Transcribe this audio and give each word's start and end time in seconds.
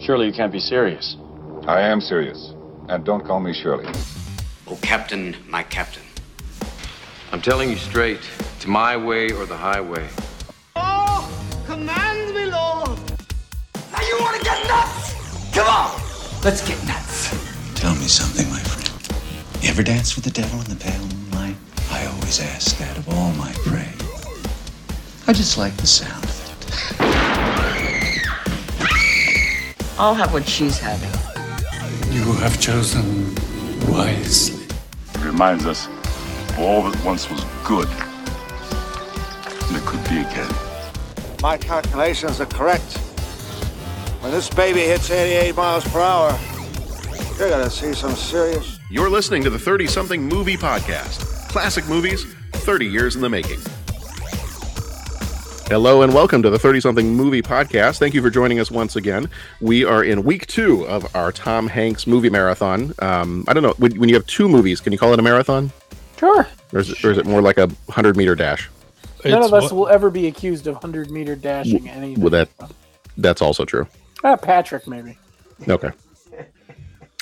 Surely 0.00 0.26
you 0.26 0.32
can't 0.32 0.52
be 0.52 0.60
serious. 0.60 1.16
I 1.66 1.80
am 1.80 2.00
serious. 2.00 2.54
And 2.88 3.04
don't 3.04 3.24
call 3.26 3.40
me 3.40 3.52
Shirley. 3.52 3.84
Oh, 4.66 4.78
Captain, 4.80 5.36
my 5.48 5.62
captain. 5.62 6.02
I'm 7.32 7.42
telling 7.42 7.68
you 7.68 7.76
straight, 7.76 8.20
it's 8.56 8.66
my 8.66 8.96
way 8.96 9.30
or 9.32 9.44
the 9.44 9.56
highway. 9.56 10.08
Oh, 10.76 11.28
command 11.66 12.34
me, 12.34 12.46
Lord. 12.46 12.98
Now 13.92 14.00
you 14.00 14.16
want 14.20 14.36
to 14.38 14.44
get 14.44 14.66
nuts? 14.66 15.54
Come 15.54 15.66
on, 15.66 16.00
let's 16.44 16.66
get 16.66 16.82
nuts. 16.86 17.28
Tell 17.74 17.94
me 17.96 18.06
something, 18.06 18.48
my 18.50 18.60
friend. 18.60 19.62
You 19.62 19.70
ever 19.70 19.82
dance 19.82 20.14
with 20.14 20.24
the 20.24 20.30
devil 20.30 20.60
in 20.60 20.66
the 20.68 20.76
pale 20.76 21.00
moonlight? 21.00 21.56
I 21.90 22.06
always 22.06 22.40
ask 22.40 22.78
that 22.78 22.96
of 22.96 23.08
all 23.10 23.32
my 23.32 23.52
prey. 23.66 23.92
I 25.26 25.32
just 25.32 25.58
like 25.58 25.76
the 25.76 25.86
sound 25.86 26.27
I'll 30.00 30.14
have 30.14 30.32
what 30.32 30.48
she's 30.48 30.78
having. 30.78 31.10
You 32.12 32.32
have 32.34 32.60
chosen 32.60 33.34
wisely. 33.90 34.64
It 35.14 35.24
reminds 35.24 35.66
us 35.66 35.88
of 35.88 36.58
all 36.60 36.88
that 36.88 37.04
once 37.04 37.28
was 37.28 37.44
good. 37.64 37.88
And 39.66 39.76
it 39.76 39.82
could 39.82 40.02
be 40.04 40.20
again. 40.20 40.54
My 41.42 41.56
calculations 41.56 42.40
are 42.40 42.46
correct. 42.46 42.98
When 44.20 44.30
this 44.30 44.48
baby 44.48 44.80
hits 44.82 45.10
88 45.10 45.56
miles 45.56 45.84
per 45.88 46.00
hour, 46.00 46.38
you're 47.36 47.50
gonna 47.50 47.68
see 47.68 47.92
some 47.92 48.14
serious. 48.14 48.78
You're 48.92 49.10
listening 49.10 49.42
to 49.44 49.50
the 49.50 49.58
30 49.58 49.88
something 49.88 50.22
movie 50.22 50.56
podcast. 50.56 51.48
Classic 51.48 51.86
movies, 51.88 52.24
30 52.52 52.86
years 52.86 53.16
in 53.16 53.20
the 53.20 53.28
making. 53.28 53.58
Hello 55.68 56.00
and 56.00 56.14
welcome 56.14 56.42
to 56.42 56.48
the 56.48 56.58
30 56.58 56.80
something 56.80 57.14
movie 57.14 57.42
podcast. 57.42 57.98
Thank 57.98 58.14
you 58.14 58.22
for 58.22 58.30
joining 58.30 58.58
us 58.58 58.70
once 58.70 58.96
again. 58.96 59.28
We 59.60 59.84
are 59.84 60.02
in 60.02 60.24
week 60.24 60.46
two 60.46 60.86
of 60.86 61.14
our 61.14 61.30
Tom 61.30 61.66
Hanks 61.66 62.06
movie 62.06 62.30
marathon. 62.30 62.94
Um, 63.00 63.44
I 63.46 63.52
don't 63.52 63.62
know, 63.62 63.74
when, 63.76 63.92
when 64.00 64.08
you 64.08 64.14
have 64.14 64.26
two 64.26 64.48
movies, 64.48 64.80
can 64.80 64.94
you 64.94 64.98
call 64.98 65.12
it 65.12 65.18
a 65.18 65.22
marathon? 65.22 65.70
Sure. 66.18 66.46
Or 66.72 66.78
is 66.78 66.88
it, 66.88 67.04
or 67.04 67.10
is 67.10 67.18
it 67.18 67.26
more 67.26 67.42
like 67.42 67.58
a 67.58 67.66
100 67.66 68.16
meter 68.16 68.34
dash? 68.34 68.70
None 69.26 69.42
of 69.42 69.52
us 69.52 69.70
will 69.70 69.88
ever 69.88 70.08
be 70.08 70.26
accused 70.26 70.66
of 70.66 70.74
100 70.76 71.10
meter 71.10 71.36
dashing 71.36 71.86
anything. 71.86 72.22
Well, 72.22 72.30
that, 72.30 72.48
that's 73.18 73.42
also 73.42 73.66
true. 73.66 73.86
Ah, 74.24 74.36
Patrick, 74.36 74.88
maybe. 74.88 75.18
Okay. 75.68 75.90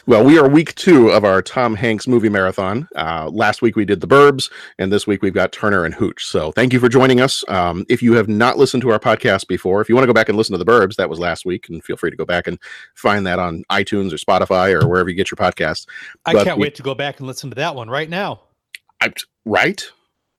Well, 0.09 0.25
we 0.25 0.39
are 0.39 0.49
week 0.49 0.73
two 0.77 1.09
of 1.11 1.25
our 1.25 1.43
Tom 1.43 1.75
Hanks 1.75 2.07
movie 2.07 2.29
marathon. 2.29 2.89
Uh, 2.95 3.29
last 3.33 3.61
week 3.61 3.75
we 3.75 3.85
did 3.85 4.01
The 4.01 4.07
Burbs, 4.07 4.53
and 4.79 4.93
this 4.93 5.05
week 5.05 5.21
we've 5.21 5.35
got 5.35 5.51
Turner 5.51 5.85
and 5.85 5.93
Hooch. 5.93 6.25
So 6.27 6.53
thank 6.53 6.73
you 6.73 6.79
for 6.79 6.89
joining 6.89 7.21
us. 7.21 7.43
Um, 7.49 7.85
if 7.89 8.05
you 8.05 8.13
have 8.13 8.29
not 8.29 8.57
listened 8.57 8.83
to 8.83 8.91
our 8.93 9.01
podcast 9.01 9.49
before, 9.49 9.81
if 9.81 9.89
you 9.89 9.97
want 9.97 10.05
to 10.05 10.07
go 10.07 10.13
back 10.13 10.29
and 10.29 10.39
listen 10.39 10.53
to 10.57 10.63
The 10.63 10.71
Burbs, 10.71 10.95
that 10.95 11.11
was 11.11 11.19
last 11.19 11.45
week, 11.45 11.69
and 11.69 11.83
feel 11.83 11.97
free 11.97 12.11
to 12.13 12.17
go 12.17 12.25
back 12.25 12.47
and 12.47 12.57
find 12.95 13.27
that 13.27 13.41
on 13.41 13.65
iTunes 13.69 14.13
or 14.13 14.17
Spotify 14.17 14.81
or 14.81 14.87
wherever 14.89 15.09
you 15.11 15.17
get 15.17 15.29
your 15.29 15.37
podcasts. 15.37 15.89
I 16.25 16.35
But 16.35 16.45
can't 16.45 16.59
we- 16.59 16.63
wait 16.67 16.77
to 16.77 16.85
go 16.85 16.95
back 16.95 17.19
and 17.19 17.27
listen 17.27 17.51
to 17.51 17.57
that 17.57 17.75
one 17.75 17.91
right 17.91 18.09
now. 18.09 18.43
I, 19.03 19.13
right? 19.45 19.85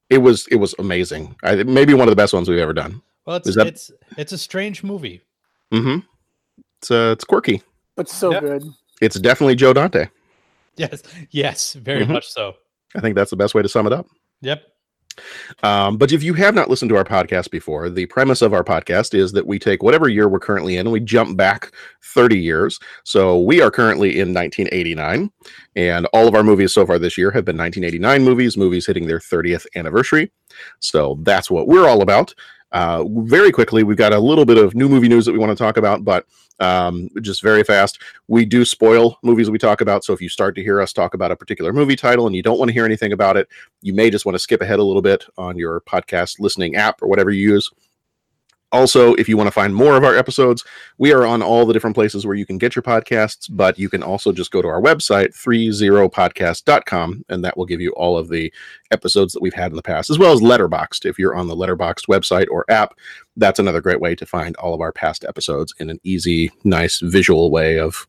It 0.09 0.19
was 0.19 0.47
it 0.49 0.55
was 0.55 0.73
amazing. 0.79 1.35
I, 1.43 1.55
maybe 1.63 1.93
one 1.93 2.07
of 2.07 2.11
the 2.11 2.15
best 2.15 2.33
ones 2.33 2.47
we've 2.47 2.57
ever 2.59 2.71
done. 2.73 3.01
Well, 3.25 3.35
it's 3.35 3.53
that- 3.55 3.67
it's 3.67 3.91
it's 4.17 4.31
a 4.31 4.37
strange 4.37 4.81
movie. 4.81 5.23
Mm-hmm. 5.73 5.99
It's 6.79 6.89
uh, 6.89 7.09
it's 7.11 7.25
quirky. 7.25 7.63
But 7.97 8.07
so 8.07 8.31
Yep. 8.31 8.41
good. 8.41 8.63
It's 9.01 9.19
definitely 9.19 9.55
Joe 9.55 9.73
Dante. 9.73 10.07
Yes, 10.75 11.01
yes, 11.31 11.73
very 11.73 12.05
Mhm. 12.05 12.09
much 12.09 12.27
so. 12.27 12.53
I 12.95 12.99
think 13.01 13.15
that's 13.15 13.31
the 13.31 13.35
best 13.37 13.53
way 13.55 13.61
to 13.61 13.69
sum 13.69 13.87
it 13.87 13.93
up. 13.93 14.07
Yep. 14.41 14.61
Um, 15.63 15.97
but 15.97 16.11
if 16.11 16.21
you 16.21 16.35
have 16.35 16.53
not 16.53 16.69
listened 16.69 16.89
to 16.89 16.95
our 16.95 17.03
podcast 17.03 17.49
before, 17.49 17.89
the 17.89 18.05
premise 18.05 18.43
of 18.43 18.53
our 18.53 18.63
podcast 18.63 19.15
is 19.17 19.31
that 19.31 19.47
we 19.47 19.57
take 19.57 19.81
whatever 19.81 20.07
year 20.07 20.27
we're 20.29 20.37
currently 20.39 20.75
in 20.77 20.81
and 20.81 20.91
we 20.91 20.99
jump 20.99 21.35
back 21.35 21.71
30 22.03 22.37
years. 22.37 22.79
So 23.03 23.39
we 23.39 23.59
are 23.59 23.71
currently 23.71 24.19
in 24.19 24.31
1989, 24.31 25.31
and 25.75 26.05
all 26.13 26.27
of 26.27 26.35
our 26.35 26.43
movies 26.43 26.71
so 26.73 26.85
far 26.85 26.99
this 26.99 27.17
year 27.17 27.31
have 27.31 27.45
been 27.45 27.57
1989 27.57 28.23
movies, 28.23 28.57
movies 28.57 28.85
hitting 28.85 29.07
their 29.07 29.19
30th 29.19 29.65
anniversary. 29.75 30.31
So 30.79 31.17
that's 31.23 31.49
what 31.49 31.67
we're 31.67 31.87
all 31.87 32.03
about. 32.03 32.35
Uh, 32.71 33.05
very 33.07 33.51
quickly, 33.51 33.83
we've 33.83 33.97
got 33.97 34.13
a 34.13 34.19
little 34.19 34.45
bit 34.45 34.57
of 34.57 34.75
new 34.75 34.89
movie 34.89 35.07
news 35.07 35.25
that 35.25 35.31
we 35.31 35.37
want 35.37 35.49
to 35.49 35.55
talk 35.55 35.77
about, 35.77 36.03
but 36.03 36.25
um, 36.59 37.09
just 37.21 37.41
very 37.41 37.63
fast. 37.63 38.01
We 38.27 38.45
do 38.45 38.65
spoil 38.65 39.17
movies 39.23 39.49
we 39.49 39.57
talk 39.57 39.81
about. 39.81 40.03
So 40.03 40.13
if 40.13 40.21
you 40.21 40.29
start 40.29 40.55
to 40.55 40.63
hear 40.63 40.81
us 40.81 40.91
talk 40.91 41.13
about 41.13 41.31
a 41.31 41.35
particular 41.35 41.71
movie 41.71 41.95
title 41.95 42.27
and 42.27 42.35
you 42.35 42.43
don't 42.43 42.57
want 42.57 42.69
to 42.69 42.73
hear 42.73 42.85
anything 42.85 43.13
about 43.13 43.37
it, 43.37 43.47
you 43.81 43.93
may 43.93 44.09
just 44.09 44.25
want 44.25 44.35
to 44.35 44.39
skip 44.39 44.61
ahead 44.61 44.79
a 44.79 44.83
little 44.83 45.01
bit 45.01 45.25
on 45.37 45.57
your 45.57 45.81
podcast 45.81 46.39
listening 46.39 46.75
app 46.75 47.01
or 47.01 47.07
whatever 47.07 47.31
you 47.31 47.49
use. 47.53 47.69
Also, 48.73 49.13
if 49.13 49.29
you 49.29 49.37
want 49.37 49.47
to 49.47 49.51
find 49.51 49.73
more 49.73 49.95
of 49.95 50.03
our 50.03 50.15
episodes, 50.15 50.63
we 50.97 51.13
are 51.13 51.25
on 51.25 51.41
all 51.41 51.65
the 51.65 51.71
different 51.71 51.95
places 51.95 52.25
where 52.25 52.35
you 52.35 52.45
can 52.45 52.57
get 52.57 52.75
your 52.75 52.83
podcasts, 52.83 53.47
but 53.49 53.79
you 53.79 53.89
can 53.89 54.03
also 54.03 54.33
just 54.33 54.51
go 54.51 54.61
to 54.61 54.67
our 54.67 54.81
website, 54.81 55.29
30podcast.com, 55.29 57.23
and 57.29 57.45
that 57.45 57.55
will 57.55 57.65
give 57.65 57.79
you 57.79 57.91
all 57.91 58.17
of 58.17 58.27
the 58.27 58.51
episodes 58.91 59.31
that 59.31 59.41
we've 59.41 59.53
had 59.53 59.71
in 59.71 59.77
the 59.77 59.81
past, 59.81 60.09
as 60.09 60.19
well 60.19 60.33
as 60.33 60.41
Letterboxd. 60.41 61.05
If 61.05 61.17
you're 61.17 61.35
on 61.35 61.47
the 61.47 61.55
Letterboxd 61.55 62.07
website 62.09 62.47
or 62.51 62.65
app, 62.69 62.93
that's 63.37 63.59
another 63.59 63.79
great 63.79 64.01
way 64.01 64.15
to 64.15 64.25
find 64.25 64.55
all 64.57 64.73
of 64.73 64.81
our 64.81 64.91
past 64.91 65.23
episodes 65.23 65.73
in 65.79 65.89
an 65.89 65.99
easy, 66.03 66.51
nice 66.65 66.99
visual 66.99 67.49
way 67.51 67.79
of 67.79 68.05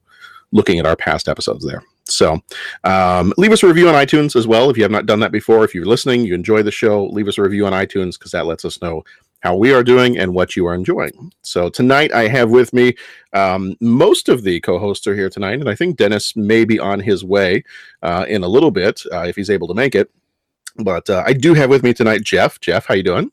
looking 0.51 0.81
at 0.81 0.87
our 0.87 0.97
past 0.97 1.29
episodes 1.29 1.65
there. 1.65 1.83
So, 2.05 2.41
um, 2.85 3.35
leave 3.37 3.53
us 3.53 3.63
a 3.63 3.67
review 3.67 3.89
on 3.89 3.95
iTunes 3.95 4.35
as 4.35 4.47
well. 4.47 4.71
If 4.71 4.77
you 4.77 4.83
have 4.83 4.91
not 4.91 5.07
done 5.07 5.21
that 5.21 5.31
before, 5.31 5.63
if 5.65 5.75
you're 5.75 5.85
listening, 5.85 6.25
you 6.25 6.35
enjoy 6.35 6.63
the 6.63 6.71
show, 6.71 7.05
leave 7.05 7.29
us 7.29 7.37
a 7.37 7.43
review 7.43 7.67
on 7.67 7.73
iTunes 7.73 8.19
because 8.19 8.33
that 8.33 8.47
lets 8.47 8.65
us 8.65 8.81
know 8.81 9.05
how 9.41 9.57
we 9.57 9.73
are 9.73 9.83
doing 9.85 10.19
and 10.19 10.35
what 10.35 10.57
you 10.57 10.67
are 10.67 10.75
enjoying. 10.75 11.33
So, 11.43 11.69
tonight 11.71 12.13
I 12.13 12.29
have 12.29 12.51
with 12.51 12.73
me 12.73 12.95
um, 13.33 13.77
most 13.81 14.29
of 14.29 14.43
the 14.43 14.61
co 14.61 14.79
hosts 14.79 15.07
are 15.07 15.15
here 15.15 15.31
tonight, 15.31 15.61
and 15.61 15.69
I 15.69 15.75
think 15.75 15.97
Dennis 15.97 16.35
may 16.37 16.65
be 16.65 16.79
on 16.79 17.01
his 17.01 17.25
way 17.25 17.63
uh, 18.03 18.25
in 18.29 18.43
a 18.43 18.49
little 18.49 18.71
bit 18.71 19.03
uh, 19.13 19.23
if 19.23 19.37
he's 19.37 19.51
able 19.51 19.69
to 19.69 19.75
make 19.75 19.95
it. 19.95 20.11
But 20.77 21.09
uh, 21.11 21.23
I 21.27 21.33
do 21.33 21.55
have 21.55 21.71
with 21.71 21.83
me 21.83 21.93
tonight 21.95 22.23
Jeff. 22.23 22.61
Jeff, 22.61 22.87
how 22.87 22.95
you 22.95 23.03
doing? 23.03 23.31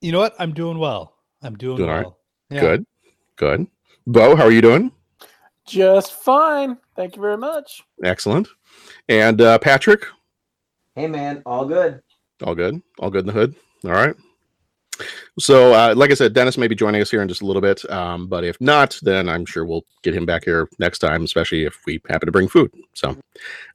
You 0.00 0.12
know 0.12 0.18
what? 0.20 0.34
I'm 0.38 0.52
doing 0.52 0.78
well. 0.78 1.14
I'm 1.42 1.56
doing, 1.56 1.78
Doing 1.78 1.88
well. 1.88 1.98
right. 1.98 2.06
Yeah. 2.50 2.60
Good, 2.60 2.86
good. 3.36 3.66
Bo, 4.06 4.36
how 4.36 4.44
are 4.44 4.52
you 4.52 4.60
doing? 4.62 4.92
Just 5.66 6.12
fine. 6.12 6.78
Thank 6.94 7.16
you 7.16 7.22
very 7.22 7.36
much. 7.36 7.82
Excellent. 8.04 8.48
And 9.08 9.40
uh, 9.40 9.58
Patrick, 9.58 10.04
Hey 10.94 11.08
man, 11.08 11.42
all 11.44 11.64
good. 11.66 12.00
all 12.44 12.54
good, 12.54 12.80
all 12.98 13.10
good 13.10 13.20
in 13.20 13.26
the 13.26 13.32
hood. 13.32 13.54
All 13.84 13.90
right. 13.90 14.14
So, 15.38 15.74
uh, 15.74 15.94
like 15.96 16.10
I 16.10 16.14
said, 16.14 16.32
Dennis 16.32 16.56
may 16.56 16.68
be 16.68 16.74
joining 16.74 17.02
us 17.02 17.10
here 17.10 17.22
in 17.22 17.28
just 17.28 17.42
a 17.42 17.46
little 17.46 17.62
bit. 17.62 17.88
Um, 17.90 18.26
but 18.26 18.44
if 18.44 18.60
not, 18.60 18.98
then 19.02 19.28
I'm 19.28 19.44
sure 19.44 19.64
we'll 19.64 19.84
get 20.02 20.14
him 20.14 20.26
back 20.26 20.44
here 20.44 20.68
next 20.78 21.00
time, 21.00 21.24
especially 21.24 21.64
if 21.64 21.78
we 21.86 22.00
happen 22.08 22.26
to 22.26 22.32
bring 22.32 22.48
food. 22.48 22.72
So, 22.94 23.16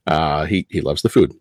uh, 0.06 0.44
he 0.46 0.66
he 0.70 0.80
loves 0.80 1.02
the 1.02 1.08
food. 1.08 1.34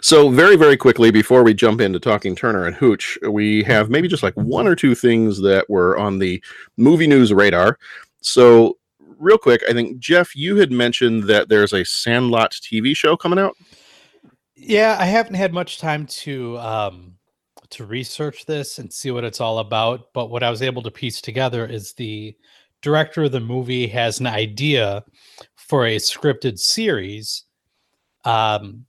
So, 0.00 0.30
very 0.30 0.56
very 0.56 0.76
quickly 0.76 1.10
before 1.10 1.42
we 1.42 1.54
jump 1.54 1.80
into 1.80 1.98
talking 1.98 2.36
Turner 2.36 2.66
and 2.66 2.76
Hooch, 2.76 3.18
we 3.28 3.62
have 3.64 3.90
maybe 3.90 4.08
just 4.08 4.22
like 4.22 4.34
one 4.34 4.66
or 4.66 4.76
two 4.76 4.94
things 4.94 5.40
that 5.42 5.68
were 5.68 5.98
on 5.98 6.18
the 6.18 6.42
movie 6.76 7.06
news 7.06 7.32
radar. 7.32 7.78
So, 8.20 8.78
real 9.18 9.38
quick, 9.38 9.62
I 9.68 9.72
think 9.72 9.98
Jeff, 9.98 10.34
you 10.36 10.56
had 10.56 10.70
mentioned 10.70 11.24
that 11.24 11.48
there's 11.48 11.72
a 11.72 11.84
Sandlot 11.84 12.52
TV 12.52 12.96
show 12.96 13.16
coming 13.16 13.38
out. 13.38 13.56
Yeah, 14.54 14.96
I 14.98 15.06
haven't 15.06 15.34
had 15.34 15.52
much 15.52 15.78
time 15.78 16.06
to 16.06 16.58
um 16.58 17.17
to 17.70 17.84
research 17.84 18.46
this 18.46 18.78
and 18.78 18.92
see 18.92 19.10
what 19.10 19.24
it's 19.24 19.40
all 19.40 19.58
about, 19.58 20.12
but 20.14 20.30
what 20.30 20.42
I 20.42 20.50
was 20.50 20.62
able 20.62 20.82
to 20.82 20.90
piece 20.90 21.20
together 21.20 21.66
is 21.66 21.92
the 21.92 22.36
director 22.82 23.24
of 23.24 23.32
the 23.32 23.40
movie 23.40 23.86
has 23.88 24.20
an 24.20 24.26
idea 24.26 25.04
for 25.56 25.86
a 25.86 25.96
scripted 25.96 26.58
series. 26.58 27.44
Um 28.24 28.84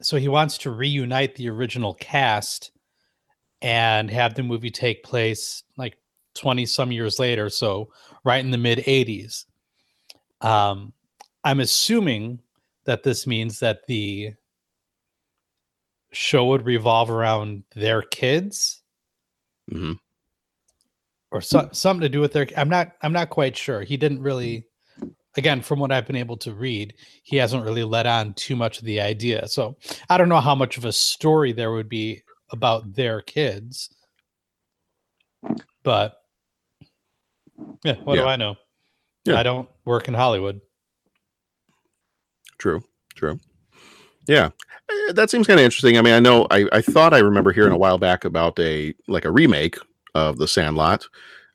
so 0.00 0.16
he 0.16 0.28
wants 0.28 0.58
to 0.58 0.70
reunite 0.70 1.36
the 1.36 1.48
original 1.48 1.94
cast 1.94 2.72
and 3.60 4.10
have 4.10 4.34
the 4.34 4.42
movie 4.42 4.70
take 4.70 5.04
place 5.04 5.62
like 5.76 5.96
20 6.34 6.66
some 6.66 6.90
years 6.90 7.20
later, 7.20 7.48
so 7.48 7.92
right 8.24 8.44
in 8.44 8.50
the 8.50 8.58
mid 8.58 8.78
80s. 8.78 9.44
Um 10.40 10.92
I'm 11.44 11.60
assuming 11.60 12.40
that 12.84 13.02
this 13.02 13.26
means 13.26 13.60
that 13.60 13.86
the 13.86 14.34
show 16.12 16.44
would 16.46 16.64
revolve 16.66 17.10
around 17.10 17.64
their 17.74 18.02
kids 18.02 18.82
Mhm. 19.70 19.98
or 21.30 21.40
so, 21.40 21.68
something 21.72 22.02
to 22.02 22.08
do 22.08 22.20
with 22.20 22.32
their 22.32 22.46
i'm 22.56 22.68
not 22.68 22.92
i'm 23.02 23.12
not 23.12 23.30
quite 23.30 23.56
sure 23.56 23.82
he 23.82 23.96
didn't 23.96 24.20
really 24.20 24.66
again 25.36 25.62
from 25.62 25.78
what 25.78 25.90
i've 25.92 26.06
been 26.06 26.16
able 26.16 26.36
to 26.36 26.52
read 26.52 26.94
he 27.22 27.36
hasn't 27.36 27.64
really 27.64 27.84
let 27.84 28.06
on 28.06 28.34
too 28.34 28.54
much 28.56 28.78
of 28.78 28.84
the 28.84 29.00
idea 29.00 29.46
so 29.48 29.76
i 30.10 30.18
don't 30.18 30.28
know 30.28 30.40
how 30.40 30.54
much 30.54 30.76
of 30.76 30.84
a 30.84 30.92
story 30.92 31.52
there 31.52 31.72
would 31.72 31.88
be 31.88 32.22
about 32.50 32.92
their 32.94 33.22
kids 33.22 33.94
but 35.82 36.18
yeah 37.84 37.94
what 38.04 38.16
do 38.16 38.24
i 38.24 38.36
know 38.36 38.54
Yeah. 39.24 39.38
i 39.38 39.42
don't 39.42 39.68
work 39.86 40.08
in 40.08 40.14
hollywood 40.14 40.60
True, 42.58 42.84
true. 43.16 43.40
Yeah, 44.26 44.50
Eh, 44.92 45.12
that 45.12 45.30
seems 45.30 45.46
kind 45.46 45.60
of 45.60 45.64
interesting. 45.64 45.98
I 45.98 46.02
mean, 46.02 46.14
I 46.14 46.20
know 46.20 46.46
I, 46.50 46.66
I 46.72 46.80
thought 46.82 47.14
I 47.14 47.18
remember 47.18 47.52
hearing 47.52 47.72
a 47.72 47.78
while 47.78 47.98
back 47.98 48.24
about 48.24 48.58
a 48.58 48.94
like 49.08 49.24
a 49.24 49.30
remake 49.30 49.76
of 50.14 50.38
The 50.38 50.48
Sandlot. 50.48 51.06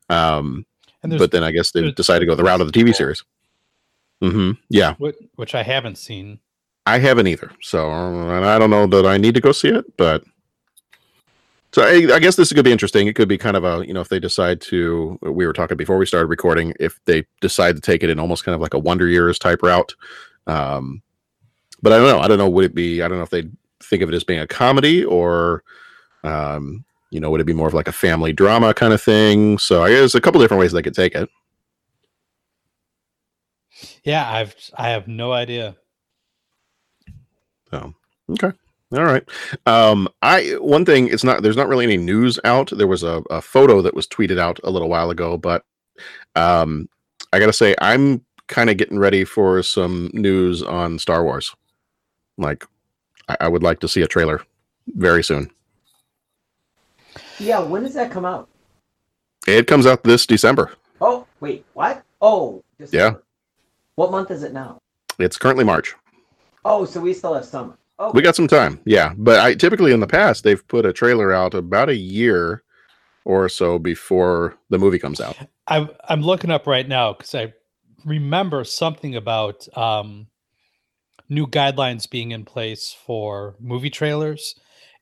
Um, 0.08 0.64
but 1.18 1.30
then 1.30 1.44
I 1.44 1.52
guess 1.52 1.70
they 1.70 1.90
decided 1.92 2.20
to 2.20 2.26
go 2.26 2.34
the 2.34 2.42
route 2.44 2.60
of 2.60 2.70
the 2.70 2.78
TV 2.78 2.94
series. 2.94 3.22
Mm-hmm. 4.22 4.52
Yeah, 4.68 4.94
Which, 4.94 5.16
which 5.36 5.54
I 5.54 5.62
haven't 5.62 5.96
seen. 5.96 6.40
I 6.86 6.98
haven't 6.98 7.28
either. 7.28 7.52
So 7.60 7.90
and 7.90 8.44
I 8.44 8.58
don't 8.58 8.70
know 8.70 8.86
that 8.86 9.06
I 9.06 9.18
need 9.18 9.34
to 9.34 9.40
go 9.40 9.52
see 9.52 9.68
it, 9.68 9.84
but 9.96 10.24
so 11.72 11.82
I, 11.82 12.14
I 12.14 12.18
guess 12.18 12.36
this 12.36 12.52
could 12.52 12.64
be 12.64 12.72
interesting. 12.72 13.06
It 13.06 13.14
could 13.14 13.28
be 13.28 13.38
kind 13.38 13.56
of 13.56 13.64
a 13.64 13.86
you 13.86 13.92
know 13.92 14.00
if 14.00 14.08
they 14.08 14.18
decide 14.18 14.60
to. 14.62 15.18
We 15.22 15.46
were 15.46 15.52
talking 15.52 15.76
before 15.76 15.98
we 15.98 16.06
started 16.06 16.26
recording. 16.26 16.72
If 16.80 16.98
they 17.04 17.26
decide 17.40 17.76
to 17.76 17.82
take 17.82 18.02
it 18.02 18.10
in 18.10 18.18
almost 18.18 18.44
kind 18.44 18.54
of 18.54 18.60
like 18.60 18.74
a 18.74 18.78
Wonder 18.78 19.06
Years 19.06 19.38
type 19.38 19.62
route, 19.62 19.94
um, 20.46 21.02
but 21.82 21.92
I 21.92 21.98
don't 21.98 22.08
know. 22.08 22.20
I 22.20 22.28
don't 22.28 22.38
know. 22.38 22.48
Would 22.48 22.64
it 22.64 22.74
be? 22.74 23.02
I 23.02 23.08
don't 23.08 23.18
know 23.18 23.24
if 23.24 23.30
they'd 23.30 23.50
think 23.82 24.02
of 24.02 24.08
it 24.08 24.14
as 24.14 24.24
being 24.24 24.40
a 24.40 24.46
comedy 24.46 25.04
or, 25.04 25.62
um, 26.24 26.84
you 27.10 27.20
know, 27.20 27.30
would 27.30 27.40
it 27.40 27.46
be 27.46 27.52
more 27.52 27.68
of 27.68 27.74
like 27.74 27.88
a 27.88 27.92
family 27.92 28.32
drama 28.32 28.74
kind 28.74 28.92
of 28.92 29.00
thing? 29.00 29.58
So 29.58 29.84
I 29.84 29.90
guess 29.90 30.14
a 30.14 30.20
couple 30.20 30.40
different 30.40 30.60
ways 30.60 30.72
they 30.72 30.82
could 30.82 30.94
take 30.94 31.14
it. 31.14 31.28
Yeah, 34.04 34.28
I've 34.30 34.54
I 34.76 34.90
have 34.90 35.06
no 35.08 35.32
idea. 35.32 35.76
So 37.70 37.94
okay. 38.30 38.52
All 38.92 39.04
right. 39.04 39.22
Um, 39.66 40.08
I 40.22 40.56
one 40.60 40.84
thing 40.84 41.08
it's 41.08 41.24
not 41.24 41.42
there's 41.42 41.56
not 41.56 41.68
really 41.68 41.84
any 41.84 41.98
news 41.98 42.40
out. 42.44 42.70
There 42.70 42.86
was 42.86 43.02
a, 43.02 43.22
a 43.30 43.40
photo 43.42 43.82
that 43.82 43.94
was 43.94 44.06
tweeted 44.06 44.38
out 44.38 44.58
a 44.64 44.70
little 44.70 44.88
while 44.88 45.10
ago, 45.10 45.36
but 45.36 45.64
um, 46.34 46.88
I 47.32 47.38
gotta 47.38 47.52
say 47.52 47.74
I'm 47.80 48.24
kind 48.48 48.70
of 48.70 48.78
getting 48.78 48.98
ready 48.98 49.24
for 49.24 49.62
some 49.62 50.10
news 50.14 50.62
on 50.62 50.98
Star 50.98 51.22
Wars. 51.22 51.54
Like, 52.38 52.64
I, 53.28 53.36
I 53.42 53.48
would 53.48 53.62
like 53.62 53.80
to 53.80 53.88
see 53.88 54.00
a 54.02 54.06
trailer 54.06 54.40
very 54.96 55.22
soon. 55.22 55.50
Yeah, 57.38 57.60
when 57.60 57.82
does 57.82 57.94
that 57.94 58.10
come 58.10 58.24
out? 58.24 58.48
It 59.46 59.66
comes 59.66 59.86
out 59.86 60.02
this 60.04 60.26
December. 60.26 60.72
Oh, 61.00 61.26
wait, 61.40 61.64
what? 61.74 62.02
Oh, 62.20 62.62
Yeah, 62.90 63.14
What 63.94 64.10
month 64.10 64.30
is 64.30 64.42
it 64.42 64.52
now? 64.52 64.78
it's 65.18 65.36
currently 65.38 65.64
March. 65.64 65.94
Oh, 66.64 66.84
so 66.84 67.00
we 67.00 67.12
still 67.12 67.34
have 67.34 67.44
summer. 67.44 67.76
Oh, 67.98 68.12
We 68.12 68.22
got 68.22 68.36
some 68.36 68.46
time. 68.48 68.80
Yeah, 68.84 69.12
but 69.16 69.40
I 69.40 69.54
typically 69.54 69.92
in 69.92 70.00
the 70.00 70.06
past 70.06 70.44
they've 70.44 70.66
put 70.68 70.86
a 70.86 70.92
trailer 70.92 71.32
out 71.32 71.54
about 71.54 71.88
a 71.88 71.96
year 71.96 72.62
or 73.24 73.48
so 73.48 73.78
before 73.78 74.56
the 74.70 74.78
movie 74.78 74.98
comes 74.98 75.20
out. 75.20 75.36
I'm 75.66 75.90
I'm 76.08 76.22
looking 76.22 76.50
up 76.50 76.66
right 76.66 76.86
now 76.86 77.12
because 77.14 77.34
I 77.34 77.52
remember 78.04 78.62
something 78.64 79.16
about 79.16 79.66
um, 79.76 80.28
new 81.28 81.46
guidelines 81.46 82.08
being 82.08 82.30
in 82.32 82.44
place 82.44 82.94
for 83.06 83.54
movie 83.60 83.90
trailers, 83.90 84.54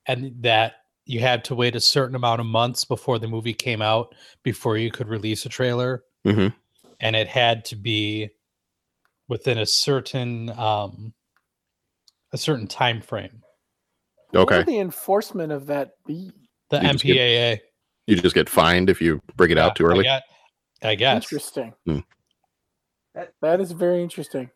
and 0.06 0.32
that 0.42 0.74
you 1.04 1.20
had 1.20 1.44
to 1.44 1.54
wait 1.54 1.76
a 1.76 1.80
certain 1.80 2.16
amount 2.16 2.40
of 2.40 2.46
months 2.46 2.84
before 2.84 3.18
the 3.18 3.28
movie 3.28 3.54
came 3.54 3.80
out 3.80 4.14
before 4.42 4.76
you 4.76 4.90
could 4.90 5.08
release 5.08 5.46
a 5.46 5.48
trailer, 5.48 6.02
hmm 6.24 6.48
and 7.00 7.14
it 7.14 7.28
had 7.28 7.62
to 7.66 7.76
be 7.76 8.30
within 9.28 9.58
a 9.58 9.66
certain 9.66 10.48
um, 10.58 11.12
a 12.32 12.38
certain 12.38 12.66
time 12.66 13.00
frame. 13.02 13.42
What 14.30 14.40
Okay. 14.42 14.56
would 14.58 14.66
the 14.66 14.78
enforcement 14.80 15.52
of 15.52 15.66
that 15.66 15.90
be? 16.06 16.30
The 16.70 16.78
You 16.78 16.92
just 16.92 17.04
get- 17.04 17.16
MPAA. 17.16 17.58
You 18.08 18.16
just 18.16 18.34
get 18.34 18.48
fined 18.48 18.88
if 18.90 19.00
you 19.00 19.20
bring 19.36 19.50
it 19.50 19.58
out 19.58 19.76
too 19.76 19.86
I 19.86 19.90
early. 19.90 20.04
got- 20.04 20.22
I 20.82 20.94
guess. 20.94 21.22
Interesting. 21.24 21.72
Hmm. 21.86 22.00
That 23.40 23.60
is 23.60 23.72
very 23.72 24.02
interesting. 24.02 24.50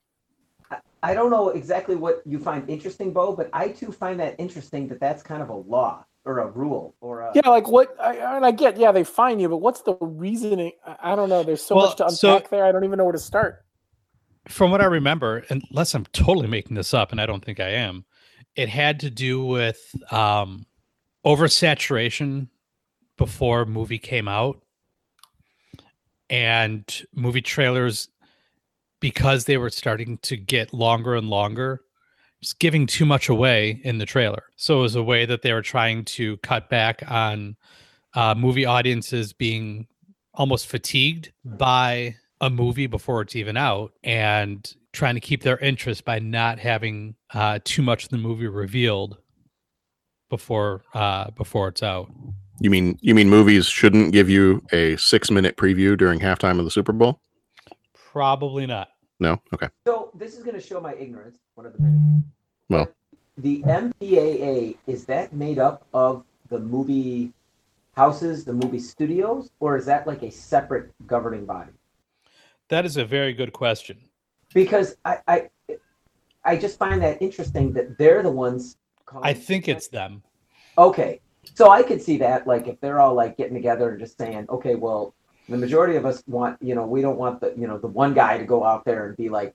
I 1.03 1.15
don't 1.15 1.31
know 1.31 1.49
exactly 1.51 1.97
what 1.97 2.23
you 2.27 2.39
find 2.39 2.69
interesting, 2.69 3.13
Bo, 3.13 3.35
but 3.35 3.49
I 3.53 3.69
too 3.69 3.91
find 3.93 4.21
that 4.21 4.37
interesting 4.39 4.87
that 4.89 5.01
that's 5.01 5.23
kind 5.23 5.43
of 5.43 5.49
a 5.49 5.55
law 5.57 6.05
or 6.27 6.41
a 6.41 6.47
rule 6.51 6.95
or 7.01 7.21
a. 7.23 7.33
Yeah, 7.35 7.49
like 7.49 7.69
what? 7.69 7.97
I, 8.01 8.17
and 8.37 8.45
I 8.45 8.51
get, 8.51 8.77
yeah, 8.77 8.93
they 8.93 9.05
fine 9.05 9.41
you, 9.41 9.49
but 9.49 9.59
what's 9.59 9.81
the 9.83 9.97
reasoning? 10.01 10.73
I, 10.87 11.13
I 11.13 11.17
don't 11.17 11.29
know. 11.31 11.43
There's 11.43 11.63
so 11.63 11.77
Well, 11.77 11.87
much 11.87 11.97
to 11.99 12.11
so- 12.11 12.37
unpack 12.37 12.51
there. 12.51 12.65
I 12.67 12.73
don't 12.73 12.85
even 12.85 12.99
know 12.99 13.05
where 13.05 13.13
to 13.13 13.19
start. 13.19 13.65
from 14.49 14.71
what 14.71 14.81
I 14.83 14.87
remember, 14.87 15.45
unless 15.49 15.95
I'm 15.95 16.05
totally 16.13 16.49
making 16.49 16.75
this 16.77 16.93
up, 16.93 17.13
and 17.13 17.21
I 17.21 17.27
don't 17.27 17.45
think 17.45 17.61
I 17.61 17.69
am, 17.71 18.05
it 18.57 18.69
had 18.69 19.01
to 19.01 19.11
do 19.11 19.43
with 19.45 19.81
um, 20.13 20.67
oversaturation 21.25 22.49
before 23.17 23.65
movie 23.65 23.99
came 23.99 24.29
out, 24.29 24.61
and 26.29 26.85
movie 27.15 27.43
trailers 27.43 28.09
because 29.01 29.45
they 29.45 29.57
were 29.57 29.71
starting 29.71 30.19
to 30.19 30.37
get 30.37 30.73
longer 30.73 31.15
and 31.15 31.29
longer, 31.29 31.83
just 32.43 32.59
giving 32.59 32.87
too 32.87 33.05
much 33.05 33.29
away 33.29 33.81
in 33.85 33.99
the 33.99 34.07
trailer. 34.07 34.45
So 34.57 34.79
it 34.79 34.83
was 34.83 34.95
a 34.95 35.03
way 35.03 35.27
that 35.27 35.43
they 35.43 35.53
were 35.53 35.63
trying 35.63 36.05
to 36.07 36.37
cut 36.39 36.69
back 36.69 37.03
on 37.11 37.57
uh, 38.15 38.35
movie 38.35 38.65
audiences 38.65 39.33
being 39.33 39.87
almost 40.35 40.67
fatigued 40.67 41.33
by 41.45 42.17
a 42.41 42.51
movie 42.51 42.87
before 42.87 43.21
it's 43.21 43.37
even 43.37 43.57
out 43.57 43.93
and 44.03 44.75
trying 44.93 45.15
to 45.15 45.21
keep 45.21 45.43
their 45.43 45.59
interest 45.59 46.05
by 46.05 46.19
not 46.19 46.59
having 46.59 47.15
uh, 47.35 47.59
too 47.65 47.83
much 47.83 48.05
of 48.05 48.11
the 48.11 48.17
movie 48.17 48.47
revealed 48.47 49.19
before 50.29 50.83
uh, 50.95 51.31
before 51.33 51.69
it's 51.69 51.83
out. 51.83 52.11
You 52.61 52.71
mean 52.71 52.99
you 53.01 53.15
mean 53.15 53.29
movies 53.29 53.67
shouldn't 53.67 54.13
give 54.13 54.29
you 54.29 54.63
a 54.73 54.97
six 54.97 55.31
minute 55.31 55.57
preview 55.57 55.97
during 55.97 56.21
halftime 56.21 56.59
of 56.59 56.65
the 56.65 56.71
Super 56.71 56.93
Bowl? 56.93 57.21
Probably 58.13 58.67
not. 58.67 58.89
No. 59.21 59.41
Okay. 59.55 59.69
So 59.87 60.11
this 60.15 60.37
is 60.37 60.43
going 60.43 60.57
to 60.57 60.61
show 60.61 60.81
my 60.81 60.95
ignorance. 60.95 61.39
One 61.55 61.65
of 61.67 61.73
the 61.73 61.81
many. 61.81 62.23
Well, 62.69 62.89
The 63.37 63.63
MPAA 63.63 64.77
is 64.89 65.05
that 65.05 65.33
made 65.33 65.59
up 65.61 65.87
of 65.95 66.25
the 66.49 66.59
movie 66.59 67.33
houses, 67.95 68.45
the 68.45 68.53
movie 68.53 68.81
studios, 68.81 69.51
or 69.61 69.77
is 69.77 69.87
that 69.87 70.09
like 70.09 70.23
a 70.23 70.31
separate 70.31 70.93
governing 71.07 71.47
body? 71.47 71.71
That 72.69 72.85
is 72.85 72.97
a 72.97 73.05
very 73.05 73.33
good 73.33 73.53
question. 73.53 73.99
Because 74.53 74.97
I 75.05 75.19
I, 75.29 75.49
I 76.45 76.57
just 76.57 76.79
find 76.79 77.01
that 77.03 77.23
interesting 77.23 77.73
that 77.75 77.97
they're 77.97 78.23
the 78.25 78.31
ones. 78.31 78.77
Calling 79.07 79.25
I 79.25 79.35
think 79.35 79.69
it's 79.69 79.87
them. 79.87 80.23
Okay, 80.79 81.21
so 81.55 81.71
I 81.71 81.83
could 81.83 82.03
see 82.03 82.19
that, 82.19 82.47
like, 82.47 82.67
if 82.67 82.81
they're 82.81 83.01
all 83.01 83.15
like 83.15 83.37
getting 83.37 83.55
together 83.55 83.91
and 83.91 84.01
just 84.01 84.19
saying, 84.19 84.47
okay, 84.49 84.75
well, 84.75 85.15
the 85.51 85.57
majority 85.57 85.97
of 85.97 86.07
us 86.07 86.23
want, 86.27 86.57
you 86.63 86.75
know, 86.75 86.87
we 86.87 87.03
don't 87.03 87.19
want 87.19 87.41
the, 87.41 87.53
you 87.57 87.67
know, 87.67 87.77
the 87.79 87.87
one 87.89 88.15
guy 88.15 88.39
to 88.39 88.45
go 88.45 88.65
out 88.65 88.85
there 88.85 89.07
and 89.07 89.17
be 89.17 89.29
like, 89.29 89.55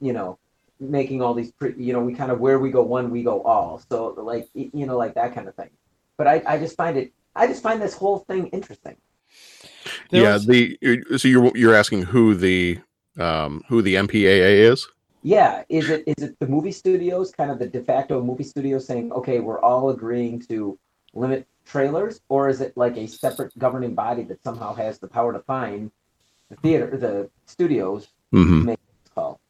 you 0.00 0.12
know, 0.12 0.38
making 0.80 1.22
all 1.22 1.34
these, 1.34 1.52
pre- 1.52 1.74
you 1.76 1.92
know, 1.92 2.00
we 2.00 2.12
kind 2.14 2.30
of 2.32 2.40
where 2.40 2.58
we 2.58 2.70
go 2.70 2.82
one, 2.82 3.10
we 3.10 3.22
go 3.22 3.42
all. 3.42 3.80
So 3.90 4.08
like, 4.18 4.48
you 4.54 4.86
know, 4.86 4.96
like 4.96 5.14
that 5.14 5.34
kind 5.34 5.46
of 5.48 5.54
thing. 5.54 5.70
But 6.16 6.26
I, 6.26 6.42
I 6.46 6.58
just 6.58 6.76
find 6.76 6.96
it, 6.96 7.12
I 7.36 7.46
just 7.46 7.62
find 7.62 7.80
this 7.80 7.94
whole 7.94 8.18
thing 8.20 8.48
interesting. 8.48 8.96
There 10.10 10.22
yeah. 10.22 10.34
was- 10.34 10.46
The 10.46 10.78
so 11.16 11.28
you're 11.28 11.56
you're 11.56 11.74
asking 11.74 12.02
who 12.02 12.34
the 12.34 12.78
um 13.18 13.62
who 13.68 13.80
the 13.82 13.94
MPAA 13.94 14.70
is? 14.72 14.88
Yeah, 15.22 15.62
is 15.68 15.88
it 15.90 16.02
is 16.06 16.24
it 16.24 16.38
the 16.40 16.46
movie 16.46 16.72
studios, 16.72 17.30
kind 17.30 17.50
of 17.50 17.58
the 17.58 17.66
de 17.66 17.82
facto 17.82 18.22
movie 18.22 18.42
studios 18.44 18.86
saying, 18.86 19.12
okay, 19.12 19.38
we're 19.40 19.60
all 19.60 19.90
agreeing 19.90 20.40
to 20.48 20.78
limit 21.14 21.46
trailers, 21.74 22.20
or 22.28 22.48
is 22.48 22.60
it 22.60 22.72
like 22.76 22.96
a 22.96 23.06
separate 23.06 23.56
governing 23.58 23.94
body 23.94 24.24
that 24.24 24.42
somehow 24.42 24.74
has 24.74 24.98
the 24.98 25.06
power 25.06 25.32
to 25.32 25.38
fine 25.40 25.90
the 26.48 26.56
theater, 26.56 26.96
the 26.96 27.30
studios 27.46 28.08
Mhm. 28.32 28.64
make 28.64 28.78
this 29.04 29.12
call? 29.14 29.40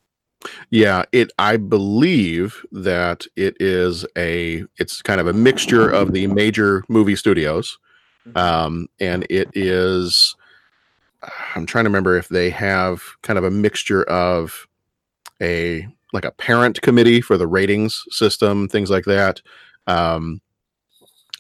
Yeah, 0.71 1.05
it 1.13 1.33
I 1.39 1.57
believe 1.57 2.65
that 2.73 3.27
it 3.37 3.57
is 3.61 4.07
a 4.17 4.65
it's 4.79 5.03
kind 5.03 5.21
of 5.21 5.27
a 5.27 5.33
mixture 5.33 5.89
of 5.89 6.13
the 6.13 6.27
major 6.27 6.85
movie 6.89 7.17
studios. 7.17 7.79
Um 8.35 8.89
and 9.01 9.27
it 9.31 9.49
is 9.55 10.35
I'm 11.55 11.67
trying 11.67 11.85
to 11.85 11.91
remember 11.91 12.17
if 12.17 12.29
they 12.29 12.51
have 12.51 13.03
kind 13.23 13.39
of 13.39 13.45
a 13.45 13.51
mixture 13.51 14.05
of 14.05 14.67
a 15.41 15.87
like 16.13 16.25
a 16.25 16.33
parent 16.33 16.81
committee 16.83 17.21
for 17.21 17.37
the 17.37 17.47
ratings 17.47 18.03
system, 18.11 18.69
things 18.69 18.91
like 18.91 19.05
that. 19.05 19.41
Um 19.87 20.41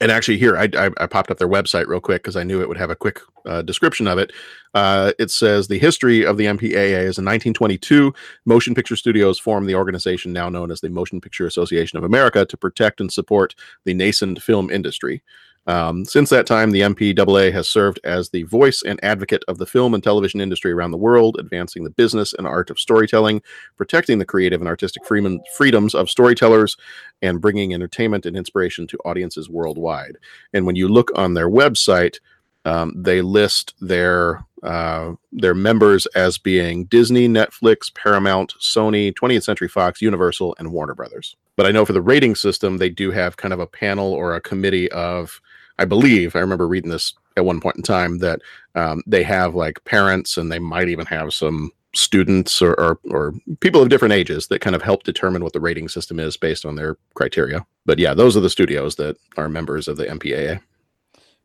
and 0.00 0.10
actually 0.10 0.38
here 0.38 0.56
I, 0.56 0.68
I, 0.76 0.90
I 0.98 1.06
popped 1.06 1.30
up 1.30 1.38
their 1.38 1.48
website 1.48 1.86
real 1.86 2.00
quick 2.00 2.22
because 2.22 2.36
i 2.36 2.42
knew 2.42 2.60
it 2.60 2.68
would 2.68 2.78
have 2.78 2.90
a 2.90 2.96
quick 2.96 3.20
uh, 3.46 3.62
description 3.62 4.06
of 4.06 4.18
it. 4.18 4.32
Uh, 4.74 5.12
it 5.18 5.30
says 5.30 5.66
the 5.66 5.78
history 5.78 6.24
of 6.24 6.36
the 6.36 6.44
mpaa 6.44 6.74
is 6.74 7.18
in 7.18 7.24
1922 7.24 8.12
motion 8.44 8.74
picture 8.74 8.96
studios 8.96 9.38
formed 9.38 9.68
the 9.68 9.74
organization 9.74 10.32
now 10.32 10.48
known 10.48 10.70
as 10.70 10.80
the 10.80 10.88
motion 10.88 11.20
picture 11.20 11.46
association 11.46 11.96
of 11.98 12.04
america 12.04 12.44
to 12.44 12.56
protect 12.56 13.00
and 13.00 13.12
support 13.12 13.54
the 13.84 13.94
nascent 13.94 14.42
film 14.42 14.70
industry 14.70 15.22
um, 15.66 16.04
since 16.04 16.30
that 16.30 16.46
time, 16.46 16.70
the 16.70 16.80
MPAA 16.80 17.52
has 17.52 17.68
served 17.68 18.00
as 18.02 18.30
the 18.30 18.44
voice 18.44 18.82
and 18.82 19.02
advocate 19.04 19.44
of 19.46 19.58
the 19.58 19.66
film 19.66 19.94
and 19.94 20.02
television 20.02 20.40
industry 20.40 20.72
around 20.72 20.90
the 20.90 20.96
world, 20.96 21.36
advancing 21.38 21.84
the 21.84 21.90
business 21.90 22.32
and 22.32 22.46
art 22.46 22.70
of 22.70 22.80
storytelling, 22.80 23.42
protecting 23.76 24.18
the 24.18 24.24
creative 24.24 24.60
and 24.60 24.68
artistic 24.68 25.02
freedoms 25.04 25.94
of 25.94 26.10
storytellers, 26.10 26.76
and 27.22 27.40
bringing 27.40 27.74
entertainment 27.74 28.26
and 28.26 28.36
inspiration 28.36 28.86
to 28.86 28.98
audiences 29.04 29.50
worldwide. 29.50 30.16
And 30.52 30.66
when 30.66 30.76
you 30.76 30.88
look 30.88 31.10
on 31.14 31.34
their 31.34 31.48
website, 31.48 32.18
um, 32.64 32.94
they 32.96 33.22
list 33.22 33.74
their 33.80 34.44
uh, 34.62 35.14
their 35.32 35.54
members 35.54 36.04
as 36.14 36.36
being 36.36 36.84
Disney, 36.86 37.26
Netflix, 37.26 37.94
Paramount, 37.94 38.52
Sony, 38.60 39.12
20th 39.14 39.44
Century 39.44 39.68
Fox, 39.68 40.02
Universal, 40.02 40.54
and 40.58 40.70
Warner 40.70 40.94
Brothers. 40.94 41.34
But 41.56 41.64
I 41.64 41.70
know 41.70 41.86
for 41.86 41.94
the 41.94 42.02
rating 42.02 42.34
system, 42.34 42.76
they 42.76 42.90
do 42.90 43.10
have 43.10 43.38
kind 43.38 43.54
of 43.54 43.60
a 43.60 43.66
panel 43.66 44.12
or 44.12 44.34
a 44.34 44.40
committee 44.40 44.90
of, 44.92 45.40
I 45.80 45.86
believe, 45.86 46.36
I 46.36 46.40
remember 46.40 46.68
reading 46.68 46.90
this 46.90 47.14
at 47.36 47.44
one 47.44 47.60
point 47.60 47.76
in 47.76 47.82
time 47.82 48.18
that 48.18 48.40
um, 48.74 49.02
they 49.06 49.22
have 49.22 49.54
like 49.54 49.82
parents 49.84 50.36
and 50.36 50.52
they 50.52 50.58
might 50.58 50.88
even 50.88 51.06
have 51.06 51.32
some 51.32 51.72
students 51.94 52.60
or, 52.62 52.74
or, 52.74 52.98
or 53.10 53.34
people 53.60 53.82
of 53.82 53.88
different 53.88 54.12
ages 54.12 54.46
that 54.48 54.60
kind 54.60 54.76
of 54.76 54.82
help 54.82 55.02
determine 55.02 55.42
what 55.42 55.54
the 55.54 55.60
rating 55.60 55.88
system 55.88 56.20
is 56.20 56.36
based 56.36 56.64
on 56.64 56.76
their 56.76 56.96
criteria. 57.14 57.66
But 57.86 57.98
yeah, 57.98 58.14
those 58.14 58.36
are 58.36 58.40
the 58.40 58.50
studios 58.50 58.96
that 58.96 59.16
are 59.38 59.48
members 59.48 59.88
of 59.88 59.96
the 59.96 60.04
MPAA. 60.04 60.60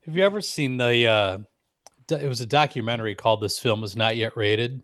Have 0.05 0.15
you 0.15 0.23
ever 0.23 0.41
seen 0.41 0.77
the? 0.77 1.07
Uh, 1.07 1.37
it 2.09 2.27
was 2.27 2.41
a 2.41 2.45
documentary 2.45 3.15
called 3.15 3.41
"This 3.41 3.57
Film 3.57 3.83
Is 3.83 3.95
Not 3.95 4.17
Yet 4.17 4.37
Rated," 4.37 4.83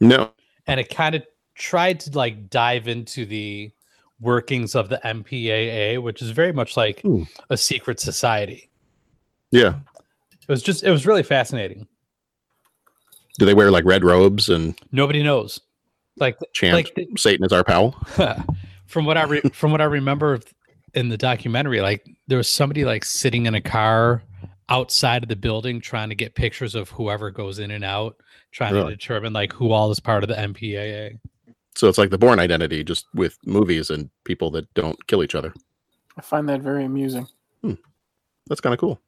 No. 0.00 0.30
and 0.66 0.80
it 0.80 0.88
kind 0.88 1.14
of 1.14 1.22
tried 1.54 2.00
to 2.00 2.16
like 2.16 2.48
dive 2.48 2.88
into 2.88 3.26
the 3.26 3.70
workings 4.20 4.74
of 4.74 4.88
the 4.88 5.00
MPAA, 5.04 6.02
which 6.02 6.22
is 6.22 6.30
very 6.30 6.52
much 6.52 6.76
like 6.76 7.00
Hmm. 7.02 7.22
a 7.50 7.56
secret 7.56 8.00
society. 8.00 8.68
Yeah. 9.50 9.76
It 10.42 10.48
was 10.48 10.62
just 10.62 10.82
it 10.82 10.90
was 10.90 11.06
really 11.06 11.22
fascinating. 11.22 11.86
Do 13.38 13.46
they 13.46 13.54
wear 13.54 13.70
like 13.70 13.84
red 13.84 14.04
robes 14.04 14.48
and 14.48 14.78
Nobody 14.90 15.22
knows, 15.22 15.60
like 16.16 16.36
chant 16.52 16.74
like 16.74 16.94
the- 16.94 17.08
Satan 17.16 17.44
is 17.44 17.52
our 17.52 17.62
pal? 17.64 17.92
from 18.86 19.04
what 19.04 19.16
I 19.16 19.24
re- 19.24 19.40
from 19.52 19.70
what 19.70 19.80
I 19.80 19.84
remember 19.84 20.40
in 20.94 21.08
the 21.08 21.16
documentary, 21.16 21.80
like 21.80 22.04
there 22.26 22.38
was 22.38 22.48
somebody 22.50 22.84
like 22.84 23.04
sitting 23.04 23.46
in 23.46 23.54
a 23.54 23.60
car 23.60 24.22
outside 24.70 25.22
of 25.22 25.28
the 25.28 25.36
building 25.36 25.80
trying 25.80 26.08
to 26.08 26.14
get 26.14 26.34
pictures 26.34 26.74
of 26.74 26.90
whoever 26.90 27.30
goes 27.30 27.58
in 27.58 27.70
and 27.70 27.84
out, 27.84 28.16
trying 28.52 28.74
Really? 28.74 28.90
to 28.90 28.96
determine 28.96 29.32
like 29.32 29.52
who 29.52 29.70
all 29.70 29.90
is 29.90 30.00
part 30.00 30.24
of 30.24 30.28
the 30.28 30.34
MPAA. 30.36 31.18
So 31.78 31.88
it's 31.88 31.96
like 31.96 32.10
the 32.10 32.18
Bourne 32.18 32.40
Identity, 32.40 32.82
just 32.82 33.06
with 33.14 33.38
movies 33.46 33.88
and 33.88 34.10
people 34.24 34.50
that 34.50 34.72
don't 34.74 35.06
kill 35.06 35.22
each 35.22 35.36
other. 35.36 35.54
I 36.16 36.22
find 36.22 36.48
that 36.48 36.60
very 36.60 36.84
amusing. 36.84 37.28
That's 38.48 38.60
kind 38.60 38.74
of 38.74 38.80
cool. 38.80 39.00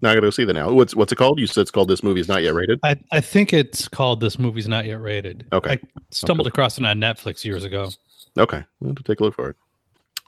Now 0.00 0.10
I 0.10 0.14
got 0.14 0.22
to 0.22 0.26
go 0.26 0.30
see 0.30 0.44
that 0.44 0.54
now. 0.54 0.72
What's 0.72 0.96
what's 0.96 1.12
it 1.12 1.16
called? 1.16 1.38
You 1.38 1.46
said 1.46 1.60
it's 1.60 1.70
called 1.70 1.88
This 1.88 2.02
Movie's 2.02 2.26
Not 2.26 2.42
Yet 2.42 2.54
Rated. 2.54 2.80
I, 2.82 2.96
I 3.12 3.20
think 3.20 3.52
it's 3.52 3.86
called 3.86 4.20
This 4.20 4.40
Movie's 4.40 4.66
Not 4.66 4.86
Yet 4.86 5.00
Rated. 5.00 5.46
Okay. 5.52 5.74
I 5.74 5.80
stumbled 6.10 6.48
across 6.48 6.78
it 6.78 6.84
on 6.84 6.98
Netflix 6.98 7.44
years 7.44 7.62
ago. 7.62 7.90
Okay, 8.36 8.64
we'll 8.80 8.90
have 8.90 8.96
to 8.96 9.02
take 9.04 9.20
a 9.20 9.22
look 9.22 9.34
for 9.34 9.50
it. 9.50 9.56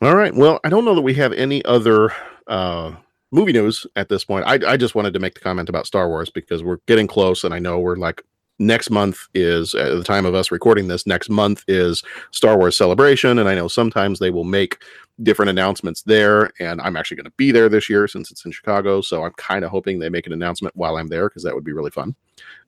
All 0.01 0.15
right. 0.15 0.33
Well, 0.33 0.61
I 0.63 0.69
don't 0.69 0.85
know 0.85 0.95
that 0.95 1.03
we 1.03 1.15
have 1.15 1.33
any 1.33 1.65
other 1.65 2.13
uh, 2.47 2.95
movie 3.33 3.53
news 3.53 3.87
at 3.97 4.09
this 4.09 4.25
point. 4.25 4.47
I, 4.47 4.61
I 4.73 4.77
just 4.77 4.95
wanted 4.95 5.15
to 5.15 5.19
make 5.19 5.35
the 5.35 5.41
comment 5.41 5.69
about 5.69 5.89
Star 5.89 6.09
Wars 6.09 6.31
because 6.31 6.63
we're 6.63 6.79
getting 6.87 7.09
close, 7.09 7.43
and 7.43 7.53
I 7.53 7.59
know 7.59 7.81
we're 7.81 7.97
like 7.97 8.23
next 8.59 8.91
month 8.91 9.29
is 9.35 9.75
at 9.75 9.91
the 9.91 10.05
time 10.05 10.27
of 10.27 10.35
us 10.35 10.51
recording 10.51 10.89
this. 10.89 11.07
Next 11.07 11.31
month 11.31 11.65
is 11.69 12.03
Star 12.31 12.59
Wars 12.59 12.77
Celebration, 12.77 13.39
and 13.39 13.49
I 13.49 13.55
know 13.55 13.69
sometimes 13.69 14.19
they 14.19 14.31
will 14.31 14.45
make 14.45 14.83
different 15.23 15.51
announcements 15.51 16.03
there. 16.03 16.51
And 16.61 16.81
I'm 16.81 16.97
actually 16.97 17.17
going 17.17 17.27
to 17.27 17.33
be 17.37 17.51
there 17.51 17.69
this 17.69 17.89
year 17.89 18.07
since 18.07 18.31
it's 18.31 18.45
in 18.45 18.53
Chicago, 18.53 19.01
so 19.01 19.25
I'm 19.25 19.33
kind 19.33 19.65
of 19.65 19.71
hoping 19.71 19.99
they 19.99 20.09
make 20.09 20.27
an 20.27 20.33
announcement 20.33 20.77
while 20.77 20.97
I'm 20.97 21.09
there 21.09 21.29
because 21.29 21.43
that 21.43 21.55
would 21.55 21.65
be 21.65 21.73
really 21.73 21.91
fun. 21.91 22.15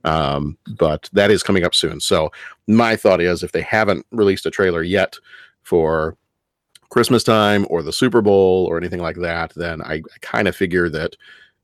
Um, 0.05 0.57
but 0.79 1.09
that 1.13 1.31
is 1.31 1.43
coming 1.43 1.65
up 1.65 1.75
soon. 1.75 2.01
So 2.01 2.31
my 2.67 2.97
thought 2.97 3.21
is 3.21 3.43
if 3.43 3.53
they 3.53 3.63
haven't 3.63 4.07
released 4.11 4.47
a 4.47 4.51
trailer 4.51 4.83
yet 4.83 5.17
for 5.63 6.17
Christmas 6.91 7.23
time 7.23 7.67
or 7.71 7.83
the 7.83 7.93
Super 7.93 8.21
Bowl 8.21 8.67
or 8.69 8.77
anything 8.77 9.01
like 9.01 9.17
that, 9.17 9.53
then 9.55 9.81
I, 9.83 9.95
I 9.95 10.19
kind 10.21 10.49
of 10.49 10.57
figure 10.57 10.89
that 10.89 11.17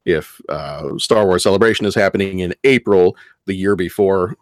if 0.04 0.40
uh, 0.48 0.96
Star 0.98 1.26
Wars 1.26 1.42
Celebration 1.42 1.84
is 1.84 1.94
happening 1.94 2.38
in 2.38 2.54
April, 2.62 3.16
the 3.46 3.54
year 3.54 3.76
before 3.76 4.36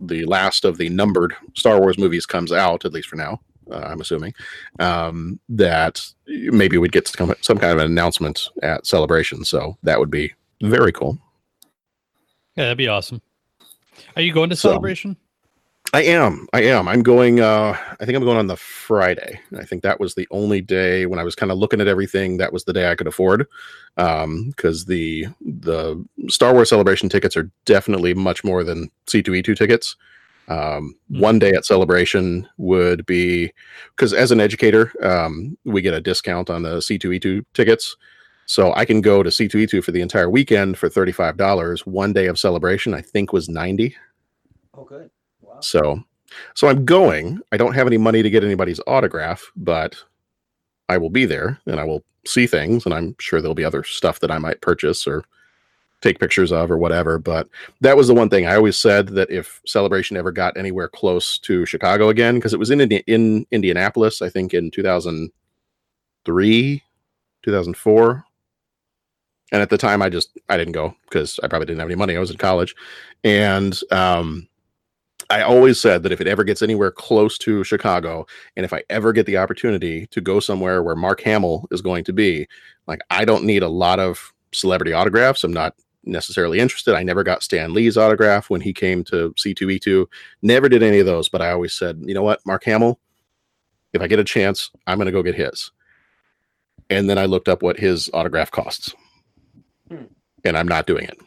the 0.00 0.24
last 0.26 0.64
of 0.64 0.78
the 0.78 0.88
numbered 0.88 1.34
Star 1.54 1.80
Wars 1.80 1.98
movies 1.98 2.26
comes 2.26 2.52
out, 2.52 2.84
at 2.84 2.92
least 2.92 3.08
for 3.08 3.16
now, 3.16 3.40
uh, 3.70 3.76
I'm 3.78 4.00
assuming, 4.00 4.34
um, 4.80 5.38
that 5.48 6.04
maybe 6.26 6.76
we'd 6.78 6.92
get 6.92 7.08
some, 7.08 7.34
some 7.40 7.58
kind 7.58 7.72
of 7.72 7.78
an 7.78 7.90
announcement 7.90 8.48
at 8.62 8.86
Celebration. 8.86 9.44
So 9.44 9.76
that 9.82 9.98
would 9.98 10.10
be 10.10 10.32
very 10.62 10.92
cool. 10.92 11.18
Yeah, 12.56 12.64
that'd 12.64 12.78
be 12.78 12.88
awesome. 12.88 13.22
Are 14.16 14.22
you 14.22 14.32
going 14.32 14.50
to 14.50 14.56
So- 14.56 14.70
celebration? 14.70 15.16
I 15.94 16.02
am. 16.04 16.46
I 16.54 16.62
am. 16.62 16.88
I'm 16.88 17.02
going 17.02 17.40
uh 17.40 17.76
I 18.00 18.04
think 18.06 18.16
I'm 18.16 18.24
going 18.24 18.38
on 18.38 18.46
the 18.46 18.56
Friday. 18.56 19.38
I 19.58 19.64
think 19.64 19.82
that 19.82 20.00
was 20.00 20.14
the 20.14 20.26
only 20.30 20.62
day 20.62 21.04
when 21.04 21.18
I 21.18 21.22
was 21.22 21.34
kind 21.34 21.52
of 21.52 21.58
looking 21.58 21.82
at 21.82 21.88
everything 21.88 22.38
that 22.38 22.52
was 22.52 22.64
the 22.64 22.72
day 22.72 22.90
I 22.90 22.94
could 22.94 23.06
afford. 23.06 23.46
Um 23.98 24.48
because 24.56 24.86
the 24.86 25.26
the 25.42 26.02
Star 26.28 26.54
Wars 26.54 26.70
celebration 26.70 27.10
tickets 27.10 27.36
are 27.36 27.50
definitely 27.66 28.14
much 28.14 28.42
more 28.42 28.64
than 28.64 28.90
C2E2 29.06 29.54
tickets. 29.54 29.96
Um 30.48 30.94
one 31.08 31.38
day 31.38 31.52
at 31.52 31.66
celebration 31.66 32.48
would 32.56 33.04
be 33.04 33.52
cuz 33.96 34.14
as 34.14 34.30
an 34.30 34.40
educator, 34.40 34.92
um 35.06 35.58
we 35.64 35.82
get 35.82 35.92
a 35.92 36.00
discount 36.00 36.48
on 36.48 36.62
the 36.62 36.80
C2E2 36.80 37.44
tickets. 37.52 37.96
So 38.46 38.72
I 38.74 38.86
can 38.86 39.02
go 39.02 39.22
to 39.22 39.30
C2E2 39.30 39.84
for 39.84 39.92
the 39.92 40.00
entire 40.00 40.30
weekend 40.30 40.78
for 40.78 40.88
$35. 40.88 41.86
One 41.86 42.14
day 42.14 42.26
of 42.28 42.38
celebration 42.38 42.94
I 42.94 43.02
think 43.02 43.30
was 43.32 43.48
90. 43.50 43.94
Oh, 44.74 44.84
good. 44.84 45.10
So, 45.64 46.02
so 46.54 46.68
I'm 46.68 46.84
going. 46.84 47.40
I 47.52 47.56
don't 47.56 47.74
have 47.74 47.86
any 47.86 47.98
money 47.98 48.22
to 48.22 48.30
get 48.30 48.44
anybody's 48.44 48.80
autograph, 48.86 49.50
but 49.56 49.96
I 50.88 50.98
will 50.98 51.10
be 51.10 51.24
there 51.24 51.58
and 51.66 51.80
I 51.80 51.84
will 51.84 52.04
see 52.26 52.46
things, 52.46 52.84
and 52.84 52.94
I'm 52.94 53.16
sure 53.18 53.40
there'll 53.40 53.54
be 53.54 53.64
other 53.64 53.84
stuff 53.84 54.20
that 54.20 54.30
I 54.30 54.38
might 54.38 54.60
purchase 54.60 55.06
or 55.06 55.24
take 56.02 56.18
pictures 56.18 56.52
of 56.52 56.70
or 56.70 56.76
whatever. 56.76 57.18
But 57.18 57.48
that 57.80 57.96
was 57.96 58.08
the 58.08 58.14
one 58.14 58.28
thing 58.28 58.46
I 58.46 58.56
always 58.56 58.76
said 58.76 59.08
that 59.08 59.30
if 59.30 59.62
Celebration 59.66 60.16
ever 60.16 60.32
got 60.32 60.56
anywhere 60.56 60.88
close 60.88 61.38
to 61.38 61.64
Chicago 61.64 62.10
again, 62.10 62.34
because 62.34 62.52
it 62.52 62.58
was 62.58 62.70
in 62.70 62.80
Indi- 62.80 63.04
in 63.06 63.46
Indianapolis, 63.50 64.20
I 64.20 64.28
think 64.28 64.52
in 64.52 64.70
2003, 64.70 66.82
2004. 67.42 68.24
And 69.52 69.62
at 69.62 69.70
the 69.70 69.78
time, 69.78 70.02
I 70.02 70.08
just 70.08 70.36
I 70.48 70.56
didn't 70.56 70.72
go 70.72 70.94
because 71.04 71.38
I 71.42 71.48
probably 71.48 71.66
didn't 71.66 71.80
have 71.80 71.88
any 71.88 71.94
money. 71.94 72.16
I 72.16 72.20
was 72.20 72.30
in 72.30 72.38
college, 72.38 72.74
and 73.22 73.78
um, 73.90 74.48
I 75.32 75.40
always 75.40 75.80
said 75.80 76.02
that 76.02 76.12
if 76.12 76.20
it 76.20 76.26
ever 76.26 76.44
gets 76.44 76.60
anywhere 76.60 76.90
close 76.90 77.38
to 77.38 77.64
Chicago, 77.64 78.26
and 78.54 78.66
if 78.66 78.74
I 78.74 78.82
ever 78.90 79.14
get 79.14 79.24
the 79.24 79.38
opportunity 79.38 80.06
to 80.08 80.20
go 80.20 80.40
somewhere 80.40 80.82
where 80.82 80.94
Mark 80.94 81.22
Hamill 81.22 81.66
is 81.70 81.80
going 81.80 82.04
to 82.04 82.12
be, 82.12 82.46
like 82.86 83.00
I 83.08 83.24
don't 83.24 83.44
need 83.44 83.62
a 83.62 83.68
lot 83.70 83.98
of 83.98 84.30
celebrity 84.52 84.92
autographs. 84.92 85.42
I'm 85.42 85.50
not 85.50 85.74
necessarily 86.04 86.58
interested. 86.58 86.94
I 86.94 87.02
never 87.02 87.22
got 87.22 87.42
Stan 87.42 87.72
Lee's 87.72 87.96
autograph 87.96 88.50
when 88.50 88.60
he 88.60 88.74
came 88.74 89.04
to 89.04 89.32
C2E2. 89.38 90.06
Never 90.42 90.68
did 90.68 90.82
any 90.82 90.98
of 90.98 91.06
those, 91.06 91.30
but 91.30 91.40
I 91.40 91.50
always 91.50 91.72
said, 91.72 91.98
you 92.02 92.12
know 92.12 92.22
what, 92.22 92.44
Mark 92.44 92.64
Hamill, 92.64 93.00
if 93.94 94.02
I 94.02 94.08
get 94.08 94.18
a 94.18 94.24
chance, 94.24 94.70
I'm 94.86 94.98
going 94.98 95.06
to 95.06 95.12
go 95.12 95.22
get 95.22 95.34
his. 95.34 95.70
And 96.90 97.08
then 97.08 97.16
I 97.16 97.24
looked 97.24 97.48
up 97.48 97.62
what 97.62 97.78
his 97.78 98.10
autograph 98.12 98.50
costs. 98.50 98.94
Hmm. 99.88 100.04
And 100.44 100.58
I'm 100.58 100.68
not 100.68 100.86
doing 100.86 101.04
it. 101.04 101.18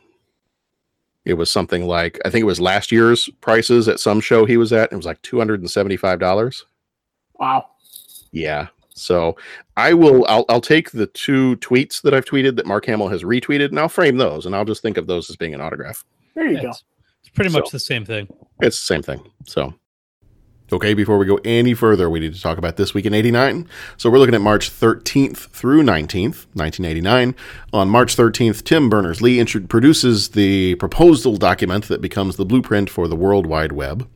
It 1.25 1.34
was 1.34 1.51
something 1.51 1.86
like 1.88 2.20
I 2.24 2.29
think 2.29 2.44
it 2.44 2.46
was 2.46 2.60
last 2.62 2.91
year's 2.91 3.27
prices 3.41 3.88
at 3.88 4.00
some 4.00 4.20
show 4.22 4.46
he 4.46 4.58
was 4.58 4.72
at. 4.72 4.91
It 4.91 4.96
was 4.96 5.05
like 5.05 5.22
two 5.24 5.38
hundred 5.39 5.60
and 5.60 5.70
seventy-five 5.70 6.20
dollars. 6.20 6.65
Wow. 7.39 7.65
Yeah. 8.32 8.67
So 8.94 9.36
I 9.75 9.94
will. 9.94 10.25
I'll, 10.27 10.46
I'll 10.50 10.62
take 10.62 10.91
the 10.91 11.08
two 11.08 11.58
tweets 11.58 12.01
that 12.03 12.13
I've 12.13 12.25
tweeted 12.25 12.55
that 12.55 12.65
Mark 12.65 12.86
Hamill 12.86 13.10
has 13.10 13.24
retweeted, 13.24 13.70
and 13.70 13.79
I'll 13.79 13.89
frame 13.89 14.17
those, 14.17 14.46
and 14.46 14.55
I'll 14.55 14.63
just 14.65 14.82
think 14.82 14.98
of 14.98 15.08
those 15.08 15.29
as 15.29 15.36
being 15.36 15.53
an 15.53 15.60
autograph. 15.62 16.05
There 16.36 16.48
you 16.48 16.55
Yeah, 16.58 16.62
go. 16.63 16.70
It's, 16.70 16.84
it's 17.22 17.29
pretty 17.29 17.51
much 17.51 17.65
So- 17.65 17.72
the 17.72 17.79
same 17.79 18.05
thing. 18.05 18.27
It's 18.62 18.77
the 18.79 18.86
same 18.94 19.01
thing. 19.01 19.22
So, 19.46 19.74
okay, 20.72 20.94
before 20.94 21.18
we 21.18 21.26
go 21.26 21.40
any 21.46 21.74
further, 21.74 22.10
we 22.10 22.20
need 22.20 22.34
to 22.34 22.42
talk 22.42 22.58
about 22.58 22.78
this 22.78 22.94
week 22.94 23.06
in 23.06 23.14
89. 23.14 23.68
So, 23.98 24.10
we're 24.10 24.20
looking 24.20 24.36
at 24.36 24.42
March 24.42 24.72
13th 24.72 25.50
through 25.50 25.84
19th, 25.84 26.46
1989. 26.54 27.36
On 27.74 27.90
March 27.90 28.16
13th, 28.16 28.64
Tim 28.64 28.90
Berners 28.90 29.22
Lee 29.22 29.44
produces 29.68 30.30
the 30.30 30.76
proposal 30.76 31.38
document 31.38 31.88
that 31.88 32.02
becomes 32.02 32.38
the 32.38 32.46
blueprint 32.46 32.90
for 32.90 33.08
the 33.08 33.16
World 33.16 33.46
Wide 33.46 33.72
Web. 33.72 34.08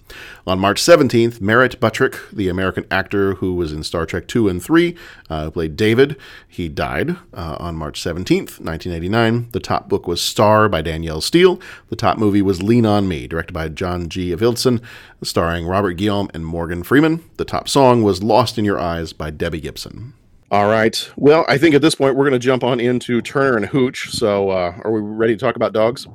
On 0.47 0.59
March 0.59 0.81
17th, 0.81 1.39
Merritt 1.41 1.79
Buttrick, 1.79 2.17
the 2.31 2.49
American 2.49 2.85
actor 2.89 3.35
who 3.35 3.53
was 3.53 3.71
in 3.71 3.83
Star 3.83 4.05
Trek 4.05 4.27
2 4.27 4.47
and 4.47 4.63
3, 4.63 4.95
uh, 5.29 5.43
who 5.45 5.51
played 5.51 5.75
David, 5.75 6.15
he 6.47 6.67
died 6.67 7.11
uh, 7.33 7.57
on 7.59 7.75
March 7.75 8.01
17th, 8.01 8.59
1989. 8.59 9.49
The 9.51 9.59
top 9.59 9.89
book 9.89 10.07
was 10.07 10.21
Star 10.21 10.67
by 10.67 10.81
Danielle 10.81 11.21
Steel. 11.21 11.59
The 11.89 11.95
top 11.95 12.17
movie 12.17 12.41
was 12.41 12.63
Lean 12.63 12.85
on 12.85 13.07
Me, 13.07 13.27
directed 13.27 13.53
by 13.53 13.69
John 13.69 14.09
G. 14.09 14.33
Avildsen, 14.33 14.81
starring 15.21 15.67
Robert 15.67 15.93
Guillaume 15.93 16.29
and 16.33 16.38
Morgan 16.43 16.83
Freeman. 16.83 17.23
The 17.37 17.45
top 17.45 17.69
song 17.69 18.03
was 18.03 18.23
Lost 18.23 18.57
in 18.57 18.65
Your 18.65 18.79
Eyes 18.79 19.13
by 19.13 19.29
Debbie 19.29 19.61
Gibson. 19.61 20.13
All 20.51 20.67
right. 20.67 21.09
Well, 21.15 21.45
I 21.47 21.57
think 21.57 21.75
at 21.75 21.81
this 21.81 21.95
point 21.95 22.15
we're 22.15 22.23
going 22.23 22.39
to 22.39 22.39
jump 22.39 22.63
on 22.63 22.79
into 22.79 23.21
Turner 23.21 23.55
and 23.55 23.67
Hooch. 23.67 24.09
So, 24.11 24.49
uh, 24.49 24.79
are 24.83 24.91
we 24.91 24.99
ready 24.99 25.35
to 25.35 25.39
talk 25.39 25.55
about 25.55 25.73
dogs? 25.73 26.07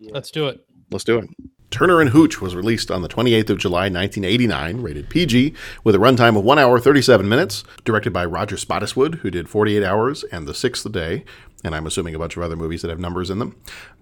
Let's 0.00 0.30
do 0.30 0.46
it. 0.46 0.64
Let's 0.90 1.04
do 1.04 1.18
it. 1.18 1.28
Turner 1.74 2.00
and 2.00 2.10
Hooch 2.10 2.40
was 2.40 2.54
released 2.54 2.88
on 2.88 3.02
the 3.02 3.08
28th 3.08 3.50
of 3.50 3.58
July, 3.58 3.88
1989, 3.88 4.80
rated 4.80 5.08
PG, 5.10 5.54
with 5.82 5.96
a 5.96 5.98
runtime 5.98 6.38
of 6.38 6.44
1 6.44 6.56
hour 6.56 6.78
37 6.78 7.28
minutes, 7.28 7.64
directed 7.84 8.12
by 8.12 8.24
Roger 8.24 8.54
Spottiswoode, 8.54 9.16
who 9.16 9.30
did 9.30 9.48
48 9.48 9.82
Hours 9.82 10.22
and 10.30 10.46
The 10.46 10.54
Sixth 10.54 10.90
Day, 10.92 11.24
and 11.64 11.74
I'm 11.74 11.84
assuming 11.84 12.14
a 12.14 12.18
bunch 12.20 12.36
of 12.36 12.44
other 12.44 12.54
movies 12.54 12.82
that 12.82 12.90
have 12.90 13.00
numbers 13.00 13.28
in 13.28 13.40
them. 13.40 13.56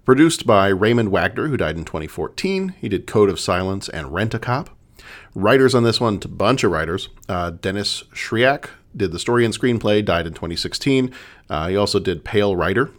Produced 0.05 0.45
by 0.45 0.67
Raymond 0.67 1.09
Wagner, 1.09 1.47
who 1.47 1.57
died 1.57 1.75
in 1.75 1.83
2014. 1.83 2.75
He 2.79 2.89
did 2.89 3.07
Code 3.07 3.29
of 3.29 3.39
Silence 3.39 3.89
and 3.89 4.13
Rent 4.13 4.35
a 4.35 4.39
Cop. 4.39 4.69
Writers 5.35 5.73
on 5.73 5.83
this 5.83 5.99
one, 5.99 6.19
a 6.23 6.27
bunch 6.27 6.63
of 6.63 6.71
writers. 6.71 7.09
Uh, 7.27 7.51
Dennis 7.51 8.03
Shryack 8.13 8.69
did 8.95 9.11
the 9.11 9.19
story 9.19 9.45
and 9.45 9.53
screenplay, 9.53 10.05
died 10.05 10.27
in 10.27 10.33
2016. 10.33 11.11
Uh, 11.49 11.69
he 11.69 11.75
also 11.75 11.99
did 11.99 12.23
Pale 12.23 12.55
Rider. 12.55 12.91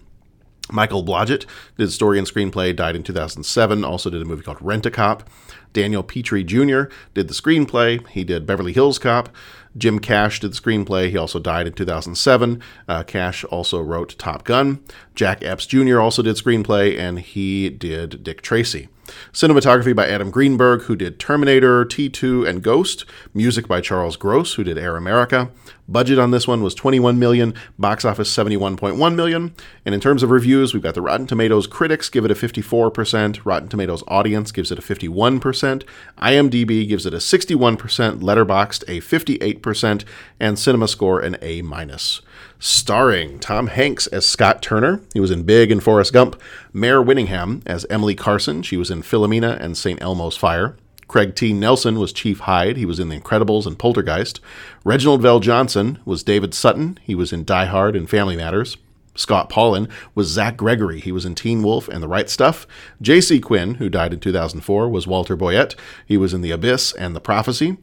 Michael 0.72 1.04
Blodgett 1.04 1.44
did 1.76 1.92
story 1.92 2.18
and 2.18 2.26
screenplay, 2.26 2.74
died 2.74 2.96
in 2.96 3.02
2007, 3.02 3.84
also 3.84 4.08
did 4.10 4.22
a 4.22 4.24
movie 4.24 4.42
called 4.42 4.62
Rent 4.62 4.86
a 4.86 4.90
Cop. 4.90 5.28
Daniel 5.72 6.02
Petrie 6.02 6.44
Jr. 6.44 6.84
did 7.12 7.28
the 7.28 7.34
screenplay. 7.34 8.06
He 8.08 8.24
did 8.24 8.46
Beverly 8.46 8.72
Hills 8.72 8.98
Cop. 8.98 9.28
Jim 9.76 9.98
Cash 9.98 10.40
did 10.40 10.52
the 10.52 10.60
screenplay. 10.60 11.10
He 11.10 11.16
also 11.16 11.38
died 11.38 11.66
in 11.66 11.72
2007. 11.72 12.62
Uh, 12.88 13.02
Cash 13.02 13.44
also 13.44 13.80
wrote 13.80 14.16
Top 14.18 14.44
Gun. 14.44 14.82
Jack 15.14 15.42
Epps 15.44 15.66
Jr. 15.66 16.00
also 16.00 16.22
did 16.22 16.36
screenplay, 16.36 16.98
and 16.98 17.18
he 17.18 17.68
did 17.68 18.22
Dick 18.22 18.40
Tracy. 18.40 18.88
Cinematography 19.32 19.94
by 19.94 20.08
Adam 20.08 20.30
Greenberg, 20.30 20.82
who 20.82 20.96
did 20.96 21.18
Terminator, 21.18 21.84
T2, 21.84 22.48
and 22.48 22.62
Ghost. 22.62 23.04
Music 23.32 23.68
by 23.68 23.80
Charles 23.80 24.16
Gross, 24.16 24.54
who 24.54 24.64
did 24.64 24.78
Air 24.78 24.96
America. 24.96 25.50
Budget 25.86 26.18
on 26.18 26.30
this 26.30 26.48
one 26.48 26.62
was 26.62 26.74
21 26.74 27.18
million, 27.18 27.52
box 27.78 28.04
office 28.04 28.34
71.1 28.34 29.14
million. 29.14 29.54
And 29.84 29.94
in 29.94 30.00
terms 30.00 30.22
of 30.22 30.30
reviews, 30.30 30.72
we've 30.72 30.82
got 30.82 30.94
the 30.94 31.02
Rotten 31.02 31.26
Tomatoes 31.26 31.66
critics 31.66 32.08
give 32.08 32.24
it 32.24 32.30
a 32.30 32.34
54%, 32.34 33.40
Rotten 33.44 33.68
Tomatoes 33.68 34.02
audience 34.08 34.50
gives 34.50 34.72
it 34.72 34.78
a 34.78 34.82
51%, 34.82 35.84
IMDb 36.18 36.88
gives 36.88 37.04
it 37.04 37.12
a 37.12 37.18
61%, 37.18 37.76
Letterboxd 38.20 38.84
a 38.88 39.00
58%, 39.00 40.04
and 40.40 40.56
CinemaScore 40.56 41.22
an 41.22 41.36
A 41.42 41.60
minus 41.60 42.22
starring 42.58 43.38
Tom 43.38 43.66
Hanks 43.68 44.06
as 44.08 44.26
Scott 44.26 44.62
Turner. 44.62 45.00
He 45.12 45.20
was 45.20 45.30
in 45.30 45.42
Big 45.42 45.70
and 45.70 45.82
Forrest 45.82 46.12
Gump. 46.12 46.40
Mare 46.72 47.02
Winningham 47.02 47.62
as 47.66 47.86
Emily 47.90 48.14
Carson. 48.14 48.62
She 48.62 48.76
was 48.76 48.90
in 48.90 49.02
Philomena 49.02 49.58
and 49.60 49.76
St. 49.76 50.00
Elmo's 50.00 50.36
Fire. 50.36 50.76
Craig 51.06 51.34
T. 51.34 51.52
Nelson 51.52 51.98
was 51.98 52.12
Chief 52.12 52.40
Hyde. 52.40 52.76
He 52.76 52.86
was 52.86 52.98
in 52.98 53.08
The 53.08 53.20
Incredibles 53.20 53.66
and 53.66 53.78
Poltergeist. 53.78 54.40
Reginald 54.84 55.22
VelJohnson 55.22 55.98
was 56.04 56.22
David 56.22 56.54
Sutton. 56.54 56.98
He 57.02 57.14
was 57.14 57.32
in 57.32 57.44
Die 57.44 57.66
Hard 57.66 57.94
and 57.94 58.08
Family 58.08 58.36
Matters. 58.36 58.76
Scott 59.14 59.48
Paulin 59.48 59.88
was 60.14 60.28
Zach 60.28 60.56
Gregory. 60.56 61.00
He 61.00 61.12
was 61.12 61.24
in 61.24 61.34
Teen 61.34 61.62
Wolf 61.62 61.88
and 61.88 62.02
The 62.02 62.08
Right 62.08 62.28
Stuff. 62.28 62.66
J.C. 63.00 63.40
Quinn, 63.40 63.74
who 63.74 63.88
died 63.88 64.12
in 64.12 64.20
2004, 64.20 64.88
was 64.88 65.06
Walter 65.06 65.36
Boyette. 65.36 65.74
He 66.06 66.16
was 66.16 66.34
in 66.34 66.40
The 66.40 66.50
Abyss 66.50 66.92
and 66.94 67.14
The 67.14 67.20
Prophecy. 67.20 67.76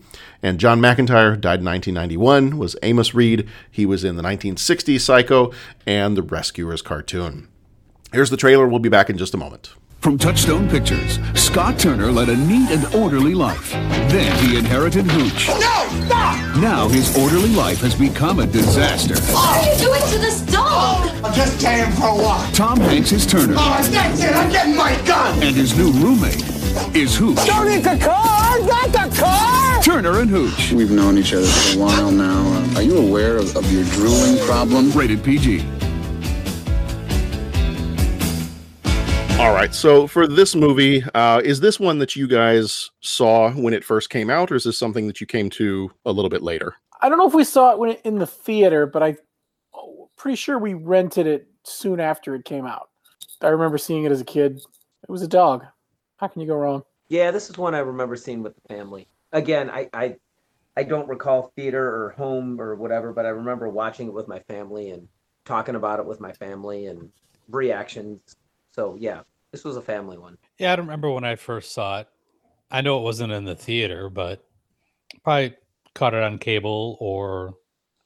And 0.43 0.59
John 0.59 0.79
McIntire 0.79 1.39
died 1.39 1.59
in 1.59 1.65
1991, 1.65 2.57
was 2.57 2.75
Amos 2.83 3.13
Reed. 3.13 3.47
He 3.69 3.85
was 3.85 4.03
in 4.03 4.17
the 4.17 4.23
1960s 4.23 5.01
Psycho 5.01 5.51
and 5.85 6.17
The 6.17 6.23
Rescuers 6.23 6.81
cartoon. 6.81 7.47
Here's 8.11 8.29
the 8.29 8.37
trailer. 8.37 8.67
We'll 8.67 8.79
be 8.79 8.89
back 8.89 9.09
in 9.09 9.17
just 9.17 9.33
a 9.33 9.37
moment. 9.37 9.73
From 10.01 10.17
Touchstone 10.17 10.67
Pictures, 10.67 11.19
Scott 11.35 11.77
Turner 11.77 12.11
led 12.11 12.29
a 12.29 12.35
neat 12.35 12.71
and 12.71 12.95
orderly 12.95 13.35
life. 13.35 13.71
Then 14.09 14.35
he 14.43 14.57
inherited 14.57 15.05
Hooch. 15.05 15.47
No! 15.47 16.05
Stop! 16.07 16.57
Now 16.57 16.87
his 16.87 17.15
orderly 17.15 17.53
life 17.53 17.81
has 17.81 17.93
become 17.93 18.39
a 18.39 18.47
disaster. 18.47 19.13
What 19.31 19.55
are 19.55 19.71
you 19.71 19.77
doing 19.79 20.01
to 20.11 20.17
this 20.17 20.41
dog? 20.41 21.07
I'm 21.23 21.31
just 21.35 21.61
taking 21.61 21.91
for 21.93 22.07
a 22.07 22.15
walk. 22.15 22.51
Tom 22.51 22.79
Hanks 22.79 23.11
is 23.11 23.27
Turner. 23.27 23.53
Oh, 23.55 23.89
that's 23.91 24.23
it. 24.23 24.33
I'm 24.33 24.51
getting 24.51 24.75
my 24.75 24.99
gun. 25.05 25.35
And 25.43 25.55
his 25.55 25.77
new 25.77 25.91
roommate 25.91 26.49
is 26.95 27.15
Hooch. 27.15 27.37
Don't 27.45 27.69
need 27.69 27.83
the 27.83 28.03
car. 28.03 28.59
Not 28.59 28.91
the 28.91 29.15
car. 29.15 29.83
Turner 29.83 30.19
and 30.19 30.31
Hooch. 30.31 30.71
We've 30.71 30.89
known 30.89 31.19
each 31.19 31.31
other 31.31 31.45
for 31.45 31.77
a 31.77 31.79
while 31.79 32.11
now. 32.11 32.41
Uh, 32.41 32.77
are 32.77 32.81
you 32.81 32.97
aware 32.97 33.37
of, 33.37 33.55
of 33.55 33.71
your 33.71 33.83
drooling 33.83 34.43
problem? 34.47 34.89
Rated 34.93 35.23
PG. 35.23 35.63
All 39.41 39.53
right. 39.53 39.73
So 39.73 40.05
for 40.05 40.27
this 40.27 40.53
movie, 40.53 41.03
uh, 41.15 41.41
is 41.43 41.59
this 41.59 41.79
one 41.79 41.97
that 41.97 42.15
you 42.15 42.27
guys 42.27 42.91
saw 42.99 43.49
when 43.51 43.73
it 43.73 43.83
first 43.83 44.11
came 44.11 44.29
out, 44.29 44.51
or 44.51 44.55
is 44.55 44.65
this 44.65 44.77
something 44.77 45.07
that 45.07 45.19
you 45.19 45.25
came 45.25 45.49
to 45.49 45.91
a 46.05 46.11
little 46.11 46.29
bit 46.29 46.43
later? 46.43 46.75
I 47.01 47.09
don't 47.09 47.17
know 47.17 47.27
if 47.27 47.33
we 47.33 47.43
saw 47.43 47.71
it 47.71 47.79
when 47.79 47.89
it, 47.89 48.01
in 48.05 48.19
the 48.19 48.27
theater, 48.27 48.85
but 48.85 49.01
I 49.01 49.17
oh, 49.73 50.11
pretty 50.15 50.35
sure 50.35 50.59
we 50.59 50.75
rented 50.75 51.25
it 51.25 51.47
soon 51.63 51.99
after 51.99 52.35
it 52.35 52.45
came 52.45 52.67
out. 52.67 52.89
I 53.41 53.47
remember 53.47 53.79
seeing 53.79 54.03
it 54.03 54.11
as 54.11 54.21
a 54.21 54.25
kid. 54.25 54.57
It 54.57 55.09
was 55.09 55.23
a 55.23 55.27
dog. 55.27 55.65
How 56.17 56.27
can 56.27 56.39
you 56.39 56.47
go 56.47 56.53
wrong? 56.53 56.83
Yeah, 57.09 57.31
this 57.31 57.49
is 57.49 57.57
one 57.57 57.73
I 57.73 57.79
remember 57.79 58.15
seeing 58.15 58.43
with 58.43 58.53
the 58.53 58.75
family. 58.75 59.07
Again, 59.31 59.71
I, 59.71 59.89
I 59.91 60.17
I 60.77 60.83
don't 60.83 61.09
recall 61.09 61.51
theater 61.55 61.83
or 61.83 62.09
home 62.11 62.61
or 62.61 62.75
whatever, 62.75 63.11
but 63.11 63.25
I 63.25 63.29
remember 63.29 63.69
watching 63.69 64.05
it 64.05 64.13
with 64.13 64.27
my 64.27 64.39
family 64.41 64.91
and 64.91 65.07
talking 65.45 65.73
about 65.73 65.99
it 65.99 66.05
with 66.05 66.19
my 66.19 66.31
family 66.31 66.85
and 66.85 67.09
reactions. 67.49 68.35
So 68.73 68.95
yeah, 68.99 69.21
this 69.51 69.63
was 69.63 69.77
a 69.77 69.81
family 69.81 70.17
one. 70.17 70.37
Yeah, 70.57 70.73
I 70.73 70.75
don't 70.75 70.85
remember 70.85 71.11
when 71.11 71.23
I 71.23 71.35
first 71.35 71.73
saw 71.73 71.99
it. 71.99 72.07
I 72.69 72.81
know 72.81 72.99
it 72.99 73.03
wasn't 73.03 73.33
in 73.33 73.45
the 73.45 73.55
theater, 73.55 74.09
but 74.09 74.45
probably 75.23 75.55
caught 75.93 76.13
it 76.13 76.23
on 76.23 76.37
cable 76.37 76.97
or 76.99 77.55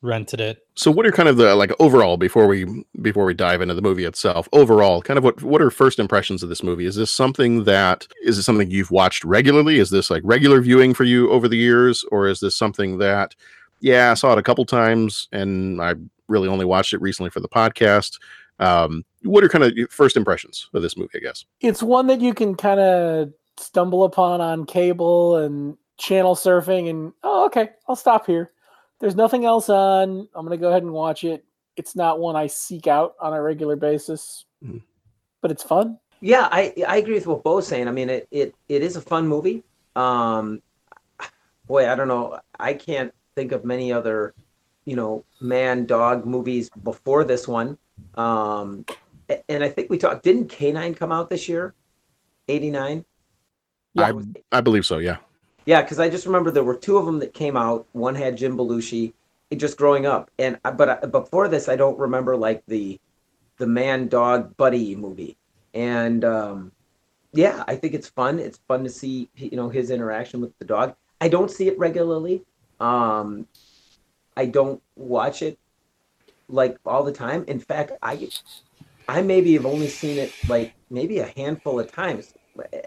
rented 0.02 0.40
it. 0.40 0.66
So 0.76 0.92
what 0.92 1.06
are 1.06 1.12
kind 1.12 1.30
of 1.30 1.38
the 1.38 1.56
like 1.56 1.72
overall 1.80 2.18
before 2.18 2.48
we 2.48 2.84
before 3.02 3.26
we 3.26 3.34
dive 3.34 3.62
into 3.62 3.74
the 3.74 3.82
movie 3.82 4.06
itself? 4.06 4.48
Overall, 4.54 5.02
kind 5.02 5.18
of 5.18 5.24
what 5.24 5.42
what 5.44 5.62
are 5.62 5.70
first 5.70 6.00
impressions 6.00 6.42
of 6.42 6.50
this 6.50 6.64
movie? 6.64 6.86
Is 6.86 6.96
this 6.96 7.12
something 7.12 7.64
that 7.66 8.08
is 8.24 8.38
it 8.38 8.44
something 8.44 8.72
you've 8.72 8.92
watched 8.92 9.24
regularly? 9.24 9.80
Is 9.80 9.90
this 9.90 10.10
like 10.10 10.24
regular 10.26 10.62
viewing 10.62 10.94
for 10.94 11.04
you 11.04 11.30
over 11.32 11.48
the 11.48 11.58
years 11.58 12.04
or 12.12 12.28
is 12.28 12.40
this 12.40 12.56
something 12.56 12.98
that 13.00 13.36
yeah, 13.82 14.12
I 14.12 14.14
saw 14.16 14.34
it 14.34 14.40
a 14.40 14.44
couple 14.44 14.66
times 14.66 15.28
and 15.32 15.82
I 15.82 15.94
really 16.28 16.48
only 16.48 16.66
watched 16.66 16.94
it 16.94 17.02
recently 17.02 17.30
for 17.30 17.40
the 17.40 17.50
podcast. 17.50 18.20
Um, 18.60 19.04
what 19.26 19.44
are 19.44 19.50
kind 19.50 19.64
of 19.64 19.74
your 19.76 19.88
first 19.90 20.16
impressions 20.18 20.70
of 20.74 20.82
this 20.82 20.96
movie, 20.98 21.12
I 21.16 21.20
guess? 21.20 21.46
It's 21.62 21.84
one 21.84 22.08
that 22.08 22.22
you 22.22 22.34
can 22.34 22.56
kind 22.56 22.80
of 22.80 23.34
stumble 23.58 24.04
upon 24.04 24.42
on 24.42 24.66
cable 24.66 25.38
and 25.38 25.78
channel 25.98 26.36
surfing, 26.36 26.90
and 26.90 27.14
oh, 27.24 27.46
okay, 27.48 27.70
I'll 27.88 27.96
stop 27.96 28.26
here. 28.26 28.52
There's 29.00 29.16
nothing 29.16 29.46
else 29.46 29.70
on. 29.70 30.28
I'm 30.36 30.46
gonna 30.46 30.58
go 30.58 30.70
ahead 30.70 30.84
and 30.84 30.92
watch 30.94 31.24
it. 31.24 31.44
It's 31.76 31.96
not 31.96 32.20
one 32.20 32.36
I 32.36 32.48
seek 32.48 32.88
out 32.88 33.16
on 33.20 33.34
a 33.34 33.42
regular 33.42 33.76
basis, 33.76 34.46
Mhm. 34.64 34.82
but 35.42 35.52
it's 35.52 35.64
fun. 35.64 36.00
Yeah, 36.22 36.48
I 36.52 36.74
I 36.88 36.98
agree 36.98 37.16
with 37.16 37.28
what 37.28 37.44
Bo's 37.44 37.68
saying. 37.68 37.88
I 37.88 37.92
mean, 37.92 38.10
it 38.10 38.28
it, 38.32 38.56
it 38.70 38.82
is 38.82 38.96
a 38.96 39.02
fun 39.02 39.28
movie. 39.28 39.64
Um, 39.96 40.62
boy, 41.68 41.90
I 41.90 41.96
don't 41.96 42.08
know. 42.08 42.40
I 42.60 42.74
can't 42.74 43.14
think 43.36 43.52
of 43.52 43.66
many 43.66 43.92
other, 43.92 44.34
you 44.86 44.96
know, 44.96 45.26
man 45.42 45.86
dog 45.86 46.26
movies 46.26 46.70
before 46.84 47.24
this 47.24 47.48
one. 47.48 47.78
Um, 48.16 48.86
a- 48.90 48.94
and 49.50 49.64
I 49.64 49.70
think 49.70 49.90
we 49.90 49.98
talked. 49.98 50.24
Didn't 50.24 50.50
K-9 50.50 50.96
come 50.98 51.12
out 51.12 51.30
this 51.30 51.48
year? 51.50 51.74
Eighty 52.48 52.70
nine. 52.70 53.06
I 53.98 54.14
I 54.52 54.62
believe 54.62 54.86
so, 54.86 55.00
yeah. 55.00 55.18
Yeah, 55.66 55.82
because 55.82 56.00
I 56.00 56.10
just 56.10 56.28
remember 56.28 56.52
there 56.52 56.64
were 56.64 56.76
two 56.76 56.98
of 56.98 57.06
them 57.06 57.20
that 57.20 57.34
came 57.34 57.58
out. 57.58 57.88
One 57.94 58.14
had 58.14 58.38
Jim 58.38 58.56
Belushi, 58.56 59.14
it 59.50 59.56
just 59.56 59.78
growing 59.78 60.06
up, 60.06 60.30
and 60.38 60.60
but 60.64 60.90
I- 60.90 61.06
before 61.08 61.48
this, 61.48 61.68
I 61.70 61.76
don't 61.76 61.98
remember 61.98 62.38
like 62.38 62.64
the 62.68 63.00
the 63.58 63.66
man 63.68 64.08
dog 64.08 64.56
buddy 64.58 64.96
movie. 64.96 65.38
And 65.74 66.24
um, 66.24 66.72
yeah, 67.34 67.64
I 67.68 67.76
think 67.76 67.94
it's 67.94 68.10
fun. 68.10 68.38
It's 68.40 68.60
fun 68.68 68.84
to 68.84 68.90
see 68.90 69.30
you 69.36 69.58
know 69.58 69.70
his 69.70 69.90
interaction 69.90 70.40
with 70.42 70.58
the 70.60 70.66
dog. 70.66 70.96
I 71.20 71.30
don't 71.30 71.50
see 71.50 71.68
it 71.68 71.80
regularly. 71.80 72.44
Um, 72.80 73.48
I 74.38 74.46
don't 74.46 74.82
watch 74.96 75.42
it 75.42 75.58
like 76.48 76.78
all 76.86 77.04
the 77.04 77.12
time. 77.12 77.46
In 77.48 77.60
fact, 77.60 77.94
I 78.04 78.30
I 79.08 79.22
maybe 79.22 79.54
have 79.54 79.66
only 79.66 79.88
seen 79.88 80.18
it 80.18 80.34
like 80.48 80.74
maybe 80.90 81.20
a 81.20 81.32
handful 81.36 81.80
of 81.80 81.92
times, 81.92 82.34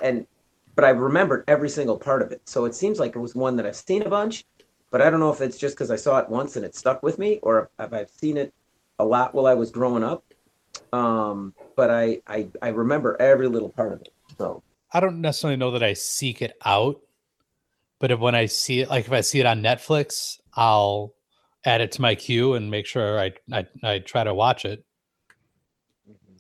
and 0.03 0.27
but 0.75 0.85
I 0.85 0.91
remembered 0.91 1.45
every 1.49 1.69
single 1.69 1.99
part 1.99 2.23
of 2.23 2.31
it. 2.33 2.41
So 2.47 2.65
it 2.65 2.75
seems 2.75 2.99
like 3.01 3.17
it 3.17 3.19
was 3.19 3.35
one 3.35 3.57
that 3.57 3.67
I've 3.67 3.77
seen 3.77 4.03
a 4.03 4.09
bunch, 4.09 4.45
but 4.91 5.03
I 5.03 5.11
don't 5.11 5.21
know 5.21 5.33
if 5.33 5.41
it's 5.41 5.59
just 5.59 5.75
because 5.75 5.91
I 5.91 5.97
saw 5.97 6.19
it 6.19 6.29
once 6.29 6.57
and 6.57 6.65
it 6.65 6.77
stuck 6.77 7.03
with 7.03 7.19
me, 7.19 7.41
or 7.43 7.71
if 7.79 7.93
I've 7.93 8.11
seen 8.11 8.37
it 8.37 8.53
a 8.99 9.05
lot 9.05 9.35
while 9.35 9.47
I 9.47 9.55
was 9.55 9.71
growing 9.71 10.05
up. 10.05 10.25
Um, 10.93 11.55
but 11.77 11.91
I, 11.91 12.21
I 12.27 12.49
I 12.63 12.69
remember 12.69 13.17
every 13.21 13.49
little 13.49 13.71
part 13.71 13.93
of 13.93 14.01
it. 14.01 14.13
So 14.39 14.63
I 14.93 15.01
don't 15.01 15.21
necessarily 15.21 15.57
know 15.57 15.73
that 15.73 15.83
I 15.83 15.93
seek 15.93 16.43
it 16.43 16.53
out, 16.65 17.01
but 18.01 18.11
if, 18.11 18.19
when 18.19 18.35
I 18.35 18.47
see 18.47 18.81
it, 18.81 18.89
like 18.89 19.07
if 19.07 19.13
I 19.13 19.21
see 19.21 19.41
it 19.41 19.47
on 19.47 19.63
Netflix, 19.63 20.39
I'll 20.55 21.15
add 21.65 21.81
it 21.81 21.93
to 21.93 22.03
my 22.03 22.15
queue 22.15 22.55
and 22.55 22.71
make 22.71 22.87
sure 22.87 23.19
I 23.19 23.33
I, 23.53 23.67
I 23.83 23.99
try 23.99 24.25
to 24.25 24.35
watch 24.35 24.65
it. 24.65 24.85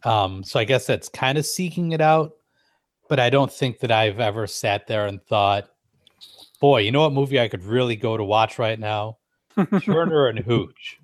Um, 0.04 0.44
so 0.44 0.60
I 0.60 0.64
guess 0.64 0.86
that's 0.86 1.08
kind 1.08 1.38
of 1.38 1.46
seeking 1.46 1.92
it 1.92 2.00
out, 2.00 2.32
but 3.08 3.18
I 3.18 3.30
don't 3.30 3.52
think 3.52 3.80
that 3.80 3.90
I've 3.90 4.20
ever 4.20 4.46
sat 4.46 4.86
there 4.86 5.06
and 5.06 5.22
thought, 5.22 5.68
boy, 6.60 6.80
you 6.80 6.92
know 6.92 7.02
what 7.02 7.12
movie 7.12 7.40
I 7.40 7.48
could 7.48 7.64
really 7.64 7.96
go 7.96 8.16
to 8.16 8.24
watch 8.24 8.58
right 8.58 8.78
now? 8.78 9.18
Turner 9.82 10.28
and 10.28 10.38
Hooch. 10.38 10.98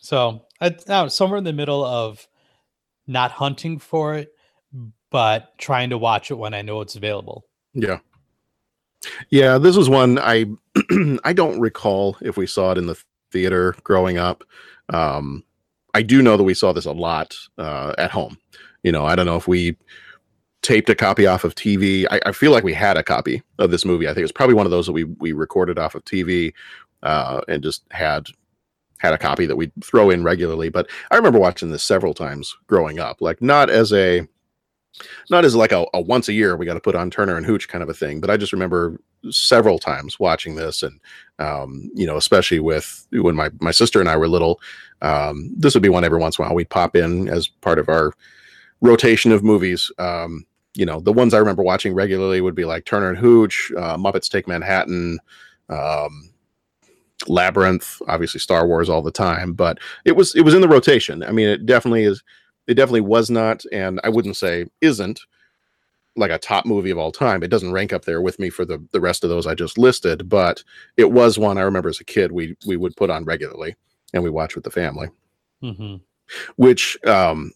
So 0.00 0.46
I 0.60 0.74
now 0.86 1.08
somewhere 1.08 1.38
in 1.38 1.44
the 1.44 1.52
middle 1.52 1.84
of 1.84 2.26
not 3.06 3.30
hunting 3.30 3.78
for 3.78 4.14
it, 4.14 4.32
but 5.10 5.56
trying 5.58 5.90
to 5.90 5.98
watch 5.98 6.30
it 6.30 6.36
when 6.36 6.54
I 6.54 6.62
know 6.62 6.80
it's 6.80 6.96
available. 6.96 7.44
Yeah. 7.74 7.98
Yeah, 9.30 9.58
this 9.58 9.76
was 9.76 9.88
one 9.88 10.18
I 10.18 10.46
I 11.24 11.32
don't 11.32 11.60
recall 11.60 12.16
if 12.20 12.36
we 12.36 12.46
saw 12.46 12.72
it 12.72 12.78
in 12.78 12.86
the 12.86 13.00
theater 13.32 13.74
growing 13.82 14.18
up. 14.18 14.44
Um 14.92 15.44
I 15.94 16.02
do 16.02 16.22
know 16.22 16.36
that 16.36 16.44
we 16.44 16.54
saw 16.54 16.72
this 16.72 16.86
a 16.86 16.92
lot 16.92 17.36
uh 17.58 17.94
at 17.98 18.10
home. 18.10 18.38
You 18.82 18.92
know, 18.92 19.04
I 19.04 19.16
don't 19.16 19.26
know 19.26 19.36
if 19.36 19.48
we 19.48 19.76
taped 20.62 20.90
a 20.90 20.94
copy 20.94 21.26
off 21.26 21.44
of 21.44 21.54
TV. 21.54 22.06
I, 22.10 22.20
I 22.26 22.32
feel 22.32 22.52
like 22.52 22.64
we 22.64 22.74
had 22.74 22.96
a 22.96 23.02
copy 23.02 23.42
of 23.58 23.70
this 23.70 23.84
movie. 23.84 24.06
I 24.06 24.10
think 24.10 24.18
it 24.18 24.22
was 24.22 24.32
probably 24.32 24.54
one 24.54 24.66
of 24.66 24.70
those 24.70 24.86
that 24.86 24.92
we 24.92 25.04
we 25.04 25.32
recorded 25.32 25.78
off 25.78 25.94
of 25.94 26.04
TV 26.04 26.52
uh 27.02 27.40
and 27.48 27.62
just 27.62 27.84
had 27.90 28.26
had 28.98 29.14
a 29.14 29.18
copy 29.18 29.46
that 29.46 29.56
we'd 29.56 29.72
throw 29.82 30.10
in 30.10 30.24
regularly. 30.24 30.68
But 30.68 30.90
I 31.10 31.16
remember 31.16 31.38
watching 31.38 31.70
this 31.70 31.84
several 31.84 32.14
times 32.14 32.54
growing 32.66 32.98
up, 32.98 33.20
like 33.20 33.40
not 33.40 33.70
as 33.70 33.92
a 33.92 34.26
not 35.30 35.44
as 35.44 35.54
like 35.54 35.72
a, 35.72 35.86
a 35.94 36.00
once 36.00 36.28
a 36.28 36.32
year 36.32 36.56
we 36.56 36.66
got 36.66 36.74
to 36.74 36.80
put 36.80 36.96
on 36.96 37.10
Turner 37.10 37.36
and 37.36 37.46
Hooch 37.46 37.68
kind 37.68 37.82
of 37.82 37.88
a 37.88 37.94
thing, 37.94 38.20
but 38.20 38.30
I 38.30 38.36
just 38.36 38.52
remember 38.52 39.00
several 39.30 39.78
times 39.78 40.18
watching 40.18 40.56
this, 40.56 40.82
and 40.82 41.00
um, 41.38 41.90
you 41.94 42.06
know, 42.06 42.16
especially 42.16 42.60
with 42.60 43.06
when 43.12 43.36
my 43.36 43.50
my 43.60 43.70
sister 43.70 44.00
and 44.00 44.08
I 44.08 44.16
were 44.16 44.28
little, 44.28 44.60
um, 45.02 45.52
this 45.56 45.74
would 45.74 45.82
be 45.82 45.88
one 45.88 46.04
every 46.04 46.18
once 46.18 46.38
in 46.38 46.44
a 46.44 46.48
while 46.48 46.54
we'd 46.54 46.70
pop 46.70 46.96
in 46.96 47.28
as 47.28 47.48
part 47.48 47.78
of 47.78 47.88
our 47.88 48.12
rotation 48.80 49.32
of 49.32 49.42
movies. 49.42 49.90
Um, 49.98 50.46
you 50.74 50.86
know, 50.86 51.00
the 51.00 51.12
ones 51.12 51.34
I 51.34 51.38
remember 51.38 51.62
watching 51.62 51.94
regularly 51.94 52.40
would 52.40 52.54
be 52.54 52.64
like 52.64 52.84
Turner 52.84 53.08
and 53.08 53.18
Hooch, 53.18 53.72
uh, 53.76 53.96
Muppets 53.96 54.28
Take 54.28 54.46
Manhattan, 54.46 55.18
um, 55.68 56.30
Labyrinth, 57.26 58.00
obviously 58.06 58.38
Star 58.40 58.66
Wars 58.66 58.88
all 58.88 59.02
the 59.02 59.10
time, 59.10 59.52
but 59.52 59.78
it 60.04 60.16
was 60.16 60.34
it 60.34 60.42
was 60.42 60.54
in 60.54 60.60
the 60.60 60.68
rotation. 60.68 61.22
I 61.22 61.32
mean, 61.32 61.48
it 61.48 61.66
definitely 61.66 62.04
is. 62.04 62.22
It 62.66 62.74
definitely 62.74 63.00
was 63.00 63.30
not, 63.30 63.64
and 63.72 63.98
I 64.04 64.10
wouldn't 64.10 64.36
say 64.36 64.66
isn't 64.80 65.20
like 66.18 66.30
a 66.30 66.38
top 66.38 66.66
movie 66.66 66.90
of 66.90 66.98
all 66.98 67.12
time. 67.12 67.42
It 67.42 67.48
doesn't 67.48 67.72
rank 67.72 67.92
up 67.92 68.04
there 68.04 68.20
with 68.20 68.38
me 68.38 68.50
for 68.50 68.64
the 68.64 68.84
the 68.92 69.00
rest 69.00 69.24
of 69.24 69.30
those 69.30 69.46
I 69.46 69.54
just 69.54 69.78
listed, 69.78 70.28
but 70.28 70.62
it 70.96 71.12
was 71.12 71.38
one 71.38 71.58
I 71.58 71.62
remember 71.62 71.88
as 71.88 72.00
a 72.00 72.04
kid 72.04 72.32
we 72.32 72.56
we 72.66 72.76
would 72.76 72.96
put 72.96 73.10
on 73.10 73.24
regularly 73.24 73.76
and 74.12 74.22
we 74.22 74.30
watch 74.30 74.54
with 74.54 74.64
the 74.64 74.70
family. 74.70 75.08
Mm-hmm. 75.62 75.96
Which 76.56 77.02
um 77.04 77.52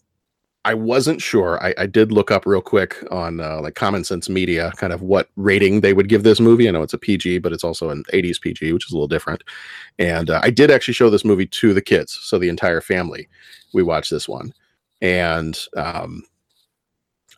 I 0.65 0.73
wasn't 0.73 1.21
sure. 1.21 1.61
I, 1.61 1.73
I 1.77 1.85
did 1.85 2.13
look 2.13 2.31
up 2.31 2.45
real 2.45 2.61
quick 2.61 2.95
on 3.11 3.41
uh, 3.41 3.59
like 3.61 3.75
Common 3.75 4.05
Sense 4.05 4.29
Media, 4.29 4.71
kind 4.77 4.93
of 4.93 5.01
what 5.01 5.29
rating 5.35 5.81
they 5.81 5.91
would 5.91 6.07
give 6.07 6.23
this 6.23 6.39
movie. 6.39 6.69
I 6.69 6.71
know 6.71 6.83
it's 6.83 6.93
a 6.93 6.97
PG, 6.97 7.39
but 7.39 7.51
it's 7.51 7.65
also 7.65 7.89
an 7.89 8.05
80s 8.13 8.39
PG, 8.39 8.71
which 8.71 8.85
is 8.85 8.93
a 8.93 8.95
little 8.95 9.09
different. 9.09 9.43
And 9.99 10.29
uh, 10.29 10.39
I 10.41 10.51
did 10.51 10.71
actually 10.71 10.93
show 10.93 11.09
this 11.09 11.25
movie 11.25 11.47
to 11.47 11.73
the 11.73 11.81
kids, 11.81 12.17
so 12.21 12.39
the 12.39 12.47
entire 12.47 12.79
family. 12.79 13.27
We 13.73 13.83
watched 13.83 14.09
this 14.09 14.29
one, 14.29 14.53
and 15.01 15.59
um, 15.75 16.23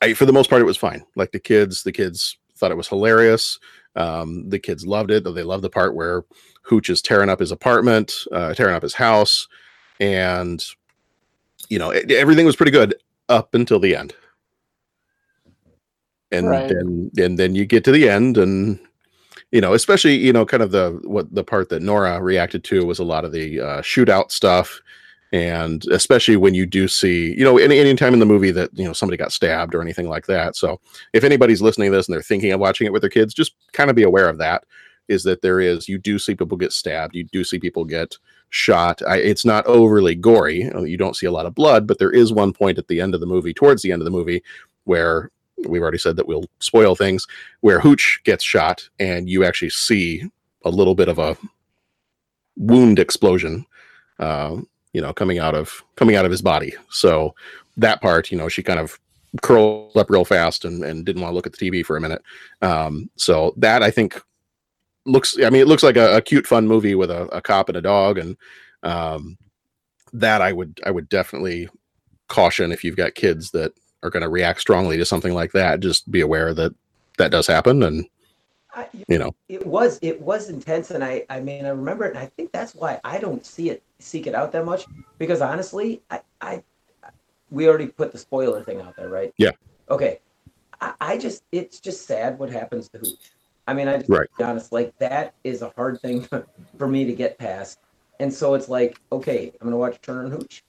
I, 0.01 0.13
for 0.13 0.25
the 0.25 0.33
most 0.33 0.49
part, 0.49 0.61
it 0.61 0.65
was 0.65 0.77
fine. 0.77 1.05
Like 1.15 1.31
the 1.31 1.39
kids, 1.39 1.83
the 1.83 1.91
kids 1.91 2.37
thought 2.57 2.71
it 2.71 2.77
was 2.77 2.87
hilarious. 2.87 3.59
Um, 3.95 4.49
the 4.49 4.59
kids 4.59 4.85
loved 4.85 5.11
it. 5.11 5.23
They 5.23 5.43
loved 5.43 5.63
the 5.63 5.69
part 5.69 5.95
where 5.95 6.23
Hooch 6.63 6.89
is 6.89 7.01
tearing 7.01 7.29
up 7.29 7.39
his 7.39 7.51
apartment, 7.51 8.13
uh, 8.31 8.53
tearing 8.53 8.75
up 8.75 8.83
his 8.83 8.93
house, 8.93 9.47
and 9.99 10.63
you 11.69 11.79
know 11.79 11.91
it, 11.91 12.11
everything 12.11 12.45
was 12.45 12.55
pretty 12.55 12.71
good 12.71 12.95
up 13.29 13.53
until 13.53 13.79
the 13.79 13.95
end. 13.95 14.13
And 16.31 16.47
Right. 16.47 16.67
then 16.67 17.11
and 17.17 17.39
then 17.39 17.55
you 17.55 17.65
get 17.65 17.83
to 17.85 17.91
the 17.91 18.09
end 18.09 18.37
and 18.37 18.79
you 19.51 19.61
know, 19.61 19.73
especially, 19.73 20.15
you 20.17 20.33
know, 20.33 20.45
kind 20.45 20.63
of 20.63 20.71
the 20.71 20.99
what 21.03 21.33
the 21.33 21.43
part 21.43 21.69
that 21.69 21.81
Nora 21.81 22.21
reacted 22.21 22.63
to 22.65 22.85
was 22.85 22.99
a 22.99 23.03
lot 23.05 23.23
of 23.23 23.31
the 23.31 23.61
uh, 23.61 23.81
shootout 23.81 24.31
stuff. 24.31 24.81
And 25.35 25.83
especially 25.91 26.37
when 26.37 26.53
you 26.53 26.65
do 26.65 26.87
see, 26.87 27.37
you 27.37 27.43
know, 27.43 27.57
any 27.57 27.77
anytime 27.77 28.13
in 28.13 28.19
the 28.19 28.25
movie 28.25 28.51
that, 28.51 28.69
you 28.73 28.85
know, 28.85 28.93
somebody 28.93 29.17
got 29.17 29.33
stabbed 29.33 29.75
or 29.75 29.81
anything 29.81 30.07
like 30.07 30.27
that. 30.27 30.55
So 30.55 30.79
if 31.11 31.25
anybody's 31.25 31.61
listening 31.61 31.91
to 31.91 31.97
this 31.97 32.07
and 32.07 32.13
they're 32.13 32.21
thinking 32.21 32.53
of 32.53 32.61
watching 32.61 32.87
it 32.87 32.93
with 32.93 33.01
their 33.01 33.09
kids, 33.09 33.33
just 33.33 33.53
kind 33.73 33.89
of 33.89 33.97
be 33.97 34.03
aware 34.03 34.29
of 34.29 34.37
that. 34.37 34.63
Is 35.07 35.23
that 35.23 35.41
there 35.41 35.59
is 35.59 35.89
you 35.89 35.97
do 35.97 36.17
see 36.17 36.35
people 36.35 36.57
get 36.57 36.71
stabbed, 36.71 37.15
you 37.15 37.25
do 37.25 37.43
see 37.43 37.59
people 37.59 37.83
get 37.83 38.17
shot. 38.49 39.01
I, 39.05 39.17
it's 39.17 39.45
not 39.45 39.65
overly 39.65 40.15
gory. 40.15 40.71
uh, 40.71 40.83
You 40.83 40.97
don't 40.97 41.17
see 41.17 41.27
a 41.27 41.31
lot 41.31 41.45
of 41.45 41.53
blood, 41.53 41.85
but 41.85 41.99
there 41.99 42.11
is 42.11 42.31
one 42.31 42.53
point 42.53 42.77
at 42.77 42.87
the 42.87 43.01
end 43.01 43.13
of 43.13 43.19
the 43.19 43.27
movie, 43.27 43.53
towards 43.53 43.81
the 43.81 43.91
end 43.91 44.01
of 44.01 44.05
the 44.05 44.17
movie, 44.19 44.41
where 44.85 45.31
we've 45.67 45.81
already 45.81 45.97
said 45.97 46.15
that 46.15 46.27
we'll 46.27 46.45
spoil 46.59 46.95
things, 46.95 47.27
where 47.59 47.81
Hooch 47.81 48.21
gets 48.23 48.43
shot, 48.43 48.87
and 48.99 49.29
you 49.29 49.43
actually 49.43 49.69
see 49.69 50.23
a 50.63 50.69
little 50.69 50.95
bit 50.95 51.09
of 51.09 51.19
a 51.19 51.37
wound 52.55 52.99
explosion, 52.99 53.65
uh, 54.19 54.57
you 54.95 55.01
know, 55.01 55.13
coming 55.13 55.39
out 55.39 55.55
of 55.55 55.83
coming 55.97 56.15
out 56.15 56.25
of 56.25 56.31
his 56.31 56.41
body. 56.41 56.73
So 56.89 57.35
that 57.77 58.01
part, 58.01 58.31
you 58.31 58.37
know, 58.37 58.47
she 58.47 58.63
kind 58.63 58.79
of 58.79 58.97
curled 59.41 59.97
up 59.97 60.09
real 60.09 60.23
fast 60.23 60.63
and, 60.63 60.83
and 60.83 61.05
didn't 61.05 61.21
want 61.21 61.31
to 61.31 61.35
look 61.35 61.45
at 61.45 61.53
the 61.53 61.69
TV 61.69 61.85
for 61.85 61.97
a 61.97 62.01
minute. 62.01 62.23
Um, 62.61 63.09
so 63.17 63.53
that 63.57 63.83
I 63.83 63.91
think 63.91 64.21
looks 65.05 65.37
i 65.43 65.49
mean 65.49 65.61
it 65.61 65.67
looks 65.67 65.83
like 65.83 65.97
a, 65.97 66.17
a 66.17 66.21
cute 66.21 66.47
fun 66.47 66.67
movie 66.67 66.95
with 66.95 67.11
a, 67.11 67.23
a 67.27 67.41
cop 67.41 67.69
and 67.69 67.77
a 67.77 67.81
dog 67.81 68.17
and 68.17 68.35
um 68.83 69.37
that 70.13 70.41
i 70.41 70.51
would 70.51 70.79
i 70.85 70.91
would 70.91 71.07
definitely 71.09 71.69
caution 72.27 72.71
if 72.71 72.83
you've 72.83 72.95
got 72.95 73.15
kids 73.15 73.51
that 73.51 73.71
are 74.01 74.09
going 74.09 74.23
to 74.23 74.29
react 74.29 74.59
strongly 74.59 74.97
to 74.97 75.05
something 75.05 75.33
like 75.33 75.51
that 75.51 75.79
just 75.79 76.09
be 76.11 76.21
aware 76.21 76.53
that 76.53 76.73
that 77.17 77.31
does 77.31 77.47
happen 77.47 77.83
and 77.83 78.05
I, 78.75 78.87
you 79.07 79.17
know 79.17 79.33
it 79.47 79.65
was 79.65 79.99
it 80.01 80.19
was 80.19 80.49
intense 80.49 80.91
and 80.91 81.03
i 81.03 81.23
i 81.29 81.39
mean 81.39 81.65
i 81.65 81.69
remember 81.69 82.05
it 82.05 82.09
and 82.09 82.19
i 82.19 82.25
think 82.25 82.51
that's 82.51 82.75
why 82.75 82.99
i 83.03 83.19
don't 83.19 83.45
see 83.45 83.69
it 83.69 83.83
seek 83.99 84.27
it 84.27 84.35
out 84.35 84.51
that 84.51 84.65
much? 84.65 84.85
Because 85.17 85.41
honestly 85.41 86.01
i 86.09 86.21
i 86.41 86.63
we 87.51 87.67
already 87.67 87.87
put 87.87 88.11
the 88.11 88.17
spoiler 88.17 88.63
thing 88.63 88.81
out 88.81 88.95
there 88.95 89.09
right? 89.09 89.33
Yeah. 89.37 89.51
Okay. 89.89 90.19
I, 90.81 90.93
I 90.99 91.17
just 91.17 91.43
it's 91.51 91.79
just 91.79 92.05
sad 92.05 92.37
what 92.39 92.49
happens 92.49 92.89
to 92.89 92.97
hooch. 92.99 93.31
I 93.67 93.73
mean 93.73 93.87
i 93.87 93.97
just 93.97 94.09
Right. 94.09 94.27
be 94.37 94.43
honest 94.43 94.71
like 94.71 94.97
that 94.99 95.33
is 95.43 95.61
a 95.61 95.71
hard 95.75 96.01
thing 96.01 96.27
for 96.77 96.87
me 96.87 97.05
to 97.05 97.13
get 97.13 97.37
past. 97.37 97.79
And 98.19 98.33
so 98.33 98.53
it's 98.53 98.69
like 98.69 98.99
okay 99.11 99.51
i'm 99.61 99.67
gonna 99.67 99.77
watch 99.77 100.01
turner 100.01 100.23
and 100.23 100.33
hooch. 100.33 100.63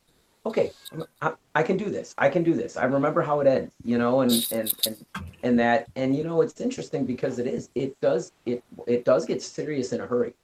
Okay 0.44 0.72
I, 1.20 1.32
I 1.54 1.62
can 1.62 1.76
do 1.76 1.86
this. 1.86 2.14
I 2.18 2.28
can 2.28 2.42
do 2.42 2.54
this. 2.54 2.76
I 2.76 2.84
remember 2.84 3.22
how 3.22 3.40
it 3.40 3.46
ends 3.46 3.74
you 3.84 3.98
know 3.98 4.20
and 4.20 4.46
and 4.50 4.72
and 4.86 5.06
and 5.42 5.58
that. 5.58 5.88
And 5.96 6.16
you 6.16 6.24
know 6.24 6.40
it's 6.42 6.60
interesting 6.60 7.04
because 7.04 7.38
it 7.38 7.46
is 7.46 7.70
it 7.74 7.98
does 8.00 8.32
it 8.46 8.62
it 8.86 9.04
does 9.04 9.26
get 9.26 9.42
serious 9.42 9.92
in 9.92 10.00
a 10.00 10.06
hurry 10.06 10.34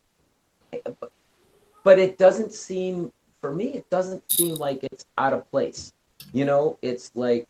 but, 1.85 1.99
it 1.99 2.18
doesn't 2.18 2.53
seem 2.53 3.12
for 3.40 3.53
me 3.53 3.66
it 3.75 3.90
doesn't 3.90 4.31
seem 4.31 4.55
like 4.55 4.85
it's 4.85 5.05
out 5.18 5.33
of 5.33 5.51
place. 5.51 5.92
You 6.33 6.45
know 6.45 6.79
it's 6.83 7.11
like 7.14 7.49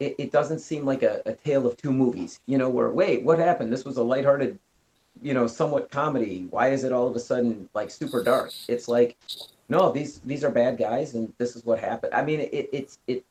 it, 0.00 0.16
it 0.18 0.32
doesn't 0.32 0.58
seem 0.58 0.84
like 0.84 1.02
a, 1.02 1.22
a 1.26 1.32
tale 1.32 1.66
of 1.66 1.76
two 1.76 1.92
movies 1.92 2.40
you 2.46 2.58
know 2.58 2.68
where 2.68 2.90
wait 2.90 3.22
what 3.22 3.38
happened? 3.38 3.72
This 3.72 3.84
was 3.84 3.96
a 3.96 4.02
lighthearted 4.02 4.58
you 5.22 5.34
know 5.34 5.46
somewhat 5.46 5.90
comedy. 5.90 6.46
Why 6.50 6.70
is 6.70 6.84
it 6.84 6.92
all 6.92 7.06
of 7.06 7.16
a 7.16 7.20
sudden 7.20 7.68
like 7.74 7.90
super 7.90 8.22
dark? 8.22 8.52
It's 8.66 8.88
like 8.88 9.16
no 9.68 9.92
these 9.92 10.18
these 10.20 10.44
are 10.44 10.50
bad 10.50 10.78
guys 10.78 11.14
and 11.14 11.32
this 11.38 11.56
is 11.56 11.64
what 11.64 11.78
happened. 11.78 12.14
I 12.14 12.24
mean 12.24 12.40
it 12.40 12.68
it's 12.72 12.98
it 13.06 13.24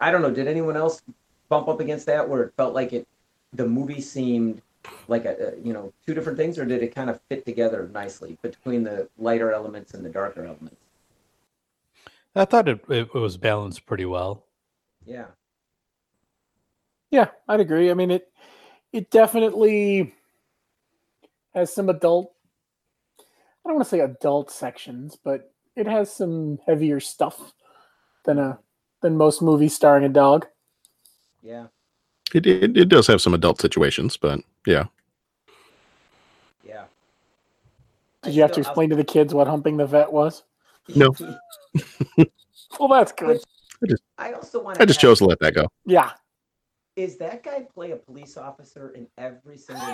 i 0.00 0.10
don't 0.10 0.22
know. 0.22 0.30
Did 0.30 0.48
anyone 0.48 0.76
else 0.76 1.02
bump 1.48 1.68
up 1.68 1.80
against 1.80 2.06
that 2.06 2.28
where 2.28 2.42
it 2.44 2.54
felt 2.56 2.74
like 2.74 2.92
it 2.92 3.06
the 3.52 3.66
movie 3.66 4.00
seemed 4.00 4.62
like 5.08 5.24
a, 5.24 5.54
a 5.54 5.60
you 5.60 5.72
know 5.72 5.92
two 6.06 6.14
different 6.14 6.38
things 6.38 6.58
or 6.58 6.64
did 6.64 6.82
it 6.82 6.94
kind 6.94 7.10
of 7.10 7.20
fit 7.28 7.44
together 7.44 7.90
nicely 7.92 8.38
between 8.42 8.82
the 8.82 9.08
lighter 9.18 9.52
elements 9.52 9.94
and 9.94 10.04
the 10.04 10.10
darker 10.10 10.44
elements 10.44 10.76
I 12.34 12.44
thought 12.44 12.68
it, 12.68 12.84
it, 12.88 13.08
it 13.12 13.18
was 13.18 13.36
balanced 13.36 13.86
pretty 13.86 14.04
well. 14.06 14.44
yeah 15.04 15.26
Yeah, 17.10 17.28
I'd 17.48 17.60
agree. 17.60 17.90
I 17.90 17.94
mean 17.94 18.10
it 18.10 18.32
it 18.92 19.10
definitely 19.10 20.14
has 21.54 21.74
some 21.74 21.88
adult 21.88 22.32
I 23.64 23.68
don't 23.68 23.76
want 23.76 23.84
to 23.86 23.90
say 23.90 24.00
adult 24.00 24.50
sections, 24.50 25.18
but 25.22 25.52
it 25.76 25.86
has 25.86 26.12
some 26.12 26.58
heavier 26.66 27.00
stuff 27.00 27.52
than 28.24 28.38
a 28.38 28.58
than 29.02 29.16
most 29.16 29.42
movies 29.42 29.74
starring 29.74 30.04
a 30.04 30.08
dog. 30.08 30.46
yeah 31.42 31.66
it, 32.34 32.46
it, 32.46 32.76
it 32.76 32.88
does 32.88 33.06
have 33.06 33.20
some 33.20 33.34
adult 33.34 33.60
situations 33.60 34.16
but 34.16 34.40
yeah 34.66 34.84
yeah 36.64 36.84
Did 38.22 38.34
you 38.34 38.42
have 38.42 38.52
to 38.52 38.60
explain 38.60 38.90
to 38.90 38.96
the 38.96 39.04
kids 39.04 39.32
what 39.34 39.46
humping 39.46 39.76
the 39.76 39.86
vet 39.86 40.12
was? 40.12 40.42
no 40.94 41.14
Well, 42.78 42.88
that's 42.88 43.10
good. 43.12 43.40
I 43.82 43.86
just, 43.88 44.02
i 44.18 44.32
also 44.32 44.62
want 44.62 44.80
I 44.80 44.84
just 44.84 45.00
chose 45.00 45.18
to 45.18 45.24
let 45.24 45.38
that 45.40 45.54
go 45.54 45.66
Yeah. 45.86 46.10
is 46.96 47.16
that 47.18 47.42
guy 47.42 47.66
play 47.74 47.92
a 47.92 47.96
police 47.96 48.36
officer 48.36 48.90
in 48.90 49.06
every 49.18 49.56
single 49.58 49.86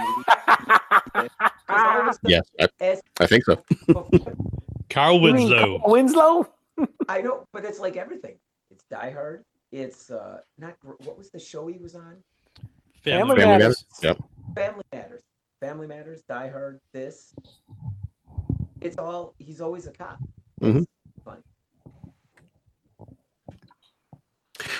movie? 1.14 1.28
all 1.68 2.08
of 2.10 2.18
yes 2.24 2.44
I, 2.60 2.68
as- 2.80 3.02
I 3.20 3.26
think 3.26 3.44
so 3.44 3.62
Carl 4.90 5.20
Winslow. 5.20 5.82
Winslow? 5.86 6.48
I 7.08 7.20
know, 7.20 7.44
but 7.52 7.64
it's 7.64 7.80
like 7.80 7.96
everything. 7.96 8.36
It's 8.70 8.84
Die 8.88 9.10
Hard. 9.10 9.44
It's 9.72 10.10
uh 10.10 10.38
not 10.58 10.74
what 10.82 11.18
was 11.18 11.30
the 11.30 11.38
show 11.38 11.66
he 11.66 11.78
was 11.78 11.94
on? 11.94 12.16
Family, 13.02 13.36
Family 13.36 13.36
Matters. 13.36 13.60
Matters? 13.60 13.84
Yep. 14.02 14.18
Family 14.54 14.84
Matters. 14.92 15.22
Family 15.60 15.86
Matters. 15.86 16.22
Die 16.28 16.48
Hard. 16.48 16.80
This. 16.92 17.34
It's 18.80 18.96
all. 18.98 19.34
He's 19.38 19.60
always 19.60 19.86
a 19.86 19.92
cop. 19.92 20.18
Mhm. 20.60 20.86
Fun. 21.24 21.42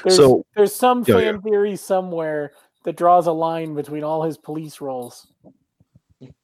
There's, 0.04 0.16
So- 0.16 0.44
there's 0.54 0.74
some 0.74 1.04
Yeah, 1.06 1.16
fan 1.16 1.34
yeah. 1.34 1.40
theory 1.40 1.76
somewhere 1.76 2.52
that 2.84 2.96
draws 2.96 3.26
a 3.26 3.32
line 3.32 3.74
between 3.74 4.04
all 4.04 4.22
his 4.22 4.38
police 4.38 4.80
roles. 4.80 5.26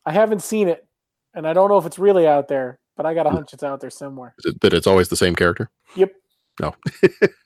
I 0.04 0.12
haven't 0.12 0.42
seen 0.42 0.68
it, 0.68 0.86
and 1.34 1.46
I 1.46 1.52
don't 1.52 1.68
know 1.68 1.78
if 1.78 1.86
it's 1.86 1.98
really 1.98 2.26
out 2.26 2.48
there, 2.48 2.78
but 2.96 3.06
I 3.06 3.14
got 3.14 3.26
a 3.26 3.30
hunch 3.30 3.52
it's 3.54 3.62
out 3.62 3.80
there 3.80 3.90
somewhere. 3.90 4.34
That 4.60 4.74
it's 4.74 4.86
always 4.86 5.08
the 5.08 5.16
same 5.16 5.34
character 5.36 5.70
Yep. 5.96 6.12
no 6.60 6.74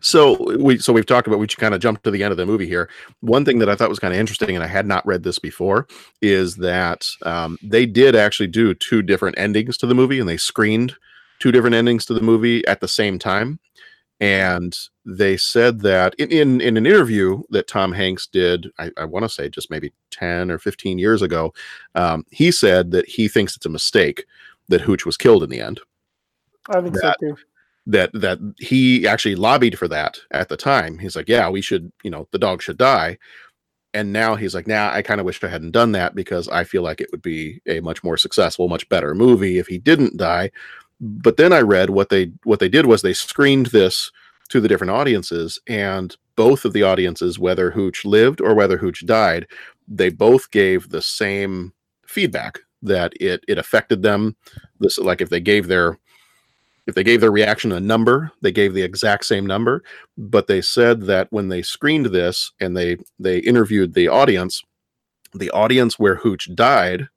So 0.00 0.56
we 0.56 0.78
so 0.78 0.92
we've 0.92 1.06
talked 1.06 1.26
about 1.26 1.38
we 1.38 1.46
kind 1.46 1.74
of 1.74 1.80
jumped 1.80 2.04
to 2.04 2.10
the 2.10 2.22
end 2.22 2.32
of 2.32 2.36
the 2.38 2.46
movie 2.46 2.66
here. 2.66 2.88
One 3.20 3.44
thing 3.44 3.58
that 3.58 3.68
I 3.68 3.74
thought 3.74 3.88
was 3.88 3.98
kind 3.98 4.14
of 4.14 4.20
interesting, 4.20 4.54
and 4.54 4.64
I 4.64 4.68
had 4.68 4.86
not 4.86 5.06
read 5.06 5.22
this 5.22 5.38
before, 5.38 5.86
is 6.22 6.56
that 6.56 7.08
um, 7.22 7.58
they 7.62 7.86
did 7.86 8.16
actually 8.16 8.48
do 8.48 8.74
two 8.74 9.02
different 9.02 9.38
endings 9.38 9.76
to 9.78 9.86
the 9.86 9.94
movie, 9.94 10.20
and 10.20 10.28
they 10.28 10.36
screened 10.36 10.94
two 11.38 11.52
different 11.52 11.74
endings 11.74 12.04
to 12.06 12.14
the 12.14 12.20
movie 12.20 12.66
at 12.66 12.80
the 12.80 12.88
same 12.88 13.18
time. 13.18 13.58
And 14.20 14.76
they 15.04 15.36
said 15.36 15.80
that 15.80 16.14
in 16.14 16.30
in, 16.32 16.60
in 16.60 16.76
an 16.76 16.86
interview 16.86 17.42
that 17.50 17.68
Tom 17.68 17.92
Hanks 17.92 18.26
did, 18.26 18.68
I, 18.78 18.90
I 18.96 19.04
want 19.04 19.24
to 19.24 19.28
say 19.28 19.48
just 19.48 19.70
maybe 19.70 19.92
ten 20.10 20.50
or 20.50 20.58
fifteen 20.58 20.98
years 20.98 21.22
ago, 21.22 21.54
um, 21.94 22.24
he 22.30 22.50
said 22.50 22.90
that 22.90 23.08
he 23.08 23.28
thinks 23.28 23.56
it's 23.56 23.66
a 23.66 23.70
mistake 23.70 24.24
that 24.68 24.80
Hooch 24.80 25.06
was 25.06 25.16
killed 25.16 25.42
in 25.42 25.50
the 25.50 25.60
end 25.60 25.80
I 26.68 26.80
think 26.80 26.94
that- 26.94 27.16
so 27.20 27.28
too. 27.28 27.36
That 27.88 28.10
that 28.12 28.38
he 28.58 29.08
actually 29.08 29.34
lobbied 29.34 29.78
for 29.78 29.88
that 29.88 30.18
at 30.30 30.48
the 30.50 30.56
time. 30.56 30.98
He's 30.98 31.16
like, 31.16 31.28
yeah, 31.28 31.48
we 31.48 31.62
should, 31.62 31.90
you 32.04 32.10
know, 32.10 32.28
the 32.30 32.38
dog 32.38 32.62
should 32.62 32.76
die. 32.76 33.18
And 33.94 34.12
now 34.12 34.36
he's 34.36 34.54
like, 34.54 34.66
nah, 34.66 34.90
I 34.92 35.00
kind 35.00 35.18
of 35.20 35.24
wish 35.24 35.42
I 35.42 35.48
hadn't 35.48 35.70
done 35.70 35.92
that 35.92 36.14
because 36.14 36.48
I 36.48 36.64
feel 36.64 36.82
like 36.82 37.00
it 37.00 37.08
would 37.10 37.22
be 37.22 37.62
a 37.66 37.80
much 37.80 38.04
more 38.04 38.18
successful, 38.18 38.68
much 38.68 38.86
better 38.90 39.14
movie 39.14 39.58
if 39.58 39.66
he 39.66 39.78
didn't 39.78 40.18
die. 40.18 40.50
But 41.00 41.38
then 41.38 41.52
I 41.52 41.60
read 41.62 41.88
what 41.88 42.10
they 42.10 42.30
what 42.44 42.60
they 42.60 42.68
did 42.68 42.84
was 42.84 43.00
they 43.00 43.14
screened 43.14 43.66
this 43.66 44.12
to 44.50 44.60
the 44.60 44.68
different 44.68 44.90
audiences, 44.90 45.58
and 45.66 46.14
both 46.36 46.66
of 46.66 46.74
the 46.74 46.82
audiences, 46.82 47.38
whether 47.38 47.70
Hooch 47.70 48.04
lived 48.04 48.42
or 48.42 48.54
whether 48.54 48.76
Hooch 48.76 49.06
died, 49.06 49.46
they 49.86 50.10
both 50.10 50.50
gave 50.50 50.90
the 50.90 51.02
same 51.02 51.72
feedback 52.06 52.58
that 52.82 53.14
it 53.18 53.42
it 53.48 53.56
affected 53.56 54.02
them. 54.02 54.36
This 54.78 54.98
like 54.98 55.22
if 55.22 55.30
they 55.30 55.40
gave 55.40 55.68
their 55.68 55.98
if 56.88 56.94
they 56.94 57.04
gave 57.04 57.20
their 57.20 57.30
reaction 57.30 57.70
a 57.70 57.78
number 57.78 58.32
they 58.40 58.50
gave 58.50 58.74
the 58.74 58.82
exact 58.82 59.24
same 59.26 59.46
number 59.46 59.84
but 60.16 60.48
they 60.48 60.60
said 60.60 61.02
that 61.02 61.28
when 61.30 61.48
they 61.48 61.62
screened 61.62 62.06
this 62.06 62.50
and 62.60 62.76
they 62.76 62.96
they 63.20 63.38
interviewed 63.38 63.94
the 63.94 64.08
audience 64.08 64.64
the 65.34 65.50
audience 65.50 65.98
where 65.98 66.16
hooch 66.16 66.48
died 66.54 67.08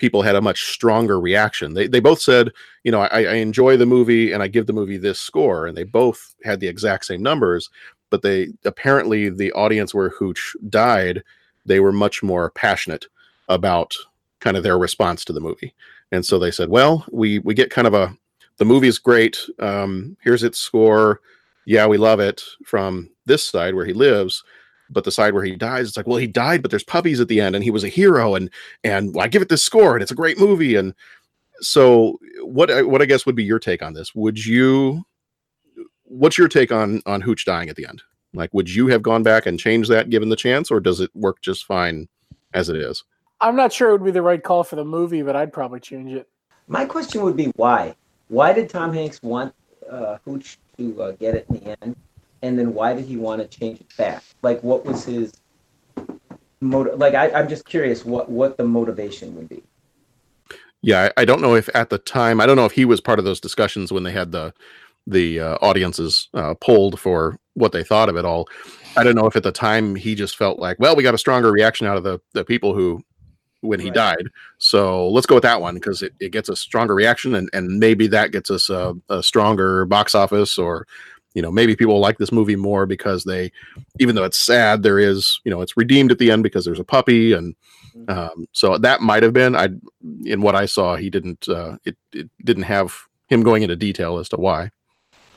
people 0.00 0.22
had 0.22 0.34
a 0.34 0.40
much 0.40 0.64
stronger 0.64 1.20
reaction. 1.20 1.74
They, 1.74 1.86
they 1.86 2.00
both 2.00 2.20
said 2.20 2.50
you 2.84 2.92
know 2.92 3.00
I, 3.00 3.24
I 3.24 3.34
enjoy 3.34 3.76
the 3.76 3.86
movie 3.86 4.32
and 4.32 4.42
i 4.42 4.48
give 4.48 4.66
the 4.66 4.72
movie 4.72 4.96
this 4.96 5.20
score 5.20 5.66
and 5.66 5.76
they 5.76 5.84
both 5.84 6.34
had 6.44 6.60
the 6.60 6.68
exact 6.68 7.04
same 7.04 7.22
numbers 7.22 7.68
but 8.10 8.22
they 8.22 8.48
apparently 8.64 9.28
the 9.28 9.52
audience 9.52 9.94
where 9.94 10.10
hooch 10.10 10.56
died 10.68 11.22
they 11.66 11.80
were 11.80 11.92
much 11.92 12.22
more 12.22 12.50
passionate 12.50 13.06
about 13.48 13.94
kind 14.40 14.56
of 14.56 14.62
their 14.62 14.78
response 14.78 15.22
to 15.24 15.34
the 15.34 15.40
movie. 15.40 15.74
And 16.12 16.24
so 16.24 16.38
they 16.38 16.50
said 16.50 16.68
well 16.68 17.06
we 17.10 17.38
we 17.40 17.54
get 17.54 17.70
kind 17.70 17.86
of 17.86 17.94
a 17.94 18.16
the 18.60 18.64
movie's 18.66 18.98
great. 18.98 19.38
Um, 19.58 20.18
here's 20.22 20.42
its 20.44 20.58
score. 20.58 21.22
Yeah, 21.64 21.86
we 21.86 21.96
love 21.96 22.20
it 22.20 22.42
from 22.64 23.08
this 23.24 23.42
side 23.42 23.74
where 23.74 23.86
he 23.86 23.94
lives, 23.94 24.44
but 24.90 25.04
the 25.04 25.10
side 25.10 25.32
where 25.32 25.44
he 25.44 25.56
dies, 25.56 25.88
it's 25.88 25.96
like, 25.96 26.06
well, 26.06 26.18
he 26.18 26.26
died, 26.26 26.60
but 26.60 26.70
there's 26.70 26.84
puppies 26.84 27.20
at 27.20 27.28
the 27.28 27.40
end, 27.40 27.54
and 27.56 27.64
he 27.64 27.70
was 27.70 27.84
a 27.84 27.88
hero, 27.88 28.34
and 28.34 28.50
and 28.84 29.14
well, 29.14 29.24
I 29.24 29.28
give 29.28 29.40
it 29.40 29.48
this 29.48 29.62
score, 29.62 29.94
and 29.94 30.02
it's 30.02 30.12
a 30.12 30.16
great 30.16 30.38
movie. 30.38 30.76
And 30.76 30.94
so, 31.60 32.18
what 32.42 32.70
I- 32.70 32.82
what 32.82 33.00
I 33.00 33.06
guess 33.06 33.24
would 33.24 33.34
be 33.34 33.44
your 33.44 33.58
take 33.58 33.82
on 33.82 33.94
this? 33.94 34.14
Would 34.14 34.44
you? 34.44 35.04
What's 36.04 36.36
your 36.36 36.48
take 36.48 36.70
on 36.70 37.00
on 37.06 37.22
Hooch 37.22 37.46
dying 37.46 37.70
at 37.70 37.76
the 37.76 37.86
end? 37.86 38.02
Like, 38.34 38.52
would 38.52 38.68
you 38.68 38.88
have 38.88 39.02
gone 39.02 39.22
back 39.22 39.46
and 39.46 39.58
changed 39.58 39.90
that 39.90 40.10
given 40.10 40.28
the 40.28 40.36
chance, 40.36 40.70
or 40.70 40.80
does 40.80 41.00
it 41.00 41.10
work 41.14 41.40
just 41.40 41.64
fine 41.64 42.08
as 42.52 42.68
it 42.68 42.76
is? 42.76 43.04
I'm 43.40 43.56
not 43.56 43.72
sure 43.72 43.88
it 43.88 43.92
would 43.92 44.04
be 44.04 44.10
the 44.10 44.20
right 44.22 44.42
call 44.42 44.64
for 44.64 44.76
the 44.76 44.84
movie, 44.84 45.22
but 45.22 45.34
I'd 45.34 45.52
probably 45.52 45.80
change 45.80 46.12
it. 46.12 46.28
My 46.68 46.84
question 46.84 47.22
would 47.22 47.36
be 47.36 47.46
why? 47.56 47.94
Why 48.30 48.52
did 48.52 48.70
Tom 48.70 48.94
Hanks 48.94 49.20
want 49.22 49.52
uh, 49.90 50.18
Hooch 50.24 50.56
to 50.78 51.02
uh, 51.02 51.12
get 51.12 51.34
it 51.34 51.46
in 51.48 51.56
the 51.56 51.82
end, 51.82 51.96
and 52.42 52.56
then 52.56 52.72
why 52.72 52.94
did 52.94 53.04
he 53.04 53.16
want 53.16 53.42
to 53.42 53.58
change 53.58 53.80
it 53.80 53.96
back? 53.96 54.22
Like, 54.42 54.62
what 54.62 54.86
was 54.86 55.04
his 55.04 55.32
motive? 56.60 56.96
Like, 56.96 57.14
I, 57.14 57.32
I'm 57.32 57.48
just 57.48 57.66
curious 57.66 58.04
what 58.04 58.30
what 58.30 58.56
the 58.56 58.62
motivation 58.62 59.34
would 59.34 59.48
be. 59.48 59.64
Yeah, 60.80 61.10
I, 61.16 61.22
I 61.22 61.24
don't 61.24 61.42
know 61.42 61.56
if 61.56 61.68
at 61.74 61.90
the 61.90 61.98
time 61.98 62.40
I 62.40 62.46
don't 62.46 62.54
know 62.54 62.66
if 62.66 62.72
he 62.72 62.84
was 62.84 63.00
part 63.00 63.18
of 63.18 63.24
those 63.24 63.40
discussions 63.40 63.90
when 63.90 64.04
they 64.04 64.12
had 64.12 64.30
the 64.30 64.54
the 65.08 65.40
uh, 65.40 65.58
audiences 65.60 66.28
uh, 66.32 66.54
polled 66.54 67.00
for 67.00 67.36
what 67.54 67.72
they 67.72 67.82
thought 67.82 68.08
of 68.08 68.16
it 68.16 68.24
all. 68.24 68.46
I 68.96 69.02
don't 69.02 69.16
know 69.16 69.26
if 69.26 69.34
at 69.34 69.42
the 69.42 69.50
time 69.50 69.96
he 69.96 70.14
just 70.14 70.36
felt 70.36 70.60
like, 70.60 70.78
well, 70.78 70.94
we 70.94 71.02
got 71.02 71.14
a 71.14 71.18
stronger 71.18 71.50
reaction 71.50 71.88
out 71.88 71.96
of 71.96 72.04
the 72.04 72.20
the 72.32 72.44
people 72.44 72.74
who 72.74 73.02
when 73.60 73.80
he 73.80 73.90
died. 73.90 74.28
So 74.58 75.08
let's 75.08 75.26
go 75.26 75.36
with 75.36 75.42
that 75.42 75.60
one 75.60 75.74
because 75.74 76.02
it, 76.02 76.14
it 76.20 76.30
gets 76.30 76.48
a 76.48 76.56
stronger 76.56 76.94
reaction 76.94 77.34
and, 77.34 77.50
and 77.52 77.78
maybe 77.78 78.06
that 78.08 78.32
gets 78.32 78.50
us 78.50 78.70
a, 78.70 78.94
a 79.08 79.22
stronger 79.22 79.84
box 79.84 80.14
office 80.14 80.58
or 80.58 80.86
you 81.34 81.42
know 81.42 81.52
maybe 81.52 81.76
people 81.76 82.00
like 82.00 82.18
this 82.18 82.32
movie 82.32 82.56
more 82.56 82.86
because 82.86 83.22
they 83.24 83.52
even 84.00 84.16
though 84.16 84.24
it's 84.24 84.38
sad 84.38 84.82
there 84.82 84.98
is 84.98 85.40
you 85.44 85.50
know 85.50 85.60
it's 85.60 85.76
redeemed 85.76 86.10
at 86.10 86.18
the 86.18 86.28
end 86.28 86.42
because 86.42 86.64
there's 86.64 86.80
a 86.80 86.84
puppy 86.84 87.32
and 87.32 87.54
um, 88.08 88.48
so 88.50 88.76
that 88.78 89.00
might 89.00 89.22
have 89.22 89.32
been 89.32 89.54
i 89.54 89.68
in 90.24 90.40
what 90.40 90.56
i 90.56 90.66
saw 90.66 90.96
he 90.96 91.08
didn't 91.08 91.48
uh, 91.48 91.76
it, 91.84 91.96
it 92.12 92.28
didn't 92.44 92.64
have 92.64 92.96
him 93.28 93.44
going 93.44 93.62
into 93.62 93.76
detail 93.76 94.18
as 94.18 94.28
to 94.28 94.36
why 94.36 94.68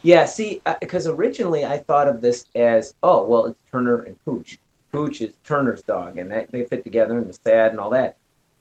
Yeah, 0.04 0.26
see, 0.26 0.62
because 0.82 1.08
originally 1.08 1.64
I 1.64 1.78
thought 1.78 2.10
of 2.10 2.20
this 2.20 2.46
as, 2.56 2.94
oh, 3.04 3.26
well, 3.26 3.46
it's 3.46 3.60
Turner 3.72 4.02
and 4.02 4.18
Pooch. 4.26 4.58
Pooch 4.94 5.22
is 5.22 5.34
Turner's 5.44 5.82
dog, 5.82 6.18
and 6.20 6.32
that, 6.32 6.52
they 6.52 6.64
fit 6.66 6.84
together 6.84 7.18
and 7.18 7.28
the 7.28 7.34
sad 7.34 7.72
and 7.72 7.80
all 7.80 7.90
that. 7.90 8.16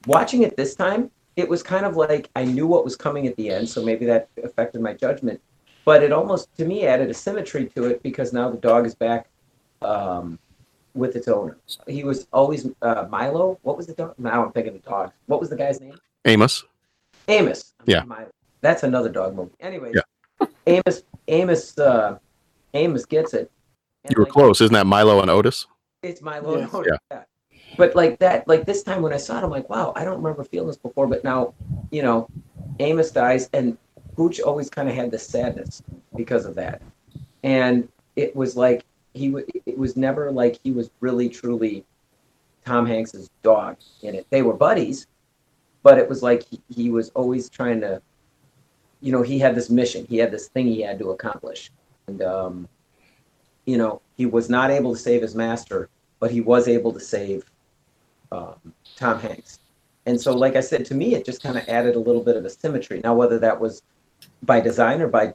Watching 0.06 0.42
it 0.42 0.56
this 0.56 0.74
time, 0.74 1.10
it 1.36 1.48
was 1.48 1.62
kind 1.62 1.84
of 1.86 1.94
like 1.96 2.28
I 2.34 2.44
knew 2.44 2.66
what 2.66 2.84
was 2.84 2.96
coming 2.96 3.26
at 3.26 3.36
the 3.36 3.50
end, 3.50 3.68
so 3.68 3.84
maybe 3.84 4.06
that 4.06 4.28
affected 4.42 4.80
my 4.80 4.94
judgment. 4.94 5.40
But 5.84 6.02
it 6.02 6.10
almost, 6.10 6.48
to 6.56 6.64
me, 6.64 6.86
added 6.86 7.10
a 7.10 7.14
symmetry 7.14 7.66
to 7.76 7.84
it 7.84 8.02
because 8.02 8.32
now 8.32 8.48
the 8.50 8.56
dog 8.56 8.86
is 8.86 8.94
back 8.94 9.28
um, 9.82 10.38
with 10.94 11.16
its 11.16 11.28
owner. 11.28 11.58
He 11.86 12.02
was 12.02 12.26
always 12.32 12.66
uh, 12.80 13.06
Milo. 13.10 13.58
What 13.62 13.76
was 13.76 13.86
the 13.86 13.94
dog? 13.94 14.14
Now 14.18 14.44
I'm 14.44 14.52
thinking 14.52 14.74
of 14.74 14.82
dogs. 14.84 15.12
What 15.26 15.38
was 15.38 15.50
the 15.50 15.56
guy's 15.56 15.80
name? 15.80 15.98
amos 16.24 16.64
Amos. 17.28 17.74
yeah 17.84 18.04
Milo. 18.04 18.30
That's 18.60 18.84
another 18.84 19.08
dog 19.08 19.34
movie. 19.34 19.50
Anyway, 19.60 19.92
Yeah. 19.94 20.46
Amos, 20.66 21.02
Amos, 21.26 21.76
uh, 21.78 22.16
Amos 22.74 23.04
gets 23.04 23.34
it. 23.34 23.50
you 24.08 24.14
were 24.16 24.26
close 24.26 24.60
isn't 24.60 24.72
that 24.74 24.86
milo 24.86 25.20
and 25.20 25.30
otis 25.30 25.66
It's 26.02 26.20
Milo. 26.20 26.58
Yes. 26.58 26.74
and 26.74 26.86
Yeah. 26.86 26.96
Yeah. 27.10 27.22
But 27.76 27.94
like 27.94 28.18
that, 28.18 28.46
like 28.48 28.66
this 28.66 28.82
time 28.82 29.02
when 29.02 29.12
I 29.12 29.16
saw 29.16 29.38
it, 29.38 29.44
I'm 29.44 29.50
like, 29.50 29.68
wow, 29.70 29.92
I 29.96 30.04
don't 30.04 30.16
remember 30.22 30.44
feeling 30.44 30.66
this 30.66 30.76
before. 30.76 31.06
But 31.06 31.24
now, 31.24 31.54
you 31.90 32.02
know, 32.02 32.28
Amos 32.80 33.10
dies, 33.10 33.48
and 33.52 33.78
Hooch 34.16 34.40
always 34.40 34.68
kind 34.68 34.88
of 34.88 34.94
had 34.94 35.10
this 35.10 35.26
sadness 35.26 35.82
because 36.14 36.44
of 36.44 36.54
that. 36.56 36.82
And 37.44 37.88
it 38.16 38.34
was 38.36 38.56
like 38.56 38.84
he 39.14 39.28
w- 39.28 39.46
it 39.64 39.78
was 39.78 39.96
never 39.96 40.30
like 40.30 40.58
he 40.62 40.72
was 40.72 40.90
really 41.00 41.28
truly 41.28 41.84
Tom 42.64 42.86
Hanks's 42.86 43.30
dog 43.42 43.76
in 44.02 44.14
it. 44.14 44.26
They 44.30 44.42
were 44.42 44.54
buddies, 44.54 45.06
but 45.82 45.98
it 45.98 46.08
was 46.08 46.22
like 46.22 46.42
he, 46.42 46.60
he 46.68 46.90
was 46.90 47.10
always 47.10 47.48
trying 47.48 47.80
to, 47.80 48.02
you 49.00 49.12
know, 49.12 49.22
he 49.22 49.38
had 49.38 49.54
this 49.54 49.70
mission, 49.70 50.04
he 50.08 50.18
had 50.18 50.30
this 50.30 50.48
thing 50.48 50.66
he 50.66 50.82
had 50.82 50.98
to 50.98 51.10
accomplish, 51.10 51.70
and 52.06 52.22
um, 52.22 52.68
you 53.64 53.76
know, 53.76 54.00
he 54.16 54.26
was 54.26 54.48
not 54.48 54.70
able 54.70 54.92
to 54.94 54.98
save 54.98 55.22
his 55.22 55.34
master, 55.34 55.88
but 56.20 56.30
he 56.30 56.40
was 56.40 56.68
able 56.68 56.92
to 56.92 57.00
save 57.00 57.44
um, 58.30 58.56
Tom 58.96 59.20
Hanks. 59.20 59.58
And 60.06 60.20
so, 60.20 60.34
like 60.34 60.56
I 60.56 60.60
said, 60.60 60.84
to 60.86 60.94
me, 60.94 61.14
it 61.14 61.24
just 61.24 61.42
kind 61.42 61.56
of 61.56 61.68
added 61.68 61.94
a 61.94 62.00
little 62.00 62.22
bit 62.22 62.36
of 62.36 62.44
a 62.44 62.50
symmetry. 62.50 63.00
Now, 63.04 63.14
whether 63.14 63.38
that 63.38 63.60
was 63.60 63.82
by 64.42 64.60
design 64.60 65.00
or 65.00 65.08
by 65.08 65.34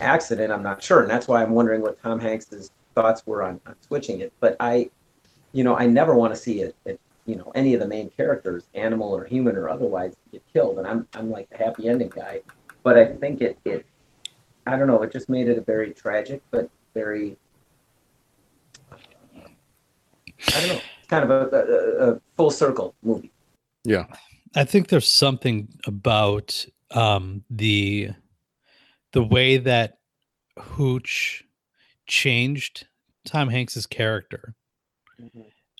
accident, 0.00 0.52
I'm 0.52 0.62
not 0.62 0.82
sure. 0.82 1.02
And 1.02 1.10
that's 1.10 1.28
why 1.28 1.42
I'm 1.42 1.52
wondering 1.52 1.82
what 1.82 2.02
Tom 2.02 2.18
Hanks's 2.18 2.70
thoughts 2.94 3.26
were 3.26 3.42
on, 3.42 3.60
on 3.66 3.76
switching 3.86 4.20
it. 4.20 4.32
But 4.40 4.56
I, 4.58 4.90
you 5.52 5.62
know, 5.62 5.76
I 5.76 5.86
never 5.86 6.14
want 6.14 6.34
to 6.34 6.40
see 6.40 6.62
it, 6.62 6.74
it, 6.84 6.98
you 7.26 7.36
know, 7.36 7.52
any 7.54 7.74
of 7.74 7.80
the 7.80 7.86
main 7.86 8.10
characters, 8.10 8.64
animal 8.74 9.14
or 9.14 9.24
human 9.24 9.56
or 9.56 9.68
otherwise, 9.68 10.16
get 10.32 10.42
killed. 10.52 10.78
And 10.78 10.86
I'm, 10.86 11.06
I'm 11.14 11.30
like 11.30 11.48
the 11.50 11.58
happy 11.58 11.88
ending 11.88 12.08
guy. 12.08 12.40
But 12.82 12.98
I 12.98 13.04
think 13.04 13.40
it, 13.40 13.58
it, 13.64 13.86
I 14.66 14.76
don't 14.76 14.88
know, 14.88 15.02
it 15.02 15.12
just 15.12 15.28
made 15.28 15.48
it 15.48 15.58
a 15.58 15.60
very 15.60 15.92
tragic, 15.92 16.42
but 16.50 16.68
very, 16.94 17.36
I 20.48 20.60
don't 20.60 20.68
know, 20.68 20.80
kind 21.08 21.24
of 21.24 21.30
a, 21.30 21.56
a, 21.56 22.12
a 22.12 22.20
full 22.36 22.50
circle 22.50 22.94
movie. 23.02 23.30
yeah 23.84 24.06
I 24.54 24.64
think 24.64 24.88
there's 24.88 25.08
something 25.08 25.68
about 25.86 26.66
um, 26.90 27.42
the 27.48 28.10
the 29.12 29.22
way 29.22 29.56
that 29.58 29.98
Hooch 30.58 31.44
changed 32.06 32.86
Tom 33.24 33.48
Hanks's 33.48 33.86
character. 33.86 34.54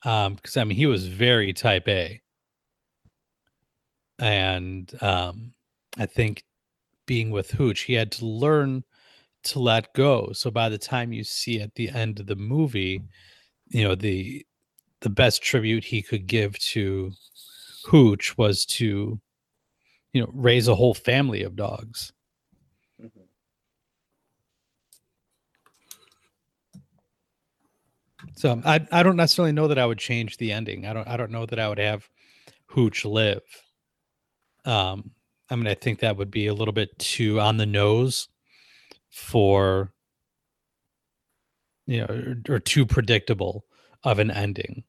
Um, 0.04 0.34
because 0.34 0.56
I 0.56 0.64
mean 0.64 0.76
he 0.76 0.86
was 0.86 1.06
very 1.06 1.52
type 1.52 1.88
A. 1.88 2.20
And 4.18 4.92
um 5.02 5.52
I 5.98 6.06
think 6.06 6.44
being 7.06 7.30
with 7.30 7.50
Hooch, 7.50 7.80
he 7.80 7.94
had 7.94 8.12
to 8.12 8.26
learn 8.26 8.84
to 9.44 9.58
let 9.58 9.92
go. 9.92 10.32
So 10.32 10.50
by 10.50 10.68
the 10.68 10.78
time 10.78 11.12
you 11.12 11.24
see 11.24 11.60
at 11.60 11.74
the 11.74 11.90
end 11.90 12.20
of 12.20 12.26
the 12.26 12.36
movie, 12.36 13.02
you 13.68 13.84
know, 13.84 13.94
the 13.94 14.46
the 15.02 15.10
best 15.10 15.42
tribute 15.42 15.84
he 15.84 16.00
could 16.00 16.26
give 16.26 16.58
to 16.58 17.12
Hooch 17.86 18.36
was 18.38 18.64
to, 18.66 19.20
you 20.12 20.20
know, 20.22 20.30
raise 20.32 20.68
a 20.68 20.74
whole 20.74 20.94
family 20.94 21.42
of 21.42 21.56
dogs. 21.56 22.12
So 28.34 28.62
I 28.64 28.86
I 28.90 29.02
don't 29.02 29.16
necessarily 29.16 29.52
know 29.52 29.68
that 29.68 29.78
I 29.78 29.86
would 29.86 29.98
change 29.98 30.36
the 30.36 30.52
ending. 30.52 30.86
I 30.86 30.92
don't 30.92 31.06
I 31.08 31.16
don't 31.16 31.32
know 31.32 31.46
that 31.46 31.58
I 31.58 31.68
would 31.68 31.78
have 31.78 32.08
Hooch 32.66 33.04
live. 33.04 33.42
Um, 34.64 35.10
I 35.50 35.56
mean, 35.56 35.66
I 35.66 35.74
think 35.74 35.98
that 36.00 36.16
would 36.16 36.30
be 36.30 36.46
a 36.46 36.54
little 36.54 36.72
bit 36.72 36.96
too 36.98 37.40
on 37.40 37.56
the 37.56 37.66
nose 37.66 38.28
for 39.10 39.92
you 41.86 42.00
know, 42.00 42.06
or, 42.08 42.54
or 42.54 42.58
too 42.60 42.86
predictable 42.86 43.64
of 44.04 44.18
an 44.18 44.30
ending. 44.30 44.84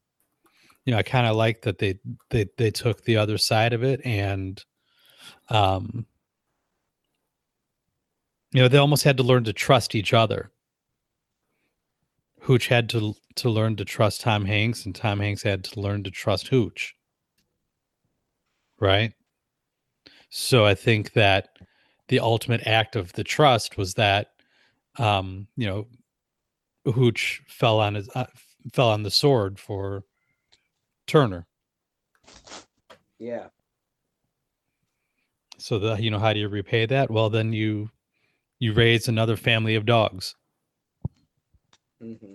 You 0.86 0.92
know, 0.92 0.98
I 0.98 1.04
kind 1.04 1.28
of 1.28 1.36
like 1.36 1.62
that 1.62 1.78
they 1.78 2.00
they 2.30 2.46
they 2.58 2.72
took 2.72 3.04
the 3.04 3.18
other 3.18 3.38
side 3.38 3.74
of 3.74 3.84
it 3.84 4.02
and 4.06 4.64
um 5.50 6.06
you 8.54 8.62
know, 8.62 8.68
they 8.68 8.78
almost 8.78 9.04
had 9.04 9.18
to 9.18 9.24
learn 9.24 9.44
to 9.46 9.54
trust 9.54 9.96
each 9.96 10.14
other. 10.14 10.52
Hooch 12.42 12.68
had 12.68 12.90
to 12.90 13.16
to 13.36 13.50
learn 13.50 13.76
to 13.78 13.86
trust 13.86 14.22
Tom 14.22 14.46
Hanks, 14.46 14.86
and 14.86 14.94
Tom 14.94 15.20
Hanks 15.20 15.42
had 15.44 15.64
to 15.66 15.80
learn 15.80 16.04
to 16.04 16.12
trust 16.12 16.50
Hooch. 16.50 16.96
Right. 18.80 19.14
So 20.30 20.66
I 20.66 20.76
think 20.76 21.14
that 21.14 21.58
the 22.10 22.20
ultimate 22.20 22.68
act 22.68 22.96
of 22.96 23.14
the 23.14 23.24
trust 23.24 23.78
was 23.78 23.94
that, 23.96 24.28
um, 24.98 25.48
you 25.56 25.68
know, 25.68 25.88
Hooch 26.92 27.42
fell 27.48 27.80
on 27.80 27.96
his 27.96 28.10
uh, 28.14 28.26
fell 28.74 28.90
on 28.90 29.04
the 29.04 29.12
sword 29.12 29.60
for 29.60 30.04
Turner. 31.08 31.46
Yeah. 33.20 33.48
So 35.58 35.80
the 35.80 35.96
you 35.96 36.12
know 36.12 36.20
how 36.20 36.34
do 36.34 36.40
you 36.40 36.50
repay 36.50 36.86
that? 36.88 37.10
Well, 37.10 37.30
then 37.30 37.54
you 37.54 37.90
you 38.60 38.74
raise 38.74 39.08
another 39.08 39.38
family 39.38 39.76
of 39.76 39.86
dogs. 39.86 40.36
Mm-hmm. 42.02 42.34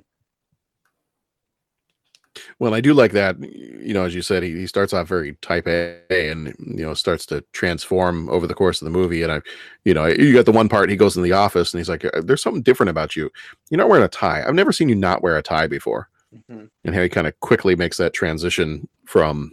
Well, 2.59 2.74
I 2.74 2.81
do 2.81 2.94
like 2.94 3.12
that. 3.12 3.38
You 3.40 3.94
know, 3.94 4.04
as 4.04 4.14
you 4.14 4.22
said, 4.22 4.42
he, 4.42 4.52
he 4.52 4.66
starts 4.66 4.92
off 4.92 5.09
very 5.09 5.35
type 5.42 5.66
A 5.66 6.00
and, 6.11 6.54
you 6.59 6.85
know, 6.85 6.94
starts 6.94 7.26
to 7.26 7.44
transform 7.52 8.28
over 8.31 8.46
the 8.46 8.54
course 8.54 8.81
of 8.81 8.85
the 8.85 8.90
movie. 8.90 9.22
And 9.22 9.33
I, 9.33 9.40
you 9.85 9.94
know, 9.94 10.07
you 10.07 10.33
got 10.33 10.44
the 10.44 10.52
one 10.52 10.68
part 10.68 10.90
he 10.90 10.96
goes 10.96 11.16
in 11.16 11.22
the 11.22 11.33
office 11.33 11.72
and 11.72 11.81
he's 11.81 11.88
like, 11.88 12.04
"Uh, 12.04 12.22
there's 12.22 12.42
something 12.42 12.62
different 12.62 12.90
about 12.90 13.16
you. 13.16 13.31
You're 13.70 13.78
not 13.78 13.88
wearing 13.88 14.04
a 14.04 14.09
tie. 14.09 14.44
I've 14.46 14.54
never 14.54 14.72
seen 14.72 14.88
you 14.88 14.94
not 14.94 15.22
wear 15.22 15.37
a 15.37 15.42
tie 15.42 15.66
before. 15.66 16.09
Mm-hmm. 16.34 16.66
And 16.84 16.94
he 16.94 17.08
kind 17.08 17.26
of 17.26 17.38
quickly 17.40 17.76
makes 17.76 17.96
that 17.96 18.12
transition 18.12 18.88
from, 19.06 19.52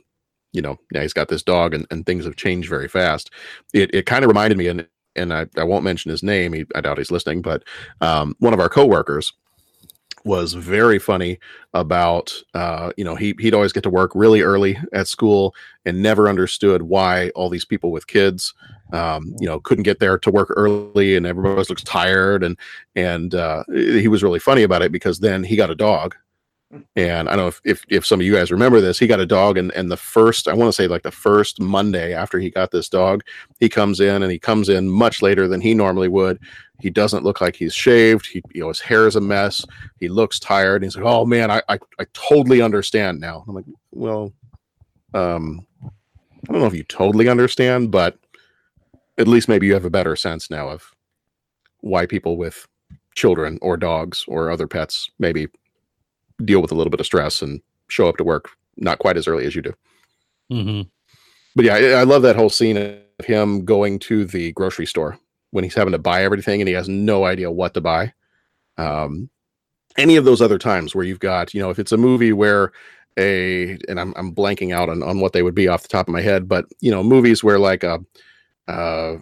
you 0.51 0.61
know, 0.61 0.77
now 0.91 1.01
he's 1.01 1.13
got 1.13 1.29
this 1.29 1.43
dog 1.43 1.73
and, 1.73 1.85
and 1.91 2.05
things 2.05 2.25
have 2.25 2.35
changed 2.35 2.69
very 2.69 2.87
fast. 2.87 3.31
It, 3.73 3.93
it 3.93 4.05
kind 4.05 4.23
of 4.23 4.29
reminded 4.29 4.57
me, 4.57 4.67
and, 4.67 4.87
and 5.15 5.33
I, 5.33 5.47
I 5.57 5.63
won't 5.63 5.83
mention 5.83 6.11
his 6.11 6.23
name. 6.23 6.53
He, 6.53 6.65
I 6.75 6.81
doubt 6.81 6.97
he's 6.97 7.11
listening, 7.11 7.41
but 7.41 7.63
um, 8.01 8.35
one 8.39 8.53
of 8.53 8.59
our 8.59 8.69
coworkers 8.69 9.33
was 10.25 10.53
very 10.53 10.97
funny 10.97 11.39
about 11.73 12.33
uh, 12.55 12.91
you 12.97 13.05
know 13.05 13.15
he 13.15 13.35
he'd 13.39 13.53
always 13.53 13.71
get 13.71 13.83
to 13.83 13.89
work 13.89 14.11
really 14.15 14.41
early 14.41 14.77
at 14.91 15.07
school 15.07 15.53
and 15.85 16.01
never 16.01 16.27
understood 16.27 16.81
why 16.81 17.29
all 17.29 17.47
these 17.47 17.63
people 17.63 17.91
with 17.91 18.07
kids 18.07 18.53
um, 18.91 19.35
you 19.39 19.47
know 19.47 19.59
couldn't 19.59 19.83
get 19.83 19.99
there 19.99 20.17
to 20.17 20.31
work 20.31 20.51
early 20.55 21.15
and 21.15 21.27
everybody 21.27 21.63
looks 21.69 21.83
tired 21.83 22.43
and 22.43 22.57
and 22.95 23.35
uh, 23.35 23.63
he 23.71 24.07
was 24.07 24.23
really 24.23 24.39
funny 24.39 24.63
about 24.63 24.81
it 24.81 24.91
because 24.91 25.19
then 25.19 25.43
he 25.43 25.55
got 25.55 25.69
a 25.69 25.75
dog 25.75 26.15
and 26.95 27.29
I 27.29 27.35
don't 27.35 27.43
know 27.43 27.47
if, 27.47 27.61
if 27.63 27.85
if 27.89 28.05
some 28.05 28.19
of 28.19 28.25
you 28.25 28.33
guys 28.33 28.51
remember 28.51 28.81
this, 28.81 28.99
he 28.99 29.07
got 29.07 29.19
a 29.19 29.25
dog, 29.25 29.57
and 29.57 29.71
and 29.73 29.91
the 29.91 29.97
first 29.97 30.47
I 30.47 30.53
want 30.53 30.69
to 30.69 30.73
say 30.73 30.87
like 30.87 31.03
the 31.03 31.11
first 31.11 31.59
Monday 31.59 32.13
after 32.13 32.39
he 32.39 32.49
got 32.49 32.71
this 32.71 32.89
dog, 32.89 33.23
he 33.59 33.69
comes 33.69 33.99
in 33.99 34.23
and 34.23 34.31
he 34.31 34.39
comes 34.39 34.69
in 34.69 34.89
much 34.89 35.21
later 35.21 35.47
than 35.47 35.61
he 35.61 35.73
normally 35.73 36.07
would. 36.07 36.39
He 36.79 36.89
doesn't 36.89 37.23
look 37.23 37.41
like 37.41 37.55
he's 37.55 37.73
shaved. 37.73 38.27
He 38.27 38.41
you 38.53 38.61
know 38.61 38.69
his 38.69 38.81
hair 38.81 39.07
is 39.07 39.15
a 39.15 39.21
mess. 39.21 39.65
He 39.99 40.07
looks 40.07 40.39
tired. 40.39 40.83
He's 40.83 40.95
like, 40.95 41.05
oh 41.05 41.25
man, 41.25 41.51
I 41.51 41.61
I, 41.69 41.79
I 41.99 42.05
totally 42.13 42.61
understand 42.61 43.19
now. 43.19 43.43
I'm 43.47 43.55
like, 43.55 43.65
well, 43.91 44.33
um, 45.13 45.65
I 45.83 46.51
don't 46.51 46.61
know 46.61 46.67
if 46.67 46.75
you 46.75 46.83
totally 46.83 47.29
understand, 47.29 47.91
but 47.91 48.17
at 49.17 49.27
least 49.27 49.47
maybe 49.47 49.67
you 49.67 49.73
have 49.73 49.85
a 49.85 49.89
better 49.89 50.15
sense 50.15 50.49
now 50.49 50.69
of 50.69 50.93
why 51.81 52.05
people 52.05 52.37
with 52.37 52.67
children 53.15 53.57
or 53.61 53.77
dogs 53.77 54.25
or 54.27 54.51
other 54.51 54.67
pets 54.67 55.09
maybe 55.19 55.47
deal 56.43 56.61
with 56.61 56.71
a 56.71 56.75
little 56.75 56.91
bit 56.91 56.99
of 56.99 57.05
stress 57.05 57.41
and 57.41 57.61
show 57.87 58.07
up 58.07 58.17
to 58.17 58.23
work 58.23 58.49
not 58.77 58.99
quite 58.99 59.17
as 59.17 59.27
early 59.27 59.45
as 59.45 59.55
you 59.55 59.61
do. 59.61 59.73
Mm-hmm. 60.51 60.81
But 61.55 61.65
yeah, 61.65 61.75
I, 61.75 62.01
I 62.01 62.03
love 62.03 62.21
that 62.23 62.35
whole 62.35 62.49
scene 62.49 62.77
of 62.77 63.25
him 63.25 63.63
going 63.63 63.99
to 63.99 64.25
the 64.25 64.51
grocery 64.53 64.85
store 64.85 65.17
when 65.51 65.63
he's 65.63 65.75
having 65.75 65.93
to 65.93 65.97
buy 65.97 66.23
everything 66.23 66.61
and 66.61 66.67
he 66.67 66.73
has 66.73 66.89
no 66.89 67.25
idea 67.25 67.49
what 67.49 67.73
to 67.75 67.81
buy. 67.81 68.13
Um, 68.77 69.29
any 69.97 70.17
of 70.17 70.25
those 70.25 70.41
other 70.41 70.57
times 70.57 70.93
where 70.93 71.05
you've 71.05 71.19
got, 71.19 71.53
you 71.53 71.61
know, 71.61 71.69
if 71.69 71.79
it's 71.79 71.93
a 71.93 71.97
movie 71.97 72.33
where 72.33 72.73
a, 73.17 73.77
and 73.87 73.99
I'm, 73.99 74.13
I'm 74.17 74.35
blanking 74.35 74.75
out 74.75 74.89
on, 74.89 75.01
on 75.01 75.21
what 75.21 75.31
they 75.31 75.41
would 75.41 75.55
be 75.55 75.69
off 75.69 75.83
the 75.83 75.87
top 75.87 76.09
of 76.09 76.11
my 76.11 76.21
head, 76.21 76.49
but 76.49 76.65
you 76.81 76.91
know, 76.91 77.01
movies 77.01 77.41
where 77.43 77.57
like 77.57 77.83
a, 77.83 78.03
uh, 78.67 79.15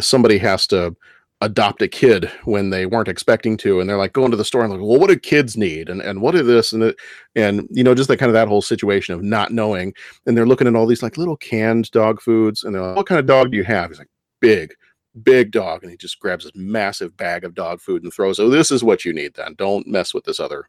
somebody 0.00 0.38
has 0.38 0.66
to 0.68 0.96
adopt 1.40 1.82
a 1.82 1.88
kid 1.88 2.30
when 2.44 2.70
they 2.70 2.84
weren't 2.84 3.06
expecting 3.06 3.56
to 3.56 3.78
and 3.78 3.88
they're 3.88 3.96
like 3.96 4.12
going 4.12 4.30
to 4.32 4.36
the 4.36 4.44
store 4.44 4.64
and 4.64 4.72
like 4.72 4.80
well 4.80 4.98
what 4.98 5.08
do 5.08 5.16
kids 5.16 5.56
need? 5.56 5.88
And, 5.88 6.00
and 6.00 6.20
what 6.20 6.34
are 6.34 6.42
this? 6.42 6.72
And 6.72 6.94
and 7.36 7.68
you 7.70 7.84
know 7.84 7.94
just 7.94 8.08
that 8.08 8.18
kind 8.18 8.28
of 8.28 8.34
that 8.34 8.48
whole 8.48 8.62
situation 8.62 9.14
of 9.14 9.22
not 9.22 9.52
knowing 9.52 9.94
and 10.26 10.36
they're 10.36 10.46
looking 10.46 10.66
at 10.66 10.74
all 10.74 10.86
these 10.86 11.02
like 11.02 11.16
little 11.16 11.36
canned 11.36 11.90
dog 11.92 12.20
foods 12.20 12.64
and 12.64 12.74
they're 12.74 12.82
like 12.82 12.96
what 12.96 13.06
kind 13.06 13.20
of 13.20 13.26
dog 13.26 13.52
do 13.52 13.56
you 13.56 13.64
have? 13.64 13.90
He's 13.90 13.98
like 13.98 14.10
big 14.40 14.74
big 15.22 15.50
dog 15.52 15.82
and 15.82 15.90
he 15.90 15.96
just 15.96 16.18
grabs 16.20 16.44
this 16.44 16.52
massive 16.54 17.16
bag 17.16 17.44
of 17.44 17.54
dog 17.54 17.80
food 17.80 18.02
and 18.02 18.12
throws 18.12 18.38
oh 18.38 18.48
this 18.48 18.70
is 18.70 18.82
what 18.82 19.04
you 19.04 19.12
need 19.12 19.34
then. 19.34 19.54
Don't 19.56 19.86
mess 19.86 20.12
with 20.12 20.24
this 20.24 20.40
other 20.40 20.68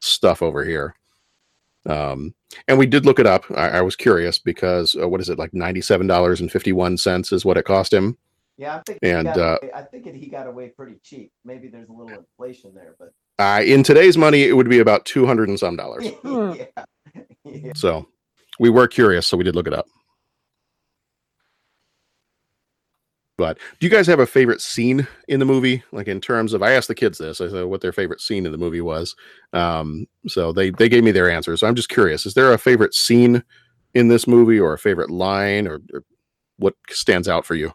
stuff 0.00 0.42
over 0.42 0.64
here. 0.64 0.96
Um 1.88 2.34
and 2.66 2.76
we 2.76 2.86
did 2.86 3.06
look 3.06 3.20
it 3.20 3.26
up. 3.26 3.44
I, 3.52 3.68
I 3.68 3.80
was 3.82 3.94
curious 3.94 4.38
because 4.40 4.96
uh, 5.00 5.08
what 5.08 5.20
is 5.20 5.28
it 5.28 5.38
like 5.38 5.52
$97.51 5.52 7.32
is 7.32 7.44
what 7.44 7.56
it 7.56 7.64
cost 7.64 7.92
him 7.92 8.18
Yeah, 8.58 8.76
I'm 8.76 8.82
thinking. 8.84 9.08
And, 9.10 9.28
he 9.28 9.34
got 9.34 9.40
uh, 9.40 9.58
away, 9.62 9.72
I 9.74 9.82
think 9.82 10.14
he 10.14 10.26
got 10.26 10.46
away 10.46 10.68
pretty 10.68 10.96
cheap. 11.02 11.32
Maybe 11.44 11.68
there's 11.68 11.88
a 11.88 11.92
little 11.92 12.18
inflation 12.18 12.74
there, 12.74 12.94
but 12.98 13.12
Uh, 13.38 13.62
in 13.62 13.82
today's 13.82 14.18
money, 14.18 14.42
it 14.42 14.52
would 14.54 14.68
be 14.68 14.78
about 14.78 15.04
two 15.04 15.26
hundred 15.26 15.48
and 15.48 15.58
some 15.58 15.76
dollars. 15.76 16.04
yeah. 16.24 16.84
yeah. 17.44 17.72
So 17.74 18.06
we 18.60 18.70
were 18.70 18.86
curious, 18.86 19.26
so 19.26 19.36
we 19.36 19.44
did 19.44 19.54
look 19.56 19.66
it 19.66 19.74
up. 19.74 19.86
But 23.38 23.58
do 23.80 23.86
you 23.86 23.90
guys 23.90 24.06
have 24.06 24.20
a 24.20 24.26
favorite 24.26 24.60
scene 24.60 25.08
in 25.26 25.40
the 25.40 25.46
movie? 25.46 25.82
Like 25.90 26.06
in 26.06 26.20
terms 26.20 26.52
of, 26.52 26.62
I 26.62 26.72
asked 26.72 26.88
the 26.88 26.94
kids 26.94 27.18
this, 27.18 27.40
I 27.40 27.48
said 27.48 27.64
what 27.64 27.80
their 27.80 27.92
favorite 27.92 28.20
scene 28.20 28.46
in 28.46 28.52
the 28.52 28.58
movie 28.58 28.82
was. 28.82 29.16
Um, 29.52 30.06
so 30.28 30.52
they 30.52 30.70
they 30.70 30.88
gave 30.88 31.02
me 31.02 31.10
their 31.10 31.30
answers. 31.30 31.60
So 31.60 31.66
I'm 31.66 31.74
just 31.74 31.88
curious: 31.88 32.26
is 32.26 32.34
there 32.34 32.52
a 32.52 32.58
favorite 32.58 32.94
scene 32.94 33.42
in 33.94 34.08
this 34.08 34.28
movie, 34.28 34.60
or 34.60 34.74
a 34.74 34.78
favorite 34.78 35.10
line, 35.10 35.66
or, 35.66 35.80
or 35.92 36.04
what 36.58 36.74
stands 36.90 37.28
out 37.28 37.44
for 37.44 37.54
you? 37.54 37.72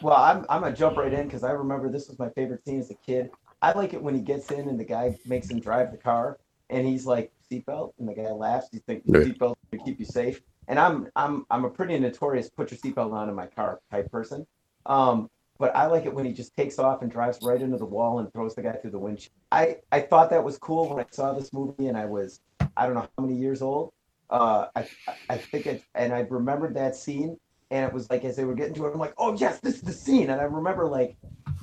Well, 0.00 0.16
I'm 0.16 0.46
I'm 0.48 0.62
gonna 0.62 0.74
jump 0.74 0.96
right 0.96 1.12
in 1.12 1.26
because 1.26 1.44
I 1.44 1.52
remember 1.52 1.90
this 1.90 2.08
was 2.08 2.18
my 2.18 2.30
favorite 2.30 2.64
scene 2.64 2.80
as 2.80 2.90
a 2.90 2.94
kid. 2.94 3.30
I 3.62 3.72
like 3.72 3.92
it 3.92 4.02
when 4.02 4.14
he 4.14 4.22
gets 4.22 4.50
in 4.50 4.68
and 4.68 4.80
the 4.80 4.84
guy 4.84 5.16
makes 5.26 5.50
him 5.50 5.60
drive 5.60 5.92
the 5.92 5.98
car, 5.98 6.38
and 6.70 6.86
he's 6.86 7.06
like 7.06 7.32
seatbelt, 7.50 7.92
and 7.98 8.08
the 8.08 8.14
guy 8.14 8.30
laughs. 8.30 8.68
Do 8.70 8.78
you 8.78 8.82
think 8.86 9.04
Right. 9.06 9.26
seatbelt 9.26 9.54
to 9.72 9.78
keep 9.78 9.98
you 9.98 10.06
safe? 10.06 10.40
And 10.68 10.78
I'm 10.78 11.08
I'm 11.16 11.44
I'm 11.50 11.64
a 11.64 11.70
pretty 11.70 11.98
notorious 11.98 12.50
put 12.50 12.70
your 12.70 12.78
seatbelt 12.78 13.12
on 13.12 13.28
in 13.28 13.34
my 13.34 13.46
car 13.46 13.80
type 13.90 14.10
person. 14.10 14.46
Um, 14.86 15.28
but 15.58 15.76
I 15.76 15.86
like 15.86 16.06
it 16.06 16.14
when 16.14 16.24
he 16.24 16.32
just 16.32 16.56
takes 16.56 16.78
off 16.78 17.02
and 17.02 17.10
drives 17.10 17.38
right 17.42 17.60
into 17.60 17.76
the 17.76 17.84
wall 17.84 18.20
and 18.20 18.32
throws 18.32 18.54
the 18.54 18.62
guy 18.62 18.72
through 18.72 18.92
the 18.92 18.98
windshield. 18.98 19.32
I 19.52 19.76
I 19.92 20.00
thought 20.00 20.30
that 20.30 20.44
was 20.44 20.56
cool 20.58 20.88
when 20.88 21.00
I 21.04 21.06
saw 21.12 21.34
this 21.34 21.52
movie, 21.52 21.88
and 21.88 21.98
I 21.98 22.06
was 22.06 22.40
I 22.76 22.86
don't 22.86 22.94
know 22.94 23.06
how 23.18 23.24
many 23.26 23.36
years 23.38 23.60
old. 23.60 23.90
Uh, 24.30 24.68
I 24.74 24.88
I 25.28 25.38
think 25.38 25.66
it, 25.66 25.84
and 25.94 26.12
I 26.14 26.20
remembered 26.20 26.74
that 26.76 26.96
scene, 26.96 27.36
and 27.70 27.84
it 27.84 27.92
was 27.92 28.10
like 28.10 28.24
as 28.24 28.36
they 28.36 28.44
were 28.44 28.54
getting 28.54 28.74
to 28.74 28.86
it, 28.86 28.92
I'm 28.92 28.98
like, 28.98 29.14
oh 29.16 29.36
yes, 29.36 29.60
this 29.60 29.76
is 29.76 29.82
the 29.82 29.92
scene. 29.92 30.30
And 30.30 30.40
I 30.40 30.44
remember 30.44 30.86
like, 30.86 31.16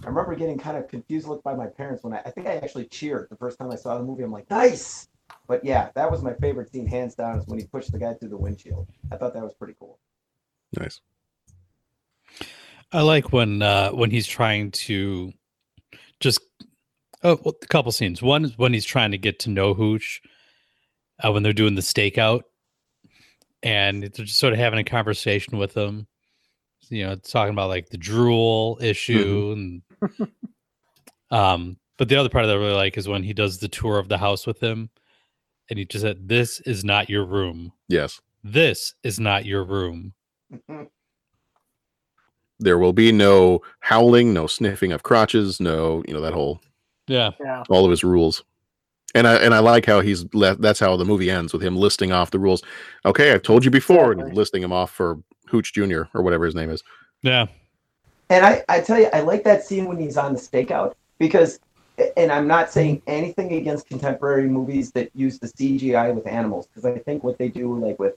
I 0.03 0.07
remember 0.07 0.35
getting 0.35 0.57
kind 0.57 0.77
of 0.77 0.87
confused 0.87 1.27
look 1.27 1.43
by 1.43 1.53
my 1.53 1.67
parents 1.67 2.03
when 2.03 2.13
I, 2.13 2.21
I 2.25 2.31
think 2.31 2.47
I 2.47 2.55
actually 2.55 2.85
cheered 2.85 3.27
the 3.29 3.35
first 3.35 3.57
time 3.57 3.71
I 3.71 3.75
saw 3.75 3.97
the 3.97 4.03
movie. 4.03 4.23
I'm 4.23 4.31
like, 4.31 4.49
nice. 4.49 5.09
But 5.47 5.63
yeah, 5.65 5.89
that 5.95 6.09
was 6.09 6.21
my 6.21 6.33
favorite 6.35 6.71
scene, 6.71 6.87
hands 6.87 7.15
down, 7.15 7.39
is 7.39 7.47
when 7.47 7.59
he 7.59 7.65
pushed 7.65 7.91
the 7.91 7.99
guy 7.99 8.13
through 8.13 8.29
the 8.29 8.37
windshield. 8.37 8.87
I 9.11 9.17
thought 9.17 9.33
that 9.33 9.43
was 9.43 9.53
pretty 9.53 9.75
cool. 9.79 9.99
Nice. 10.79 11.01
I 12.91 13.01
like 13.01 13.33
when 13.33 13.61
uh 13.61 13.89
when 13.91 14.11
he's 14.11 14.27
trying 14.27 14.71
to 14.71 15.33
just 16.21 16.39
oh 17.23 17.37
well, 17.43 17.55
a 17.61 17.67
couple 17.67 17.91
scenes. 17.91 18.21
One 18.21 18.45
is 18.45 18.57
when 18.57 18.73
he's 18.73 18.85
trying 18.85 19.11
to 19.11 19.17
get 19.17 19.39
to 19.39 19.49
know 19.49 19.73
Hooch 19.73 20.21
uh, 21.21 21.31
when 21.31 21.43
they're 21.43 21.53
doing 21.53 21.75
the 21.75 21.81
stakeout 21.81 22.43
and 23.63 24.03
they're 24.03 24.25
just 24.25 24.39
sort 24.39 24.53
of 24.53 24.59
having 24.59 24.79
a 24.79 24.83
conversation 24.83 25.57
with 25.57 25.75
him. 25.75 26.07
You 26.89 27.07
know, 27.07 27.15
talking 27.15 27.53
about 27.53 27.69
like 27.69 27.89
the 27.89 27.97
drool 27.97 28.77
issue 28.81 29.53
and 29.57 29.81
um 31.31 31.77
but 31.97 32.07
the 32.07 32.15
other 32.15 32.29
part 32.29 32.45
that 32.45 32.55
I 32.55 32.59
really 32.59 32.73
like 32.73 32.97
is 32.97 33.07
when 33.07 33.23
he 33.23 33.33
does 33.33 33.57
the 33.57 33.67
tour 33.67 33.97
of 33.99 34.07
the 34.07 34.17
house 34.17 34.45
with 34.47 34.59
him 34.61 34.89
and 35.69 35.77
he 35.79 35.85
just 35.85 36.03
said, 36.03 36.27
This 36.29 36.59
is 36.61 36.85
not 36.85 37.09
your 37.09 37.25
room. 37.25 37.73
Yes. 37.89 38.21
This 38.43 38.93
is 39.03 39.19
not 39.19 39.45
your 39.45 39.63
room. 39.63 40.13
There 42.59 42.79
will 42.79 42.93
be 42.93 43.11
no 43.11 43.61
howling, 43.81 44.33
no 44.33 44.47
sniffing 44.47 44.91
of 44.91 45.03
crotches, 45.03 45.59
no, 45.59 46.03
you 46.07 46.13
know, 46.13 46.21
that 46.21 46.33
whole 46.33 46.59
Yeah. 47.07 47.29
Yeah. 47.39 47.63
all 47.69 47.85
of 47.85 47.91
his 47.91 48.03
rules. 48.03 48.43
And 49.15 49.27
I 49.27 49.35
and 49.35 49.53
I 49.53 49.59
like 49.59 49.85
how 49.85 50.01
he's 50.01 50.25
left. 50.33 50.61
That's 50.61 50.79
how 50.79 50.97
the 50.97 51.05
movie 51.05 51.31
ends 51.31 51.53
with 51.53 51.63
him 51.63 51.75
listing 51.75 52.11
off 52.11 52.31
the 52.31 52.39
rules. 52.39 52.61
Okay, 53.05 53.31
I've 53.31 53.41
told 53.41 53.63
you 53.63 53.71
before, 53.71 54.11
and 54.11 54.33
listing 54.33 54.61
them 54.61 54.73
off 54.73 54.91
for 54.91 55.19
Hooch 55.47 55.73
Jr. 55.73 56.03
or 56.13 56.21
whatever 56.21 56.45
his 56.45 56.55
name 56.55 56.69
is. 56.69 56.83
Yeah. 57.21 57.47
And 58.29 58.45
I, 58.45 58.63
I 58.67 58.81
tell 58.81 58.99
you, 58.99 59.09
I 59.13 59.21
like 59.21 59.43
that 59.45 59.63
scene 59.63 59.85
when 59.85 59.97
he's 59.97 60.17
on 60.17 60.33
the 60.33 60.39
stakeout 60.39 60.93
because, 61.17 61.59
and 62.17 62.31
I'm 62.31 62.47
not 62.47 62.69
saying 62.69 63.01
anything 63.07 63.53
against 63.53 63.87
contemporary 63.87 64.49
movies 64.49 64.91
that 64.91 65.09
use 65.15 65.39
the 65.39 65.47
CGI 65.47 66.13
with 66.13 66.27
animals 66.27 66.67
because 66.67 66.85
I 66.85 66.97
think 66.99 67.23
what 67.23 67.37
they 67.37 67.47
do, 67.47 67.77
like 67.77 67.97
with 67.99 68.15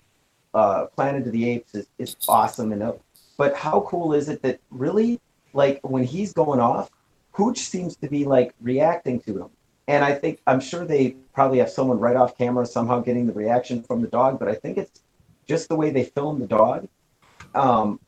uh, 0.53 0.86
Planet 0.86 1.26
of 1.26 1.32
the 1.32 1.49
Apes, 1.49 1.74
is, 1.74 1.86
is 1.99 2.16
awesome. 2.28 2.72
And 2.72 2.93
but 3.36 3.57
how 3.57 3.82
cool 3.82 4.12
is 4.12 4.28
it 4.28 4.43
that 4.43 4.61
really, 4.70 5.20
like 5.53 5.80
when 5.82 6.03
he's 6.03 6.32
going 6.32 6.61
off, 6.61 6.91
Hooch 7.32 7.59
seems 7.59 7.97
to 7.97 8.09
be 8.09 8.24
like 8.24 8.53
reacting 8.61 9.20
to 9.20 9.43
him. 9.43 9.51
And 9.91 10.05
I 10.05 10.12
think 10.12 10.41
I'm 10.47 10.61
sure 10.61 10.84
they 10.84 11.16
probably 11.34 11.59
have 11.59 11.68
someone 11.68 11.99
right 11.99 12.14
off 12.14 12.38
camera 12.38 12.64
somehow 12.64 13.01
getting 13.01 13.26
the 13.26 13.32
reaction 13.32 13.82
from 13.82 14.03
the 14.03 14.07
dog, 14.07 14.38
but 14.38 14.47
I 14.47 14.55
think 14.55 14.78
it's 14.78 15.03
just 15.49 15.68
the 15.68 15.74
way 15.74 15.91
they 15.91 16.05
film 16.05 16.38
the 16.38 16.47
dog. 16.47 16.86
Um, 17.57 17.99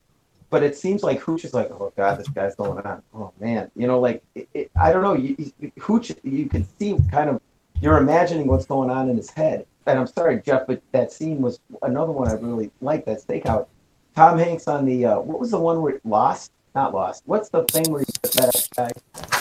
but 0.49 0.63
it 0.63 0.77
seems 0.77 1.03
like 1.03 1.19
Hooch 1.19 1.45
is 1.45 1.55
like, 1.55 1.73
oh 1.73 1.93
god, 1.97 2.21
this 2.21 2.29
guy's 2.29 2.55
going 2.55 2.87
on. 2.87 3.03
Oh 3.13 3.33
man, 3.41 3.69
you 3.75 3.89
know, 3.89 3.99
like 3.99 4.23
it, 4.37 4.49
it, 4.55 4.71
I 4.81 4.93
don't 4.93 5.03
know. 5.03 5.15
You, 5.15 5.35
you, 5.59 5.73
Hooch, 5.81 6.13
you 6.23 6.49
can 6.49 6.69
see 6.79 6.97
kind 7.11 7.29
of 7.29 7.41
you're 7.81 7.99
imagining 7.99 8.47
what's 8.47 8.67
going 8.67 8.89
on 8.89 9.11
in 9.11 9.17
his 9.17 9.31
head. 9.31 9.67
And 9.87 9.99
I'm 9.99 10.07
sorry, 10.07 10.41
Jeff, 10.41 10.69
but 10.69 10.81
that 10.93 11.11
scene 11.11 11.43
was 11.43 11.59
another 11.83 12.13
one 12.13 12.29
I 12.29 12.35
really 12.35 12.71
liked. 12.81 13.07
That 13.07 13.27
stakeout. 13.27 13.67
Tom 14.15 14.39
Hanks 14.39 14.69
on 14.69 14.85
the 14.85 15.07
uh, 15.07 15.19
what 15.19 15.41
was 15.41 15.51
the 15.51 15.59
one 15.59 15.83
where 15.83 16.01
Lost? 16.05 16.53
Not 16.77 16.95
Lost. 16.95 17.25
What's 17.27 17.49
the 17.49 17.65
thing 17.65 17.91
where 17.91 18.03
he 18.03 18.13
that 18.35 18.69
guy 18.77 18.93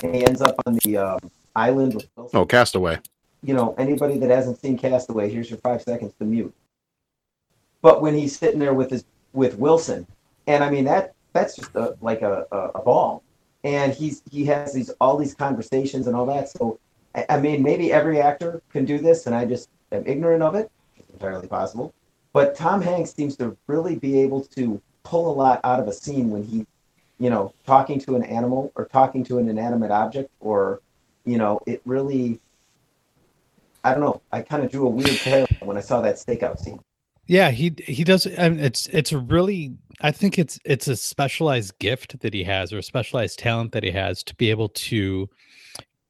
and 0.01 0.15
he 0.15 0.25
ends 0.25 0.41
up 0.41 0.55
on 0.65 0.79
the 0.83 0.97
um, 0.97 1.19
island 1.55 1.95
with 1.95 2.09
Wilson? 2.15 2.39
Oh, 2.39 2.45
Castaway. 2.45 2.99
you 3.43 3.53
know, 3.53 3.73
anybody 3.77 4.17
that 4.19 4.29
hasn't 4.29 4.59
seen 4.59 4.77
Castaway, 4.77 5.29
here's 5.29 5.49
your 5.49 5.59
five 5.59 5.81
seconds 5.81 6.13
to 6.19 6.25
mute. 6.25 6.53
But 7.81 8.01
when 8.01 8.15
he's 8.15 8.37
sitting 8.37 8.59
there 8.59 8.73
with 8.73 8.91
his 8.91 9.05
with 9.33 9.57
Wilson, 9.57 10.05
and 10.47 10.63
I 10.63 10.69
mean 10.69 10.85
that 10.85 11.13
that's 11.33 11.55
just 11.55 11.73
a, 11.75 11.95
like 12.01 12.21
a, 12.21 12.45
a, 12.51 12.57
a 12.75 12.81
ball, 12.81 13.23
and 13.63 13.93
he's 13.93 14.21
he 14.29 14.45
has 14.45 14.73
these 14.73 14.89
all 15.01 15.17
these 15.17 15.33
conversations 15.33 16.07
and 16.07 16.15
all 16.15 16.25
that. 16.27 16.49
So 16.49 16.79
I, 17.15 17.25
I 17.29 17.39
mean, 17.39 17.63
maybe 17.63 17.91
every 17.91 18.21
actor 18.21 18.61
can 18.69 18.85
do 18.85 18.99
this, 18.99 19.25
and 19.25 19.35
I 19.35 19.45
just 19.45 19.69
am 19.91 20.03
ignorant 20.05 20.43
of 20.43 20.53
it. 20.55 20.69
It's 20.97 21.09
entirely 21.09 21.47
possible. 21.47 21.93
But 22.33 22.55
Tom 22.55 22.81
Hanks 22.81 23.13
seems 23.13 23.35
to 23.37 23.57
really 23.67 23.95
be 23.95 24.21
able 24.21 24.41
to 24.45 24.79
pull 25.03 25.31
a 25.31 25.35
lot 25.35 25.59
out 25.63 25.79
of 25.79 25.87
a 25.87 25.93
scene 25.93 26.29
when 26.29 26.43
he, 26.43 26.65
you 27.19 27.29
know, 27.29 27.53
talking 27.65 27.99
to 28.01 28.15
an 28.15 28.23
animal 28.23 28.71
or 28.75 28.85
talking 28.85 29.23
to 29.25 29.39
an 29.39 29.49
inanimate 29.49 29.91
object, 29.91 30.29
or 30.39 30.79
you 31.25 31.37
know, 31.37 31.59
it 31.65 31.81
really 31.85 32.39
I 33.83 33.91
don't 33.91 34.01
know. 34.01 34.21
I 34.31 34.41
kind 34.41 34.63
of 34.63 34.71
drew 34.71 34.85
a 34.87 34.89
weird 34.89 35.17
parallel 35.19 35.47
when 35.61 35.77
I 35.77 35.81
saw 35.81 36.01
that 36.01 36.15
stakeout 36.15 36.59
scene. 36.59 36.79
Yeah, 37.27 37.51
he 37.51 37.73
he 37.83 38.03
does. 38.03 38.27
I 38.37 38.49
mean, 38.49 38.59
it's 38.59 38.87
it's 38.87 39.11
a 39.11 39.17
really. 39.17 39.73
I 40.01 40.11
think 40.11 40.37
it's 40.37 40.59
it's 40.65 40.87
a 40.87 40.95
specialized 40.95 41.77
gift 41.79 42.19
that 42.21 42.33
he 42.33 42.43
has, 42.43 42.73
or 42.73 42.79
a 42.79 42.83
specialized 42.83 43.39
talent 43.39 43.71
that 43.71 43.83
he 43.83 43.91
has 43.91 44.23
to 44.23 44.35
be 44.35 44.49
able 44.49 44.69
to 44.69 45.29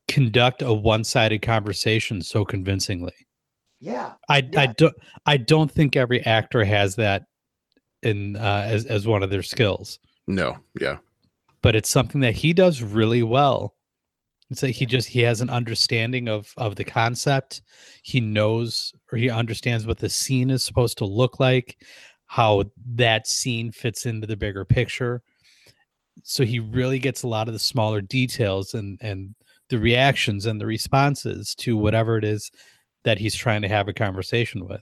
conduct 0.07 0.61
a 0.61 0.73
one-sided 0.73 1.41
conversation 1.41 2.21
so 2.21 2.43
convincingly. 2.43 3.13
Yeah. 3.79 4.13
I 4.29 4.47
I 4.57 4.67
don't 4.67 4.95
I 5.25 5.37
don't 5.37 5.71
think 5.71 5.95
every 5.95 6.25
actor 6.25 6.63
has 6.63 6.95
that 6.95 7.23
in 8.03 8.35
uh, 8.35 8.63
as 8.65 8.85
as 8.85 9.07
one 9.07 9.23
of 9.23 9.29
their 9.29 9.43
skills. 9.43 9.99
No, 10.27 10.57
yeah. 10.79 10.97
But 11.61 11.75
it's 11.75 11.89
something 11.89 12.21
that 12.21 12.35
he 12.35 12.53
does 12.53 12.81
really 12.81 13.23
well. 13.23 13.75
It's 14.51 14.61
like 14.61 14.75
he 14.75 14.85
just 14.85 15.07
he 15.07 15.21
has 15.21 15.39
an 15.39 15.49
understanding 15.49 16.27
of 16.27 16.53
of 16.57 16.75
the 16.75 16.83
concept. 16.83 17.61
He 18.03 18.19
knows 18.19 18.93
or 19.11 19.17
he 19.17 19.29
understands 19.29 19.87
what 19.87 19.97
the 19.97 20.09
scene 20.09 20.49
is 20.49 20.63
supposed 20.63 20.97
to 20.97 21.05
look 21.05 21.39
like, 21.39 21.77
how 22.25 22.65
that 22.95 23.27
scene 23.27 23.71
fits 23.71 24.05
into 24.05 24.27
the 24.27 24.35
bigger 24.35 24.65
picture. 24.65 25.23
So 26.23 26.43
he 26.43 26.59
really 26.59 26.99
gets 26.99 27.23
a 27.23 27.29
lot 27.29 27.47
of 27.47 27.53
the 27.53 27.59
smaller 27.59 28.01
details 28.01 28.73
and 28.73 28.99
and 29.01 29.33
the 29.69 29.79
reactions 29.79 30.45
and 30.45 30.59
the 30.59 30.65
responses 30.65 31.55
to 31.55 31.77
whatever 31.77 32.17
it 32.17 32.25
is 32.25 32.51
that 33.03 33.17
he's 33.17 33.33
trying 33.33 33.61
to 33.61 33.69
have 33.69 33.87
a 33.87 33.93
conversation 33.93 34.67
with. 34.67 34.81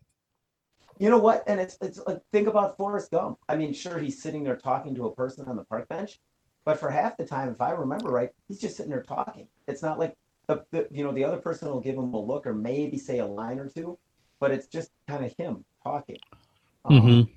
You 0.98 1.12
know 1.12 1.20
what? 1.20 1.44
And 1.46 1.60
it's 1.60 1.78
it's 1.80 2.00
like 2.08 2.22
think 2.34 2.48
about 2.48 2.76
Forrest 2.76 3.12
Gump. 3.12 3.38
I 3.48 3.56
mean, 3.56 3.72
sure, 3.72 4.00
he's 4.00 4.20
sitting 4.20 4.44
there 4.44 4.58
talking 4.58 4.96
to 4.96 5.06
a 5.06 5.16
person 5.16 5.46
on 5.48 5.58
the 5.58 5.64
park 5.64 5.88
bench, 5.90 6.20
but 6.66 6.80
for 6.80 6.90
half 6.90 7.18
the 7.18 7.26
time, 7.26 7.50
if 7.50 7.62
I 7.62 7.72
remember 7.72 8.10
right, 8.10 8.30
he's 8.48 8.60
just 8.60 8.78
sitting 8.78 8.92
there 8.92 9.04
talking. 9.04 9.48
It's 9.70 9.84
not 9.84 10.00
like 10.00 10.16
the, 10.48 10.66
the 10.72 10.88
you 10.92 11.04
know 11.04 11.12
the 11.12 11.24
other 11.24 11.38
person 11.38 11.70
will 11.70 11.80
give 11.80 11.96
him 11.96 12.14
a 12.14 12.20
look 12.20 12.48
or 12.48 12.54
maybe 12.54 12.98
say 12.98 13.20
a 13.20 13.26
line 13.26 13.60
or 13.60 13.70
two, 13.70 13.98
but 14.40 14.52
it's 14.52 14.68
just 14.68 14.92
kind 15.08 15.24
of 15.24 15.34
him 15.38 15.64
talking. 15.84 16.18
Um, 16.86 17.02
Mhm. 17.02 17.30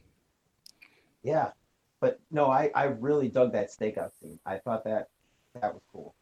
Yeah, 1.23 1.51
but 2.01 2.19
no, 2.31 2.47
I 2.51 2.71
I 2.75 2.85
really 2.85 3.29
dug 3.29 3.53
that 3.53 3.71
stakeout 3.71 4.11
scene. 4.19 4.41
I 4.47 4.59
thought 4.59 4.85
that 4.85 5.09
that 5.61 5.75
was 5.75 5.83
cool. 5.93 6.15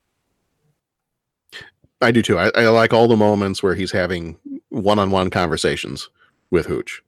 I 2.02 2.10
do 2.10 2.22
too. 2.22 2.38
I, 2.38 2.50
I 2.54 2.68
like 2.68 2.92
all 2.92 3.08
the 3.08 3.16
moments 3.16 3.62
where 3.62 3.74
he's 3.74 3.92
having 3.92 4.36
one-on-one 4.70 5.30
conversations 5.30 6.08
with 6.50 6.66
Hooch, 6.66 7.02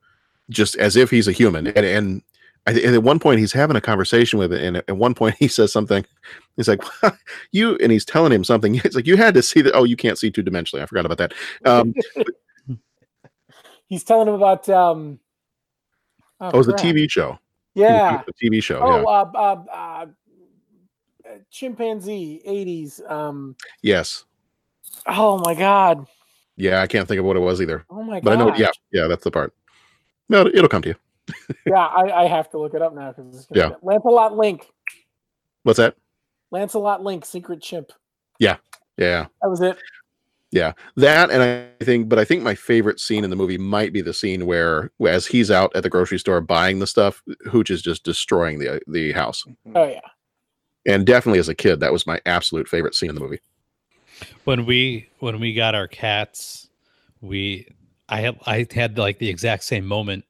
just 0.51 0.77
as 0.77 0.97
if 0.97 1.11
he's 1.11 1.27
a 1.27 1.33
human. 1.33 1.67
And, 1.67 1.79
and 1.79 2.23
I, 2.67 2.73
and 2.73 2.95
at 2.95 3.03
one 3.03 3.19
point 3.19 3.41
he's 3.41 3.53
having 3.53 3.77
a 3.77 3.81
conversation 3.81 4.39
with 4.39 4.53
it, 4.53 4.63
and 4.63 4.77
at 4.77 4.97
one 4.97 5.15
point 5.15 5.35
he 5.39 5.49
says 5.49 5.73
something. 5.73 6.05
He's 6.57 6.69
like, 6.69 6.83
"You," 7.53 7.77
and 7.79 7.91
he's 7.91 8.05
telling 8.05 8.33
him 8.33 8.45
something. 8.45 8.81
It's 8.85 8.97
like 8.97 9.07
you 9.07 9.17
had 9.17 9.35
to 9.35 9.43
see 9.43 9.63
that. 9.63 9.75
Oh, 9.75 9.85
you 9.85 9.97
can't 9.97 10.19
see 10.19 10.31
two 10.31 10.43
dimensionally. 10.43 10.83
I 10.83 10.87
forgot 10.87 11.07
about 11.07 11.19
that. 11.19 11.35
Um, 11.65 11.95
He's 13.93 14.05
telling 14.05 14.27
him 14.27 14.33
about 14.33 14.67
um. 14.71 15.21
oh, 16.41 16.49
it 16.49 16.57
was 16.57 16.67
a. 16.67 16.73
TV 16.73 17.11
show. 17.11 17.39
Yeah. 17.75 18.23
The 18.27 18.33
TV 18.33 18.63
show. 18.63 18.79
Oh, 18.79 19.01
yeah. 19.01 19.03
uh, 19.03 19.31
uh, 19.35 19.65
uh, 19.71 20.07
uh, 21.29 21.39
chimpanzee, 21.51 22.41
eighties. 22.47 23.03
Um. 23.07 23.55
Yes. 23.83 24.25
Oh 25.07 25.37
my 25.45 25.55
god. 25.55 26.07
Yeah, 26.57 26.81
I 26.81 26.87
can't 26.87 27.07
think 27.07 27.19
of 27.19 27.27
what 27.27 27.37
it 27.37 27.41
was 27.41 27.61
either. 27.61 27.85
Oh 27.91 28.03
my 28.03 28.21
god. 28.21 28.25
But 28.25 28.33
I 28.33 28.37
know. 28.37 28.57
Yeah, 28.57 28.71
yeah, 28.93 29.09
that's 29.09 29.25
the 29.25 29.31
part. 29.31 29.53
No, 30.31 30.47
it'll 30.47 30.69
come 30.69 30.81
to 30.83 30.89
you. 30.89 30.95
Yeah, 31.67 31.87
I, 31.87 32.25
I 32.25 32.27
have 32.27 32.51
to 32.51 32.59
look 32.59 32.75
it 32.75 32.83
up 32.83 32.95
now 32.95 33.13
because 33.13 33.47
Yeah. 33.53 33.71
Lancelot 33.83 34.37
Link, 34.37 34.67
What's 35.63 35.79
that? 35.79 35.97
Lancelot 36.51 37.03
Link, 37.03 37.25
secret 37.25 37.63
chimp. 37.63 37.93
Yeah, 38.39 38.57
yeah. 38.99 39.27
That 39.41 39.49
was 39.49 39.61
it. 39.61 39.79
Yeah, 40.51 40.73
that 40.97 41.31
and 41.31 41.43
I 41.43 41.85
think, 41.85 42.09
but 42.11 42.19
I 42.19 42.25
think 42.27 42.43
my 42.43 42.55
favorite 42.55 43.01
scene 43.01 43.25
in 43.25 43.31
the 43.31 43.37
movie 43.37 43.57
might 43.57 43.93
be 43.93 44.03
the 44.03 44.13
scene 44.13 44.45
where, 44.45 44.91
as 45.07 45.25
he's 45.27 45.51
out 45.51 45.75
at 45.75 45.83
the 45.83 45.89
grocery 45.89 46.19
store 46.19 46.43
buying 46.43 46.79
the 46.79 46.87
stuff, 46.87 47.23
Hooch 47.51 47.71
is 47.71 47.81
just 47.81 48.05
destroying 48.05 48.59
the 48.59 48.81
the 48.87 49.13
house. 49.13 49.45
Mm-hmm. 49.49 49.77
Oh 49.77 49.89
yeah. 49.89 50.01
And 50.85 51.07
definitely 51.07 51.39
as 51.39 51.49
a 51.49 51.55
kid, 51.55 51.81
that 51.81 51.93
was 51.93 52.07
my 52.07 52.21
absolute 52.27 52.69
favorite 52.69 52.95
scene 52.95 53.09
in 53.09 53.15
the 53.15 53.21
movie. 53.23 53.41
when 54.45 54.67
we 54.67 55.09
when 55.21 55.41
we 55.41 55.55
got 55.55 55.75
our 55.75 55.89
cats 55.89 56.69
we 57.23 57.67
i 58.09 58.21
have 58.21 58.37
i 58.47 58.67
had 58.73 58.99
like 58.99 59.19
the 59.19 59.29
exact 59.29 59.65
same 59.65 59.87
moment 59.87 60.25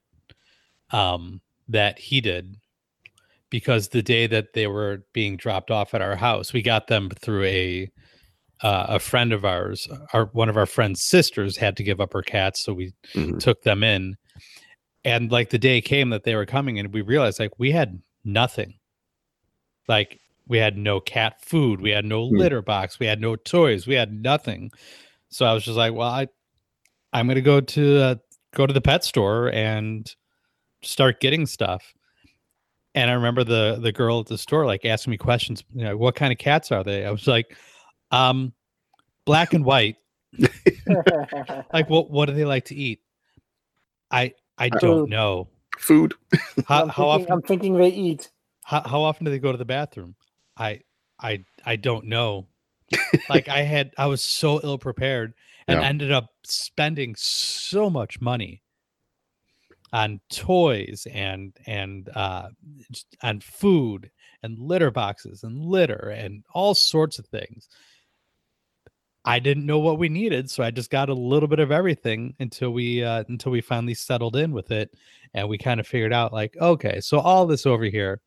um 0.93 1.41
that 1.67 1.97
he 1.99 2.21
did 2.21 2.55
because 3.49 3.89
the 3.89 4.01
day 4.01 4.25
that 4.27 4.53
they 4.53 4.67
were 4.67 5.03
being 5.13 5.35
dropped 5.37 5.71
off 5.71 5.93
at 5.93 6.01
our 6.01 6.15
house 6.15 6.53
we 6.53 6.61
got 6.61 6.87
them 6.87 7.09
through 7.21 7.43
a 7.45 7.89
uh, 8.61 8.85
a 8.89 8.99
friend 8.99 9.33
of 9.33 9.43
ours 9.43 9.87
our 10.13 10.25
one 10.27 10.49
of 10.49 10.55
our 10.57 10.65
friend's 10.65 11.03
sisters 11.03 11.57
had 11.57 11.75
to 11.75 11.83
give 11.83 11.99
up 11.99 12.13
her 12.13 12.21
cats 12.21 12.63
so 12.63 12.73
we 12.73 12.93
Mhm. 13.15 13.39
took 13.39 13.61
them 13.63 13.83
in 13.83 14.15
and 15.03 15.31
like 15.31 15.49
the 15.49 15.57
day 15.59 15.81
came 15.81 16.09
that 16.11 16.23
they 16.23 16.35
were 16.35 16.45
coming 16.45 16.79
and 16.79 16.93
we 16.93 17.01
realized 17.01 17.39
like 17.39 17.59
we 17.59 17.71
had 17.71 18.01
nothing 18.23 18.75
like 19.87 20.19
we 20.47 20.57
had 20.57 20.77
no 20.77 20.99
cat 20.99 21.35
food 21.43 21.81
we 21.81 21.89
had 21.89 22.05
no 22.05 22.27
Hmm. 22.29 22.37
litter 22.37 22.61
box 22.61 22.99
we 22.99 23.05
had 23.05 23.19
no 23.19 23.35
toys 23.35 23.85
we 23.87 23.95
had 23.95 24.13
nothing 24.13 24.71
so 25.29 25.45
i 25.45 25.53
was 25.53 25.63
just 25.65 25.77
like 25.77 25.93
well 25.93 26.09
i 26.09 26.27
i'm 27.11 27.27
gonna 27.27 27.41
go 27.41 27.59
to 27.59 27.97
uh, 28.01 28.15
go 28.55 28.65
to 28.65 28.73
the 28.73 28.81
pet 28.81 29.03
store 29.03 29.51
and 29.51 30.15
start 30.85 31.19
getting 31.19 31.45
stuff. 31.45 31.93
And 32.95 33.09
i 33.09 33.13
remember 33.13 33.43
the 33.43 33.79
the 33.81 33.91
girl 33.91 34.19
at 34.19 34.27
the 34.27 34.37
store 34.37 34.65
like 34.67 34.85
asking 34.85 35.11
me 35.11 35.17
questions 35.17 35.63
you 35.73 35.83
know 35.83 35.97
what 35.97 36.13
kind 36.15 36.31
of 36.31 36.37
cats 36.37 36.71
are 36.71 36.83
they? 36.83 37.05
I 37.05 37.11
was 37.11 37.27
like 37.27 37.55
um 38.11 38.53
black 39.25 39.53
and 39.53 39.65
white. 39.65 39.97
Like 41.73 41.89
what 41.89 42.09
what 42.11 42.25
do 42.27 42.33
they 42.33 42.45
like 42.45 42.65
to 42.65 42.75
eat? 42.75 43.01
I 44.11 44.33
i 44.57 44.69
don't 44.69 45.09
know. 45.09 45.47
Food. 45.79 46.13
how, 46.67 46.83
I'm, 46.83 46.89
how 46.89 47.03
thinking, 47.03 47.03
often 47.05 47.31
I'm 47.31 47.41
thinking 47.41 47.77
they 47.77 47.89
eat. 47.89 48.31
how, 48.63 48.81
how 48.81 49.01
often 49.01 49.25
do 49.25 49.31
they 49.31 49.39
go 49.39 49.51
to 49.51 49.57
the 49.57 49.65
bathroom? 49.65 50.15
I 50.57 50.81
i 51.19 51.43
i 51.65 51.75
don't 51.75 52.05
know. 52.05 52.47
Like 53.29 53.47
i 53.49 53.61
had 53.61 53.91
i 53.97 54.05
was 54.05 54.21
so 54.23 54.59
ill 54.63 54.77
prepared 54.77 55.33
and 55.67 55.79
Yeah. 55.79 55.87
ended 55.87 56.11
up 56.11 56.29
spending 56.43 57.15
so 57.17 57.89
much 57.89 58.19
money 58.21 58.62
on 59.93 60.19
toys 60.29 61.07
and 61.13 61.53
and 61.67 62.09
uh, 62.15 62.49
on 63.21 63.39
food 63.39 64.09
and 64.41 64.59
litter 64.59 64.91
boxes 64.91 65.43
and 65.43 65.63
litter 65.63 66.09
and 66.17 66.43
all 66.53 66.73
sorts 66.73 67.19
of 67.19 67.27
things. 67.27 67.69
I 69.25 69.39
didn't 69.39 69.65
know 69.65 69.79
what 69.79 69.99
we 69.99 70.09
needed, 70.09 70.49
so 70.49 70.63
I 70.63 70.71
just 70.71 70.89
got 70.89 71.07
a 71.07 71.13
little 71.13 71.47
bit 71.47 71.59
of 71.59 71.71
everything 71.71 72.33
until 72.39 72.71
we 72.71 73.03
uh, 73.03 73.23
until 73.29 73.53
we 73.53 73.61
finally 73.61 73.93
settled 73.93 74.35
in 74.35 74.51
with 74.51 74.71
it, 74.71 74.93
and 75.33 75.47
we 75.47 75.57
kind 75.57 75.79
of 75.79 75.87
figured 75.87 76.11
out 76.11 76.33
like, 76.33 76.57
okay, 76.59 76.99
so 76.99 77.19
all 77.19 77.45
this 77.45 77.65
over 77.65 77.85
here, 77.85 78.19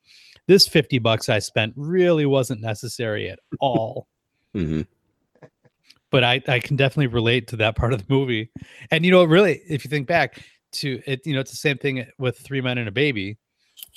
this 0.47 0.67
fifty 0.67 0.99
bucks 0.99 1.29
I 1.29 1.41
spent 1.41 1.75
really 1.77 2.25
wasn't 2.25 2.63
necessary 2.63 3.29
at 3.29 3.41
all. 3.61 4.07
mm-hmm. 4.55 4.83
But 6.11 6.25
I 6.25 6.41
I 6.49 6.61
can 6.61 6.77
definitely 6.77 7.09
relate 7.09 7.49
to 7.49 7.57
that 7.57 7.77
part 7.77 7.93
of 7.93 7.99
the 7.99 8.15
movie, 8.15 8.51
and 8.91 9.05
you 9.05 9.11
know, 9.11 9.25
really, 9.25 9.61
if 9.69 9.85
you 9.85 9.91
think 9.91 10.07
back 10.07 10.41
to 10.81 11.01
it, 11.07 11.27
you 11.27 11.35
know, 11.35 11.41
it's 11.41 11.51
the 11.51 11.57
same 11.57 11.79
thing 11.79 12.07
with 12.19 12.39
Three 12.39 12.61
Men 12.61 12.79
and 12.79 12.89
a 12.89 12.93
Baby, 12.93 13.39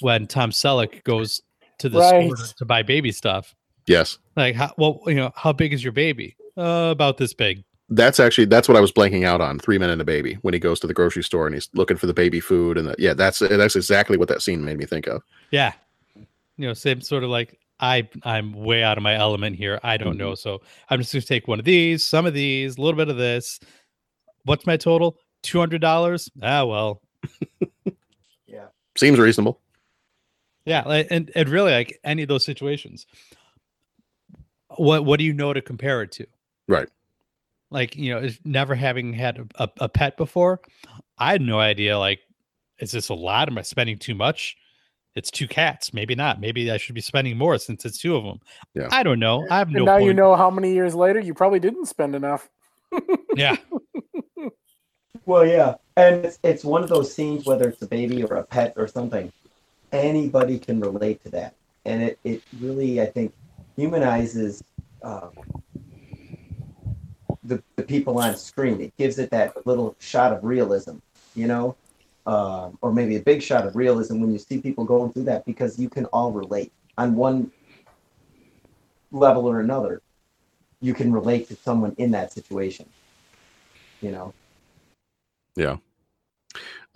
when 0.02 0.28
Tom 0.28 0.52
Selleck 0.52 1.04
goes 1.04 1.42
to 1.80 1.90
the 1.90 2.06
store 2.08 2.36
to 2.58 2.66
buy 2.66 2.84
baby 2.84 3.12
stuff. 3.12 3.56
Yes. 3.88 4.18
Like, 4.36 4.56
how, 4.56 4.74
well, 4.78 5.02
you 5.08 5.16
know, 5.16 5.32
how 5.36 5.54
big 5.54 5.74
is 5.74 5.84
your 5.84 5.94
baby? 5.94 6.36
Uh, 6.58 6.90
about 6.92 7.18
this 7.18 7.34
big. 7.34 7.64
That's 7.90 8.20
actually 8.20 8.46
that's 8.46 8.68
what 8.68 8.78
I 8.78 8.82
was 8.82 8.92
blanking 8.92 9.26
out 9.26 9.42
on. 9.42 9.58
Three 9.58 9.78
men 9.80 9.90
and 9.90 10.02
a 10.02 10.06
baby 10.06 10.36
when 10.42 10.54
he 10.54 10.60
goes 10.60 10.80
to 10.82 10.88
the 10.88 10.94
grocery 10.94 11.24
store 11.24 11.48
and 11.48 11.56
he's 11.56 11.70
looking 11.74 11.98
for 11.98 12.06
the 12.06 12.14
baby 12.14 12.40
food 12.40 12.78
and 12.78 12.88
the, 12.88 12.96
yeah, 13.00 13.14
that's 13.16 13.40
that's 13.40 13.76
exactly 13.76 14.16
what 14.18 14.28
that 14.28 14.42
scene 14.44 14.64
made 14.64 14.78
me 14.78 14.86
think 14.86 15.08
of. 15.08 15.24
Yeah. 15.50 15.74
You 16.16 16.68
know, 16.68 16.74
same 16.74 17.02
sort 17.02 17.24
of 17.24 17.30
like 17.30 17.58
I 17.80 18.08
I'm 18.24 18.54
way 18.54 18.84
out 18.84 18.98
of 18.98 19.04
my 19.04 19.16
element 19.16 19.56
here. 19.56 19.80
I 19.84 19.98
don't 19.98 20.10
Mm-hmm. 20.10 20.20
know. 20.20 20.36
So 20.36 20.62
I'm 20.90 21.00
just 21.00 21.14
gonna 21.14 21.22
take 21.24 21.48
one 21.48 21.58
of 21.58 21.66
these, 21.66 22.04
some 22.04 22.26
of 22.28 22.34
these, 22.34 22.78
a 22.78 22.82
little 22.82 22.98
bit 22.98 23.10
of 23.10 23.18
this. 23.18 23.60
What's 24.44 24.68
my 24.68 24.78
total? 24.78 25.18
Two 25.42 25.60
hundred 25.60 25.82
dollars? 25.82 26.30
Ah 26.42 26.66
well. 26.66 27.02
Yeah. 28.50 28.66
Seems 28.98 29.20
reasonable. 29.20 29.62
Yeah, 30.66 30.82
and 30.82 31.32
and 31.34 31.50
really 31.50 31.72
like 31.72 32.00
any 32.04 32.24
of 32.24 32.28
those 32.28 32.46
situations. 32.46 33.06
What 34.76 35.06
what 35.06 35.20
do 35.20 35.26
you 35.26 35.34
know 35.34 35.54
to 35.54 35.62
compare 35.62 36.02
it 36.02 36.12
to? 36.14 36.28
Right. 36.68 36.90
Like, 37.72 37.96
you 37.96 38.14
know, 38.14 38.20
if 38.20 38.40
never 38.44 38.74
having 38.74 39.14
had 39.14 39.38
a, 39.38 39.64
a, 39.64 39.70
a 39.82 39.90
pet 39.90 40.18
before, 40.18 40.60
I 41.18 41.32
had 41.32 41.42
no 41.42 41.60
idea 41.60 41.98
like 41.98 42.20
is 42.80 42.92
this 42.92 43.10
a 43.10 43.14
lot? 43.14 43.50
Am 43.50 43.58
I 43.58 43.62
spending 43.62 43.98
too 43.98 44.16
much? 44.16 44.56
It's 45.16 45.30
two 45.30 45.48
cats. 45.48 45.94
Maybe 45.94 46.16
not. 46.16 46.40
Maybe 46.40 46.72
I 46.72 46.78
should 46.78 46.96
be 46.96 47.02
spending 47.02 47.38
more 47.38 47.58
since 47.58 47.84
it's 47.84 47.98
two 47.98 48.16
of 48.16 48.24
them. 48.24 48.40
Yeah. 48.74 48.88
I 48.92 49.04
don't 49.04 49.20
know. 49.20 49.46
I 49.50 49.58
have 49.58 49.68
And 49.68 49.78
no 49.78 49.86
now 49.86 49.98
you 49.98 50.14
know 50.14 50.36
how 50.36 50.50
many 50.50 50.74
years 50.74 50.96
later 50.96 51.20
you 51.20 51.34
probably 51.34 51.60
didn't 51.60 51.88
spend 51.88 52.16
enough. 52.16 52.50
Yeah. 53.36 53.56
Well, 55.26 55.46
yeah, 55.46 55.76
and 55.96 56.26
it's 56.26 56.40
it's 56.44 56.64
one 56.64 56.84
of 56.84 56.90
those 56.90 57.14
scenes, 57.14 57.46
whether 57.46 57.70
it's 57.70 57.82
a 57.82 57.88
baby 57.88 58.24
or 58.24 58.36
a 58.36 58.44
pet 58.44 58.74
or 58.78 58.88
something, 58.88 59.32
anybody 59.92 60.60
can 60.60 60.80
relate 60.80 61.24
to 61.24 61.30
that, 61.32 61.56
and 61.86 62.02
it 62.02 62.20
it 62.24 62.44
really 62.60 63.02
I 63.02 63.06
think 63.06 63.34
humanizes 63.76 64.64
um, 65.04 65.32
the 67.44 67.62
the 67.76 67.84
people 67.84 68.18
on 68.20 68.36
screen. 68.36 68.82
It 68.82 68.96
gives 68.98 69.20
it 69.20 69.30
that 69.32 69.66
little 69.68 69.96
shot 70.00 70.34
of 70.34 70.44
realism, 70.44 70.98
you 71.36 71.48
know, 71.48 71.76
um, 72.26 72.78
or 72.82 72.92
maybe 72.92 73.16
a 73.16 73.22
big 73.22 73.42
shot 73.42 73.66
of 73.66 73.76
realism 73.76 74.22
when 74.22 74.32
you 74.32 74.40
see 74.40 74.60
people 74.60 74.86
going 74.86 75.14
through 75.14 75.26
that 75.26 75.46
because 75.46 75.78
you 75.80 75.90
can 75.90 76.06
all 76.06 76.32
relate 76.32 76.72
on 76.98 77.16
one 77.16 77.52
level 79.12 79.46
or 79.46 79.60
another. 79.60 80.02
You 80.82 80.94
can 80.94 81.12
relate 81.12 81.50
to 81.50 81.56
someone 81.56 81.94
in 81.98 82.12
that 82.12 82.32
situation, 82.32 82.88
you 84.02 84.12
know. 84.12 84.34
Yeah. 85.56 85.78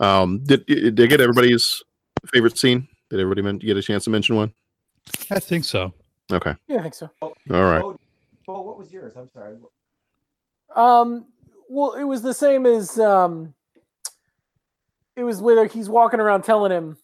Um 0.00 0.42
did 0.44 0.66
did 0.66 1.00
I 1.00 1.06
get 1.06 1.20
everybody's 1.20 1.82
favorite 2.32 2.58
scene? 2.58 2.88
Did 3.10 3.20
everybody 3.20 3.42
men- 3.42 3.58
get 3.58 3.76
a 3.76 3.82
chance 3.82 4.04
to 4.04 4.10
mention 4.10 4.36
one? 4.36 4.52
I 5.30 5.38
think 5.38 5.64
so. 5.64 5.92
Okay. 6.32 6.54
Yeah, 6.66 6.78
I 6.78 6.82
think 6.82 6.94
so. 6.94 7.10
All 7.20 7.32
right. 7.48 7.82
Oh, 7.82 7.98
well, 8.46 8.64
what 8.64 8.78
was 8.78 8.92
yours? 8.92 9.14
I'm 9.16 9.28
sorry. 9.30 9.56
Um, 10.74 11.26
well, 11.68 11.92
it 11.92 12.04
was 12.04 12.22
the 12.22 12.34
same 12.34 12.66
as 12.66 12.98
um, 12.98 13.54
it 15.16 15.24
was 15.24 15.40
where 15.40 15.66
he's 15.66 15.88
walking 15.88 16.20
around 16.20 16.42
telling 16.42 16.72
him, 16.72 16.96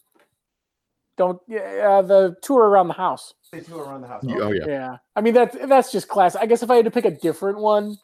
"Don't." 1.16 1.40
Yeah, 1.46 1.60
uh, 1.60 2.02
the 2.02 2.36
tour 2.42 2.68
around 2.68 2.88
the 2.88 2.94
house. 2.94 3.34
The 3.52 3.60
tour 3.60 3.84
around 3.84 4.02
the 4.02 4.08
house. 4.08 4.24
Oh 4.28 4.52
yeah. 4.52 4.64
Yeah, 4.66 4.96
I 5.14 5.20
mean 5.20 5.34
that's 5.34 5.56
that's 5.66 5.92
just 5.92 6.08
class. 6.08 6.34
I 6.34 6.46
guess 6.46 6.62
if 6.62 6.70
I 6.70 6.76
had 6.76 6.84
to 6.86 6.90
pick 6.90 7.04
a 7.04 7.10
different 7.10 7.58
one, 7.58 7.96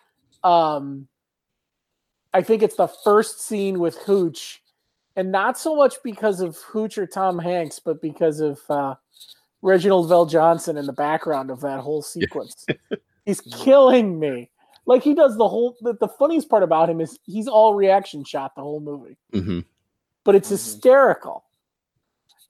um, 0.44 1.08
I 2.36 2.42
think 2.42 2.62
it's 2.62 2.76
the 2.76 2.86
first 2.86 3.40
scene 3.40 3.78
with 3.78 3.96
Hooch, 3.96 4.62
and 5.16 5.32
not 5.32 5.56
so 5.58 5.74
much 5.74 5.94
because 6.04 6.42
of 6.42 6.58
Hooch 6.58 6.98
or 6.98 7.06
Tom 7.06 7.38
Hanks, 7.38 7.78
but 7.78 8.02
because 8.02 8.40
of 8.40 8.60
uh, 8.68 8.96
Reginald 9.62 10.10
VelJohnson 10.10 10.78
in 10.78 10.84
the 10.84 10.92
background 10.92 11.50
of 11.50 11.62
that 11.62 11.80
whole 11.80 12.02
sequence. 12.02 12.66
he's 13.24 13.40
killing 13.40 14.20
me. 14.20 14.50
Like 14.84 15.02
he 15.02 15.14
does 15.14 15.38
the 15.38 15.48
whole. 15.48 15.78
The, 15.80 15.94
the 15.94 16.08
funniest 16.08 16.50
part 16.50 16.62
about 16.62 16.90
him 16.90 17.00
is 17.00 17.18
he's 17.24 17.48
all 17.48 17.72
reaction 17.72 18.22
shot 18.22 18.54
the 18.54 18.60
whole 18.60 18.80
movie, 18.80 19.16
hmm 19.32 19.60
but 20.22 20.34
it's 20.34 20.50
hysterical. 20.50 21.44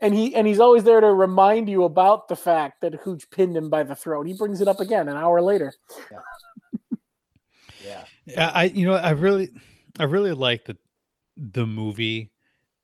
And 0.01 0.13
he 0.13 0.35
and 0.35 0.49
he's 0.49 0.59
always 0.59 0.83
there 0.83 1.01
to 1.01 1.15
remind 1.15 1.69
you 1.69 1.85
about 1.85 2.27
the 2.27 2.35
fact 2.35 2.81
that 2.81 2.95
Hooch 2.97 3.31
pinned 3.31 3.57
him 3.57 3.71
by 3.71 3.85
the 3.85 3.95
throat. 3.95 4.27
He 4.27 4.35
brings 4.35 4.61
it 4.61 4.67
up 4.67 4.81
again 4.81 5.09
an 5.09 5.17
hour 5.17 5.41
later. 5.41 5.73
Yeah. 6.11 6.19
Yeah, 8.27 8.51
I 8.53 8.65
you 8.65 8.87
know 8.87 8.95
I 8.95 9.11
really 9.11 9.51
I 9.99 10.05
really 10.05 10.33
like 10.33 10.67
that 10.67 10.79
the 11.37 11.67
movie 11.67 12.31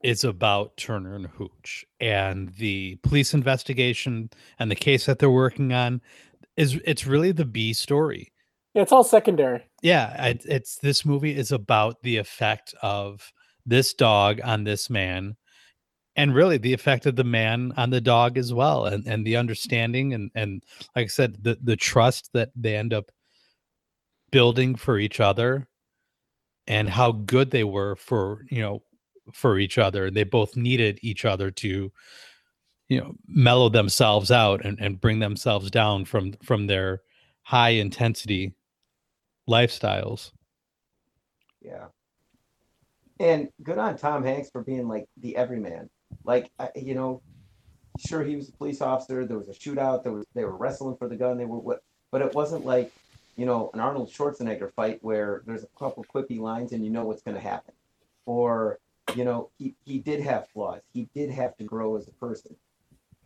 is 0.03 0.25
about 0.25 0.77
Turner 0.77 1.15
and 1.15 1.27
Hooch 1.27 1.85
and 2.01 2.49
the 2.55 2.97
police 3.03 3.35
investigation 3.35 4.31
and 4.59 4.71
the 4.71 4.77
case 4.77 5.07
that 5.07 5.19
they're 5.19 5.31
working 5.31 5.73
on 5.73 6.01
is 6.57 6.81
it's 6.85 7.07
really 7.07 7.33
the 7.33 7.45
B 7.45 7.73
story. 7.73 8.33
Yeah, 8.75 8.83
it's 8.83 8.93
all 8.93 9.05
secondary. 9.05 9.63
Yeah, 9.83 10.27
it, 10.27 10.45
it's 10.47 10.77
this 10.77 11.05
movie 11.05 11.37
is 11.37 11.53
about 11.53 12.03
the 12.03 12.17
effect 12.17 12.75
of 12.83 13.33
this 13.67 13.95
dog 13.95 14.41
on 14.43 14.65
this 14.65 14.91
man 14.91 15.37
and 16.17 16.35
really 16.35 16.59
the 16.59 16.73
effect 16.73 17.07
of 17.07 17.17
the 17.17 17.25
man 17.25 17.73
on 17.77 17.91
the 17.91 18.01
dog 18.01 18.37
as 18.37 18.53
well 18.53 18.87
and 18.87 19.07
and 19.07 19.27
the 19.27 19.37
understanding 19.37 20.15
and 20.15 20.31
and 20.35 20.65
like 20.97 21.05
I 21.05 21.09
said 21.09 21.37
the 21.43 21.57
the 21.63 21.77
trust 21.77 22.31
that 22.35 22.51
they 22.57 22.77
end 22.77 22.93
up 22.93 23.11
building 24.31 24.75
for 24.75 24.99
each 24.99 25.21
other 25.21 25.69
and 26.67 26.89
how 26.89 27.13
good 27.13 27.51
they 27.51 27.65
were 27.65 27.97
for 27.97 28.45
you 28.51 28.63
know 28.63 28.83
for 29.33 29.59
each 29.59 29.79
other 29.79 30.11
they 30.11 30.25
both 30.25 30.57
needed 30.57 30.99
each 31.03 31.25
other 31.25 31.51
to 31.51 31.93
you 32.89 33.01
know 33.01 33.15
mellow 33.27 33.69
themselves 33.69 34.31
out 34.31 34.65
and, 34.65 34.79
and 34.81 35.01
bring 35.01 35.19
themselves 35.21 35.71
down 35.71 36.05
from 36.05 36.33
from 36.43 36.67
their 36.67 37.03
high 37.43 37.71
intensity 37.71 38.55
lifestyles 39.49 40.33
Yeah. 41.65 41.87
And 43.21 43.49
good 43.63 43.79
on 43.79 43.97
Tom 43.97 44.25
Hanks 44.25 44.51
for 44.51 44.63
being 44.63 44.89
like 44.89 45.07
the 45.19 45.37
everyman. 45.37 45.89
Like, 46.25 46.51
you 46.75 46.95
know, 46.95 47.23
sure 47.99 48.25
he 48.25 48.37
was 48.37 48.49
a 48.49 48.53
police 48.53 48.81
officer. 48.81 49.27
There 49.27 49.39
was 49.39 49.49
a 49.49 49.53
shootout. 49.53 50.03
There 50.03 50.13
was 50.13 50.25
they 50.35 50.45
were 50.45 50.57
wrestling 50.57 50.97
for 50.97 51.09
the 51.09 51.17
gun. 51.17 51.39
They 51.39 51.45
were 51.45 51.59
what, 51.59 51.81
but 52.11 52.23
it 52.23 52.35
wasn't 52.35 52.65
like, 52.65 52.93
you 53.43 53.47
know, 53.47 53.73
an 53.75 53.81
Arnold 53.81 54.09
Schwarzenegger 54.09 54.73
fight 54.73 55.01
where 55.03 55.43
there's 55.47 55.65
a 55.65 55.77
couple 55.77 56.05
quippy 56.05 56.39
lines 56.39 56.71
and 56.71 56.85
you 56.85 56.93
know 56.93 57.05
what's 57.05 57.23
going 57.23 57.35
to 57.35 57.41
happen. 57.41 57.75
Or, 58.25 58.79
you 59.17 59.25
know, 59.25 59.51
he 59.59 59.75
he 59.85 59.99
did 59.99 60.21
have 60.21 60.47
flaws. 60.51 60.81
He 60.93 61.09
did 61.13 61.29
have 61.29 61.57
to 61.57 61.65
grow 61.65 61.97
as 61.97 62.07
a 62.07 62.13
person, 62.13 62.55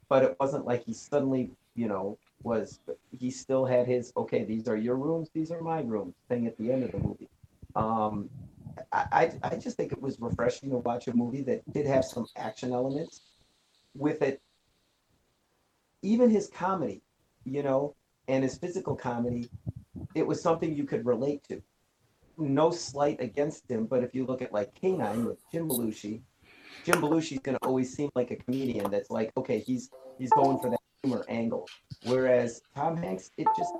but 0.08 0.22
it 0.22 0.34
wasn't 0.40 0.64
like 0.64 0.84
he 0.84 0.94
suddenly, 0.94 1.50
you 1.74 1.86
know, 1.86 2.16
was. 2.42 2.80
He 3.10 3.30
still 3.30 3.66
had 3.66 3.86
his 3.86 4.14
okay. 4.16 4.42
These 4.42 4.68
are 4.68 4.76
your 4.78 4.96
rooms. 4.96 5.28
These 5.34 5.50
are 5.50 5.60
my 5.60 5.82
rooms. 5.82 6.14
Thing 6.30 6.46
at 6.46 6.56
the 6.56 6.72
end 6.72 6.84
of 6.84 6.92
the 6.92 6.98
movie. 6.98 7.28
Um, 7.74 8.30
I, 8.94 9.04
I 9.12 9.50
I 9.50 9.56
just 9.56 9.76
think 9.76 9.92
it 9.92 10.00
was 10.00 10.18
refreshing 10.18 10.70
to 10.70 10.78
watch 10.78 11.08
a 11.08 11.14
movie 11.14 11.42
that 11.42 11.60
did 11.74 11.84
have 11.84 12.06
some 12.06 12.24
action 12.36 12.72
elements 12.72 13.20
with 13.94 14.22
it. 14.22 14.40
Even 16.00 16.30
his 16.30 16.48
comedy, 16.48 17.02
you 17.44 17.62
know, 17.62 17.94
and 18.28 18.42
his 18.42 18.56
physical 18.56 18.96
comedy, 18.96 19.50
it 20.14 20.26
was 20.26 20.40
something 20.40 20.74
you 20.74 20.84
could 20.84 21.04
relate 21.06 21.42
to. 21.48 21.62
No 22.38 22.70
slight 22.70 23.20
against 23.20 23.70
him, 23.70 23.86
but 23.86 24.04
if 24.04 24.14
you 24.14 24.26
look 24.26 24.42
at 24.42 24.52
like 24.52 24.74
K-9 24.74 25.24
with 25.26 25.38
Jim 25.50 25.68
Belushi, 25.68 26.20
Jim 26.84 27.00
Belushi's 27.00 27.40
gonna 27.40 27.58
always 27.62 27.94
seem 27.94 28.10
like 28.14 28.30
a 28.30 28.36
comedian 28.36 28.90
that's 28.90 29.10
like, 29.10 29.32
okay, 29.36 29.58
he's 29.58 29.90
he's 30.18 30.30
going 30.30 30.58
for 30.58 30.70
that 30.70 30.80
humor 31.02 31.24
angle. 31.28 31.66
Whereas 32.04 32.62
Tom 32.74 32.96
Hanks, 32.96 33.30
it 33.36 33.46
just 33.56 33.72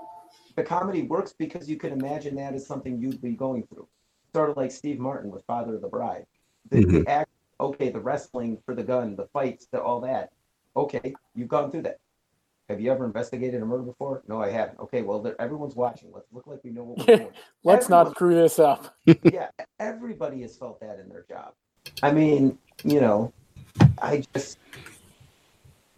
the 0.57 0.63
comedy 0.63 1.03
works 1.03 1.35
because 1.39 1.69
you 1.69 1.77
can 1.77 1.93
imagine 1.93 2.35
that 2.37 2.55
as 2.55 2.67
something 2.67 2.99
you'd 3.01 3.21
be 3.21 3.33
going 3.33 3.67
through. 3.67 3.87
Sort 4.35 4.51
of 4.51 4.57
like 4.57 4.71
Steve 4.71 4.99
Martin 4.99 5.31
with 5.31 5.45
Father 5.47 5.75
of 5.77 5.83
the 5.83 5.89
Bride. 5.89 6.27
The, 6.71 6.79
Mhm. 6.79 7.05
the 7.05 7.11
act, 7.11 7.31
okay, 7.61 7.91
the 7.91 8.01
wrestling 8.01 8.59
for 8.65 8.75
the 8.75 8.83
gun, 8.83 9.17
the 9.17 9.27
fights, 9.27 9.67
the, 9.67 9.83
all 9.83 10.01
that. 10.01 10.33
Okay, 10.75 11.15
you've 11.35 11.49
gone 11.49 11.71
through 11.71 11.83
that. 11.83 11.99
Have 12.69 12.81
you 12.81 12.91
ever 12.91 13.05
investigated 13.05 13.63
a 13.63 13.65
murder 13.67 13.85
before? 13.85 14.23
No, 14.27 14.41
I 14.43 14.51
haven't. 14.51 14.81
Okay, 14.81 15.03
well, 15.03 15.25
everyone's 15.39 15.77
watching. 15.77 16.11
Let's 16.13 16.27
look 16.33 16.47
like 16.49 16.65
we 16.65 16.71
know 16.71 16.83
what 16.83 16.99
we're 17.07 17.17
doing. 17.17 17.29
Let's 17.65 17.85
Everyone- 17.87 18.05
not 18.07 18.11
screw 18.15 18.35
this 18.35 18.59
up. 18.59 18.97
yeah, 19.23 19.49
everybody 19.79 20.43
has 20.43 20.57
felt 20.57 20.81
that 20.81 20.99
in 20.99 21.09
their 21.09 21.25
job. 21.29 21.53
I 22.03 22.11
mean, 22.11 22.59
you 22.83 23.01
know, 23.01 23.33
I 24.03 24.25
just, 24.35 24.59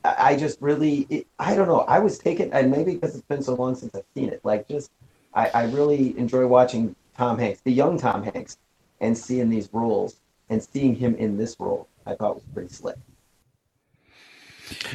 I 0.05 0.15
I 0.33 0.37
just 0.37 0.61
really, 0.61 1.07
it, 1.09 1.27
I 1.39 1.55
don't 1.55 1.69
know. 1.69 1.81
I 1.81 1.99
was 2.01 2.19
taken, 2.19 2.53
and 2.53 2.71
maybe 2.71 2.95
because 2.95 3.15
it's 3.15 3.25
been 3.27 3.43
so 3.43 3.55
long 3.55 3.75
since 3.75 3.95
I've 3.95 4.05
seen 4.15 4.29
it, 4.29 4.41
like 4.45 4.69
just, 4.69 4.91
I, 5.33 5.49
I 5.55 5.65
really 5.65 6.17
enjoy 6.19 6.47
watching 6.47 6.95
Tom 7.17 7.39
Hanks, 7.39 7.61
the 7.63 7.73
young 7.73 7.99
Tom 7.99 8.23
Hanks, 8.23 8.59
and 9.01 9.17
seeing 9.17 9.49
these 9.49 9.71
roles 9.73 10.21
and 10.51 10.63
seeing 10.63 10.95
him 10.95 11.15
in 11.15 11.39
this 11.39 11.57
role. 11.59 11.89
I 12.05 12.15
thought 12.15 12.35
was 12.37 12.45
pretty 12.53 12.73
slick. 12.73 12.97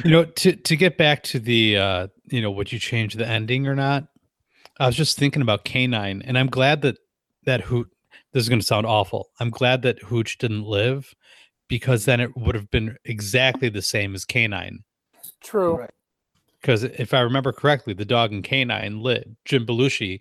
You 0.04 0.10
know, 0.10 0.24
to 0.24 0.56
to 0.56 0.76
get 0.76 0.96
back 0.96 1.22
to 1.24 1.38
the 1.38 1.78
uh, 1.78 2.08
you 2.26 2.40
know, 2.40 2.50
would 2.50 2.72
you 2.72 2.78
change 2.78 3.14
the 3.14 3.26
ending 3.26 3.66
or 3.66 3.74
not? 3.74 4.08
I 4.80 4.86
was 4.86 4.96
just 4.96 5.16
thinking 5.16 5.42
about 5.42 5.64
K-9, 5.64 6.22
and 6.24 6.38
I'm 6.38 6.48
glad 6.48 6.82
that 6.82 6.98
that 7.44 7.62
Hoot. 7.62 7.88
This 8.32 8.42
is 8.42 8.48
going 8.48 8.60
to 8.60 8.66
sound 8.66 8.86
awful. 8.86 9.28
I'm 9.38 9.50
glad 9.50 9.82
that 9.82 10.02
Hooch 10.02 10.38
didn't 10.38 10.64
live 10.64 11.14
because 11.68 12.04
then 12.04 12.20
it 12.20 12.36
would 12.36 12.56
have 12.56 12.70
been 12.70 12.96
exactly 13.04 13.68
the 13.68 13.82
same 13.82 14.14
as 14.14 14.24
K-9. 14.24 14.78
True. 15.40 15.86
Because 16.60 16.82
if 16.82 17.14
I 17.14 17.20
remember 17.20 17.52
correctly, 17.52 17.94
the 17.94 18.04
dog 18.04 18.32
in 18.32 18.42
K-9 18.42 19.02
lit. 19.02 19.28
Jim 19.44 19.64
Belushi 19.64 20.20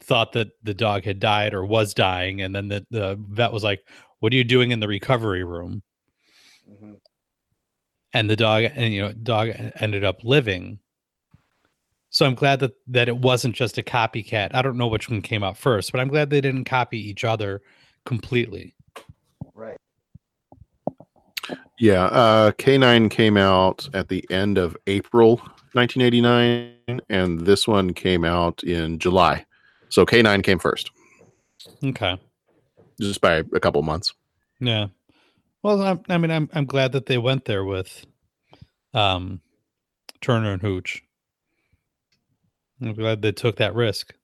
thought 0.00 0.32
that 0.32 0.48
the 0.62 0.74
dog 0.74 1.04
had 1.04 1.20
died 1.20 1.54
or 1.54 1.64
was 1.64 1.94
dying, 1.94 2.42
and 2.42 2.54
then 2.54 2.68
the, 2.68 2.84
the 2.90 3.16
vet 3.28 3.52
was 3.52 3.62
like, 3.62 3.86
"What 4.18 4.32
are 4.32 4.36
you 4.36 4.44
doing 4.44 4.72
in 4.72 4.80
the 4.80 4.88
recovery 4.88 5.44
room?" 5.44 5.82
And 8.14 8.28
the 8.28 8.36
dog, 8.36 8.64
and 8.74 8.92
you 8.92 9.00
know, 9.02 9.12
dog 9.12 9.50
ended 9.80 10.04
up 10.04 10.22
living. 10.24 10.78
So 12.10 12.26
I'm 12.26 12.34
glad 12.34 12.60
that 12.60 12.72
that 12.88 13.08
it 13.08 13.16
wasn't 13.16 13.54
just 13.54 13.78
a 13.78 13.82
copycat. 13.82 14.54
I 14.54 14.60
don't 14.60 14.76
know 14.76 14.88
which 14.88 15.08
one 15.08 15.22
came 15.22 15.42
out 15.42 15.56
first, 15.56 15.92
but 15.92 16.00
I'm 16.00 16.08
glad 16.08 16.28
they 16.28 16.42
didn't 16.42 16.64
copy 16.64 16.98
each 16.98 17.24
other 17.24 17.62
completely. 18.04 18.74
Right. 19.54 19.78
Yeah, 21.78 22.04
uh, 22.04 22.52
K-9 22.52 23.10
came 23.10 23.36
out 23.36 23.88
at 23.94 24.08
the 24.08 24.24
end 24.30 24.56
of 24.58 24.76
April 24.86 25.38
1989, 25.72 27.00
and 27.08 27.40
this 27.40 27.66
one 27.66 27.92
came 27.94 28.24
out 28.24 28.62
in 28.62 28.98
July. 29.00 29.44
So 29.88 30.06
K-9 30.06 30.44
came 30.44 30.58
first, 30.60 30.90
Okay. 31.82 32.16
just 33.00 33.20
by 33.20 33.42
a 33.52 33.58
couple 33.60 33.82
months. 33.82 34.14
Yeah. 34.60 34.88
Well, 35.62 35.82
I, 35.82 35.98
I 36.08 36.18
mean, 36.18 36.30
I'm 36.30 36.48
I'm 36.52 36.66
glad 36.66 36.92
that 36.92 37.06
they 37.06 37.18
went 37.18 37.44
there 37.44 37.64
with, 37.64 38.04
um, 38.94 39.40
Turner 40.20 40.52
and 40.52 40.62
Hooch. 40.62 41.02
I'm 42.80 42.94
glad 42.94 43.22
they 43.22 43.32
took 43.32 43.56
that 43.56 43.74
risk. 43.74 44.14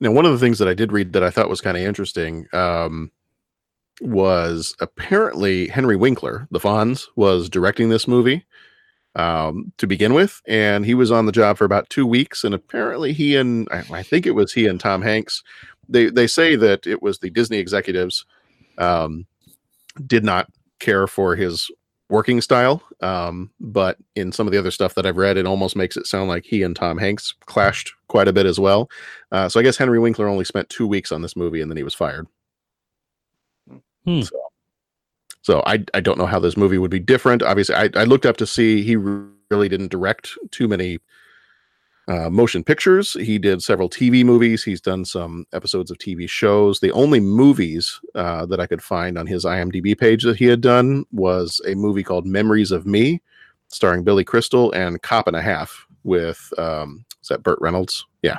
Now, 0.00 0.12
one 0.12 0.24
of 0.26 0.32
the 0.32 0.38
things 0.38 0.58
that 0.58 0.68
I 0.68 0.74
did 0.74 0.92
read 0.92 1.12
that 1.12 1.22
I 1.22 1.30
thought 1.30 1.50
was 1.50 1.60
kind 1.60 1.76
of 1.76 1.82
interesting 1.82 2.46
um, 2.52 3.10
was 4.00 4.74
apparently 4.80 5.68
Henry 5.68 5.96
Winkler, 5.96 6.48
the 6.50 6.58
Fonz, 6.58 7.06
was 7.16 7.50
directing 7.50 7.90
this 7.90 8.08
movie 8.08 8.46
um, 9.14 9.72
to 9.78 9.86
begin 9.86 10.14
with, 10.14 10.40
and 10.46 10.86
he 10.86 10.94
was 10.94 11.10
on 11.10 11.26
the 11.26 11.32
job 11.32 11.58
for 11.58 11.64
about 11.64 11.90
two 11.90 12.06
weeks. 12.06 12.44
And 12.44 12.54
apparently, 12.54 13.12
he 13.12 13.36
and 13.36 13.68
I, 13.70 13.84
I 13.90 14.02
think 14.02 14.26
it 14.26 14.34
was 14.34 14.52
he 14.52 14.66
and 14.66 14.80
Tom 14.80 15.02
Hanks. 15.02 15.42
They 15.88 16.08
they 16.08 16.26
say 16.26 16.56
that 16.56 16.86
it 16.86 17.02
was 17.02 17.18
the 17.18 17.30
Disney 17.30 17.58
executives 17.58 18.24
um, 18.78 19.26
did 20.06 20.24
not 20.24 20.48
care 20.78 21.06
for 21.06 21.36
his 21.36 21.70
working 22.10 22.40
style. 22.40 22.82
Um, 23.00 23.50
but 23.60 23.96
in 24.16 24.32
some 24.32 24.46
of 24.46 24.52
the 24.52 24.58
other 24.58 24.70
stuff 24.70 24.94
that 24.94 25.06
I've 25.06 25.16
read, 25.16 25.36
it 25.36 25.46
almost 25.46 25.76
makes 25.76 25.96
it 25.96 26.06
sound 26.06 26.28
like 26.28 26.44
he 26.44 26.62
and 26.62 26.76
Tom 26.76 26.98
Hanks 26.98 27.34
clashed 27.46 27.92
quite 28.08 28.28
a 28.28 28.32
bit 28.32 28.46
as 28.46 28.58
well. 28.58 28.90
Uh, 29.32 29.48
so 29.48 29.60
I 29.60 29.62
guess 29.62 29.76
Henry 29.76 29.98
Winkler 29.98 30.28
only 30.28 30.44
spent 30.44 30.68
two 30.68 30.86
weeks 30.86 31.12
on 31.12 31.22
this 31.22 31.36
movie 31.36 31.60
and 31.60 31.70
then 31.70 31.76
he 31.76 31.84
was 31.84 31.94
fired. 31.94 32.26
Hmm. 34.04 34.22
So, 34.22 34.36
so 35.42 35.62
I, 35.66 35.84
I 35.94 36.00
don't 36.00 36.18
know 36.18 36.26
how 36.26 36.40
this 36.40 36.56
movie 36.56 36.78
would 36.78 36.90
be 36.90 36.98
different. 36.98 37.42
Obviously, 37.42 37.74
I, 37.74 37.90
I 37.94 38.04
looked 38.04 38.26
up 38.26 38.36
to 38.38 38.46
see 38.46 38.82
he 38.82 38.96
really 38.96 39.68
didn't 39.68 39.90
direct 39.90 40.36
too 40.50 40.68
many 40.68 40.98
uh, 42.10 42.28
motion 42.28 42.64
pictures. 42.64 43.12
He 43.12 43.38
did 43.38 43.62
several 43.62 43.88
TV 43.88 44.24
movies. 44.24 44.64
He's 44.64 44.80
done 44.80 45.04
some 45.04 45.46
episodes 45.52 45.92
of 45.92 45.98
TV 45.98 46.28
shows. 46.28 46.80
The 46.80 46.90
only 46.90 47.20
movies 47.20 48.00
uh, 48.16 48.46
that 48.46 48.58
I 48.58 48.66
could 48.66 48.82
find 48.82 49.16
on 49.16 49.28
his 49.28 49.44
IMDb 49.44 49.96
page 49.96 50.24
that 50.24 50.36
he 50.36 50.46
had 50.46 50.60
done 50.60 51.04
was 51.12 51.60
a 51.68 51.76
movie 51.76 52.02
called 52.02 52.26
Memories 52.26 52.72
of 52.72 52.84
Me, 52.84 53.22
starring 53.68 54.02
Billy 54.02 54.24
Crystal 54.24 54.72
and 54.72 55.00
Cop 55.02 55.28
and 55.28 55.36
a 55.36 55.42
Half 55.42 55.86
with 56.02 56.52
um, 56.58 57.04
is 57.22 57.28
that 57.28 57.44
Burt 57.44 57.58
Reynolds? 57.60 58.04
Yeah. 58.22 58.38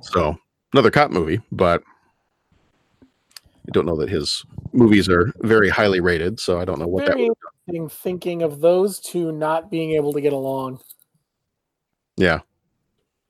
So 0.00 0.36
another 0.72 0.90
cop 0.90 1.12
movie, 1.12 1.40
but 1.52 1.80
I 3.02 3.70
don't 3.70 3.86
know 3.86 3.96
that 3.98 4.08
his 4.08 4.44
movies 4.72 5.08
are 5.08 5.32
very 5.42 5.68
highly 5.68 6.00
rated. 6.00 6.40
So 6.40 6.58
I 6.58 6.64
don't 6.64 6.80
know 6.80 6.88
what 6.88 7.06
that 7.06 7.16
would. 7.16 7.92
thinking 7.92 8.42
of 8.42 8.60
those 8.60 8.98
two 8.98 9.30
not 9.30 9.70
being 9.70 9.92
able 9.92 10.12
to 10.12 10.20
get 10.20 10.32
along. 10.32 10.80
Yeah. 12.16 12.40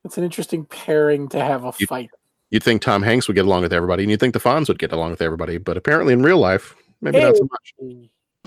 It's 0.05 0.16
an 0.16 0.24
interesting 0.24 0.64
pairing 0.66 1.28
to 1.30 1.41
have 1.43 1.64
a 1.64 1.72
You- 1.78 1.87
fight. 1.87 2.11
You'd 2.51 2.62
think 2.62 2.80
Tom 2.80 3.03
Hanks 3.03 3.26
would 3.26 3.34
get 3.34 3.45
along 3.45 3.62
with 3.62 3.72
everybody, 3.72 4.05
and 4.05 4.11
you'd 4.11 4.20
think 4.20 4.32
the 4.32 4.41
Fonz 4.41 4.68
would 4.68 4.78
get 4.78 4.93
along 4.93 5.11
with 5.11 5.20
everybody, 5.20 5.59
but 5.59 5.76
apparently 5.76 6.12
in 6.12 6.22
real 6.22 6.39
life, 6.39 6.76
maybe 7.03 7.18
not 7.20 7.37
so 7.37 7.49
much. 7.51 7.74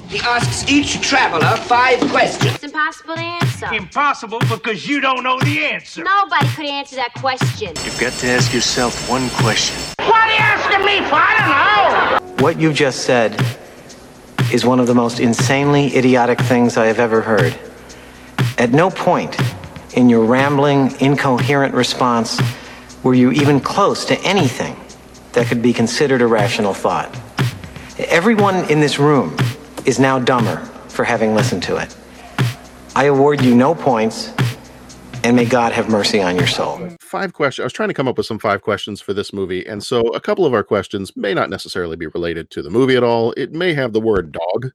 He 0.07 0.19
asks 0.19 0.71
each 0.71 1.01
traveler 1.01 1.57
five 1.57 1.99
questions. 2.09 2.55
It's 2.55 2.63
impossible 2.63 3.15
to 3.15 3.21
answer. 3.21 3.73
Impossible 3.73 4.39
because 4.49 4.87
you 4.87 5.01
don't 5.01 5.21
know 5.23 5.37
the 5.41 5.65
answer. 5.65 6.01
Nobody 6.01 6.47
could 6.55 6.65
answer 6.65 6.95
that 6.95 7.13
question. 7.15 7.73
You've 7.83 7.99
got 7.99 8.13
to 8.13 8.27
ask 8.27 8.53
yourself 8.53 9.09
one 9.09 9.29
question. 9.31 9.75
What 9.99 10.15
are 10.15 10.31
you 10.31 10.37
asking 10.39 10.85
me 10.85 10.99
for? 11.09 11.15
I 11.15 12.19
don't 12.21 12.37
know. 12.37 12.43
What 12.43 12.57
you've 12.59 12.75
just 12.75 13.01
said 13.01 13.35
is 14.53 14.65
one 14.65 14.79
of 14.79 14.87
the 14.87 14.95
most 14.95 15.19
insanely 15.19 15.93
idiotic 15.95 16.39
things 16.39 16.77
I 16.77 16.85
have 16.85 16.99
ever 16.99 17.19
heard. 17.21 17.53
At 18.57 18.71
no 18.71 18.89
point 18.89 19.35
in 19.93 20.09
your 20.09 20.25
rambling, 20.25 20.99
incoherent 21.01 21.73
response 21.73 22.39
were 23.03 23.13
you 23.13 23.31
even 23.31 23.59
close 23.59 24.05
to 24.05 24.19
anything 24.21 24.75
that 25.33 25.47
could 25.47 25.61
be 25.61 25.73
considered 25.73 26.21
a 26.21 26.27
rational 26.27 26.73
thought. 26.73 27.15
Everyone 27.97 28.69
in 28.69 28.79
this 28.79 28.99
room 28.99 29.35
is 29.85 29.99
now 29.99 30.19
dumber 30.19 30.57
for 30.89 31.03
having 31.03 31.33
listened 31.35 31.63
to 31.63 31.77
it. 31.77 31.95
I 32.95 33.05
award 33.05 33.41
you 33.41 33.55
no 33.55 33.75
points, 33.75 34.33
and 35.23 35.35
may 35.35 35.45
God 35.45 35.71
have 35.71 35.89
mercy 35.89 36.21
on 36.21 36.35
your 36.35 36.47
soul. 36.47 36.89
Five 36.99 37.33
questions. 37.33 37.63
I 37.63 37.65
was 37.65 37.73
trying 37.73 37.89
to 37.89 37.93
come 37.93 38.07
up 38.07 38.17
with 38.17 38.25
some 38.25 38.39
five 38.39 38.61
questions 38.61 39.01
for 39.01 39.13
this 39.13 39.31
movie, 39.31 39.65
and 39.65 39.83
so 39.83 40.01
a 40.09 40.19
couple 40.19 40.45
of 40.45 40.53
our 40.53 40.63
questions 40.63 41.15
may 41.15 41.33
not 41.33 41.49
necessarily 41.49 41.95
be 41.95 42.07
related 42.07 42.49
to 42.51 42.61
the 42.61 42.69
movie 42.69 42.95
at 42.95 43.03
all. 43.03 43.31
It 43.33 43.51
may 43.51 43.73
have 43.73 43.93
the 43.93 44.01
word 44.01 44.31
dog 44.31 44.71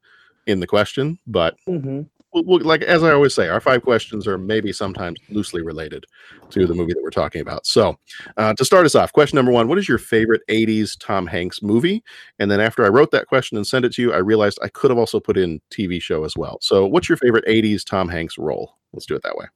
in 0.46 0.60
the 0.60 0.66
question, 0.66 1.18
but 1.26 1.56
mm-hmm. 1.68 2.02
We'll, 2.34 2.44
we'll- 2.44 2.60
like 2.66 2.82
as 2.82 3.02
I 3.04 3.12
always 3.12 3.32
say, 3.32 3.48
our 3.48 3.60
five 3.60 3.82
questions 3.82 4.26
are 4.26 4.36
maybe 4.36 4.72
sometimes 4.72 5.18
loosely 5.30 5.62
related 5.62 6.04
to 6.50 6.66
the 6.66 6.74
movie 6.74 6.92
that 6.92 7.02
we're 7.02 7.10
talking 7.10 7.40
about. 7.40 7.64
So, 7.64 7.96
uh, 8.36 8.52
to 8.54 8.64
start 8.64 8.84
us 8.84 8.94
off, 8.96 9.12
question 9.12 9.36
number 9.36 9.52
one: 9.52 9.68
What 9.68 9.78
is 9.78 9.88
your 9.88 9.98
favorite 9.98 10.42
'80s 10.50 10.96
Tom 10.98 11.26
Hanks 11.28 11.62
movie? 11.62 12.02
And 12.40 12.50
then 12.50 12.60
after 12.60 12.84
I 12.84 12.88
wrote 12.88 13.12
that 13.12 13.28
question 13.28 13.56
and 13.56 13.66
sent 13.66 13.84
it 13.84 13.92
to 13.94 14.02
you, 14.02 14.12
I 14.12 14.18
realized 14.18 14.58
I 14.62 14.68
could 14.68 14.90
have 14.90 14.98
also 14.98 15.20
put 15.20 15.36
in 15.38 15.60
TV 15.70 16.02
show 16.02 16.24
as 16.24 16.36
well. 16.36 16.58
So, 16.60 16.86
what's 16.86 17.08
your 17.08 17.18
favorite 17.18 17.44
'80s 17.46 17.84
Tom 17.84 18.08
Hanks 18.08 18.36
role? 18.36 18.74
Let's 18.92 19.06
do 19.06 19.14
it 19.14 19.22
that 19.22 19.36
way. 19.36 19.46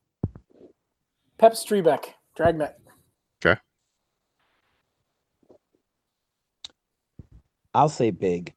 Pep 1.38 1.52
Streebek, 1.54 2.06
Dragnet. 2.36 2.74
Okay. 3.44 3.60
I'll 7.74 7.88
say 7.88 8.10
big. 8.10 8.54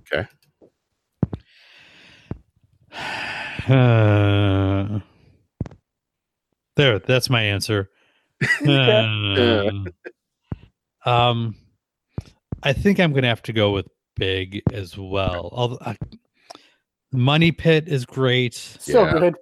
Okay. 0.00 0.26
Uh, 3.68 5.00
there, 6.76 6.98
that's 6.98 7.30
my 7.30 7.42
answer. 7.42 7.90
Uh, 8.64 9.70
um, 11.04 11.56
I 12.62 12.72
think 12.72 13.00
I'm 13.00 13.12
gonna 13.12 13.26
have 13.26 13.42
to 13.42 13.52
go 13.52 13.72
with 13.72 13.88
big 14.14 14.62
as 14.72 14.96
well. 14.96 15.48
Although 15.52 15.78
I, 15.80 15.96
Money 17.12 17.50
Pit 17.50 17.88
is 17.88 18.06
great. 18.06 18.54
So 18.54 19.10
good. 19.10 19.34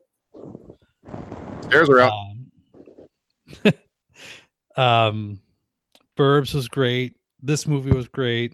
Stairs 1.62 1.90
are 1.90 2.00
out. 2.00 2.12
Um, 4.76 5.40
Burbs 6.18 6.54
was 6.54 6.68
great. 6.68 7.16
This 7.42 7.66
movie 7.66 7.92
was 7.92 8.08
great. 8.08 8.52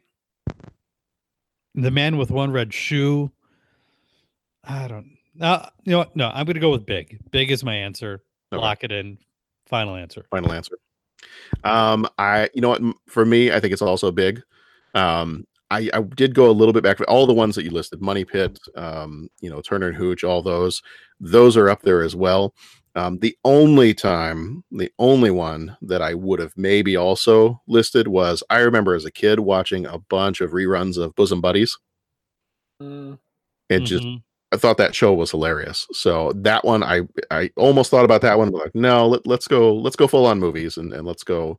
The 1.74 1.90
Man 1.90 2.16
with 2.16 2.30
One 2.30 2.53
Red 2.53 2.72
Shoe. 2.72 3.32
I 4.64 4.88
don't. 4.88 5.16
Uh, 5.40 5.66
you 5.84 5.92
know 5.92 5.98
what? 5.98 6.14
No, 6.14 6.28
I'm 6.28 6.44
going 6.44 6.54
to 6.54 6.60
go 6.60 6.70
with 6.70 6.86
Big. 6.86 7.18
Big 7.30 7.50
is 7.50 7.64
my 7.64 7.74
answer. 7.74 8.22
Lock 8.50 8.84
it 8.84 8.92
in. 8.92 9.18
Final 9.66 9.96
answer. 9.96 10.26
Final 10.30 10.52
answer. 10.52 10.76
Um, 11.64 12.06
I, 12.18 12.50
you 12.54 12.60
know 12.60 12.68
what, 12.68 12.82
for 13.08 13.24
me, 13.24 13.52
I 13.52 13.60
think 13.60 13.72
it's 13.72 13.82
also 13.82 14.10
big. 14.10 14.42
Um, 14.94 15.46
I, 15.70 15.88
I 15.94 16.02
did 16.02 16.34
go 16.34 16.50
a 16.50 16.52
little 16.52 16.74
bit 16.74 16.82
back 16.82 16.98
to 16.98 17.04
all 17.04 17.26
the 17.26 17.32
ones 17.32 17.54
that 17.54 17.64
you 17.64 17.70
listed, 17.70 18.02
Money 18.02 18.24
Pit, 18.24 18.58
um, 18.76 19.30
you 19.40 19.48
know, 19.48 19.62
Turner 19.62 19.88
and 19.88 19.96
Hooch, 19.96 20.22
all 20.22 20.42
those, 20.42 20.82
those 21.18 21.56
are 21.56 21.70
up 21.70 21.80
there 21.80 22.02
as 22.02 22.14
well. 22.14 22.54
Um, 22.94 23.18
the 23.20 23.34
only 23.44 23.94
time, 23.94 24.64
the 24.70 24.92
only 24.98 25.30
one 25.30 25.74
that 25.80 26.02
I 26.02 26.12
would 26.12 26.40
have 26.40 26.52
maybe 26.56 26.96
also 26.96 27.62
listed 27.66 28.06
was 28.06 28.42
I 28.50 28.58
remember 28.58 28.94
as 28.94 29.06
a 29.06 29.10
kid 29.10 29.40
watching 29.40 29.86
a 29.86 29.98
bunch 29.98 30.42
of 30.42 30.50
reruns 30.50 30.98
of 30.98 31.14
Bosom 31.14 31.40
Buddies. 31.40 31.78
Mm. 32.82 33.18
It 33.70 33.80
just 33.80 34.06
I 34.53 34.57
thought 34.57 34.76
that 34.76 34.94
show 34.94 35.14
was 35.14 35.30
hilarious. 35.30 35.86
So 35.92 36.32
that 36.36 36.64
one 36.64 36.82
I 36.82 37.03
I 37.30 37.50
almost 37.57 37.90
thought 37.90 38.05
about 38.05 38.20
that 38.22 38.38
one, 38.38 38.50
like, 38.50 38.74
no, 38.74 39.07
let, 39.09 39.26
let's 39.26 39.48
go, 39.48 39.74
let's 39.74 39.96
go 39.96 40.07
full 40.07 40.26
on 40.26 40.38
movies 40.38 40.76
and, 40.76 40.92
and 40.92 41.07
let's 41.07 41.24
go 41.24 41.59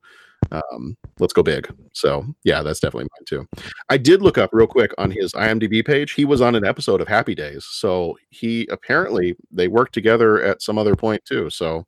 um 0.51 0.95
let's 1.19 1.33
go 1.33 1.41
big. 1.43 1.73
So 1.93 2.25
yeah, 2.43 2.61
that's 2.61 2.79
definitely 2.79 3.09
mine 3.17 3.25
too. 3.25 3.47
I 3.89 3.97
did 3.97 4.21
look 4.21 4.37
up 4.37 4.51
real 4.53 4.67
quick 4.67 4.93
on 4.97 5.09
his 5.11 5.33
IMDb 5.33 5.85
page. 5.85 6.13
He 6.13 6.25
was 6.25 6.41
on 6.41 6.55
an 6.55 6.65
episode 6.65 7.01
of 7.01 7.07
Happy 7.07 7.35
Days. 7.35 7.65
So 7.65 8.17
he 8.29 8.67
apparently 8.71 9.35
they 9.51 9.67
worked 9.67 9.93
together 9.93 10.41
at 10.41 10.61
some 10.61 10.77
other 10.77 10.95
point 10.95 11.23
too. 11.25 11.49
So 11.49 11.85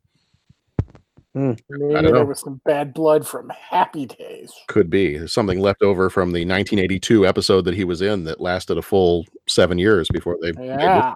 Maybe 1.36 1.96
I 1.96 2.02
don't 2.02 2.14
there 2.14 2.26
was 2.26 2.40
some 2.40 2.62
bad 2.64 2.94
blood 2.94 3.28
from 3.28 3.50
Happy 3.50 4.06
Days. 4.06 4.54
could 4.68 4.90
be 4.90 5.18
There's 5.18 5.34
something 5.34 5.60
left 5.60 5.84
over 5.84 6.10
from 6.10 6.30
the 6.30 6.46
1982 6.46 7.28
episode 7.28 7.66
that 7.66 7.76
he 7.76 7.84
was 7.84 8.02
in 8.02 8.24
that 8.24 8.40
lasted 8.40 8.78
a 8.78 8.82
full 8.82 9.26
seven 9.46 9.78
years 9.78 10.08
before 10.14 10.38
they 10.42 10.54
Yeah. 10.58 11.16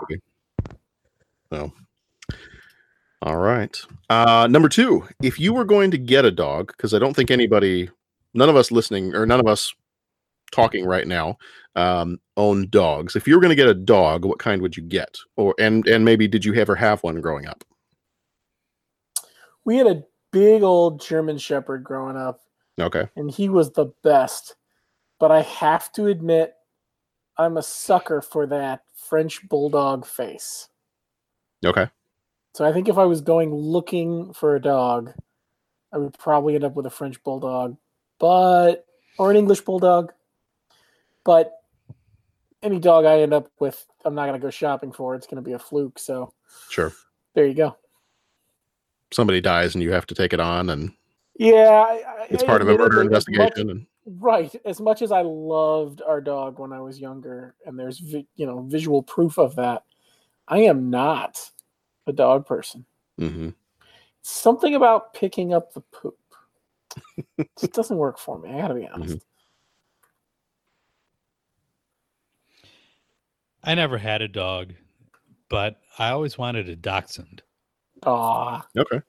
So, 1.51 1.71
all 3.21 3.37
right. 3.37 3.75
Uh, 4.09 4.47
number 4.51 4.67
two, 4.67 5.07
if 5.23 5.39
you 5.39 5.53
were 5.53 5.65
going 5.65 5.89
to 5.91 5.97
get 5.97 6.25
a 6.25 6.31
dog, 6.31 6.67
because 6.67 6.93
I 6.93 6.99
don't 6.99 7.15
think 7.15 7.31
anybody, 7.31 7.89
none 8.33 8.49
of 8.49 8.57
us 8.57 8.71
listening 8.71 9.15
or 9.15 9.25
none 9.25 9.39
of 9.39 9.47
us 9.47 9.73
talking 10.51 10.85
right 10.85 11.07
now, 11.07 11.37
um, 11.75 12.19
own 12.35 12.67
dogs. 12.69 13.15
If 13.15 13.25
you 13.25 13.35
were 13.35 13.41
going 13.41 13.49
to 13.49 13.55
get 13.55 13.69
a 13.69 13.73
dog, 13.73 14.25
what 14.25 14.37
kind 14.39 14.61
would 14.61 14.75
you 14.75 14.83
get? 14.83 15.17
Or 15.37 15.55
and 15.59 15.87
and 15.87 16.03
maybe 16.03 16.27
did 16.27 16.43
you 16.43 16.53
ever 16.55 16.75
have 16.75 17.01
one 17.03 17.21
growing 17.21 17.47
up? 17.47 17.63
We 19.65 19.77
had 19.77 19.87
a 19.87 20.03
big 20.31 20.63
old 20.63 21.01
German 21.01 21.37
Shepherd 21.37 21.83
growing 21.83 22.17
up, 22.17 22.41
Okay. 22.79 23.07
and 23.15 23.29
he 23.29 23.49
was 23.49 23.71
the 23.71 23.85
best. 24.03 24.55
But 25.19 25.31
I 25.31 25.41
have 25.41 25.91
to 25.93 26.07
admit, 26.07 26.53
I'm 27.37 27.57
a 27.57 27.63
sucker 27.63 28.21
for 28.21 28.45
that 28.47 28.83
French 28.95 29.47
Bulldog 29.47 30.05
face. 30.05 30.69
Okay. 31.65 31.87
So 32.53 32.65
I 32.65 32.73
think 32.73 32.87
if 32.89 32.97
I 32.97 33.05
was 33.05 33.21
going 33.21 33.53
looking 33.53 34.33
for 34.33 34.55
a 34.55 34.61
dog, 34.61 35.13
I 35.93 35.97
would 35.97 36.17
probably 36.17 36.55
end 36.55 36.63
up 36.63 36.75
with 36.75 36.85
a 36.85 36.89
French 36.89 37.21
Bulldog, 37.23 37.77
but 38.19 38.85
or 39.17 39.31
an 39.31 39.37
English 39.37 39.61
Bulldog. 39.61 40.13
But 41.23 41.53
any 42.61 42.79
dog 42.79 43.05
I 43.05 43.19
end 43.21 43.33
up 43.33 43.49
with, 43.59 43.85
I'm 44.05 44.15
not 44.15 44.25
gonna 44.25 44.39
go 44.39 44.49
shopping 44.49 44.91
for. 44.91 45.15
It's 45.15 45.27
gonna 45.27 45.41
be 45.41 45.53
a 45.53 45.59
fluke. 45.59 45.99
So 45.99 46.33
Sure. 46.69 46.93
there 47.33 47.45
you 47.45 47.53
go. 47.53 47.77
Somebody 49.11 49.41
dies 49.41 49.73
and 49.75 49.83
you 49.83 49.91
have 49.91 50.05
to 50.07 50.15
take 50.15 50.33
it 50.33 50.39
on, 50.39 50.69
and 50.69 50.91
Yeah, 51.35 51.55
I, 51.57 52.03
I- 52.23 52.27
it's 52.29 52.43
I 52.43 52.45
part 52.45 52.61
of 52.61 52.69
a 52.69 52.77
murder 52.77 53.01
admittedly, 53.01 53.17
as 53.17 53.27
much- 53.29 53.37
investigation. 53.57 53.69
and 53.69 53.85
Right. 54.21 54.55
As 54.65 54.81
much 54.81 55.01
as 55.03 55.11
I 55.11 55.21
loved 55.21 56.01
our 56.01 56.19
dog 56.21 56.57
when 56.59 56.73
I 56.73 56.79
was 56.81 56.99
younger, 56.99 57.53
and 57.65 57.77
there's 57.77 57.99
vi- 57.99 58.27
you 58.35 58.45
know 58.45 58.61
visual 58.61 59.03
proof 59.03 59.37
of 59.37 59.55
that, 59.57 59.83
I 60.47 60.59
am 60.59 60.89
not 60.89 61.39
a 62.07 62.13
dog 62.13 62.45
person. 62.45 62.85
hmm 63.17 63.49
Something 64.21 64.75
about 64.75 65.13
picking 65.13 65.53
up 65.53 65.73
the 65.73 65.81
poop 65.81 66.17
just 67.59 67.73
doesn't 67.73 67.97
work 67.97 68.17
for 68.17 68.37
me. 68.39 68.49
I 68.49 68.61
gotta 68.61 68.73
be 68.75 68.87
honest. 68.87 69.25
I 73.63 73.75
never 73.75 73.97
had 73.97 74.21
a 74.21 74.27
dog, 74.27 74.73
but 75.49 75.79
I 75.97 76.09
always 76.09 76.37
wanted 76.37 76.69
a 76.69 76.75
dachshund. 76.75 77.43
Aw. 78.05 78.65
Okay. 78.77 79.01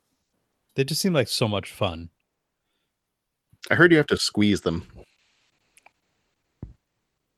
They 0.75 0.85
just 0.85 1.01
seem 1.01 1.13
like 1.13 1.29
so 1.29 1.49
much 1.49 1.71
fun. 1.71 2.11
I 3.71 3.75
heard 3.75 3.91
you 3.93 3.99
have 3.99 4.07
to 4.09 4.17
squeeze 4.17 4.63
them. 4.63 4.87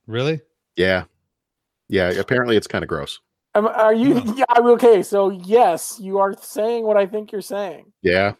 Really? 0.06 0.40
Yeah. 0.76 1.04
Yeah. 1.88 2.10
Apparently 2.10 2.56
it's 2.56 2.66
kind 2.66 2.84
of 2.84 2.88
gross. 2.88 3.18
Um, 3.54 3.66
are 3.66 3.94
you? 3.94 4.22
Yeah. 4.36 4.44
I'm 4.50 4.66
Okay. 4.66 5.02
So 5.02 5.30
yes, 5.30 5.98
you 6.00 6.18
are 6.18 6.34
saying 6.40 6.84
what 6.84 6.96
I 6.96 7.06
think 7.06 7.32
you're 7.32 7.40
saying. 7.40 7.92
Yeah. 8.02 8.32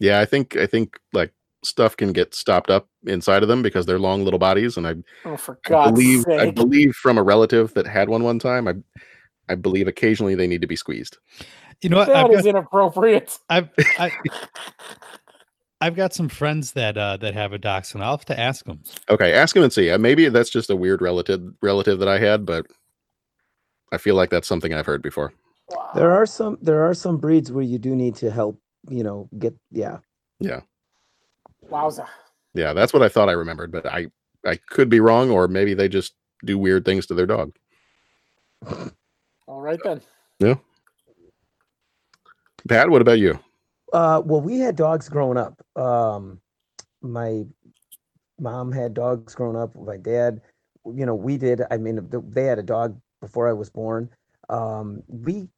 Yeah. 0.00 0.20
I 0.20 0.24
think, 0.24 0.56
I 0.56 0.66
think 0.66 0.98
like 1.12 1.32
stuff 1.64 1.96
can 1.96 2.12
get 2.12 2.34
stopped 2.34 2.70
up 2.70 2.88
inside 3.06 3.42
of 3.42 3.48
them 3.48 3.62
because 3.62 3.86
they're 3.86 3.98
long 3.98 4.24
little 4.24 4.38
bodies. 4.38 4.76
And 4.76 4.86
I, 4.86 4.94
Oh, 5.24 5.36
for 5.36 5.58
I 5.66 5.68
God's 5.68 5.92
believe, 5.92 6.24
I 6.28 6.50
believe 6.50 6.94
from 6.94 7.18
a 7.18 7.22
relative 7.22 7.74
that 7.74 7.86
had 7.86 8.08
one 8.08 8.22
one 8.22 8.38
time, 8.38 8.68
I, 8.68 8.74
I 9.48 9.54
believe 9.54 9.88
occasionally 9.88 10.34
they 10.34 10.46
need 10.46 10.60
to 10.60 10.66
be 10.66 10.76
squeezed. 10.76 11.18
You 11.82 11.90
know 11.90 11.98
what? 11.98 12.08
That 12.08 12.26
I've 12.26 12.30
is 12.32 12.42
got, 12.42 12.48
inappropriate. 12.48 13.38
I've, 13.48 13.68
I, 13.98 14.10
I've 15.80 15.94
got 15.94 16.14
some 16.14 16.28
friends 16.28 16.72
that 16.72 16.96
uh, 16.96 17.16
that 17.18 17.34
have 17.34 17.52
a 17.52 17.58
dachshund. 17.58 18.02
I'll 18.02 18.16
have 18.16 18.24
to 18.26 18.38
ask 18.38 18.64
them. 18.64 18.82
Okay. 19.10 19.32
Ask 19.32 19.54
them 19.54 19.62
and 19.62 19.72
see. 19.72 19.90
Uh, 19.90 19.98
Maybe 19.98 20.28
that's 20.28 20.50
just 20.50 20.70
a 20.70 20.76
weird 20.76 21.02
relative, 21.02 21.42
relative 21.62 21.98
that 21.98 22.08
I 22.08 22.18
had, 22.18 22.46
but 22.46 22.66
I 23.92 23.98
feel 23.98 24.14
like 24.14 24.30
that's 24.30 24.48
something 24.48 24.72
I've 24.72 24.86
heard 24.86 25.02
before. 25.02 25.32
There 25.94 26.12
are 26.12 26.26
some 26.26 26.58
there 26.62 26.88
are 26.88 26.94
some 26.94 27.18
breeds 27.18 27.50
where 27.50 27.64
you 27.64 27.78
do 27.78 27.94
need 27.94 28.14
to 28.16 28.30
help, 28.30 28.60
you 28.88 29.02
know, 29.02 29.28
get 29.38 29.54
yeah. 29.70 29.98
Yeah. 30.40 30.60
Wowza. 31.70 32.06
Yeah. 32.54 32.72
That's 32.72 32.92
what 32.92 33.02
I 33.02 33.08
thought 33.08 33.28
I 33.28 33.32
remembered, 33.32 33.72
but 33.72 33.84
I, 33.86 34.06
I 34.46 34.56
could 34.70 34.88
be 34.88 35.00
wrong, 35.00 35.30
or 35.30 35.48
maybe 35.48 35.74
they 35.74 35.88
just 35.88 36.14
do 36.44 36.56
weird 36.56 36.84
things 36.84 37.06
to 37.06 37.14
their 37.14 37.26
dog. 37.26 37.52
All 39.46 39.60
right 39.60 39.80
then. 39.82 40.00
Yeah. 40.38 40.54
Pat, 42.66 42.90
what 42.90 43.02
about 43.02 43.18
you? 43.18 43.38
Uh, 43.92 44.22
well, 44.24 44.40
we 44.40 44.58
had 44.58 44.76
dogs 44.76 45.08
growing 45.08 45.38
up. 45.38 45.60
Um, 45.76 46.40
my 47.02 47.44
mom 48.40 48.72
had 48.72 48.94
dogs 48.94 49.34
growing 49.34 49.56
up. 49.56 49.74
My 49.76 49.96
dad, 49.96 50.40
you 50.84 51.06
know, 51.06 51.14
we 51.14 51.36
did. 51.36 51.62
I 51.70 51.76
mean, 51.76 52.08
they 52.28 52.44
had 52.44 52.58
a 52.58 52.62
dog 52.62 53.00
before 53.20 53.48
I 53.48 53.52
was 53.52 53.70
born. 53.70 54.10
Um, 54.48 55.02
we, 55.08 55.48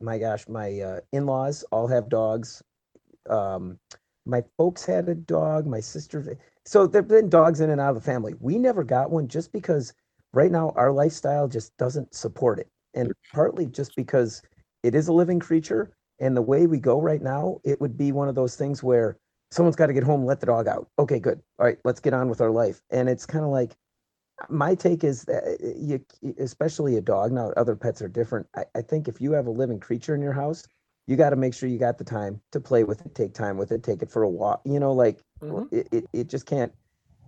my 0.00 0.18
gosh, 0.18 0.48
my 0.48 0.80
uh, 0.80 1.00
in-laws 1.12 1.64
all 1.70 1.86
have 1.86 2.08
dogs. 2.08 2.62
Um, 3.28 3.78
my 4.26 4.42
folks 4.56 4.84
had 4.84 5.08
a 5.08 5.14
dog. 5.14 5.66
My 5.66 5.80
sister. 5.80 6.36
So 6.64 6.86
there've 6.86 7.08
been 7.08 7.28
dogs 7.28 7.60
in 7.60 7.70
and 7.70 7.80
out 7.80 7.90
of 7.90 7.94
the 7.94 8.00
family. 8.00 8.34
We 8.40 8.58
never 8.58 8.84
got 8.84 9.10
one 9.10 9.28
just 9.28 9.52
because 9.52 9.92
right 10.34 10.50
now 10.50 10.72
our 10.76 10.92
lifestyle 10.92 11.48
just 11.48 11.76
doesn't 11.78 12.14
support 12.14 12.58
it, 12.58 12.68
and 12.94 13.12
partly 13.32 13.66
just 13.66 13.96
because 13.96 14.42
it 14.82 14.94
is 14.94 15.08
a 15.08 15.12
living 15.12 15.40
creature 15.40 15.90
and 16.20 16.36
the 16.36 16.42
way 16.42 16.66
we 16.66 16.78
go 16.78 17.00
right 17.00 17.22
now, 17.22 17.60
it 17.64 17.80
would 17.80 17.96
be 17.96 18.12
one 18.12 18.28
of 18.28 18.34
those 18.34 18.56
things 18.56 18.82
where 18.82 19.16
someone's 19.50 19.76
got 19.76 19.86
to 19.86 19.92
get 19.92 20.02
home, 20.04 20.24
let 20.24 20.40
the 20.40 20.46
dog 20.46 20.68
out. 20.68 20.88
Okay, 20.98 21.18
good. 21.20 21.40
All 21.58 21.66
right, 21.66 21.78
let's 21.84 22.00
get 22.00 22.12
on 22.14 22.28
with 22.28 22.40
our 22.40 22.50
life. 22.50 22.82
And 22.90 23.08
it's 23.08 23.24
kind 23.26 23.44
of 23.44 23.50
like 23.50 23.76
my 24.48 24.74
take 24.74 25.04
is 25.04 25.24
that 25.24 25.44
uh, 25.44 25.68
you, 25.76 26.04
especially 26.38 26.96
a 26.96 27.00
dog. 27.00 27.32
Now, 27.32 27.50
other 27.56 27.74
pets 27.76 28.02
are 28.02 28.08
different. 28.08 28.46
I, 28.56 28.64
I 28.76 28.82
think 28.82 29.08
if 29.08 29.20
you 29.20 29.32
have 29.32 29.46
a 29.46 29.50
living 29.50 29.80
creature 29.80 30.14
in 30.14 30.22
your 30.22 30.32
house, 30.32 30.64
you 31.06 31.16
got 31.16 31.30
to 31.30 31.36
make 31.36 31.54
sure 31.54 31.68
you 31.68 31.78
got 31.78 31.98
the 31.98 32.04
time 32.04 32.40
to 32.52 32.60
play 32.60 32.84
with 32.84 33.00
it, 33.04 33.14
take 33.14 33.32
time 33.34 33.56
with 33.56 33.72
it, 33.72 33.82
take 33.82 34.02
it 34.02 34.10
for 34.10 34.22
a 34.22 34.28
walk. 34.28 34.60
You 34.64 34.78
know, 34.78 34.92
like 34.92 35.22
Mhm. 35.42 35.68
it, 35.72 35.88
it, 35.90 36.04
it 36.12 36.26
just 36.28 36.46
can't. 36.46 36.72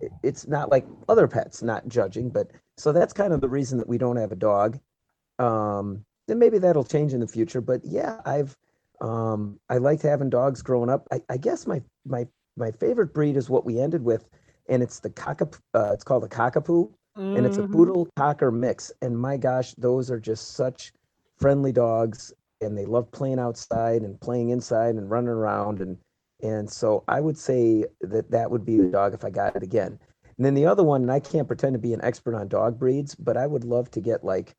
it- 0.00 0.12
It's 0.22 0.46
not 0.46 0.70
like 0.70 0.86
other 1.08 1.26
pets. 1.26 1.62
Not 1.62 1.88
judging, 1.88 2.28
but 2.28 2.50
so 2.76 2.92
that's 2.92 3.12
kind 3.12 3.32
of 3.32 3.40
the 3.40 3.48
reason 3.48 3.78
that 3.78 3.88
we 3.88 3.98
don't 3.98 4.16
have 4.16 4.32
a 4.32 4.36
dog. 4.36 4.78
Um, 5.38 6.04
and 6.28 6.38
maybe 6.38 6.58
that'll 6.58 6.84
change 6.84 7.12
in 7.14 7.20
the 7.20 7.26
future. 7.26 7.60
But 7.60 7.84
yeah, 7.84 8.20
I've 8.24 8.56
um, 9.00 9.58
I 9.68 9.78
liked 9.78 10.02
having 10.02 10.30
dogs 10.30 10.62
growing 10.62 10.90
up. 10.90 11.06
I, 11.12 11.22
I 11.28 11.36
guess 11.36 11.66
my 11.66 11.82
my 12.06 12.26
my 12.56 12.70
favorite 12.70 13.12
breed 13.14 13.36
is 13.36 13.48
what 13.50 13.64
we 13.64 13.80
ended 13.80 14.04
with, 14.04 14.28
and 14.68 14.82
it's 14.82 15.00
the 15.00 15.10
cockapoo. 15.10 15.58
Uh, 15.74 15.90
it's 15.92 16.04
called 16.04 16.24
a 16.24 16.28
cockapoo, 16.28 16.90
and 17.34 17.46
it's 17.46 17.58
a 17.58 17.62
Mhm. 17.62 17.70
poodle 17.72 18.08
cocker 18.16 18.50
mix. 18.50 18.92
And 19.02 19.18
my 19.18 19.36
gosh, 19.36 19.74
those 19.74 20.10
are 20.10 20.20
just 20.20 20.52
such 20.54 20.92
friendly 21.38 21.72
dogs, 21.72 22.32
and 22.60 22.76
they 22.76 22.84
love 22.86 23.10
playing 23.12 23.38
outside 23.38 24.02
and 24.02 24.20
playing 24.20 24.50
inside 24.50 24.94
and 24.96 25.10
running 25.10 25.30
around. 25.30 25.80
And 25.80 25.98
and 26.42 26.70
so 26.70 27.04
I 27.08 27.20
would 27.20 27.38
say 27.38 27.86
that 28.00 28.30
that 28.30 28.50
would 28.50 28.64
be 28.64 28.78
the 28.78 28.88
dog 28.88 29.14
if 29.14 29.24
I 29.24 29.30
got 29.30 29.56
it 29.56 29.62
again. 29.62 29.98
And 30.36 30.44
then 30.46 30.54
the 30.54 30.66
other 30.66 30.82
one, 30.84 31.02
and 31.02 31.12
I 31.12 31.20
can't 31.20 31.46
pretend 31.46 31.74
to 31.74 31.78
be 31.78 31.92
an 31.94 32.02
expert 32.04 32.34
on 32.34 32.48
dog 32.48 32.78
breeds, 32.78 33.14
but 33.14 33.36
I 33.36 33.46
would 33.46 33.64
love 33.64 33.90
to 33.92 34.00
get 34.00 34.24
like 34.24 34.54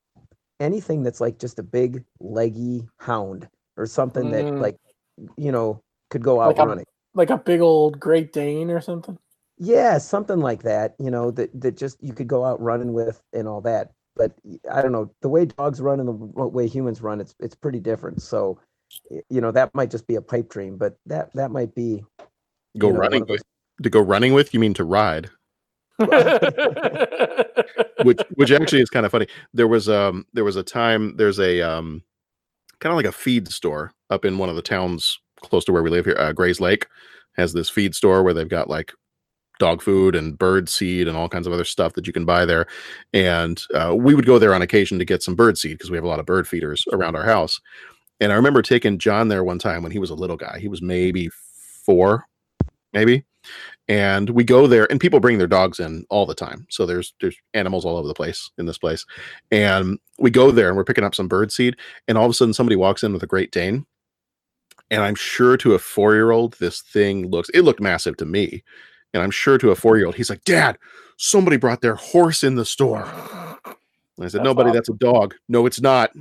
anything 0.59 1.03
that's 1.03 1.21
like 1.21 1.37
just 1.39 1.59
a 1.59 1.63
big 1.63 2.03
leggy 2.19 2.87
hound 2.99 3.47
or 3.81 3.85
something 3.87 4.31
that 4.31 4.45
Mm. 4.45 4.61
like 4.61 4.77
you 5.37 5.51
know 5.51 5.81
could 6.09 6.23
go 6.23 6.39
out 6.41 6.49
Like 6.49 6.59
a, 6.59 6.67
running. 6.67 6.85
like 7.15 7.29
a 7.29 7.37
big 7.37 7.61
old 7.61 7.99
Great 7.99 8.31
Dane 8.33 8.69
or 8.71 8.79
something. 8.81 9.17
Yeah, 9.57 9.97
something 9.97 10.39
like 10.39 10.63
that. 10.63 10.95
You 10.99 11.11
know 11.11 11.31
that 11.31 11.49
that 11.59 11.77
just 11.77 12.01
you 12.01 12.13
could 12.13 12.27
go 12.27 12.45
out 12.45 12.61
running 12.61 12.93
with 12.93 13.21
and 13.33 13.47
all 13.47 13.61
that. 13.61 13.91
But 14.15 14.33
I 14.71 14.81
don't 14.81 14.91
know 14.91 15.11
the 15.21 15.29
way 15.29 15.45
dogs 15.45 15.79
run 15.81 15.99
and 15.99 16.07
the 16.09 16.13
way 16.13 16.67
humans 16.67 17.01
run. 17.01 17.21
It's 17.21 17.35
it's 17.39 17.55
pretty 17.55 17.79
different. 17.79 18.21
So 18.21 18.59
you 19.29 19.39
know 19.41 19.51
that 19.51 19.73
might 19.73 19.89
just 19.91 20.05
be 20.07 20.15
a 20.15 20.21
pipe 20.21 20.49
dream, 20.49 20.77
but 20.77 20.97
that 21.05 21.31
that 21.33 21.51
might 21.51 21.73
be 21.75 22.03
Go 22.77 22.87
you 22.87 22.93
know, 22.93 22.99
running 22.99 23.25
with 23.25 23.41
to 23.83 23.89
go 23.89 24.01
running 24.01 24.33
with? 24.33 24.53
You 24.53 24.59
mean 24.59 24.73
to 24.75 24.83
ride? 24.83 25.29
which 28.03 28.19
which 28.35 28.51
actually 28.51 28.81
is 28.81 28.89
kind 28.89 29.05
of 29.05 29.11
funny. 29.11 29.27
There 29.53 29.67
was 29.67 29.87
um 29.89 30.25
there 30.33 30.43
was 30.43 30.55
a 30.55 30.63
time 30.63 31.15
there's 31.17 31.39
a 31.39 31.61
um 31.61 32.03
kind 32.81 32.91
of 32.91 32.97
like 32.97 33.05
a 33.05 33.11
feed 33.11 33.47
store 33.47 33.93
up 34.09 34.25
in 34.25 34.37
one 34.37 34.49
of 34.49 34.55
the 34.55 34.61
towns 34.61 35.19
close 35.41 35.63
to 35.65 35.71
where 35.71 35.83
we 35.83 35.89
live 35.89 36.05
here. 36.05 36.17
Uh, 36.17 36.33
Grayslake 36.33 36.85
has 37.37 37.53
this 37.53 37.69
feed 37.69 37.95
store 37.95 38.23
where 38.23 38.33
they've 38.33 38.49
got 38.49 38.69
like 38.69 38.91
dog 39.59 39.81
food 39.81 40.15
and 40.15 40.37
bird 40.37 40.67
seed 40.67 41.07
and 41.07 41.15
all 41.15 41.29
kinds 41.29 41.45
of 41.45 41.53
other 41.53 41.63
stuff 41.63 41.93
that 41.93 42.07
you 42.07 42.13
can 42.13 42.25
buy 42.25 42.45
there. 42.45 42.65
And 43.13 43.61
uh, 43.73 43.95
we 43.95 44.15
would 44.15 44.25
go 44.25 44.39
there 44.39 44.55
on 44.55 44.61
occasion 44.61 44.97
to 44.99 45.05
get 45.05 45.23
some 45.23 45.35
bird 45.35 45.57
seed 45.57 45.77
because 45.77 45.91
we 45.91 45.97
have 45.97 46.03
a 46.03 46.07
lot 46.07 46.19
of 46.19 46.25
bird 46.25 46.47
feeders 46.47 46.83
around 46.91 47.15
our 47.15 47.23
house. 47.23 47.61
And 48.19 48.31
I 48.31 48.35
remember 48.35 48.61
taking 48.61 48.97
John 48.97 49.27
there 49.27 49.43
one 49.43 49.59
time 49.59 49.83
when 49.83 49.91
he 49.91 49.99
was 49.99 50.09
a 50.09 50.15
little 50.15 50.37
guy. 50.37 50.59
He 50.59 50.67
was 50.67 50.81
maybe 50.81 51.29
four, 51.85 52.25
maybe. 52.93 53.23
And 53.91 54.29
we 54.29 54.45
go 54.45 54.67
there, 54.67 54.89
and 54.89 55.01
people 55.01 55.19
bring 55.19 55.37
their 55.37 55.47
dogs 55.47 55.81
in 55.81 56.05
all 56.09 56.25
the 56.25 56.33
time. 56.33 56.65
So 56.69 56.85
there's 56.85 57.13
there's 57.19 57.35
animals 57.53 57.83
all 57.83 57.97
over 57.97 58.07
the 58.07 58.13
place 58.13 58.49
in 58.57 58.65
this 58.65 58.77
place. 58.77 59.05
And 59.51 59.99
we 60.17 60.29
go 60.29 60.49
there, 60.49 60.69
and 60.69 60.77
we're 60.77 60.85
picking 60.85 61.03
up 61.03 61.13
some 61.13 61.27
bird 61.27 61.51
seed, 61.51 61.75
and 62.07 62.17
all 62.17 62.23
of 62.23 62.31
a 62.31 62.33
sudden 62.33 62.53
somebody 62.53 62.77
walks 62.77 63.03
in 63.03 63.11
with 63.11 63.21
a 63.21 63.27
Great 63.27 63.51
Dane. 63.51 63.85
And 64.91 65.03
I'm 65.03 65.15
sure 65.15 65.57
to 65.57 65.73
a 65.73 65.79
four 65.79 66.13
year 66.13 66.31
old, 66.31 66.53
this 66.53 66.79
thing 66.79 67.29
looks 67.29 67.49
it 67.49 67.63
looked 67.63 67.81
massive 67.81 68.15
to 68.17 68.25
me. 68.25 68.63
And 69.13 69.21
I'm 69.21 69.29
sure 69.29 69.57
to 69.57 69.71
a 69.71 69.75
four 69.75 69.97
year 69.97 70.05
old, 70.05 70.15
he's 70.15 70.29
like, 70.29 70.45
Dad, 70.45 70.77
somebody 71.17 71.57
brought 71.57 71.81
their 71.81 71.95
horse 71.95 72.45
in 72.45 72.55
the 72.55 72.63
store. 72.63 73.03
And 73.65 73.75
I 74.21 74.29
said, 74.29 74.39
That's 74.39 74.45
Nobody, 74.45 74.69
awesome. 74.69 74.77
that's 74.77 74.89
a 74.89 74.93
dog. 74.93 75.35
No, 75.49 75.65
it's 75.65 75.81
not. 75.81 76.11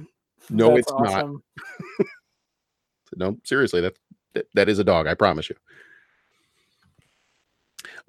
No, 0.49 0.75
That's 0.75 0.81
it's 0.81 0.91
not. 0.91 1.25
said, 1.99 3.19
no, 3.19 3.37
seriously, 3.45 3.81
that, 3.81 3.97
that 4.35 4.47
that 4.55 4.69
is 4.69 4.81
a 4.81 4.85
dog. 4.85 5.07
I 5.07 5.15
promise 5.15 5.49
you. 5.49 5.55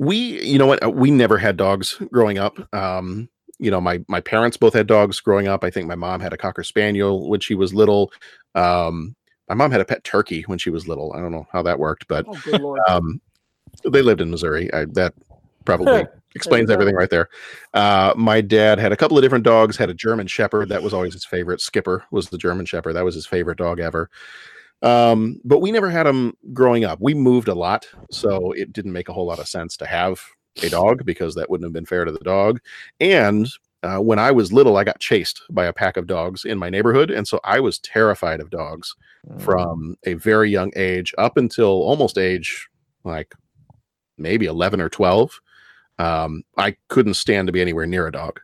We, 0.01 0.41
you 0.43 0.57
know 0.57 0.65
what? 0.65 0.83
uh, 0.83 0.89
We 0.89 1.11
never 1.11 1.37
had 1.37 1.57
dogs 1.57 2.01
growing 2.11 2.39
up. 2.39 2.57
Um, 2.73 3.29
you 3.59 3.69
know, 3.69 3.79
my 3.79 4.03
my 4.07 4.19
parents 4.19 4.57
both 4.57 4.73
had 4.73 4.87
dogs 4.87 5.19
growing 5.19 5.47
up. 5.47 5.63
I 5.63 5.69
think 5.69 5.87
my 5.87 5.93
mom 5.93 6.19
had 6.19 6.33
a 6.33 6.37
cocker 6.37 6.63
spaniel 6.63 7.29
when 7.29 7.39
she 7.39 7.53
was 7.53 7.71
little. 7.71 8.11
Um, 8.55 9.15
my 9.47 9.53
mom 9.53 9.69
had 9.69 9.79
a 9.81 9.85
pet 9.85 10.03
turkey 10.03 10.41
when 10.47 10.57
she 10.57 10.71
was 10.71 10.87
little. 10.87 11.13
I 11.13 11.19
don't 11.19 11.31
know 11.31 11.45
how 11.51 11.61
that 11.61 11.77
worked, 11.77 12.07
but 12.07 12.25
Oh, 12.27 12.77
um, 12.89 13.21
they 13.83 14.01
lived 14.01 14.21
in 14.21 14.31
Missouri. 14.31 14.73
I, 14.73 14.85
that 14.93 15.13
probably 15.65 16.07
explains 16.35 16.71
everything 16.71 16.95
right 16.95 17.11
there. 17.11 17.29
Uh, 17.75 18.15
my 18.17 18.41
dad 18.41 18.79
had 18.79 18.91
a 18.91 18.97
couple 18.97 19.19
of 19.19 19.21
different 19.21 19.43
dogs. 19.43 19.77
Had 19.77 19.91
a 19.91 19.93
German 19.93 20.25
Shepherd 20.25 20.69
that 20.69 20.81
was 20.81 20.95
always 20.95 21.13
his 21.13 21.25
favorite. 21.25 21.61
Skipper 21.61 22.03
was 22.09 22.29
the 22.29 22.39
German 22.39 22.65
Shepherd. 22.65 22.93
That 22.93 23.05
was 23.05 23.13
his 23.13 23.27
favorite 23.27 23.59
dog 23.59 23.79
ever. 23.79 24.09
Um, 24.81 25.39
but 25.43 25.59
we 25.59 25.71
never 25.71 25.89
had 25.89 26.05
them 26.05 26.35
growing 26.53 26.85
up. 26.85 26.99
We 27.01 27.13
moved 27.13 27.47
a 27.47 27.53
lot, 27.53 27.87
so 28.09 28.51
it 28.53 28.73
didn't 28.73 28.93
make 28.93 29.09
a 29.09 29.13
whole 29.13 29.25
lot 29.25 29.39
of 29.39 29.47
sense 29.47 29.77
to 29.77 29.85
have 29.85 30.21
a 30.63 30.69
dog 30.69 31.05
because 31.05 31.35
that 31.35 31.49
wouldn't 31.49 31.65
have 31.65 31.73
been 31.73 31.85
fair 31.85 32.03
to 32.03 32.11
the 32.11 32.19
dog. 32.19 32.59
And 32.99 33.47
uh, 33.83 33.97
when 33.97 34.19
I 34.19 34.31
was 34.31 34.51
little, 34.51 34.77
I 34.77 34.83
got 34.83 34.99
chased 34.99 35.43
by 35.49 35.65
a 35.65 35.73
pack 35.73 35.97
of 35.97 36.07
dogs 36.07 36.45
in 36.45 36.57
my 36.57 36.69
neighborhood, 36.69 37.11
and 37.11 37.27
so 37.27 37.39
I 37.43 37.59
was 37.59 37.79
terrified 37.79 38.39
of 38.39 38.49
dogs 38.49 38.95
from 39.37 39.95
a 40.05 40.13
very 40.15 40.49
young 40.49 40.71
age 40.75 41.13
up 41.17 41.37
until 41.37 41.67
almost 41.67 42.17
age 42.17 42.69
like 43.03 43.33
maybe 44.17 44.45
11 44.45 44.81
or 44.81 44.89
12 44.89 45.39
um, 45.99 46.43
i 46.57 46.75
couldn't 46.87 47.13
stand 47.13 47.47
to 47.47 47.51
be 47.51 47.61
anywhere 47.61 47.85
near 47.85 48.07
a 48.07 48.11
dog 48.11 48.39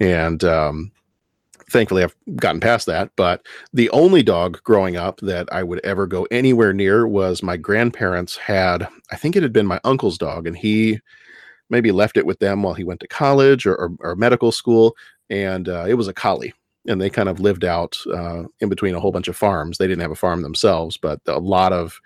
and 0.00 0.44
um, 0.44 0.90
thankfully 1.70 2.02
i've 2.02 2.16
gotten 2.36 2.60
past 2.60 2.86
that 2.86 3.10
but 3.16 3.46
the 3.72 3.88
only 3.90 4.22
dog 4.22 4.62
growing 4.64 4.96
up 4.96 5.20
that 5.20 5.48
i 5.52 5.62
would 5.62 5.80
ever 5.84 6.06
go 6.06 6.26
anywhere 6.30 6.72
near 6.72 7.06
was 7.06 7.42
my 7.42 7.56
grandparents 7.56 8.36
had 8.36 8.86
i 9.10 9.16
think 9.16 9.36
it 9.36 9.42
had 9.42 9.52
been 9.52 9.66
my 9.66 9.80
uncle's 9.84 10.18
dog 10.18 10.46
and 10.46 10.56
he 10.56 10.98
maybe 11.68 11.92
left 11.92 12.16
it 12.16 12.26
with 12.26 12.38
them 12.40 12.62
while 12.62 12.74
he 12.74 12.84
went 12.84 13.00
to 13.00 13.08
college 13.08 13.64
or, 13.66 13.76
or, 13.76 13.90
or 14.00 14.16
medical 14.16 14.52
school 14.52 14.96
and 15.30 15.68
uh, 15.68 15.84
it 15.86 15.94
was 15.94 16.08
a 16.08 16.12
collie 16.12 16.52
and 16.86 17.00
they 17.00 17.10
kind 17.10 17.28
of 17.28 17.40
lived 17.40 17.64
out 17.64 17.98
uh, 18.12 18.44
in 18.60 18.68
between 18.68 18.94
a 18.94 19.00
whole 19.00 19.12
bunch 19.12 19.28
of 19.28 19.36
farms. 19.36 19.78
They 19.78 19.86
didn't 19.86 20.02
have 20.02 20.10
a 20.10 20.16
farm 20.16 20.42
themselves, 20.42 20.96
but 20.96 21.20
a 21.26 21.38
lot 21.38 21.72
of 21.72 22.00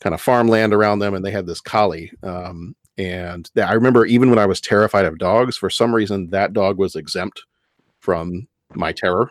kind 0.00 0.14
of 0.14 0.20
farmland 0.20 0.74
around 0.74 0.98
them, 0.98 1.14
and 1.14 1.24
they 1.24 1.30
had 1.30 1.46
this 1.46 1.60
collie. 1.60 2.12
Um, 2.22 2.74
and 2.98 3.50
I 3.56 3.72
remember 3.72 4.04
even 4.04 4.28
when 4.28 4.38
I 4.38 4.46
was 4.46 4.60
terrified 4.60 5.06
of 5.06 5.18
dogs, 5.18 5.56
for 5.56 5.70
some 5.70 5.94
reason 5.94 6.28
that 6.30 6.52
dog 6.52 6.76
was 6.76 6.94
exempt 6.94 7.42
from 8.00 8.46
my 8.76 8.92
terror. 8.92 9.30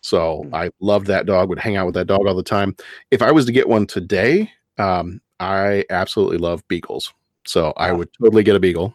So 0.00 0.48
I 0.52 0.70
loved 0.80 1.06
that 1.06 1.26
dog. 1.26 1.48
Would 1.48 1.58
hang 1.58 1.76
out 1.76 1.86
with 1.86 1.94
that 1.94 2.06
dog 2.06 2.26
all 2.26 2.34
the 2.34 2.42
time. 2.42 2.76
If 3.10 3.22
I 3.22 3.30
was 3.30 3.46
to 3.46 3.52
get 3.52 3.68
one 3.68 3.86
today, 3.86 4.50
um, 4.78 5.20
I 5.38 5.84
absolutely 5.90 6.38
love 6.38 6.66
beagles. 6.68 7.12
So 7.46 7.72
I 7.76 7.92
would 7.92 8.08
totally 8.20 8.42
get 8.42 8.56
a 8.56 8.60
beagle. 8.60 8.94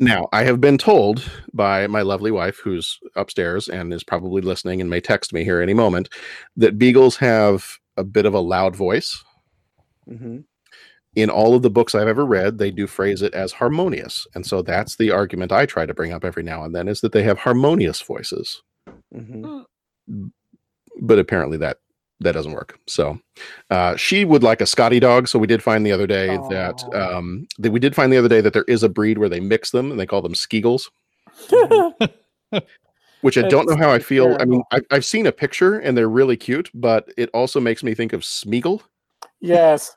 Now, 0.00 0.28
I 0.32 0.42
have 0.44 0.60
been 0.60 0.78
told 0.78 1.22
by 1.52 1.86
my 1.86 2.02
lovely 2.02 2.30
wife, 2.30 2.58
who's 2.62 2.98
upstairs 3.14 3.68
and 3.68 3.92
is 3.92 4.02
probably 4.02 4.42
listening 4.42 4.80
and 4.80 4.90
may 4.90 5.00
text 5.00 5.32
me 5.32 5.44
here 5.44 5.60
any 5.60 5.74
moment, 5.74 6.08
that 6.56 6.78
beagles 6.78 7.16
have 7.16 7.78
a 7.96 8.04
bit 8.04 8.26
of 8.26 8.34
a 8.34 8.40
loud 8.40 8.74
voice. 8.74 9.22
Mm-hmm. 10.08 10.38
In 11.18 11.30
all 11.30 11.56
of 11.56 11.62
the 11.62 11.70
books 11.70 11.96
I've 11.96 12.06
ever 12.06 12.24
read, 12.24 12.58
they 12.58 12.70
do 12.70 12.86
phrase 12.86 13.22
it 13.22 13.34
as 13.34 13.50
harmonious. 13.50 14.24
And 14.36 14.46
so 14.46 14.62
that's 14.62 14.94
the 14.94 15.10
argument 15.10 15.50
I 15.50 15.66
try 15.66 15.84
to 15.84 15.92
bring 15.92 16.12
up 16.12 16.24
every 16.24 16.44
now 16.44 16.62
and 16.62 16.72
then 16.72 16.86
is 16.86 17.00
that 17.00 17.10
they 17.10 17.24
have 17.24 17.38
harmonious 17.38 18.00
voices. 18.00 18.62
Mm-hmm. 19.12 20.28
But 21.00 21.18
apparently 21.18 21.58
that 21.58 21.78
that 22.20 22.32
doesn't 22.32 22.52
work. 22.52 22.78
So 22.86 23.18
uh, 23.70 23.96
she 23.96 24.24
would 24.24 24.44
like 24.44 24.60
a 24.60 24.66
Scotty 24.66 25.00
dog. 25.00 25.26
So 25.26 25.40
we 25.40 25.48
did 25.48 25.60
find 25.60 25.84
the 25.84 25.90
other 25.90 26.06
day 26.06 26.36
that 26.50 26.84
um, 26.94 27.48
that 27.58 27.72
we 27.72 27.80
did 27.80 27.96
find 27.96 28.12
the 28.12 28.16
other 28.16 28.28
day 28.28 28.40
that 28.40 28.52
there 28.52 28.64
is 28.68 28.84
a 28.84 28.88
breed 28.88 29.18
where 29.18 29.28
they 29.28 29.40
mix 29.40 29.72
them 29.72 29.90
and 29.90 29.98
they 29.98 30.06
call 30.06 30.22
them 30.22 30.34
Skeagles. 30.34 30.88
Which 33.22 33.36
I 33.36 33.42
don't 33.48 33.68
know 33.68 33.76
how 33.76 33.90
I 33.90 33.98
feel. 33.98 34.36
I 34.38 34.44
mean, 34.44 34.62
I've, 34.70 34.84
I've 34.92 35.04
seen 35.04 35.26
a 35.26 35.32
picture 35.32 35.80
and 35.80 35.98
they're 35.98 36.08
really 36.08 36.36
cute, 36.36 36.70
but 36.72 37.12
it 37.16 37.28
also 37.34 37.58
makes 37.58 37.82
me 37.82 37.92
think 37.92 38.12
of 38.12 38.20
Smeagol. 38.20 38.82
yes. 39.40 39.96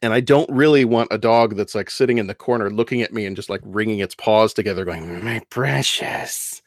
And 0.00 0.12
I 0.12 0.20
don't 0.20 0.48
really 0.50 0.84
want 0.84 1.08
a 1.12 1.18
dog 1.18 1.56
that's 1.56 1.74
like 1.74 1.90
sitting 1.90 2.18
in 2.18 2.28
the 2.28 2.34
corner 2.34 2.70
looking 2.70 3.02
at 3.02 3.12
me 3.12 3.26
and 3.26 3.34
just 3.34 3.50
like 3.50 3.60
wringing 3.64 3.98
its 3.98 4.14
paws 4.14 4.54
together, 4.54 4.84
going, 4.84 5.24
My 5.24 5.40
precious. 5.50 6.62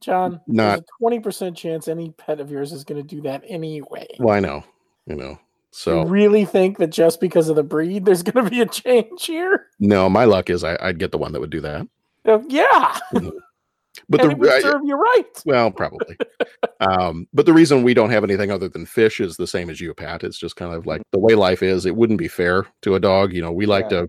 John, 0.00 0.40
Not- 0.46 0.84
twenty 0.98 1.20
percent 1.20 1.56
chance 1.56 1.86
any 1.86 2.10
pet 2.10 2.40
of 2.40 2.50
yours 2.50 2.72
is 2.72 2.82
going 2.84 3.00
to 3.00 3.06
do 3.06 3.20
that 3.22 3.44
anyway. 3.46 4.06
Well, 4.18 4.34
I 4.34 4.40
know, 4.40 4.64
you 5.06 5.14
know. 5.14 5.38
So 5.70 6.02
You 6.02 6.08
really 6.08 6.44
think 6.44 6.78
that 6.78 6.88
just 6.90 7.20
because 7.20 7.48
of 7.48 7.56
the 7.56 7.62
breed, 7.62 8.04
there's 8.04 8.22
going 8.22 8.44
to 8.44 8.50
be 8.50 8.60
a 8.60 8.66
change 8.66 9.26
here? 9.26 9.66
no, 9.78 10.08
my 10.08 10.24
luck 10.24 10.50
is 10.50 10.64
I, 10.64 10.76
I'd 10.80 10.98
get 10.98 11.12
the 11.12 11.18
one 11.18 11.32
that 11.32 11.40
would 11.40 11.50
do 11.50 11.60
that. 11.60 11.86
Uh, 12.26 12.40
yeah, 12.48 12.98
But 14.12 14.20
and 14.20 14.32
the 14.32 14.36
would 14.36 14.64
I- 14.64 14.80
you 14.84 14.94
right. 14.94 15.42
well, 15.46 15.70
probably. 15.70 16.18
um, 16.80 17.26
but 17.32 17.46
the 17.46 17.52
reason 17.52 17.82
we 17.82 17.94
don't 17.94 18.10
have 18.10 18.24
anything 18.24 18.50
other 18.50 18.68
than 18.68 18.84
fish 18.84 19.20
is 19.20 19.36
the 19.38 19.46
same 19.46 19.70
as 19.70 19.80
you, 19.80 19.94
Pat. 19.94 20.22
It's 20.22 20.38
just 20.38 20.56
kind 20.56 20.74
of 20.74 20.86
like 20.86 21.00
the 21.12 21.18
way 21.18 21.34
life 21.34 21.62
is. 21.62 21.86
It 21.86 21.96
wouldn't 21.96 22.18
be 22.18 22.28
fair 22.28 22.66
to 22.82 22.94
a 22.94 23.00
dog. 23.00 23.32
You 23.32 23.40
know, 23.40 23.50
we 23.52 23.64
like 23.64 23.88
to 23.88 24.06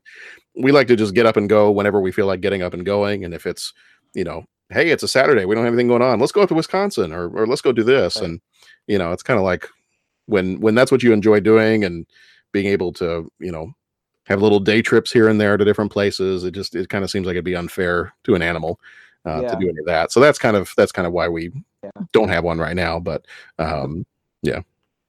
we 0.55 0.73
like 0.73 0.87
to 0.87 0.97
just 0.97 1.15
get 1.15 1.25
up 1.25 1.37
and 1.37 1.47
go 1.47 1.71
whenever 1.71 2.01
we 2.01 2.11
feel 2.11 2.25
like 2.27 2.41
getting 2.41 2.61
up 2.61 2.73
and 2.73 2.85
going. 2.85 3.23
And 3.23 3.33
if 3.33 3.45
it's, 3.45 3.73
you 4.13 4.25
know, 4.25 4.43
hey, 4.69 4.89
it's 4.89 5.03
a 5.03 5.07
Saturday, 5.07 5.45
we 5.45 5.55
don't 5.55 5.63
have 5.63 5.73
anything 5.73 5.87
going 5.87 6.01
on. 6.01 6.19
Let's 6.19 6.33
go 6.33 6.41
up 6.41 6.49
to 6.49 6.55
Wisconsin 6.55 7.13
or 7.13 7.29
or 7.29 7.47
let's 7.47 7.61
go 7.61 7.71
do 7.71 7.83
this. 7.83 8.17
And 8.17 8.41
you 8.87 8.97
know, 8.97 9.13
it's 9.13 9.23
kind 9.23 9.37
of 9.39 9.45
like 9.45 9.67
when 10.25 10.59
when 10.59 10.75
that's 10.75 10.91
what 10.91 11.03
you 11.03 11.13
enjoy 11.13 11.39
doing 11.39 11.85
and 11.85 12.05
being 12.51 12.65
able 12.67 12.91
to, 12.93 13.31
you 13.39 13.51
know, 13.53 13.73
have 14.25 14.41
little 14.41 14.59
day 14.59 14.81
trips 14.81 15.11
here 15.11 15.27
and 15.29 15.39
there 15.39 15.55
to 15.57 15.65
different 15.65 15.91
places. 15.91 16.43
It 16.43 16.51
just 16.51 16.75
it 16.75 16.89
kind 16.89 17.03
of 17.03 17.11
seems 17.11 17.25
like 17.25 17.35
it'd 17.35 17.45
be 17.45 17.55
unfair 17.55 18.13
to 18.25 18.35
an 18.35 18.41
animal 18.41 18.79
uh, 19.26 19.39
Yeah. 19.41 19.49
to 19.49 19.59
do 19.59 19.69
any 19.69 19.80
of 19.80 19.86
that. 19.86 20.11
So 20.11 20.19
that's 20.19 20.38
kind 20.39 20.55
of 20.55 20.74
that's 20.76 20.91
kind 20.91 21.07
of 21.07 21.13
why 21.13 21.28
we 21.28 21.51
don't 22.11 22.30
have 22.30 22.43
one 22.43 22.59
right 22.59 22.76
now. 22.76 22.99
But 22.99 23.26
um, 23.59 24.05
yeah, 24.41 24.61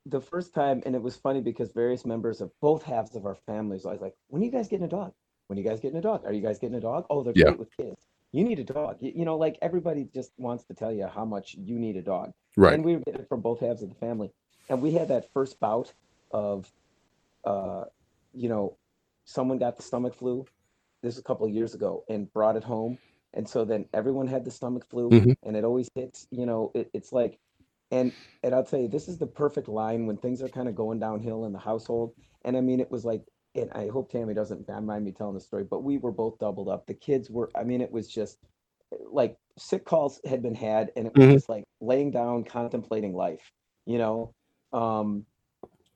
the 0.06 0.20
first 0.20 0.54
time, 0.54 0.82
and 0.86 0.94
it 0.94 1.02
was 1.02 1.16
funny 1.16 1.40
because 1.40 1.72
various 1.72 2.04
members 2.04 2.40
of 2.40 2.50
both 2.60 2.82
halves 2.82 3.16
of 3.16 3.26
our 3.26 3.36
families, 3.46 3.86
I 3.86 3.92
was 3.92 4.00
like, 4.00 4.14
"When 4.28 4.42
are 4.42 4.44
you 4.44 4.50
guys 4.50 4.68
getting 4.68 4.86
a 4.86 4.88
dog? 4.88 5.12
When 5.46 5.58
are 5.58 5.62
you 5.62 5.68
guys 5.68 5.80
getting 5.80 5.98
a 5.98 6.02
dog? 6.02 6.24
Are 6.24 6.32
you 6.32 6.40
guys 6.40 6.58
getting 6.58 6.76
a 6.76 6.80
dog? 6.80 7.06
Oh, 7.10 7.22
they're 7.22 7.34
Yeah. 7.36 7.44
great 7.44 7.58
with 7.58 7.76
kids. 7.76 8.06
You 8.32 8.44
need 8.44 8.58
a 8.58 8.64
dog. 8.64 8.96
You, 9.00 9.12
you 9.14 9.24
know, 9.24 9.36
like 9.36 9.58
everybody 9.62 10.08
just 10.12 10.32
wants 10.38 10.64
to 10.64 10.74
tell 10.74 10.90
you 10.92 11.06
how 11.06 11.24
much 11.24 11.54
you 11.54 11.78
need 11.78 11.96
a 11.96 12.02
dog. 12.02 12.32
Right. 12.56 12.74
And 12.74 12.84
we 12.84 12.96
were 12.96 13.02
getting 13.06 13.20
it 13.20 13.28
from 13.28 13.40
both 13.40 13.60
halves 13.60 13.82
of 13.82 13.88
the 13.90 13.94
family, 13.96 14.32
and 14.68 14.80
we 14.82 14.92
had 14.92 15.08
that 15.08 15.30
first 15.32 15.60
bout 15.60 15.92
of, 16.32 16.72
uh, 17.44 17.84
you 18.32 18.48
know, 18.48 18.76
someone 19.24 19.58
got 19.58 19.76
the 19.76 19.82
stomach 19.82 20.14
flu. 20.14 20.44
This 21.02 21.14
was 21.14 21.18
a 21.18 21.22
couple 21.22 21.46
of 21.46 21.52
years 21.52 21.74
ago, 21.74 22.04
and 22.08 22.32
brought 22.32 22.56
it 22.56 22.64
home, 22.64 22.98
and 23.34 23.48
so 23.48 23.64
then 23.64 23.86
everyone 23.92 24.26
had 24.26 24.44
the 24.44 24.50
stomach 24.50 24.84
flu, 24.88 25.10
Mhm. 25.10 25.34
and 25.42 25.56
it 25.56 25.64
always 25.64 25.88
hits. 25.94 26.26
You 26.30 26.46
know, 26.46 26.70
it, 26.74 26.90
it's 26.94 27.12
like 27.12 27.38
and 27.90 28.12
and 28.42 28.54
I'll 28.54 28.64
tell 28.64 28.80
you, 28.80 28.88
this 28.88 29.08
is 29.08 29.18
the 29.18 29.26
perfect 29.26 29.68
line 29.68 30.06
when 30.06 30.16
things 30.16 30.42
are 30.42 30.48
kind 30.48 30.68
of 30.68 30.74
going 30.74 30.98
downhill 30.98 31.44
in 31.46 31.52
the 31.52 31.58
household. 31.58 32.14
And 32.44 32.56
I 32.56 32.60
mean, 32.60 32.80
it 32.80 32.90
was 32.90 33.04
like, 33.04 33.22
and 33.54 33.70
I 33.72 33.88
hope 33.88 34.10
Tammy 34.10 34.34
doesn't 34.34 34.68
mind 34.68 35.04
me 35.04 35.12
telling 35.12 35.34
the 35.34 35.40
story, 35.40 35.64
but 35.64 35.82
we 35.82 35.98
were 35.98 36.12
both 36.12 36.38
doubled 36.38 36.68
up. 36.68 36.86
The 36.86 36.94
kids 36.94 37.30
were, 37.30 37.50
I 37.54 37.64
mean, 37.64 37.80
it 37.80 37.90
was 37.92 38.08
just 38.08 38.38
like 39.10 39.36
sick 39.56 39.84
calls 39.84 40.20
had 40.26 40.42
been 40.42 40.54
had, 40.54 40.92
and 40.96 41.06
it 41.06 41.14
was 41.14 41.24
Mhm. 41.26 41.32
just 41.32 41.48
like 41.48 41.64
laying 41.80 42.10
down, 42.10 42.44
contemplating 42.44 43.14
life. 43.14 43.50
You 43.86 43.98
know, 43.98 44.32
um, 44.72 45.24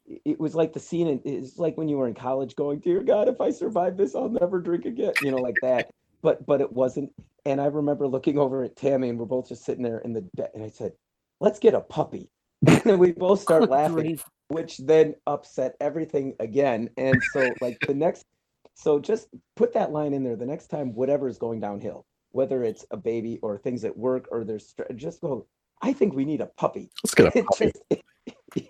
it- 0.06 0.22
it 0.24 0.40
was 0.40 0.54
like 0.54 0.72
the 0.72 0.80
scene. 0.80 1.06
in- 1.08 1.22
It's 1.24 1.58
like 1.58 1.76
when 1.76 1.88
you 1.88 1.98
were 1.98 2.08
in 2.08 2.14
college, 2.14 2.56
going, 2.56 2.78
"Dear 2.80 3.02
God, 3.02 3.28
if 3.28 3.40
I 3.40 3.50
survive 3.50 3.96
this, 3.96 4.14
I'll 4.14 4.28
never 4.30 4.60
drink 4.60 4.84
again." 4.86 5.14
You 5.20 5.30
know, 5.30 5.40
like 5.40 5.60
that. 5.60 5.90
But 6.22 6.44
but 6.46 6.60
it 6.60 6.72
wasn't. 6.72 7.12
And 7.44 7.60
I 7.60 7.66
remember 7.66 8.06
looking 8.06 8.38
over 8.38 8.62
at 8.64 8.76
Tammy, 8.76 9.08
and 9.08 9.18
we're 9.18 9.24
both 9.26 9.48
just 9.48 9.64
sitting 9.64 9.84
there 9.84 9.98
in 9.98 10.12
the 10.12 10.22
bed, 10.34 10.50
and 10.54 10.62
I 10.64 10.68
said, 10.68 10.92
let's 11.40 11.58
get 11.58 11.74
a 11.74 11.80
puppy. 11.80 12.28
and 12.84 12.98
we 12.98 13.12
both 13.12 13.40
start 13.40 13.62
Good 13.62 13.70
laughing, 13.70 13.94
grief. 13.94 14.24
which 14.48 14.78
then 14.78 15.14
upset 15.26 15.76
everything 15.80 16.34
again. 16.40 16.90
And 16.96 17.16
so, 17.32 17.48
like 17.60 17.78
the 17.86 17.94
next, 17.94 18.26
so 18.74 18.98
just 18.98 19.28
put 19.56 19.72
that 19.74 19.92
line 19.92 20.12
in 20.12 20.24
there. 20.24 20.34
The 20.36 20.44
next 20.46 20.66
time, 20.66 20.92
whatever 20.94 21.28
is 21.28 21.38
going 21.38 21.60
downhill, 21.60 22.04
whether 22.32 22.64
it's 22.64 22.84
a 22.90 22.96
baby 22.96 23.38
or 23.42 23.56
things 23.58 23.84
at 23.84 23.96
work 23.96 24.26
or 24.32 24.44
there's 24.44 24.74
just 24.96 25.20
go. 25.20 25.46
I 25.80 25.92
think 25.92 26.14
we 26.14 26.24
need 26.24 26.40
a 26.40 26.46
puppy. 26.46 26.90
Let's 27.04 27.14
get 27.14 27.26
a 27.26 27.30
It 27.38 27.46
puppy. 27.46 27.72
just- 27.90 28.02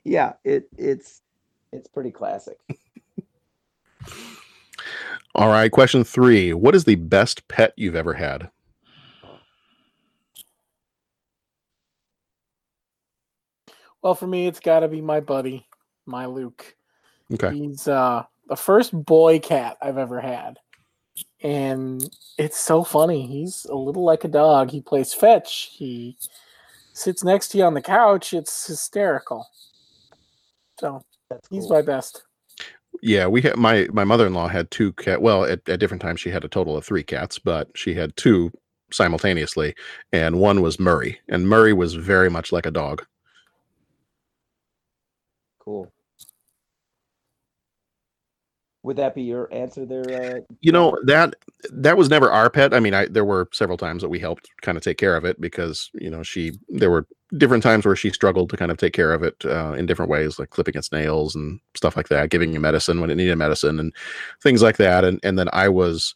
yeah, 0.04 0.34
it 0.44 0.68
it's 0.76 1.22
it's 1.72 1.88
pretty 1.88 2.10
classic. 2.10 2.58
All 5.38 5.46
right, 5.46 5.70
question 5.70 6.02
three. 6.02 6.52
What 6.52 6.74
is 6.74 6.82
the 6.82 6.96
best 6.96 7.46
pet 7.46 7.72
you've 7.76 7.94
ever 7.94 8.12
had? 8.12 8.50
Well, 14.02 14.16
for 14.16 14.26
me, 14.26 14.48
it's 14.48 14.58
got 14.58 14.80
to 14.80 14.88
be 14.88 15.00
my 15.00 15.20
buddy, 15.20 15.64
my 16.06 16.26
Luke. 16.26 16.74
Okay. 17.32 17.54
He's 17.56 17.86
uh, 17.86 18.24
the 18.48 18.56
first 18.56 18.92
boy 19.04 19.38
cat 19.38 19.76
I've 19.80 19.96
ever 19.96 20.20
had. 20.20 20.58
And 21.40 22.04
it's 22.36 22.58
so 22.58 22.82
funny. 22.82 23.24
He's 23.24 23.64
a 23.66 23.76
little 23.76 24.02
like 24.02 24.24
a 24.24 24.28
dog. 24.28 24.72
He 24.72 24.80
plays 24.80 25.14
fetch. 25.14 25.70
He 25.72 26.16
sits 26.94 27.22
next 27.22 27.50
to 27.50 27.58
you 27.58 27.64
on 27.64 27.74
the 27.74 27.80
couch. 27.80 28.34
It's 28.34 28.66
hysterical. 28.66 29.46
So 30.80 31.04
he's 31.48 31.66
cool. 31.66 31.74
my 31.74 31.82
best. 31.82 32.24
Yeah, 33.02 33.26
we 33.28 33.42
had 33.42 33.56
my 33.56 33.88
my 33.92 34.04
mother 34.04 34.26
in 34.26 34.34
law 34.34 34.48
had 34.48 34.70
two 34.70 34.92
cat. 34.94 35.22
Well, 35.22 35.44
at, 35.44 35.68
at 35.68 35.80
different 35.80 36.02
times 36.02 36.20
she 36.20 36.30
had 36.30 36.44
a 36.44 36.48
total 36.48 36.76
of 36.76 36.84
three 36.84 37.04
cats, 37.04 37.38
but 37.38 37.68
she 37.76 37.94
had 37.94 38.16
two 38.16 38.50
simultaneously, 38.92 39.74
and 40.12 40.40
one 40.40 40.62
was 40.62 40.80
Murray, 40.80 41.20
and 41.28 41.48
Murray 41.48 41.72
was 41.72 41.94
very 41.94 42.30
much 42.30 42.52
like 42.52 42.66
a 42.66 42.70
dog. 42.70 43.04
Cool. 45.60 45.92
Would 48.84 48.96
that 48.96 49.14
be 49.14 49.22
your 49.22 49.52
answer 49.52 49.86
there? 49.86 50.36
Uh, 50.38 50.40
You 50.60 50.72
know 50.72 50.96
that 51.04 51.34
that 51.72 51.96
was 51.96 52.08
never 52.10 52.30
our 52.32 52.50
pet. 52.50 52.74
I 52.74 52.80
mean, 52.80 52.94
I 52.94 53.06
there 53.06 53.24
were 53.24 53.48
several 53.52 53.78
times 53.78 54.02
that 54.02 54.08
we 54.08 54.18
helped 54.18 54.48
kind 54.62 54.76
of 54.78 54.84
take 54.84 54.98
care 54.98 55.16
of 55.16 55.24
it 55.24 55.40
because 55.40 55.90
you 55.94 56.10
know 56.10 56.22
she 56.24 56.52
there 56.68 56.90
were 56.90 57.06
different 57.36 57.62
times 57.62 57.84
where 57.84 57.96
she 57.96 58.10
struggled 58.10 58.50
to 58.50 58.56
kind 58.56 58.70
of 58.70 58.78
take 58.78 58.92
care 58.92 59.12
of 59.12 59.22
it 59.22 59.44
uh, 59.44 59.72
in 59.72 59.86
different 59.86 60.10
ways, 60.10 60.38
like 60.38 60.50
clipping 60.50 60.74
its 60.76 60.92
nails 60.92 61.34
and 61.34 61.60
stuff 61.74 61.96
like 61.96 62.08
that, 62.08 62.30
giving 62.30 62.52
you 62.52 62.60
medicine 62.60 63.00
when 63.00 63.10
it 63.10 63.16
needed 63.16 63.36
medicine 63.36 63.78
and 63.78 63.94
things 64.42 64.62
like 64.62 64.76
that. 64.78 65.04
And 65.04 65.20
and 65.22 65.38
then 65.38 65.48
I 65.52 65.68
was 65.68 66.14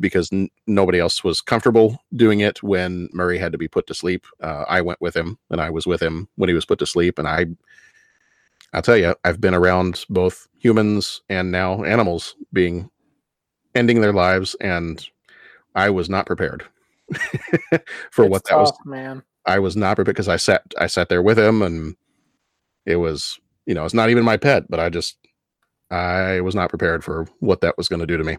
because 0.00 0.32
n- 0.32 0.50
nobody 0.66 1.00
else 1.00 1.24
was 1.24 1.40
comfortable 1.40 1.98
doing 2.16 2.40
it 2.40 2.62
when 2.62 3.08
Murray 3.12 3.38
had 3.38 3.52
to 3.52 3.58
be 3.58 3.68
put 3.68 3.86
to 3.88 3.94
sleep. 3.94 4.26
Uh, 4.42 4.64
I 4.68 4.82
went 4.82 5.00
with 5.00 5.16
him 5.16 5.38
and 5.50 5.60
I 5.60 5.70
was 5.70 5.86
with 5.86 6.02
him 6.02 6.28
when 6.36 6.48
he 6.48 6.54
was 6.54 6.66
put 6.66 6.78
to 6.80 6.86
sleep, 6.86 7.18
and 7.18 7.28
I 7.28 7.46
I'll 8.72 8.82
tell 8.82 8.96
you, 8.96 9.16
I've 9.24 9.40
been 9.40 9.54
around 9.54 10.04
both 10.10 10.48
humans 10.58 11.22
and 11.28 11.50
now 11.52 11.84
animals 11.84 12.36
being 12.52 12.90
ending 13.74 14.00
their 14.00 14.12
lives, 14.14 14.56
and 14.60 15.06
I 15.74 15.90
was 15.90 16.10
not 16.10 16.26
prepared 16.26 16.64
for 18.12 18.26
It's 18.26 18.26
what 18.26 18.44
that 18.48 18.58
was. 18.58 18.72
man. 18.84 19.22
I 19.46 19.58
was 19.58 19.76
not 19.76 19.96
prepared 19.96 20.14
because 20.16 20.28
I 20.28 20.36
sat 20.36 20.62
I 20.78 20.86
sat 20.86 21.08
there 21.08 21.22
with 21.22 21.38
him, 21.38 21.62
and 21.62 21.96
it 22.86 22.96
was 22.96 23.38
you 23.66 23.74
know 23.74 23.84
it's 23.84 23.94
not 23.94 24.10
even 24.10 24.24
my 24.24 24.36
pet, 24.36 24.64
but 24.68 24.80
I 24.80 24.88
just 24.88 25.16
I 25.90 26.40
was 26.40 26.54
not 26.54 26.70
prepared 26.70 27.04
for 27.04 27.26
what 27.40 27.60
that 27.62 27.76
was 27.76 27.88
going 27.88 28.00
to 28.00 28.06
do 28.06 28.16
to 28.16 28.24
me. 28.24 28.36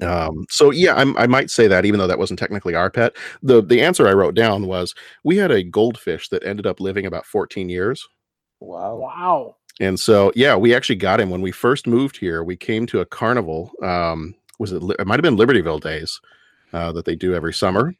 Um, 0.00 0.44
so 0.50 0.70
yeah, 0.70 0.94
I'm, 0.94 1.16
I 1.16 1.26
might 1.26 1.50
say 1.50 1.68
that 1.68 1.84
even 1.84 1.98
though 1.98 2.06
that 2.06 2.18
wasn't 2.18 2.38
technically 2.38 2.74
our 2.74 2.90
pet, 2.90 3.14
the 3.42 3.62
the 3.62 3.80
answer 3.80 4.08
I 4.08 4.12
wrote 4.12 4.34
down 4.34 4.66
was 4.66 4.94
we 5.22 5.36
had 5.36 5.50
a 5.50 5.62
goldfish 5.62 6.28
that 6.30 6.44
ended 6.44 6.66
up 6.66 6.80
living 6.80 7.06
about 7.06 7.26
14 7.26 7.68
years. 7.68 8.06
Wow. 8.60 8.96
Wow. 8.96 9.56
And 9.80 9.98
so, 9.98 10.32
yeah, 10.36 10.56
we 10.56 10.74
actually 10.74 10.96
got 10.96 11.20
him 11.20 11.30
when 11.30 11.42
we 11.42 11.50
first 11.50 11.86
moved 11.86 12.16
here. 12.16 12.44
We 12.44 12.56
came 12.56 12.86
to 12.86 13.00
a 13.00 13.06
carnival. 13.06 13.72
Um, 13.82 14.34
was 14.58 14.72
it? 14.72 14.82
It 14.98 15.06
might 15.06 15.18
have 15.18 15.22
been 15.22 15.36
Libertyville 15.36 15.80
Days 15.80 16.20
uh, 16.72 16.92
that 16.92 17.04
they 17.04 17.16
do 17.16 17.34
every 17.34 17.52
summer, 17.52 17.94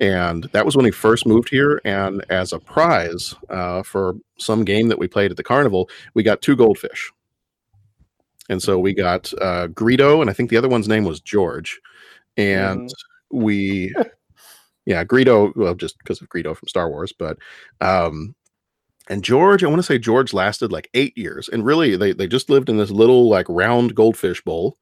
and 0.00 0.44
that 0.52 0.64
was 0.64 0.76
when 0.76 0.84
we 0.84 0.90
first 0.90 1.26
moved 1.26 1.48
here. 1.48 1.80
And 1.84 2.24
as 2.28 2.52
a 2.52 2.58
prize 2.58 3.34
uh, 3.48 3.82
for 3.82 4.16
some 4.38 4.64
game 4.64 4.88
that 4.88 4.98
we 4.98 5.08
played 5.08 5.30
at 5.30 5.36
the 5.36 5.42
carnival, 5.42 5.88
we 6.14 6.22
got 6.22 6.42
two 6.42 6.56
goldfish. 6.56 7.10
And 8.48 8.62
so 8.62 8.78
we 8.78 8.94
got 8.94 9.32
uh, 9.40 9.68
Greedo, 9.68 10.20
and 10.20 10.30
I 10.30 10.32
think 10.32 10.50
the 10.50 10.56
other 10.56 10.68
one's 10.68 10.88
name 10.88 11.04
was 11.04 11.20
George. 11.20 11.80
And 12.36 12.90
we, 13.30 13.92
yeah, 14.86 15.02
Greedo. 15.04 15.54
Well, 15.56 15.74
just 15.74 15.98
because 15.98 16.20
of 16.20 16.28
Greedo 16.28 16.56
from 16.56 16.68
Star 16.68 16.88
Wars, 16.88 17.12
but 17.12 17.38
um, 17.80 18.34
and 19.08 19.24
George, 19.24 19.64
I 19.64 19.68
want 19.68 19.78
to 19.78 19.82
say 19.82 19.98
George 19.98 20.32
lasted 20.32 20.70
like 20.70 20.90
eight 20.94 21.16
years, 21.16 21.48
and 21.48 21.64
really 21.64 21.96
they 21.96 22.12
they 22.12 22.28
just 22.28 22.50
lived 22.50 22.68
in 22.68 22.76
this 22.76 22.90
little 22.90 23.28
like 23.28 23.46
round 23.48 23.94
goldfish 23.94 24.42
bowl. 24.42 24.76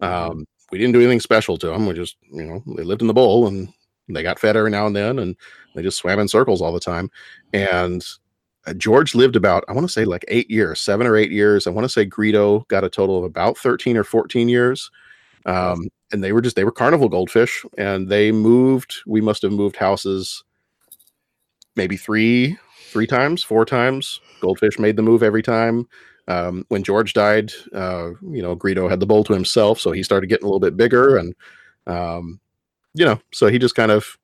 Um, 0.00 0.44
we 0.70 0.78
didn't 0.78 0.92
do 0.92 1.00
anything 1.00 1.20
special 1.20 1.56
to 1.58 1.68
them. 1.68 1.86
We 1.86 1.94
just 1.94 2.16
you 2.30 2.44
know 2.44 2.62
they 2.76 2.82
lived 2.82 3.00
in 3.00 3.08
the 3.08 3.14
bowl 3.14 3.46
and 3.46 3.72
they 4.16 4.22
got 4.22 4.38
fed 4.38 4.56
every 4.56 4.70
now 4.70 4.86
and 4.86 4.96
then, 4.96 5.18
and 5.18 5.36
they 5.74 5.82
just 5.82 5.98
swam 5.98 6.18
in 6.18 6.28
circles 6.28 6.60
all 6.62 6.72
the 6.72 6.80
time. 6.80 7.10
And 7.52 8.04
uh, 8.66 8.74
George 8.74 9.14
lived 9.14 9.36
about 9.36 9.64
I 9.68 9.72
want 9.72 9.86
to 9.86 9.92
say 9.92 10.04
like 10.04 10.24
eight 10.28 10.50
years, 10.50 10.80
seven 10.80 11.06
or 11.06 11.16
eight 11.16 11.30
years. 11.30 11.66
I 11.66 11.70
want 11.70 11.84
to 11.84 11.88
say 11.88 12.06
Greedo 12.06 12.66
got 12.68 12.84
a 12.84 12.90
total 12.90 13.18
of 13.18 13.24
about 13.24 13.58
thirteen 13.58 13.96
or 13.96 14.04
fourteen 14.04 14.48
years. 14.48 14.90
Um, 15.46 15.88
and 16.12 16.22
they 16.22 16.32
were 16.32 16.40
just 16.40 16.56
they 16.56 16.64
were 16.64 16.72
carnival 16.72 17.08
goldfish, 17.08 17.64
and 17.76 18.08
they 18.08 18.32
moved. 18.32 18.96
We 19.06 19.20
must 19.20 19.42
have 19.42 19.52
moved 19.52 19.76
houses 19.76 20.42
maybe 21.76 21.96
three 21.96 22.58
three 22.90 23.06
times, 23.06 23.42
four 23.42 23.64
times. 23.64 24.20
Goldfish 24.40 24.78
made 24.78 24.96
the 24.96 25.02
move 25.02 25.22
every 25.22 25.42
time. 25.42 25.86
Um, 26.26 26.66
when 26.68 26.82
George 26.82 27.14
died, 27.14 27.52
uh, 27.74 28.10
you 28.20 28.42
know, 28.42 28.54
Greedo 28.54 28.90
had 28.90 29.00
the 29.00 29.06
bowl 29.06 29.24
to 29.24 29.32
himself, 29.32 29.80
so 29.80 29.92
he 29.92 30.02
started 30.02 30.26
getting 30.26 30.44
a 30.44 30.48
little 30.48 30.60
bit 30.60 30.76
bigger, 30.76 31.16
and 31.16 31.34
um, 31.86 32.38
you 32.94 33.04
know, 33.04 33.20
so 33.32 33.48
he 33.48 33.58
just 33.58 33.74
kind 33.74 33.90
of 33.90 34.18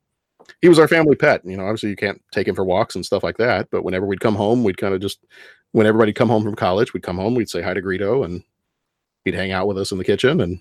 he 0.61 0.69
was 0.69 0.79
our 0.79 0.89
family 0.89 1.17
pet. 1.17 1.43
You 1.45 1.57
know, 1.57 1.65
obviously 1.65 1.91
you 1.91 1.97
can't 1.97 2.21
take 2.33 2.49
him 2.49 2.55
for 2.55 2.65
walks 2.65 2.95
and 2.95 3.05
stuff 3.05 3.23
like 3.23 3.39
that, 3.39 3.69
but 3.71 3.85
whenever 3.85 4.07
we'd 4.07 4.21
come 4.21 4.35
home, 4.35 4.65
we'd 4.65 4.79
kind 4.79 4.95
of 4.95 5.01
just 5.01 5.25
when 5.73 5.87
everybody 5.87 6.13
come 6.13 6.29
home 6.29 6.45
from 6.45 6.55
college, 6.55 6.93
we'd 6.93 7.03
come 7.03 7.17
home, 7.17 7.35
we'd 7.35 7.49
say 7.51 7.63
hi 7.63 7.75
to 7.75 7.83
Greedo, 7.83 8.25
and 8.25 8.43
he'd 9.25 9.35
hang 9.35 9.53
out 9.53 9.67
with 9.67 9.79
us 9.79 9.91
in 9.91 9.99
the 9.99 10.05
kitchen 10.05 10.41
and 10.41 10.61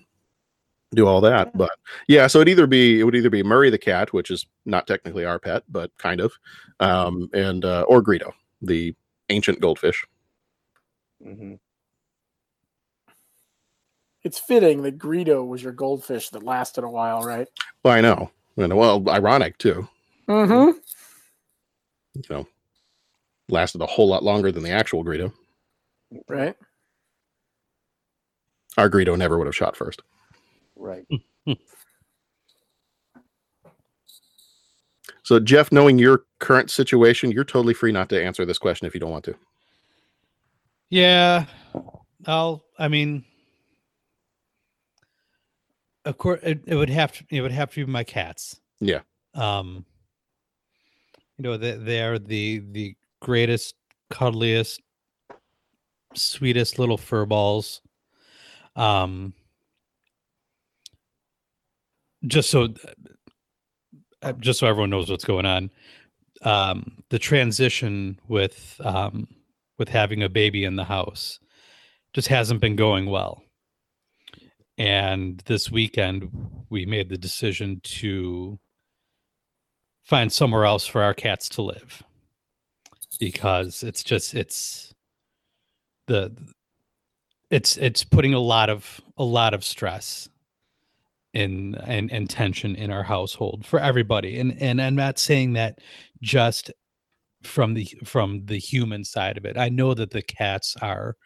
do 0.94 1.06
all 1.06 1.20
that. 1.20 1.56
But 1.56 1.70
yeah, 2.08 2.26
so 2.26 2.40
it'd 2.40 2.50
either 2.50 2.66
be 2.66 3.00
it 3.00 3.04
would 3.04 3.14
either 3.14 3.30
be 3.30 3.42
Murray 3.42 3.70
the 3.70 3.78
cat, 3.78 4.12
which 4.12 4.30
is 4.30 4.46
not 4.64 4.86
technically 4.86 5.24
our 5.24 5.38
pet, 5.38 5.62
but 5.68 5.90
kind 5.98 6.20
of, 6.20 6.32
um, 6.80 7.28
and 7.32 7.64
uh, 7.64 7.84
or 7.88 8.02
Greedo, 8.02 8.32
the 8.62 8.94
ancient 9.28 9.60
goldfish. 9.60 10.04
Mm-hmm. 11.24 11.54
It's 14.24 14.38
fitting 14.38 14.82
that 14.82 14.98
Greedo 14.98 15.46
was 15.46 15.62
your 15.62 15.72
goldfish 15.72 16.30
that 16.30 16.42
lasted 16.42 16.82
a 16.82 16.88
while, 16.88 17.22
right? 17.22 17.46
Well, 17.82 17.94
I 17.94 18.00
know, 18.00 18.30
and 18.56 18.76
well, 18.76 19.06
ironic 19.08 19.58
too. 19.58 19.86
Mm-hmm. 20.28 20.78
You 22.14 22.22
know, 22.30 22.48
lasted 23.48 23.82
a 23.82 23.86
whole 23.86 24.08
lot 24.08 24.22
longer 24.22 24.50
than 24.50 24.62
the 24.62 24.70
actual 24.70 25.04
Greedo. 25.04 25.32
Right. 26.28 26.56
Our 28.78 28.88
Greedo 28.88 29.16
never 29.16 29.38
would 29.38 29.46
have 29.46 29.56
shot 29.56 29.76
first. 29.76 30.02
Right. 30.74 31.06
So, 35.24 35.40
Jeff, 35.40 35.72
knowing 35.72 35.98
your 35.98 36.24
current 36.38 36.70
situation, 36.70 37.32
you're 37.32 37.44
totally 37.44 37.72
free 37.72 37.92
not 37.92 38.10
to 38.10 38.22
answer 38.22 38.44
this 38.44 38.58
question 38.58 38.86
if 38.86 38.92
you 38.92 39.00
don't 39.00 39.10
want 39.10 39.24
to. 39.24 39.34
Yeah, 40.90 41.46
I'll. 42.26 42.62
I 42.78 42.88
mean, 42.88 43.24
of 46.04 46.18
course, 46.18 46.40
it, 46.42 46.62
it 46.66 46.74
would 46.74 46.90
have 46.90 47.12
to. 47.12 47.24
It 47.30 47.40
would 47.40 47.52
have 47.52 47.70
to 47.70 47.86
be 47.86 47.90
my 47.90 48.04
cats. 48.04 48.60
Yeah. 48.80 49.00
Um. 49.34 49.84
You 51.38 51.44
know, 51.44 51.56
they 51.56 51.72
they 51.72 52.02
are 52.02 52.18
the 52.18 52.62
the 52.70 52.96
greatest, 53.20 53.74
cuddliest, 54.10 54.80
sweetest 56.14 56.78
little 56.78 56.98
fur 56.98 57.26
balls. 57.26 57.80
Um. 58.76 59.34
Just 62.26 62.48
so, 62.48 62.68
uh, 64.22 64.32
just 64.32 64.58
so 64.58 64.66
everyone 64.66 64.88
knows 64.88 65.10
what's 65.10 65.26
going 65.26 65.44
on, 65.44 65.70
um, 66.40 67.02
the 67.10 67.18
transition 67.18 68.18
with 68.28 68.80
um, 68.82 69.28
with 69.78 69.90
having 69.90 70.22
a 70.22 70.28
baby 70.30 70.64
in 70.64 70.76
the 70.76 70.84
house 70.84 71.38
just 72.14 72.28
hasn't 72.28 72.60
been 72.60 72.76
going 72.76 73.06
well. 73.06 73.43
And 74.76 75.40
this 75.46 75.70
weekend, 75.70 76.30
we 76.68 76.84
made 76.86 77.08
the 77.08 77.18
decision 77.18 77.80
to 77.84 78.58
find 80.02 80.32
somewhere 80.32 80.64
else 80.64 80.86
for 80.86 81.02
our 81.02 81.14
cats 81.14 81.48
to 81.50 81.62
live 81.62 82.02
because 83.20 83.82
it's 83.82 84.02
just 84.02 84.34
it's 84.34 84.92
the 86.08 86.34
it's 87.50 87.76
it's 87.76 88.02
putting 88.04 88.34
a 88.34 88.40
lot 88.40 88.68
of 88.68 89.00
a 89.16 89.24
lot 89.24 89.54
of 89.54 89.64
stress 89.64 90.28
in 91.32 91.76
and, 91.86 92.12
and 92.12 92.28
tension 92.28 92.74
in 92.74 92.90
our 92.90 93.04
household 93.04 93.64
for 93.64 93.78
everybody 93.78 94.38
and 94.38 94.60
and 94.60 94.82
i'm 94.82 94.96
not 94.96 95.18
saying 95.18 95.52
that 95.52 95.78
just 96.20 96.70
from 97.46 97.74
the 97.74 97.86
from 98.04 98.46
the 98.46 98.58
human 98.58 99.04
side 99.04 99.36
of 99.36 99.44
it. 99.44 99.56
I 99.56 99.68
know 99.68 99.94
that 99.94 100.10
the 100.10 100.22
cats 100.22 100.76
are 100.82 101.16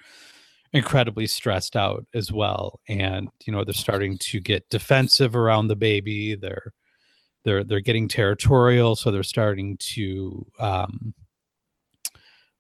incredibly 0.72 1.26
stressed 1.26 1.76
out 1.76 2.04
as 2.14 2.30
well 2.30 2.80
and 2.88 3.28
you 3.46 3.52
know 3.52 3.64
they're 3.64 3.72
starting 3.72 4.18
to 4.18 4.38
get 4.38 4.68
defensive 4.68 5.34
around 5.34 5.68
the 5.68 5.76
baby 5.76 6.34
they're 6.34 6.72
they're 7.44 7.64
they're 7.64 7.80
getting 7.80 8.06
territorial 8.06 8.94
so 8.94 9.10
they're 9.10 9.22
starting 9.22 9.76
to 9.78 10.46
um 10.58 11.14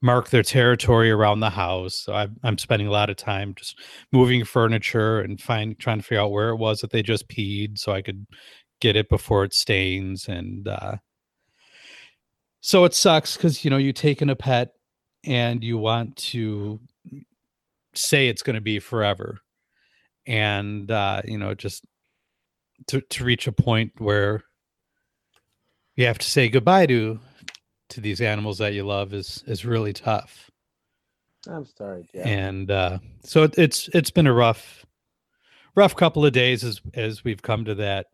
mark 0.00 0.30
their 0.30 0.42
territory 0.42 1.10
around 1.10 1.40
the 1.40 1.50
house 1.50 1.96
so 1.96 2.14
I'm, 2.14 2.36
I'm 2.42 2.56
spending 2.56 2.88
a 2.88 2.92
lot 2.92 3.10
of 3.10 3.16
time 3.16 3.54
just 3.54 3.78
moving 4.12 4.44
furniture 4.44 5.20
and 5.20 5.40
find 5.40 5.78
trying 5.78 5.98
to 5.98 6.04
figure 6.04 6.22
out 6.22 6.32
where 6.32 6.50
it 6.50 6.56
was 6.56 6.80
that 6.80 6.90
they 6.90 7.02
just 7.02 7.28
peed 7.28 7.78
so 7.78 7.92
i 7.92 8.00
could 8.00 8.26
get 8.80 8.96
it 8.96 9.08
before 9.08 9.44
it 9.44 9.52
stains 9.52 10.28
and 10.28 10.68
uh 10.68 10.96
so 12.60 12.84
it 12.84 12.94
sucks 12.94 13.36
because 13.36 13.64
you 13.64 13.70
know 13.70 13.76
you 13.76 13.92
take 13.92 14.22
in 14.22 14.30
a 14.30 14.36
pet 14.36 14.70
and 15.24 15.62
you 15.62 15.76
want 15.78 16.16
to 16.16 16.80
say 17.98 18.28
it's 18.28 18.42
going 18.42 18.54
to 18.54 18.60
be 18.60 18.78
forever. 18.78 19.38
And 20.26 20.90
uh 20.90 21.22
you 21.24 21.38
know 21.38 21.54
just 21.54 21.84
to 22.88 23.00
to 23.00 23.24
reach 23.24 23.46
a 23.46 23.52
point 23.52 23.92
where 23.98 24.42
you 25.96 26.06
have 26.06 26.18
to 26.18 26.30
say 26.30 26.48
goodbye 26.48 26.86
to 26.86 27.18
to 27.90 28.00
these 28.00 28.20
animals 28.20 28.58
that 28.58 28.74
you 28.74 28.84
love 28.84 29.14
is 29.14 29.42
is 29.46 29.64
really 29.64 29.92
tough. 29.92 30.50
I'm 31.48 31.64
sorry, 31.64 32.04
Jeff. 32.12 32.26
and 32.26 32.70
uh 32.70 32.98
so 33.24 33.44
it, 33.44 33.58
it's 33.58 33.88
it's 33.94 34.10
been 34.10 34.26
a 34.26 34.32
rough 34.32 34.84
rough 35.74 35.96
couple 35.96 36.26
of 36.26 36.32
days 36.32 36.64
as 36.64 36.80
as 36.94 37.24
we've 37.24 37.42
come 37.42 37.64
to 37.64 37.74
that 37.76 38.06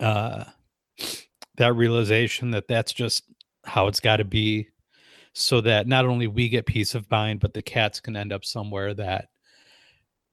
uh 0.00 0.44
that 1.56 1.74
realization 1.74 2.52
that 2.52 2.68
that's 2.68 2.92
just 2.92 3.24
how 3.64 3.88
it's 3.88 4.00
got 4.00 4.16
to 4.18 4.24
be 4.24 4.68
so 5.34 5.60
that 5.60 5.86
not 5.86 6.06
only 6.06 6.26
we 6.26 6.48
get 6.48 6.66
peace 6.66 6.94
of 6.94 7.10
mind 7.10 7.40
but 7.40 7.54
the 7.54 7.62
cats 7.62 8.00
can 8.00 8.16
end 8.16 8.32
up 8.32 8.44
somewhere 8.44 8.94
that 8.94 9.28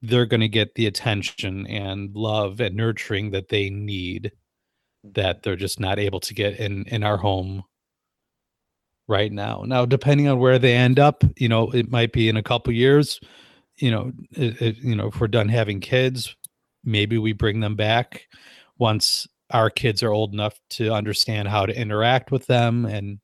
they're 0.01 0.25
going 0.25 0.41
to 0.41 0.47
get 0.47 0.75
the 0.75 0.85
attention 0.87 1.65
and 1.67 2.15
love 2.15 2.59
and 2.59 2.75
nurturing 2.75 3.31
that 3.31 3.49
they 3.49 3.69
need 3.69 4.31
that 5.03 5.43
they're 5.43 5.55
just 5.55 5.79
not 5.79 5.99
able 5.99 6.19
to 6.19 6.33
get 6.33 6.59
in 6.59 6.83
in 6.85 7.03
our 7.03 7.17
home 7.17 7.63
right 9.07 9.31
now. 9.31 9.63
Now 9.65 9.85
depending 9.85 10.27
on 10.27 10.39
where 10.39 10.59
they 10.59 10.73
end 10.75 10.99
up 10.99 11.23
you 11.37 11.47
know 11.47 11.69
it 11.71 11.91
might 11.91 12.11
be 12.11 12.29
in 12.29 12.37
a 12.37 12.43
couple 12.43 12.73
years 12.73 13.19
you 13.77 13.91
know 13.91 14.11
it, 14.31 14.61
it- 14.61 14.77
you 14.79 14.95
know 14.95 15.07
if 15.07 15.19
we're 15.21 15.27
done 15.27 15.49
having 15.49 15.79
kids 15.79 16.35
maybe 16.83 17.17
we 17.17 17.33
bring 17.33 17.59
them 17.61 17.75
back 17.75 18.27
once 18.79 19.27
our 19.51 19.69
kids 19.69 20.03
are 20.03 20.11
old 20.11 20.33
enough 20.33 20.59
to 20.71 20.91
understand 20.93 21.47
how 21.47 21.65
to 21.65 21.79
interact 21.79 22.31
with 22.31 22.47
them 22.47 22.85
and 22.85 23.19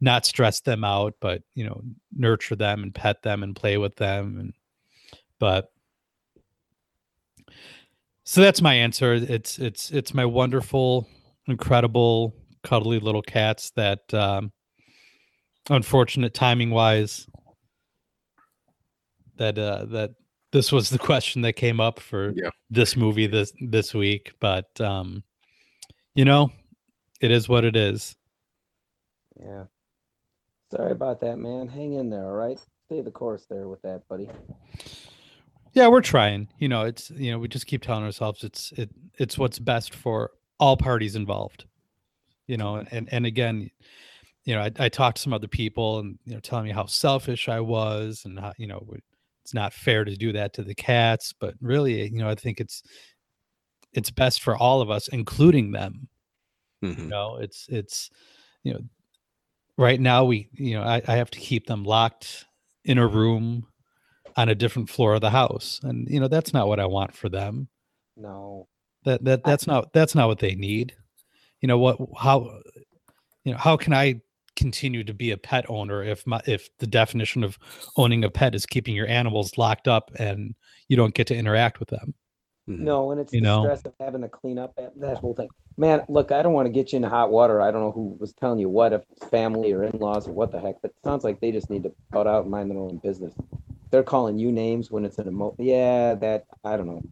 not 0.00 0.26
stress 0.26 0.60
them 0.60 0.84
out 0.84 1.14
but 1.20 1.42
you 1.54 1.64
know 1.64 1.80
nurture 2.16 2.56
them 2.56 2.82
and 2.82 2.94
pet 2.94 3.22
them 3.22 3.42
and 3.42 3.56
play 3.56 3.78
with 3.78 3.96
them 3.96 4.38
and 4.38 4.52
but 5.38 5.70
so 8.24 8.40
that's 8.40 8.62
my 8.62 8.74
answer 8.74 9.14
it's 9.14 9.58
it's 9.58 9.90
it's 9.90 10.14
my 10.14 10.24
wonderful 10.24 11.06
incredible 11.46 12.34
cuddly 12.62 12.98
little 12.98 13.22
cats 13.22 13.70
that 13.76 14.12
um 14.14 14.50
unfortunate 15.70 16.34
timing 16.34 16.70
wise 16.70 17.26
that 19.36 19.58
uh 19.58 19.84
that 19.86 20.10
this 20.52 20.70
was 20.72 20.90
the 20.90 20.98
question 21.10 21.42
that 21.42 21.54
came 21.54 21.80
up 21.80 22.00
for 22.00 22.32
Yeah. 22.34 22.50
this 22.70 22.96
movie 22.96 23.26
this 23.26 23.52
this 23.60 23.94
week 23.94 24.32
but 24.40 24.80
um 24.80 25.22
you 26.14 26.24
know 26.24 26.50
it 27.20 27.30
is 27.30 27.48
what 27.48 27.64
it 27.64 27.76
is 27.76 28.16
Yeah. 29.38 29.64
Sorry 30.74 30.92
about 30.92 31.20
that, 31.20 31.38
man. 31.38 31.68
Hang 31.68 31.94
in 31.94 32.10
there, 32.10 32.26
all 32.26 32.32
right? 32.32 32.58
Stay 32.86 33.00
the 33.00 33.10
course 33.10 33.46
there 33.48 33.68
with 33.68 33.82
that, 33.82 34.06
buddy. 34.08 34.28
yeah 35.74 35.88
we're 35.88 36.00
trying 36.00 36.48
you 36.58 36.68
know 36.68 36.82
it's 36.82 37.10
you 37.10 37.30
know 37.30 37.38
we 37.38 37.48
just 37.48 37.66
keep 37.66 37.82
telling 37.82 38.04
ourselves 38.04 38.44
it's 38.44 38.72
it 38.72 38.90
it's 39.18 39.36
what's 39.36 39.58
best 39.58 39.94
for 39.94 40.30
all 40.58 40.76
parties 40.76 41.16
involved 41.16 41.64
you 42.46 42.56
know 42.56 42.84
and 42.90 43.08
and 43.12 43.26
again 43.26 43.70
you 44.44 44.54
know 44.54 44.62
i, 44.62 44.70
I 44.78 44.88
talked 44.88 45.16
to 45.16 45.22
some 45.22 45.32
other 45.32 45.48
people 45.48 45.98
and 45.98 46.18
you 46.24 46.34
know 46.34 46.40
telling 46.40 46.66
me 46.66 46.70
how 46.70 46.86
selfish 46.86 47.48
i 47.48 47.60
was 47.60 48.22
and 48.24 48.38
how 48.38 48.52
you 48.56 48.66
know 48.66 48.86
it's 49.42 49.54
not 49.54 49.72
fair 49.72 50.04
to 50.04 50.16
do 50.16 50.32
that 50.32 50.54
to 50.54 50.62
the 50.62 50.74
cats 50.74 51.34
but 51.38 51.54
really 51.60 52.08
you 52.08 52.18
know 52.18 52.28
i 52.28 52.34
think 52.34 52.60
it's 52.60 52.82
it's 53.92 54.10
best 54.10 54.42
for 54.42 54.56
all 54.56 54.80
of 54.80 54.90
us 54.90 55.08
including 55.08 55.72
them 55.72 56.08
you 56.82 56.90
mm-hmm. 56.90 57.08
know 57.08 57.36
it's 57.40 57.66
it's 57.68 58.10
you 58.62 58.72
know 58.72 58.80
right 59.76 60.00
now 60.00 60.24
we 60.24 60.48
you 60.52 60.74
know 60.74 60.82
I, 60.82 61.02
I 61.06 61.16
have 61.16 61.30
to 61.30 61.38
keep 61.38 61.66
them 61.66 61.84
locked 61.84 62.44
in 62.84 62.98
a 62.98 63.06
room 63.06 63.66
on 64.36 64.48
a 64.48 64.54
different 64.54 64.90
floor 64.90 65.14
of 65.14 65.20
the 65.20 65.30
house. 65.30 65.80
And 65.82 66.08
you 66.08 66.20
know 66.20 66.28
that's 66.28 66.52
not 66.52 66.68
what 66.68 66.80
i 66.80 66.86
want 66.86 67.14
for 67.14 67.28
them. 67.28 67.68
No. 68.16 68.68
that 69.04 69.24
that 69.24 69.44
that's 69.44 69.66
not 69.66 69.92
that's 69.92 70.14
not 70.14 70.28
what 70.28 70.38
they 70.38 70.54
need. 70.54 70.94
You 71.60 71.68
know 71.68 71.78
what 71.78 71.98
how 72.16 72.60
you 73.44 73.52
know 73.52 73.58
how 73.58 73.76
can 73.76 73.92
i 73.92 74.20
continue 74.56 75.02
to 75.02 75.12
be 75.12 75.32
a 75.32 75.36
pet 75.36 75.64
owner 75.68 76.04
if 76.04 76.24
my 76.26 76.40
if 76.46 76.68
the 76.78 76.86
definition 76.86 77.42
of 77.42 77.58
owning 77.96 78.22
a 78.22 78.30
pet 78.30 78.54
is 78.54 78.66
keeping 78.66 78.94
your 78.94 79.08
animals 79.08 79.58
locked 79.58 79.88
up 79.88 80.12
and 80.16 80.54
you 80.88 80.96
don't 80.96 81.14
get 81.14 81.26
to 81.26 81.34
interact 81.34 81.80
with 81.80 81.88
them 81.88 82.14
Mm-hmm. 82.68 82.84
No, 82.84 83.10
and 83.10 83.20
it's 83.20 83.32
You 83.32 83.40
the 83.40 83.46
know? 83.46 83.62
stress 83.62 83.82
of 83.84 83.92
having 84.00 84.22
to 84.22 84.28
clean 84.28 84.58
up 84.58 84.74
that, 84.76 84.98
that 85.00 85.18
whole 85.18 85.34
thing. 85.34 85.50
Man, 85.76 86.02
look, 86.08 86.32
I 86.32 86.42
don't 86.42 86.52
want 86.54 86.66
to 86.66 86.72
get 86.72 86.92
you 86.92 86.96
into 86.96 87.08
hot 87.08 87.30
water. 87.30 87.60
I 87.60 87.70
don't 87.70 87.82
know 87.82 87.92
who 87.92 88.16
was 88.18 88.32
telling 88.32 88.58
you 88.58 88.68
what, 88.68 88.92
if 88.92 89.02
family 89.30 89.72
or 89.72 89.84
in-laws 89.84 90.28
or 90.28 90.32
what 90.32 90.50
the 90.50 90.60
heck, 90.60 90.80
but 90.80 90.92
it 90.92 90.96
sounds 91.04 91.24
like 91.24 91.40
they 91.40 91.52
just 91.52 91.68
need 91.68 91.82
to 91.82 91.92
cut 92.12 92.26
out 92.26 92.42
and 92.42 92.50
mind 92.50 92.70
their 92.70 92.78
own 92.78 92.98
business. 92.98 93.34
They're 93.90 94.02
calling 94.02 94.38
you 94.38 94.50
names 94.50 94.90
when 94.90 95.04
it's 95.04 95.18
an 95.18 95.28
emo. 95.28 95.54
Yeah, 95.58 96.14
that 96.16 96.46
I 96.64 96.76
don't 96.76 96.86
know. 96.86 97.02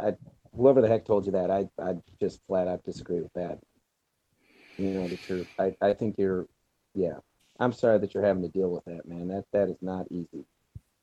I 0.00 0.14
whoever 0.54 0.80
the 0.80 0.88
heck 0.88 1.04
told 1.04 1.26
you 1.26 1.32
that, 1.32 1.50
I 1.50 1.68
I 1.80 1.96
just 2.20 2.40
flat 2.46 2.66
out 2.66 2.84
disagree 2.84 3.20
with 3.20 3.32
that. 3.34 3.58
You 4.78 4.90
know 4.90 5.08
the 5.08 5.16
truth. 5.16 5.46
I 5.58 5.74
I 5.80 5.94
think 5.94 6.16
you're, 6.18 6.46
yeah. 6.94 7.18
I'm 7.60 7.72
sorry 7.72 7.98
that 7.98 8.14
you're 8.14 8.24
having 8.24 8.42
to 8.42 8.48
deal 8.48 8.70
with 8.70 8.84
that, 8.86 9.06
man. 9.08 9.28
That 9.28 9.44
that 9.52 9.68
is 9.68 9.78
not 9.80 10.06
easy, 10.10 10.44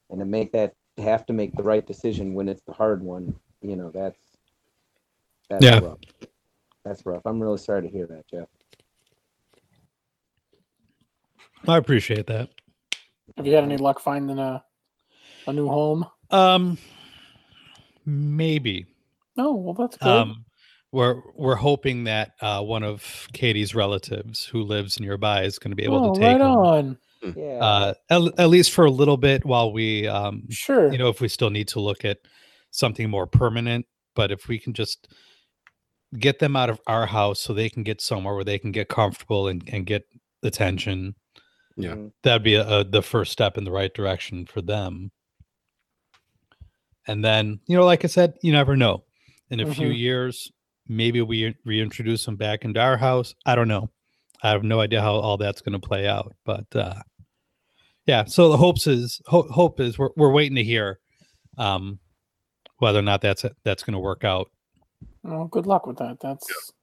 and 0.10 0.20
to 0.20 0.26
make 0.26 0.52
that 0.54 0.74
have 0.98 1.26
to 1.28 1.34
make 1.34 1.56
the 1.56 1.64
right 1.64 1.86
decision 1.86 2.34
when 2.34 2.48
it's 2.50 2.62
the 2.64 2.74
hard 2.74 3.02
one, 3.04 3.36
you 3.70 3.76
know 3.76 3.92
that's 3.94 4.20
that's 5.50 5.64
Yeah. 5.64 5.80
rough. 5.80 6.00
That's 6.86 7.06
rough. 7.06 7.22
I'm 7.26 7.42
really 7.42 7.58
sorry 7.58 7.82
to 7.84 7.88
hear 7.90 8.08
that, 8.08 8.28
Jeff. 8.30 8.48
i 11.68 11.78
appreciate 11.78 12.28
that 12.28 12.50
Have 13.38 13.48
you 13.48 13.56
had 13.56 13.64
any 13.64 13.78
luck 13.78 14.00
finding 14.00 14.40
a 14.40 14.64
a 15.48 15.54
new 15.54 15.68
home? 15.68 16.06
um 16.32 16.78
maybe 18.06 18.86
No, 19.36 19.54
well 19.54 19.74
that's 19.74 19.98
good. 19.98 20.10
um 20.10 20.46
we're 20.92 21.22
we're 21.36 21.56
hoping 21.56 22.06
that 22.06 22.32
uh 22.42 22.62
one 22.62 22.84
of 22.84 23.28
katie's 23.34 23.76
relatives 23.76 24.46
who 24.46 24.62
lives 24.64 25.00
nearby 25.00 25.44
is 25.44 25.60
going 25.60 25.72
to 25.72 25.76
be 25.76 25.84
able 25.84 26.02
oh, 26.02 26.14
to 26.14 26.20
take 26.20 26.38
right 26.38 26.42
them. 26.42 26.52
on. 26.52 26.98
Yeah. 27.36 27.60
uh 27.60 27.94
at, 28.10 28.22
at 28.40 28.50
least 28.50 28.72
for 28.72 28.86
a 28.86 28.92
little 28.92 29.18
bit 29.18 29.46
while 29.46 29.74
we 29.74 30.08
um 30.08 30.44
Sure. 30.50 30.92
you 30.92 30.98
know 30.98 31.10
if 31.10 31.22
we 31.22 31.28
still 31.28 31.50
need 31.50 31.68
to 31.70 31.80
look 31.80 32.06
at 32.06 32.20
something 32.78 33.10
more 33.10 33.28
permanent 33.28 33.86
but 34.16 34.32
if 34.32 34.48
we 34.48 34.58
can 34.60 34.74
just 34.74 35.08
get 36.20 36.40
them 36.40 36.56
out 36.56 36.70
of 36.70 36.80
our 36.88 37.06
house 37.06 37.40
so 37.42 37.54
they 37.54 37.70
can 37.70 37.84
get 37.84 38.00
somewhere 38.02 38.36
where 38.36 38.44
they 38.44 38.58
can 38.60 38.72
get 38.72 38.88
comfortable 38.88 39.48
and, 39.48 39.68
and 39.72 39.86
get 39.86 40.04
attention 40.44 41.14
Yeah. 41.78 41.96
that'd 42.24 42.44
be 42.44 42.56
a, 42.56 42.66
a, 42.68 42.84
the 42.84 43.02
first 43.02 43.32
step 43.32 43.58
in 43.58 43.64
the 43.66 43.72
right 43.72 43.94
direction 43.94 44.46
for 44.46 44.62
them. 44.62 45.12
And 47.08 47.24
then 47.24 47.60
you 47.68 47.76
know 47.78 47.86
like 47.86 48.04
i 48.04 48.08
said 48.08 48.34
you 48.42 48.52
never 48.52 48.76
know. 48.76 49.04
In 49.50 49.60
a 49.60 49.72
few 49.74 49.90
Mhm. 49.90 49.98
years 49.98 50.52
maybe 50.88 51.22
we 51.22 51.56
reintroduce 51.66 52.26
them 52.26 52.36
back 52.36 52.64
into 52.64 52.80
our 52.80 52.98
house. 52.98 53.34
I 53.46 53.56
don't 53.56 53.68
know. 53.68 53.90
I 54.44 54.50
have 54.50 54.64
no 54.64 54.80
idea 54.80 55.02
how 55.02 55.16
all 55.16 55.38
that's 55.38 55.62
going 55.62 55.80
to 55.80 55.88
play 55.88 56.08
out 56.08 56.34
but 56.46 56.66
uh 56.76 57.02
yeah 58.06 58.24
so 58.26 58.50
the 58.50 58.58
hopes 58.58 58.86
is 58.88 59.20
ho- 59.26 59.48
hope 59.52 59.80
is 59.80 59.98
we're, 59.98 60.10
we're 60.16 60.32
waiting 60.32 60.56
to 60.56 60.64
hear 60.64 61.00
um 61.58 62.00
whether 62.80 63.00
or 63.00 63.04
not 63.04 63.22
that's 63.22 63.46
that's 63.64 63.84
going 63.84 63.94
to 63.94 64.00
work 64.00 64.24
out 64.24 64.50
Well, 65.24 65.46
good 65.46 65.66
luck 65.66 65.88
with 65.88 65.98
that. 65.98 66.20
That's 66.20 66.74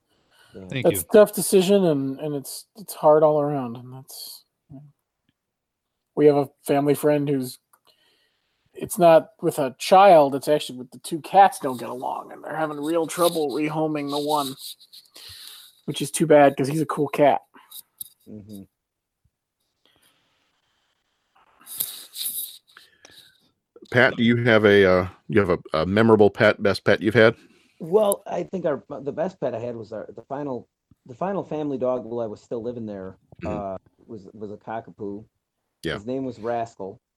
thank 0.68 0.84
that's 0.84 1.00
you 1.00 1.00
a 1.02 1.12
tough 1.12 1.34
decision 1.34 1.84
and 1.84 2.20
and 2.20 2.34
it's 2.34 2.66
it's 2.76 2.94
hard 2.94 3.22
all 3.22 3.40
around 3.40 3.76
and 3.76 3.92
that's 3.92 4.44
we 6.14 6.26
have 6.26 6.36
a 6.36 6.50
family 6.66 6.94
friend 6.94 7.28
who's 7.28 7.58
it's 8.74 8.98
not 8.98 9.30
with 9.40 9.58
a 9.58 9.74
child 9.78 10.34
it's 10.34 10.48
actually 10.48 10.78
with 10.78 10.90
the 10.90 10.98
two 10.98 11.20
cats 11.20 11.58
don't 11.58 11.80
get 11.80 11.88
along 11.88 12.32
and 12.32 12.44
they're 12.44 12.56
having 12.56 12.78
real 12.78 13.06
trouble 13.06 13.50
rehoming 13.50 14.10
the 14.10 14.18
one 14.18 14.54
which 15.86 16.02
is 16.02 16.10
too 16.10 16.26
bad 16.26 16.50
because 16.52 16.68
he's 16.68 16.82
a 16.82 16.86
cool 16.86 17.08
cat 17.08 17.40
Mm-hmm. 18.28 18.62
Pat, 23.92 24.16
do 24.16 24.22
you 24.22 24.36
have 24.44 24.64
a 24.64 24.84
uh, 24.84 25.08
you 25.28 25.40
have 25.40 25.50
a, 25.50 25.58
a 25.78 25.86
memorable 25.86 26.30
pet, 26.30 26.62
best 26.62 26.84
pet 26.84 27.00
you've 27.00 27.14
had? 27.14 27.36
Well, 27.80 28.22
I 28.26 28.42
think 28.44 28.64
our 28.64 28.82
the 28.88 29.12
best 29.12 29.40
pet 29.40 29.54
I 29.54 29.58
had 29.58 29.76
was 29.76 29.92
our 29.92 30.08
the 30.14 30.22
final 30.22 30.68
the 31.06 31.14
final 31.14 31.42
family 31.42 31.78
dog 31.78 32.04
while 32.04 32.20
I 32.20 32.26
was 32.26 32.40
still 32.40 32.62
living 32.62 32.86
there. 32.86 33.16
Uh, 33.44 33.76
was 34.06 34.28
was 34.32 34.52
a 34.52 34.56
cockapoo. 34.56 35.24
Yeah. 35.82 35.94
His 35.94 36.06
name 36.06 36.24
was 36.24 36.38
Rascal. 36.38 37.00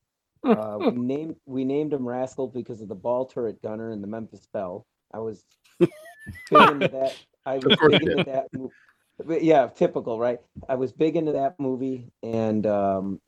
Uh, 0.45 0.77
we 0.77 0.91
named 0.91 1.35
we 1.47 1.65
named 1.65 1.91
him 1.91 2.07
Rascal 2.07 2.47
because 2.47 2.79
of 2.79 2.87
the 2.87 2.93
ball 2.93 3.25
turret 3.25 3.59
gunner 3.63 3.89
in 3.89 3.99
the 3.99 4.05
Memphis 4.05 4.47
Belle. 4.53 4.85
I 5.11 5.17
was 5.17 5.43
big 5.79 5.89
into 6.51 6.87
that. 6.87 7.17
I 7.47 7.55
was 7.55 7.75
big 7.89 8.03
into 8.03 8.23
that. 8.25 8.53
mo- 8.53 8.71
but 9.25 9.43
yeah, 9.43 9.67
typical, 9.75 10.19
right? 10.19 10.39
I 10.69 10.75
was 10.75 10.91
big 10.91 11.15
into 11.15 11.31
that 11.31 11.59
movie, 11.59 12.11
and 12.21 12.67
um, 12.67 13.21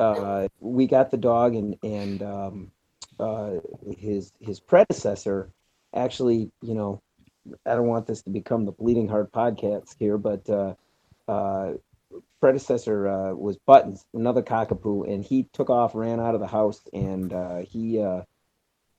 uh, 0.00 0.48
we 0.58 0.88
got 0.88 1.12
the 1.12 1.16
dog, 1.16 1.54
and 1.54 1.76
and 1.84 2.22
um, 2.24 2.72
uh, 3.18 3.54
his 3.96 4.32
his 4.40 4.60
predecessor 4.60 5.50
actually, 5.94 6.50
you 6.62 6.74
know, 6.74 7.00
I 7.66 7.74
don't 7.74 7.86
want 7.88 8.06
this 8.06 8.22
to 8.22 8.30
become 8.30 8.64
the 8.64 8.72
Bleeding 8.72 9.08
Heart 9.08 9.32
podcast 9.32 9.94
here, 9.98 10.18
but 10.18 10.48
uh, 10.48 10.74
uh, 11.28 11.74
predecessor 12.40 13.08
uh, 13.08 13.34
was 13.34 13.56
Buttons, 13.66 14.04
another 14.14 14.42
cockapoo, 14.42 15.08
and 15.12 15.24
he 15.24 15.46
took 15.52 15.70
off, 15.70 15.94
ran 15.94 16.20
out 16.20 16.34
of 16.34 16.40
the 16.40 16.46
house, 16.46 16.80
and 16.92 17.32
uh, 17.32 17.58
he 17.58 18.00
uh, 18.00 18.22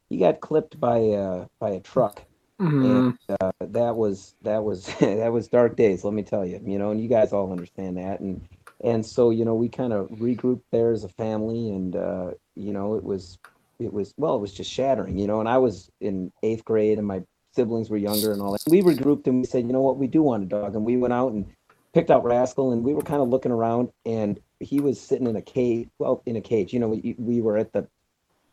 he 0.10 0.18
got 0.18 0.40
clipped 0.42 0.80
by 0.80 1.02
uh, 1.10 1.46
by 1.60 1.72
a 1.72 1.80
truck, 1.80 2.24
Mhm. 2.60 3.14
and 3.28 3.38
uh, 3.42 3.52
that 3.60 3.96
was 3.96 4.36
that 4.42 4.64
was 4.64 4.86
that 5.00 5.32
was 5.32 5.48
dark 5.48 5.76
days. 5.76 6.04
Let 6.04 6.14
me 6.14 6.24
tell 6.24 6.46
you, 6.46 6.60
you 6.66 6.78
know, 6.80 6.92
and 6.92 7.02
you 7.02 7.08
guys 7.08 7.34
all 7.34 7.52
understand 7.52 7.98
that, 7.98 8.20
and 8.20 8.42
and 8.84 9.06
so 9.06 9.30
you 9.30 9.46
know 9.46 9.56
we 9.56 9.70
kind 9.70 9.94
of 9.94 10.08
regrouped 10.10 10.64
there 10.72 10.92
as 10.92 11.04
a 11.04 11.10
family, 11.10 11.70
and 11.70 11.96
uh, 11.96 12.32
you 12.56 12.74
know 12.74 12.96
it 12.96 13.04
was 13.04 13.38
it 13.80 13.94
was 13.94 14.14
well 14.18 14.36
it 14.36 14.42
was 14.42 14.54
just 14.54 14.72
shattering, 14.72 15.18
you 15.18 15.28
know, 15.28 15.40
and 15.40 15.50
I 15.50 15.58
was 15.58 15.90
in 16.02 16.32
eighth 16.44 16.66
grade, 16.66 16.98
and 16.98 17.08
my 17.08 17.24
siblings 17.54 17.90
were 17.90 17.98
younger 17.98 18.32
and 18.32 18.42
all 18.42 18.52
that. 18.52 18.62
We 18.68 18.82
regrouped 18.82 19.28
and 19.28 19.40
we 19.40 19.46
said, 19.46 19.66
you 19.66 19.74
know 19.74 19.82
what, 19.82 19.98
we 19.98 20.08
do 20.08 20.22
want 20.22 20.44
a 20.44 20.46
dog, 20.46 20.76
and 20.76 20.86
we 20.86 20.98
went 20.98 21.14
out 21.14 21.32
and 21.32 21.46
picked 21.94 22.12
out 22.12 22.24
Rascal, 22.24 22.74
and 22.74 22.84
we 22.84 22.94
were 22.94 23.02
kind 23.02 23.22
of 23.22 23.30
looking 23.30 23.52
around, 23.52 23.90
and 24.06 24.40
he 24.60 24.80
was 24.80 25.00
sitting 25.00 25.28
in 25.28 25.36
a 25.36 25.42
cage. 25.42 25.90
Well, 25.98 26.22
in 26.26 26.36
a 26.36 26.42
cage, 26.42 26.74
you 26.74 26.80
know, 26.80 26.90
we, 26.90 27.16
we 27.18 27.42
were 27.42 27.58
at 27.58 27.72
the, 27.72 27.88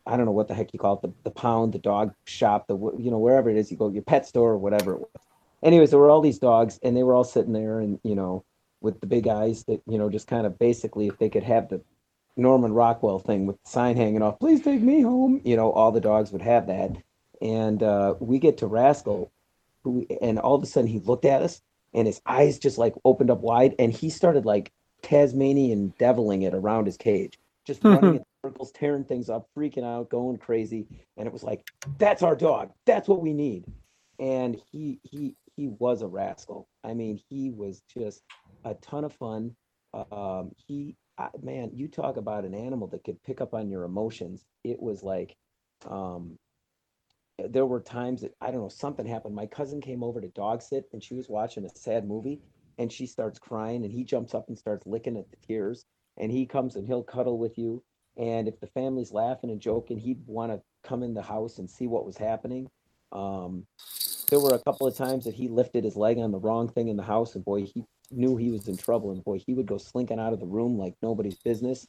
I 0.07 0.15
don't 0.17 0.25
know 0.25 0.31
what 0.31 0.47
the 0.47 0.53
heck 0.53 0.73
you 0.73 0.79
call 0.79 0.95
it, 0.95 1.01
the, 1.01 1.13
the 1.23 1.31
pound, 1.31 1.73
the 1.73 1.79
dog 1.79 2.13
shop, 2.25 2.67
the 2.67 2.75
you 2.97 3.11
know 3.11 3.19
wherever 3.19 3.49
it 3.49 3.57
is, 3.57 3.69
you 3.69 3.77
go, 3.77 3.89
your 3.89 4.03
pet 4.03 4.25
store 4.25 4.51
or 4.51 4.57
whatever 4.57 4.93
it 4.93 4.99
was. 4.99 5.21
Anyways, 5.61 5.91
there 5.91 5.99
were 5.99 6.09
all 6.09 6.21
these 6.21 6.39
dogs, 6.39 6.79
and 6.83 6.95
they 6.95 7.03
were 7.03 7.15
all 7.15 7.23
sitting 7.23 7.53
there, 7.53 7.79
and 7.79 7.99
you 8.03 8.15
know, 8.15 8.43
with 8.81 8.99
the 9.01 9.07
big 9.07 9.27
eyes 9.27 9.63
that 9.65 9.81
you 9.87 9.97
know, 9.97 10.09
just 10.09 10.27
kind 10.27 10.45
of 10.45 10.57
basically, 10.57 11.07
if 11.07 11.17
they 11.19 11.29
could 11.29 11.43
have 11.43 11.69
the 11.69 11.81
Norman 12.35 12.73
Rockwell 12.73 13.19
thing 13.19 13.45
with 13.45 13.61
the 13.61 13.69
sign 13.69 13.95
hanging 13.95 14.21
off, 14.21 14.39
please 14.39 14.61
take 14.61 14.81
me 14.81 15.01
home. 15.01 15.41
You 15.43 15.55
know, 15.55 15.71
all 15.71 15.91
the 15.91 16.01
dogs 16.01 16.31
would 16.31 16.41
have 16.41 16.67
that. 16.67 16.91
And 17.41 17.83
uh, 17.83 18.15
we 18.19 18.39
get 18.39 18.57
to 18.59 18.67
Rascal, 18.67 19.31
who, 19.83 20.05
and 20.21 20.39
all 20.39 20.55
of 20.55 20.63
a 20.63 20.65
sudden 20.65 20.89
he 20.89 20.99
looked 20.99 21.25
at 21.25 21.41
us, 21.41 21.61
and 21.93 22.07
his 22.07 22.21
eyes 22.25 22.57
just 22.57 22.77
like 22.77 22.95
opened 23.05 23.29
up 23.29 23.41
wide, 23.41 23.75
and 23.77 23.91
he 23.91 24.09
started 24.09 24.45
like 24.45 24.71
Tasmanian 25.01 25.93
deviling 25.99 26.43
it 26.43 26.53
around 26.53 26.85
his 26.85 26.97
cage, 26.97 27.37
just 27.65 27.83
running 27.83 28.15
in 28.15 28.25
circles, 28.43 28.71
tearing 28.71 29.03
things 29.03 29.29
up, 29.29 29.47
freaking 29.55 29.83
out, 29.83 30.09
going 30.09 30.37
crazy. 30.37 30.87
And 31.17 31.27
it 31.27 31.33
was 31.33 31.43
like, 31.43 31.69
that's 31.97 32.23
our 32.23 32.35
dog. 32.35 32.71
That's 32.85 33.07
what 33.07 33.21
we 33.21 33.33
need. 33.33 33.65
And 34.19 34.59
he 34.71 34.99
he 35.03 35.35
he 35.55 35.67
was 35.67 36.01
a 36.01 36.07
rascal. 36.07 36.67
I 36.83 36.93
mean, 36.93 37.19
he 37.29 37.49
was 37.51 37.83
just 37.93 38.23
a 38.63 38.73
ton 38.75 39.03
of 39.03 39.13
fun. 39.13 39.55
Um, 39.93 40.51
he 40.65 40.95
I, 41.23 41.29
man, 41.41 41.71
you 41.73 41.87
talk 41.87 42.17
about 42.17 42.43
an 42.43 42.53
animal 42.53 42.87
that 42.87 43.03
could 43.03 43.21
pick 43.23 43.39
up 43.39 43.53
on 43.53 43.69
your 43.69 43.83
emotions. 43.83 44.45
It 44.63 44.81
was 44.81 45.03
like, 45.03 45.35
um, 45.89 46.37
there 47.49 47.65
were 47.65 47.79
times 47.79 48.21
that 48.21 48.35
I 48.41 48.51
don't 48.51 48.61
know 48.61 48.69
something 48.69 49.05
happened. 49.05 49.35
My 49.35 49.45
cousin 49.45 49.81
came 49.81 50.03
over 50.03 50.21
to 50.21 50.27
dog 50.29 50.61
sit 50.61 50.85
and 50.93 51.03
she 51.03 51.13
was 51.15 51.29
watching 51.29 51.65
a 51.65 51.69
sad 51.69 52.07
movie 52.07 52.41
and 52.77 52.91
she 52.91 53.05
starts 53.05 53.39
crying 53.39 53.83
and 53.83 53.91
he 53.91 54.03
jumps 54.03 54.33
up 54.33 54.47
and 54.49 54.57
starts 54.57 54.85
licking 54.85 55.17
at 55.17 55.29
the 55.29 55.37
tears 55.47 55.85
and 56.17 56.31
he 56.31 56.45
comes 56.45 56.75
and 56.75 56.85
he'll 56.85 57.03
cuddle 57.03 57.37
with 57.37 57.57
you 57.57 57.83
and 58.17 58.47
if 58.47 58.59
the 58.59 58.67
family's 58.67 59.11
laughing 59.11 59.49
and 59.49 59.61
joking 59.61 59.97
he'd 59.97 60.21
want 60.27 60.51
to 60.51 60.61
come 60.87 61.03
in 61.03 61.13
the 61.13 61.21
house 61.21 61.57
and 61.57 61.69
see 61.69 61.87
what 61.87 62.05
was 62.05 62.17
happening 62.17 62.69
um, 63.11 63.65
there 64.29 64.39
were 64.39 64.53
a 64.53 64.63
couple 64.63 64.87
of 64.87 64.95
times 64.95 65.25
that 65.25 65.33
he 65.33 65.47
lifted 65.47 65.83
his 65.83 65.95
leg 65.95 66.17
on 66.17 66.31
the 66.31 66.39
wrong 66.39 66.67
thing 66.69 66.87
in 66.87 66.97
the 66.97 67.03
house 67.03 67.35
and 67.35 67.45
boy 67.45 67.63
he 67.63 67.83
knew 68.17 68.37
he 68.37 68.51
was 68.51 68.67
in 68.67 68.77
trouble 68.77 69.11
and 69.11 69.23
boy 69.23 69.39
he 69.45 69.53
would 69.53 69.65
go 69.65 69.77
slinking 69.77 70.19
out 70.19 70.33
of 70.33 70.39
the 70.39 70.45
room 70.45 70.77
like 70.77 70.95
nobody's 71.01 71.37
business. 71.37 71.87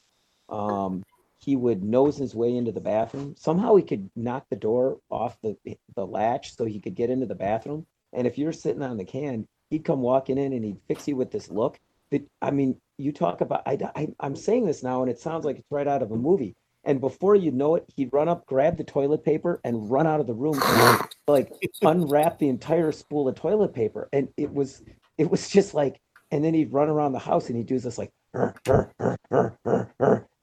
Um, 0.48 1.02
he 1.38 1.56
would 1.56 1.82
nose 1.82 2.16
his 2.16 2.34
way 2.34 2.56
into 2.56 2.72
the 2.72 2.80
bathroom. 2.80 3.34
Somehow 3.36 3.76
he 3.76 3.82
could 3.82 4.10
knock 4.16 4.46
the 4.51 4.56
door 4.56 4.98
off 5.10 5.36
the 5.42 5.56
the 5.94 6.06
latch 6.06 6.56
so 6.56 6.64
he 6.64 6.80
could 6.80 6.94
get 6.94 7.10
into 7.10 7.26
the 7.26 7.34
bathroom. 7.34 7.86
And 8.12 8.26
if 8.26 8.38
you're 8.38 8.52
sitting 8.52 8.82
on 8.82 8.96
the 8.96 9.05
can 9.05 9.46
he'd 9.70 9.84
come 9.84 10.01
walking 10.01 10.38
in 10.38 10.52
and 10.52 10.64
he'd 10.64 10.80
fix 10.86 11.09
you 11.09 11.16
with 11.16 11.30
this 11.30 11.51
look. 11.51 11.78
That 12.10 12.22
i 12.40 12.51
mean 12.51 12.76
you 12.98 13.12
talk 13.12 13.40
about 13.40 13.62
I, 13.66 13.78
I 13.96 14.09
i'm 14.20 14.36
saying 14.36 14.66
this 14.66 14.82
now 14.82 15.02
and 15.02 15.10
it 15.10 15.18
sounds 15.18 15.44
like 15.44 15.59
it's 15.59 15.70
right 15.70 15.88
out 15.88 16.02
of 16.02 16.12
a 16.12 16.16
movie. 16.16 16.55
And 16.86 17.01
before 17.01 17.34
you 17.34 17.51
know 17.51 17.76
it 17.76 17.84
he'd 17.96 18.12
run 18.12 18.28
up 18.28 18.46
grab 18.46 18.76
the 18.76 18.84
toilet 18.84 19.24
paper 19.24 19.60
and 19.64 19.90
run 19.90 20.06
out 20.06 20.20
of 20.20 20.26
the 20.26 20.34
room 20.34 20.60
and, 20.62 21.01
like 21.26 21.51
unwrap 21.82 22.38
the 22.38 22.48
entire 22.48 22.92
spool 22.92 23.28
of 23.28 23.34
toilet 23.34 23.74
paper. 23.74 24.09
And 24.12 24.28
it 24.36 24.52
was 24.52 24.82
it 25.18 25.30
was 25.30 25.48
just 25.48 25.74
like 25.74 26.01
and 26.30 26.44
then 26.44 26.55
he'd 26.55 26.72
run 26.72 26.88
around 26.88 27.12
the 27.12 27.18
house 27.18 27.48
and 27.48 27.56
he'd 27.56 27.66
do 27.66 27.78
this 27.78 27.98
like 27.98 28.12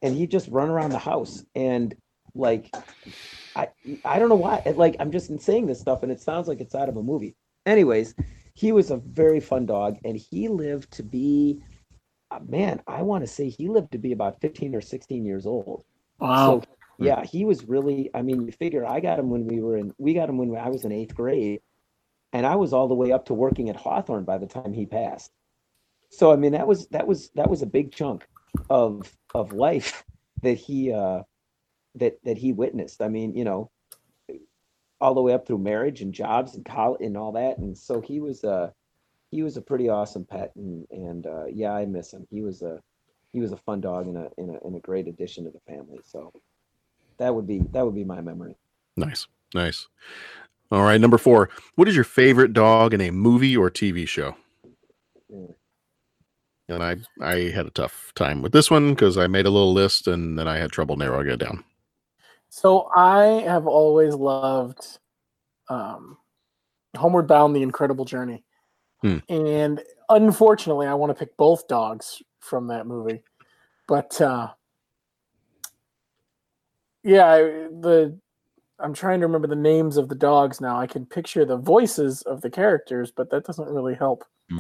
and 0.02 0.16
he'd 0.16 0.32
just 0.32 0.48
run 0.50 0.70
around 0.70 0.92
the 0.92 1.00
house. 1.00 1.44
And 1.56 1.96
like 2.34 2.74
i 3.56 3.68
i 4.06 4.18
don't 4.18 4.30
know 4.30 4.36
why 4.36 4.62
like 4.78 4.96
i'm 5.02 5.12
just 5.12 5.38
saying 5.42 5.66
this 5.66 5.82
stuff 5.82 6.02
and 6.02 6.12
it 6.14 6.22
sounds 6.22 6.48
like 6.48 6.62
it's 6.62 6.76
out 6.76 6.88
of 6.90 6.98
a 6.98 7.04
movie. 7.04 7.36
Anyways 7.66 8.16
he 8.54 8.72
was 8.72 8.92
a 8.92 8.98
very 8.98 9.40
fun 9.40 9.66
dog 9.66 9.98
and 10.04 10.18
he 10.18 10.48
lived 10.48 10.92
to 10.92 11.04
be 11.04 11.62
uh, 12.32 12.40
man 12.48 12.82
i 12.88 13.02
want 13.02 13.24
to 13.24 13.28
say 13.28 13.50
he 13.50 13.68
lived 13.68 13.92
to 13.92 13.98
be 13.98 14.12
about 14.12 14.40
15 14.42 14.76
or 14.76 14.82
16 14.82 15.26
years 15.26 15.46
old. 15.46 15.84
Wow. 16.20 16.62
so 16.62 17.06
yeah 17.06 17.24
he 17.26 17.46
was 17.46 17.66
really 17.66 18.10
i 18.14 18.22
mean 18.22 18.46
you 18.46 18.52
figure 18.52 18.86
i 18.86 19.00
got 19.00 19.20
him 19.20 19.30
when 19.30 19.46
we 19.46 19.60
were 19.60 19.76
in 19.78 19.94
we 19.98 20.14
got 20.14 20.30
him 20.30 20.38
when 20.38 20.56
i 20.56 20.70
was 20.70 20.86
in 20.86 20.92
eighth 20.92 21.16
grade 21.16 21.62
and 22.32 22.46
i 22.46 22.56
was 22.56 22.74
all 22.74 22.88
the 22.88 22.94
way 22.94 23.12
up 23.12 23.26
to 23.26 23.34
working 23.34 23.70
at 23.70 23.76
hawthorne 23.76 24.24
by 24.24 24.38
the 24.38 24.46
time 24.46 24.72
he 24.72 24.86
passed 24.86 25.32
so 26.12 26.32
i 26.32 26.36
mean 26.36 26.52
that 26.52 26.68
was 26.68 26.88
that 26.88 27.08
was 27.08 27.30
that 27.32 27.50
was 27.50 27.62
a 27.62 27.66
big 27.66 27.92
chunk 27.92 28.28
of 28.70 29.12
of 29.34 29.54
life 29.54 30.04
that 30.44 30.54
he 30.58 30.92
uh 30.92 31.22
that 31.96 32.18
that 32.24 32.38
he 32.38 32.54
witnessed 32.54 33.02
i 33.02 33.08
mean 33.08 33.36
you 33.36 33.44
know 33.44 33.70
all 35.00 35.16
the 35.16 35.22
way 35.22 35.34
up 35.34 35.48
through 35.48 35.58
marriage 35.58 36.02
and 36.02 36.14
jobs 36.14 36.56
and 36.56 36.64
college 36.64 37.02
and 37.02 37.18
all 37.18 37.32
that 37.32 37.58
and 37.58 37.76
so 37.76 38.00
he 38.00 38.20
was 38.20 38.44
uh 38.44 38.70
he 39.32 39.42
was 39.42 39.58
a 39.58 39.62
pretty 39.62 39.90
awesome 39.90 40.26
pet 40.26 40.52
and 40.56 40.86
and 40.92 41.26
uh 41.26 41.46
yeah 41.46 41.74
i 41.74 41.86
miss 41.86 42.14
him 42.14 42.28
he 42.30 42.42
was 42.42 42.62
a 42.62 42.80
he 43.32 43.40
was 43.40 43.52
a 43.52 43.58
fun 43.58 43.82
dog 43.82 44.06
and 44.06 44.18
a 44.18 44.30
and 44.38 44.56
a, 44.56 44.60
and 44.64 44.76
a 44.76 44.80
great 44.80 45.08
addition 45.08 45.44
to 45.44 45.50
the 45.50 45.60
family 45.62 46.00
so 46.04 46.32
that 47.18 47.34
would 47.34 47.48
be 47.48 47.60
that 47.72 47.84
would 47.84 47.96
be 47.96 48.04
my 48.04 48.22
memory 48.22 48.56
Nice. 48.98 49.28
Nice. 49.54 49.88
All 50.72 50.84
right. 50.84 51.00
Number 51.00 51.18
four. 51.18 51.50
What 51.76 51.88
is 51.88 51.96
your 51.96 52.04
favorite 52.04 52.54
dog 52.54 52.94
in 52.94 53.02
a 53.02 53.12
movie 53.12 53.56
or 53.56 53.70
TV 53.70 54.08
show? 54.08 54.36
Mm. 55.34 55.54
And 56.72 56.84
I 56.84 56.98
I 57.22 57.50
had 57.52 57.66
a 57.68 57.72
tough 57.72 58.12
time 58.16 58.42
with 58.42 58.52
this 58.54 58.72
one 58.72 58.92
because 58.92 59.18
I 59.18 59.28
made 59.28 59.46
a 59.46 59.50
little 59.52 59.74
list 59.74 60.08
and 60.08 60.38
then 60.40 60.48
I 60.48 60.58
had 60.58 60.72
trouble 60.72 60.96
narrowing 60.98 61.28
it 61.30 61.38
down. 61.40 61.64
So 62.50 62.90
I 62.96 63.44
have 63.46 63.68
always 63.68 64.14
loved 64.14 65.00
um, 65.70 66.18
Homeward 66.98 67.28
Bound: 67.28 67.56
The 67.56 67.62
Incredible 67.64 68.06
Journey, 68.06 68.44
Hmm. 69.02 69.18
and 69.30 69.82
unfortunately, 70.10 70.88
I 70.88 70.94
want 70.94 71.12
to 71.12 71.20
pick 71.26 71.38
both 71.38 71.68
dogs 71.68 72.22
from 72.40 72.68
that 72.68 72.88
movie. 72.88 73.22
But 73.88 74.20
uh, 74.20 74.50
yeah, 77.04 77.26
I- 77.32 77.68
the 77.82 78.20
I'm 78.80 78.94
trying 78.96 79.20
to 79.20 79.28
remember 79.28 79.48
the 79.48 79.56
names 79.56 79.98
of 79.98 80.10
the 80.10 80.16
dogs 80.16 80.60
now. 80.60 80.80
I 80.80 80.88
can 80.88 81.06
picture 81.06 81.46
the 81.46 81.58
voices 81.58 82.24
of 82.24 82.42
the 82.42 82.50
characters, 82.50 83.12
but 83.12 83.30
that 83.30 83.46
doesn't 83.46 83.70
really 83.70 83.94
help. 83.94 84.26
Hmm. 84.50 84.60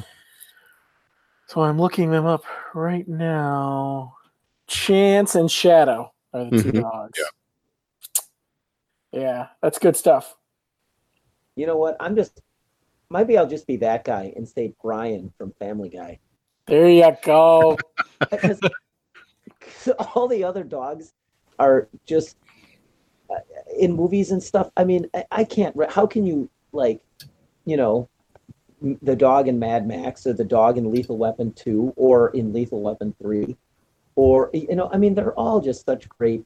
So 1.47 1.61
I'm 1.61 1.79
looking 1.79 2.09
them 2.11 2.25
up 2.25 2.43
right 2.73 3.07
now. 3.07 4.15
Chance 4.67 5.35
and 5.35 5.51
Shadow 5.51 6.13
are 6.33 6.45
the 6.45 6.61
2 6.61 6.71
Mhm. 6.71 6.81
dogs. 6.81 7.19
Yeah, 9.11 9.47
that's 9.61 9.79
good 9.79 9.95
stuff. 9.97 10.35
you 11.57 11.67
know 11.67 11.75
what 11.75 11.97
i'm 11.99 12.15
just 12.15 12.41
maybe 13.09 13.37
i'll 13.37 13.45
just 13.45 13.67
be 13.67 13.75
that 13.75 14.05
guy 14.05 14.31
and 14.37 14.47
say 14.47 14.73
brian 14.81 15.33
from 15.37 15.51
family 15.59 15.89
guy 15.89 16.17
There 16.67 16.87
you 16.89 17.11
go. 17.25 17.77
because 18.31 18.63
all 20.15 20.29
the 20.29 20.45
other 20.45 20.63
dogs 20.63 21.11
are 21.59 21.89
just 22.07 22.37
uh, 23.29 23.35
in 23.77 23.91
movies 23.93 24.31
and 24.31 24.41
stuff. 24.41 24.71
I 24.77 24.85
mean, 24.85 25.07
I, 25.13 25.25
I 25.31 25.43
can't. 25.43 25.75
How 25.91 26.07
can 26.07 26.25
you 26.25 26.49
like, 26.71 27.01
you 27.65 27.75
know, 27.75 27.97
m- 27.99 28.10
the 29.01 29.15
dog 29.15 29.47
in 29.47 29.59
Mad 29.59 29.87
Max 29.87 30.25
or 30.25 30.33
the 30.33 30.43
dog 30.43 30.77
in 30.77 30.91
Lethal 30.91 31.17
Weapon 31.17 31.53
Two 31.53 31.93
or 31.95 32.29
in 32.29 32.51
Lethal 32.53 32.81
Weapon 32.81 33.13
Three, 33.21 33.55
or 34.15 34.49
you 34.53 34.75
know, 34.75 34.89
I 34.91 34.97
mean, 34.97 35.15
they're 35.15 35.33
all 35.33 35.61
just 35.61 35.85
such 35.85 36.07
great. 36.09 36.43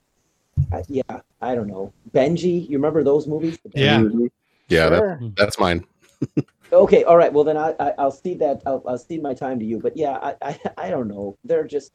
Uh, 0.72 0.84
yeah, 0.88 1.20
I 1.41 1.56
don't 1.56 1.68
know. 1.68 1.94
Benji, 2.14 2.68
you 2.70 2.78
remember 2.78 3.03
those 3.03 3.28
movies? 3.28 3.57
Yeah. 3.74 3.99
Movies? 3.99 4.32
Yeah, 4.70 4.88
Sure. 4.88 5.20
that, 5.22 5.36
that's 5.36 5.60
mine. 5.60 5.86
Okay, 6.74 7.03
all 7.03 7.16
right. 7.16 7.32
Well, 7.32 7.44
then 7.44 7.57
I, 7.57 7.76
I 7.80 7.94
I'll 7.99 8.12
cede 8.12 8.40
that. 8.40 8.62
I'll, 8.66 8.84
I'll 8.88 8.98
cede 8.98 9.22
my 9.22 9.34
time 9.34 9.60
to 9.60 9.66
you. 9.66 9.80
But 9.80 9.95
yeah, 9.95 10.18
I, 10.22 10.36
I 10.41 10.60
I 10.78 10.90
don't 10.90 11.07
know. 11.07 11.38
They're 11.44 11.68
just 11.68 11.91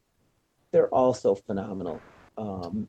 they're 0.71 0.89
also 0.89 1.35
phenomenal. 1.35 2.01
Um, 2.39 2.89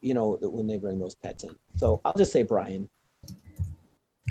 you 0.00 0.14
know 0.14 0.36
when 0.42 0.66
they 0.66 0.76
bring 0.76 0.98
those 0.98 1.14
pets 1.14 1.44
in. 1.44 1.54
So 1.76 2.00
I'll 2.04 2.14
just 2.14 2.32
say 2.32 2.42
Brian. 2.42 2.88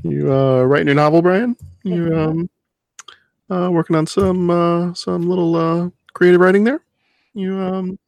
You 0.03 0.33
uh, 0.33 0.63
writing 0.63 0.87
your 0.87 0.95
novel, 0.95 1.21
Brian? 1.21 1.55
You 1.83 2.15
um, 2.15 2.49
uh, 3.49 3.69
working 3.71 3.95
on 3.95 4.05
some 4.07 4.49
uh, 4.49 4.93
some 4.93 5.27
little 5.29 5.55
uh, 5.55 5.89
creative 6.13 6.41
writing 6.41 6.63
there? 6.63 6.81
You 7.33 7.57
um, 7.59 7.99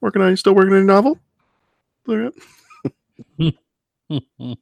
working 0.00 0.22
on? 0.22 0.30
You 0.30 0.36
still 0.36 0.54
working 0.54 0.72
on 0.72 0.78
your 0.78 0.86
novel? 0.86 1.18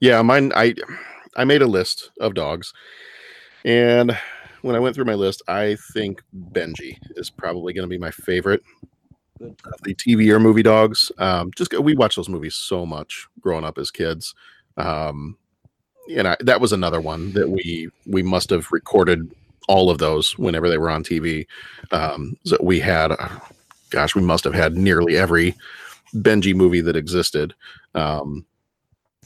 Yeah, 0.00 0.22
mine. 0.22 0.52
I 0.54 0.74
I 1.36 1.44
made 1.44 1.62
a 1.62 1.66
list 1.66 2.10
of 2.20 2.34
dogs, 2.34 2.72
and 3.64 4.16
when 4.62 4.76
I 4.76 4.80
went 4.80 4.94
through 4.94 5.04
my 5.06 5.14
list, 5.14 5.42
I 5.48 5.76
think 5.94 6.22
Benji 6.34 6.98
is 7.16 7.30
probably 7.30 7.72
going 7.72 7.84
to 7.84 7.88
be 7.88 7.98
my 7.98 8.10
favorite 8.10 8.62
of 9.42 9.82
the 9.82 9.94
TV 9.94 10.30
or 10.30 10.40
movie 10.40 10.62
dogs. 10.62 11.12
Um, 11.18 11.50
just 11.56 11.78
we 11.78 11.94
watched 11.94 12.16
those 12.16 12.28
movies 12.28 12.54
so 12.54 12.86
much 12.86 13.26
growing 13.40 13.64
up 13.64 13.78
as 13.78 13.90
kids, 13.90 14.34
um, 14.76 15.36
and 16.14 16.28
I, 16.28 16.36
that 16.40 16.60
was 16.60 16.72
another 16.72 17.00
one 17.00 17.32
that 17.32 17.50
we 17.50 17.90
we 18.06 18.22
must 18.22 18.50
have 18.50 18.70
recorded 18.70 19.30
all 19.68 19.90
of 19.90 19.98
those 19.98 20.36
whenever 20.38 20.68
they 20.68 20.78
were 20.78 20.90
on 20.90 21.04
TV. 21.04 21.46
Um, 21.92 22.36
so 22.44 22.58
we 22.60 22.80
had, 22.80 23.12
uh, 23.12 23.38
gosh, 23.90 24.14
we 24.14 24.22
must 24.22 24.44
have 24.44 24.54
had 24.54 24.76
nearly 24.76 25.16
every 25.16 25.54
Benji 26.14 26.54
movie 26.54 26.80
that 26.80 26.96
existed. 26.96 27.54
Um, 27.94 28.44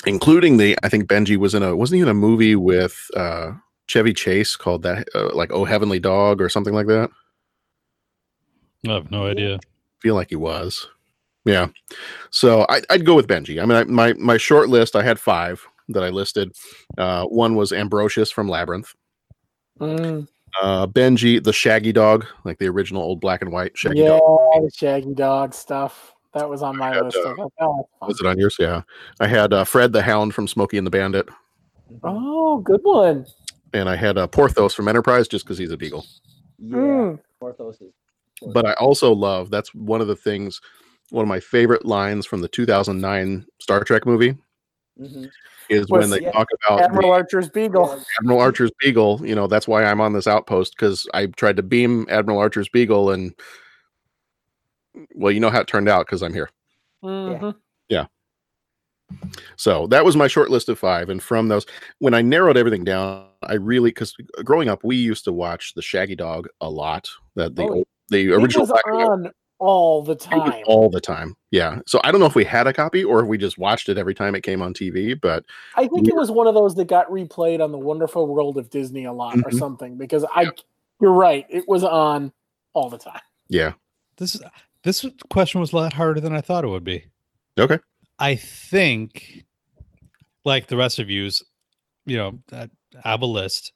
including 0.05 0.59
the 0.59 0.77
I 0.83 0.89
think 0.89 1.07
Benji 1.07 1.37
was 1.37 1.55
in 1.55 1.63
a 1.63 1.75
wasn't 1.75 1.97
he 1.97 2.03
in 2.03 2.09
a 2.09 2.15
movie 2.15 2.57
with 2.57 3.11
uh 3.17 3.53
Chevy 3.87 4.13
Chase 4.13 4.57
called 4.57 4.83
that 4.83 5.09
uh, 5.15 5.35
like 5.35 5.53
Oh 5.53 5.65
Heavenly 5.65 5.99
Dog 5.99 6.41
or 6.41 6.49
something 6.49 6.75
like 6.75 6.87
that. 6.89 7.11
I 8.87 8.93
have 8.93 9.11
no 9.11 9.27
idea. 9.27 9.59
Feel 10.01 10.15
like 10.15 10.31
he 10.31 10.37
was. 10.37 10.89
Yeah. 11.45 11.69
So 12.31 12.67
I, 12.69 12.83
I'd 12.91 13.07
go 13.07 13.15
with 13.15 13.29
Benji. 13.29 13.63
I 13.63 13.67
mean, 13.67 13.77
I, 13.77 13.85
my 13.85 14.13
my 14.15 14.37
short 14.37 14.69
list 14.69 14.97
I 14.97 15.03
had 15.03 15.19
five 15.19 15.65
that 15.89 16.03
I 16.03 16.09
listed. 16.11 16.53
Uh, 16.99 17.25
one 17.27 17.55
was 17.55 17.73
Ambrosius 17.73 18.31
from 18.31 18.49
Labyrinth. 18.49 18.93
Mm, 19.81 20.27
Uh, 20.63 20.87
Benji, 20.87 21.43
the 21.43 21.53
Shaggy 21.53 21.93
Dog, 21.93 22.27
like 22.45 22.59
the 22.59 22.67
original 22.69 23.03
old 23.03 23.21
black 23.21 23.43
and 23.43 23.53
white 23.53 23.77
Shaggy 23.77 24.01
yeah, 24.01 24.19
Dog. 24.19 24.63
the 24.65 24.71
Shaggy 24.75 25.15
Dog 25.15 25.55
stuff. 25.55 26.13
That 26.35 26.49
was 26.49 26.63
on 26.63 26.77
my 26.77 26.93
had, 26.95 27.05
list. 27.05 27.17
Uh, 27.19 27.35
thought, 27.35 27.53
oh, 27.61 27.89
Was 28.03 28.21
it 28.21 28.27
on 28.27 28.39
yours? 28.39 28.57
Yeah. 28.59 28.83
I 29.21 29.27
had 29.27 29.53
uh, 29.53 29.65
Fred 29.65 29.93
the 29.93 30.03
Hound 30.03 30.35
from 30.35 30.47
Smokey 30.49 30.77
and 30.79 30.87
the 30.87 30.91
Bandit, 30.91 31.29
oh, 32.03 32.59
good 32.59 32.81
one. 32.83 33.25
and 33.73 33.89
I 33.89 33.97
had 33.97 34.19
uh, 34.19 34.27
Porthos 34.27 34.75
from 34.75 34.89
Enterprise 34.89 35.29
just 35.29 35.45
because 35.45 35.57
he's 35.59 35.71
a 35.71 35.77
beagle. 35.77 36.05
Yeah, 36.59 36.77
Mm. 36.77 37.21
Porthos 37.41 37.81
is. 37.81 37.93
But 38.53 38.67
I 38.67 38.73
also 38.75 39.13
love 39.13 39.51
that's 39.51 39.75
one 39.75 40.01
of 40.01 40.07
the 40.09 40.17
things, 40.17 40.61
one 41.11 41.23
of 41.23 41.29
my 41.29 41.41
favorite 41.41 41.85
lines 41.87 42.27
from 42.27 42.41
the 42.41 42.49
2009 42.49 43.47
Star 43.61 43.83
Trek 43.85 44.07
movie 44.07 44.37
Mhm. 45.01 45.31
is 45.69 45.89
Was 45.89 46.01
when 46.01 46.11
they 46.11 46.21
the 46.25 46.33
talk 46.33 46.49
about 46.67 46.81
Admiral 46.81 47.09
the 47.09 47.15
Archer's 47.15 47.49
Beagle. 47.51 48.03
Admiral 48.21 48.41
Archer's 48.41 48.71
Beagle. 48.81 49.21
You 49.25 49.35
know, 49.35 49.47
that's 49.47 49.69
why 49.69 49.85
I'm 49.85 50.01
on 50.01 50.13
this 50.13 50.27
outpost 50.27 50.75
because 50.77 51.07
I 51.15 51.27
tried 51.27 51.57
to 51.57 51.63
beam 51.63 52.07
Admiral 52.09 52.39
Archer's 52.39 52.69
Beagle, 52.69 53.11
and 53.11 53.35
well, 55.15 55.33
you 55.33 55.41
know 55.41 55.51
how 55.51 55.61
it 55.61 55.67
turned 55.67 55.89
out 55.89 56.07
because 56.07 56.23
I'm 56.23 56.33
here. 56.33 56.49
Mhm. 57.05 57.55
Yeah. 57.89 58.07
So 59.57 59.87
that 59.89 60.05
was 60.05 60.17
my 60.17 60.27
short 60.27 60.51
list 60.51 60.69
of 60.69 60.79
five. 60.79 61.11
And 61.11 61.23
from 61.23 61.49
those, 61.49 61.67
when 61.99 62.15
I 62.15 62.23
narrowed 62.23 62.57
everything 62.57 62.83
down, 62.85 63.27
I 63.43 63.55
really, 63.55 63.91
because 63.91 64.15
growing 64.45 64.69
up, 64.69 64.83
we 64.83 64.97
used 64.97 65.25
to 65.25 65.33
watch 65.33 65.75
the 65.75 65.83
Shaggy 65.83 66.17
Dog 66.17 66.49
a 66.61 66.69
lot. 66.69 67.09
That 67.37 67.55
the 67.55 67.63
Oh, 67.65 67.69
old, 67.75 67.87
the 68.09 68.31
It 68.31 68.35
original 68.35 68.63
was 68.63 68.71
black 68.71 68.87
on 68.87 69.31
all 69.59 70.03
the 70.03 70.15
time. 70.15 70.63
all 70.67 70.91
the 70.91 71.01
time. 71.01 71.35
Yeah. 71.51 71.79
So 71.87 72.01
I 72.05 72.11
don't 72.13 72.21
know 72.21 72.27
if 72.27 72.35
we 72.35 72.45
had 72.45 72.67
a 72.67 72.73
copy 72.73 73.03
or 73.03 73.21
if 73.23 73.27
we 73.27 73.39
just 73.39 73.57
watched 73.59 73.89
it 73.89 73.97
every 73.99 74.15
time 74.15 74.35
it 74.35 74.43
came 74.43 74.61
on 74.63 74.75
TV, 74.75 75.19
but 75.19 75.45
I 75.77 75.87
think 75.89 76.09
it 76.09 76.15
was 76.15 76.31
one 76.31 76.47
of 76.47 76.55
those 76.55 76.75
that 76.75 76.89
got 76.89 77.09
replayed 77.09 77.63
on 77.65 77.73
the 77.73 77.79
Wonderful 77.79 78.27
World 78.27 78.59
of 78.59 78.69
Disney 78.71 79.05
a 79.07 79.13
lot 79.13 79.37
or 79.39 79.51
Mhm. 79.51 79.59
something 79.59 79.97
because 79.97 80.25
I 80.35 80.51
you're 81.01 81.13
right, 81.13 81.47
it 81.49 81.67
was 81.69 81.85
on 81.85 82.33
all 82.75 82.89
the 82.91 82.99
time. 82.99 83.21
yeah. 83.49 83.73
This 84.19 84.41
this 84.83 85.05
question 85.31 85.61
was 85.61 85.73
a 85.73 85.77
lot 85.77 85.93
harder 85.95 86.21
than 86.21 86.33
I 86.35 86.41
thought 86.41 86.65
it 86.65 86.69
would 86.69 86.85
be. 86.85 87.05
Okay. 87.59 87.79
I 88.19 88.37
think, 88.37 89.45
like 90.45 90.69
the 90.69 90.77
rest 90.77 90.99
of 90.99 91.11
yous, 91.11 91.43
you 92.07 92.17
know, 92.17 92.39
I 92.53 92.69
I 93.05 93.11
have 93.11 93.23
a 93.23 93.27
list. 93.27 93.73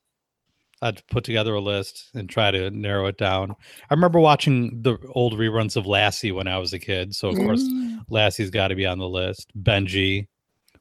I'd 0.82 1.06
put 1.08 1.24
together 1.24 1.54
a 1.54 1.60
list 1.60 2.08
and 2.14 2.28
try 2.28 2.50
to 2.50 2.70
narrow 2.70 3.06
it 3.06 3.18
down. 3.18 3.50
I 3.90 3.94
remember 3.94 4.18
watching 4.18 4.80
the 4.82 4.96
old 5.10 5.34
reruns 5.34 5.76
of 5.76 5.86
Lassie 5.86 6.32
when 6.32 6.48
I 6.48 6.58
was 6.58 6.72
a 6.72 6.78
kid, 6.78 7.14
so 7.14 7.28
of 7.28 7.36
course 7.36 7.62
Mm. 7.62 7.98
Lassie's 8.08 8.50
got 8.50 8.68
to 8.68 8.74
be 8.74 8.86
on 8.86 8.98
the 8.98 9.08
list. 9.08 9.52
Benji, 9.62 10.26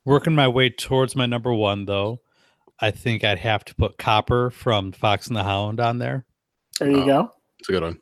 working 0.05 0.33
my 0.35 0.47
way 0.47 0.69
towards 0.69 1.15
my 1.15 1.25
number 1.25 1.53
one 1.53 1.85
though. 1.85 2.21
I 2.79 2.91
think 2.91 3.25
I'd 3.25 3.39
have 3.39 3.65
to 3.65 3.75
put 3.75 3.97
Copper 3.97 4.51
from 4.51 4.93
Fox 4.93 5.27
and 5.27 5.35
the 5.35 5.43
Hound 5.43 5.81
on 5.81 5.97
there. 5.99 6.25
There 6.79 6.89
you 6.89 7.05
go. 7.05 7.31
It's 7.59 7.67
a 7.67 7.73
good 7.73 7.83
one. 7.83 7.99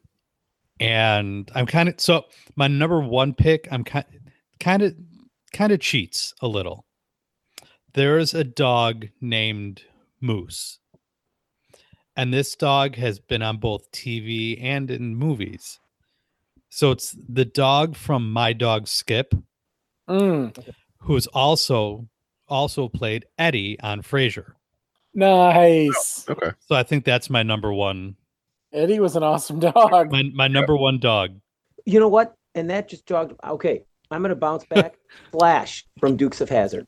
and 0.80 1.50
I'm 1.56 1.66
kind 1.66 1.90
of 1.90 2.00
so 2.00 2.26
my 2.56 2.68
number 2.68 3.02
one 3.02 3.34
pick. 3.34 3.68
I'm 3.72 3.84
kind 3.84 4.06
kind 4.60 4.84
of 4.84 4.96
kind 5.52 5.72
of 5.72 5.80
cheats 5.80 6.36
a 6.42 6.48
little. 6.48 6.86
There 7.96 8.20
is 8.20 8.36
a 8.36 8.44
dog 8.44 9.08
named 9.20 9.82
Moose, 10.22 10.78
and 12.18 12.34
this 12.34 12.56
dog 12.56 12.96
has 12.96 13.20
been 13.20 13.42
on 13.42 13.58
both 13.58 13.90
TV 13.92 14.62
and 14.62 14.92
in 14.92 15.16
movies. 15.16 15.80
So 16.70 16.92
it's 16.92 17.16
the 17.30 17.46
dog 17.46 17.96
from 17.96 18.32
My 18.34 18.52
Dog 18.52 18.88
Skip, 18.88 19.34
Mm, 20.10 20.74
who 21.00 21.16
is 21.16 21.28
also 21.28 22.08
also 22.50 22.88
played 22.90 23.26
Eddie 23.38 23.80
on 23.82 24.02
Frasier. 24.02 24.54
nice. 25.14 26.26
Okay. 26.30 26.52
So 26.60 26.76
I 26.76 26.84
think 26.84 27.04
that's 27.06 27.30
my 27.30 27.44
number 27.44 27.74
one. 27.74 28.16
Eddie 28.74 29.00
was 29.00 29.16
an 29.16 29.24
awesome 29.24 29.60
dog. 29.60 30.12
My 30.12 30.24
my 30.34 30.48
number 30.48 30.76
one 30.76 31.00
dog. 31.00 31.40
You 31.86 32.00
know 32.00 32.08
what? 32.10 32.36
And 32.56 32.70
that 32.70 32.90
just 32.90 33.06
jogged. 33.06 33.34
Okay, 33.44 33.84
I'm 34.12 34.22
gonna 34.22 34.36
bounce 34.36 34.66
back. 34.70 34.96
Flash 35.32 35.86
from 36.00 36.18
Dukes 36.18 36.42
of 36.42 36.50
Hazzard. 36.50 36.88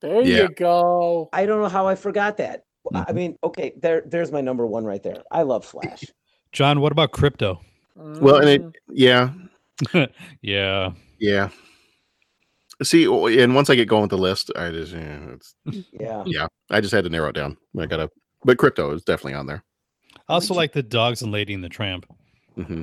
There 0.00 0.22
Yeah. 0.22 0.42
you 0.42 0.48
go. 0.48 1.28
I 1.32 1.46
don't 1.46 1.60
know 1.62 1.68
how 1.68 1.86
I 1.88 1.94
forgot 1.94 2.36
that. 2.38 2.64
I 2.94 2.98
Mm-hmm. 3.00 3.14
mean, 3.16 3.38
okay, 3.44 3.72
there, 3.80 4.02
there's 4.06 4.32
my 4.32 4.40
number 4.40 4.66
one 4.66 4.84
right 4.84 5.02
there. 5.02 5.22
I 5.30 5.42
love 5.42 5.64
Flash. 5.64 6.04
John, 6.52 6.80
what 6.80 6.92
about 6.92 7.12
Krypto? 7.12 7.58
Well, 7.96 8.36
and 8.36 8.48
it, 8.48 8.62
Mm, 8.62 8.74
yeah, 8.90 10.06
yeah. 10.42 10.92
yeah. 11.18 11.48
See, 12.82 13.04
and 13.04 13.54
once 13.54 13.70
I 13.70 13.74
get 13.74 13.88
going 13.88 14.02
with 14.02 14.10
the 14.10 14.18
list, 14.18 14.50
I 14.56 14.70
just, 14.70 14.92
yeah, 14.92 15.18
it's, 15.32 15.54
Yeah. 15.98 16.22
yeah, 16.26 16.46
I 16.70 16.80
just 16.80 16.92
had 16.92 17.04
to 17.04 17.10
narrow 17.10 17.28
it 17.30 17.34
down. 17.34 17.56
I 17.78 17.86
gotta, 17.86 18.10
but 18.44 18.58
Krypto 18.58 18.94
is 18.94 19.02
definitely 19.02 19.34
on 19.34 19.46
there. 19.46 19.64
I 20.28 20.34
also 20.34 20.54
like 20.54 20.72
the 20.72 20.82
dogs 20.82 21.22
and 21.22 21.32
Lady 21.32 21.54
and 21.54 21.64
the 21.64 21.68
Tramp. 21.68 22.06
hmm 22.54 22.82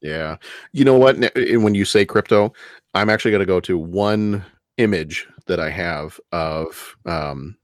Yeah. 0.00 0.36
You 0.72 0.84
know 0.84 0.96
what? 0.96 1.16
And 1.16 1.64
When 1.64 1.74
you 1.74 1.84
say 1.84 2.06
Krypto, 2.06 2.54
I'm 2.94 3.10
actually 3.10 3.30
going 3.32 3.40
to 3.40 3.46
go 3.46 3.60
to 3.60 3.76
one 3.78 4.44
image 4.78 5.26
that 5.46 5.58
I 5.58 5.70
have 5.70 6.20
of 6.32 6.96
um, 7.06 7.56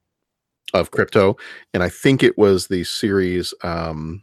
of 0.73 0.91
Krypto, 0.91 1.39
and 1.75 1.83
I 1.83 1.89
think 1.89 2.23
it 2.23 2.39
was 2.39 2.67
the 2.67 2.85
series. 2.85 3.55
Um, 3.63 4.23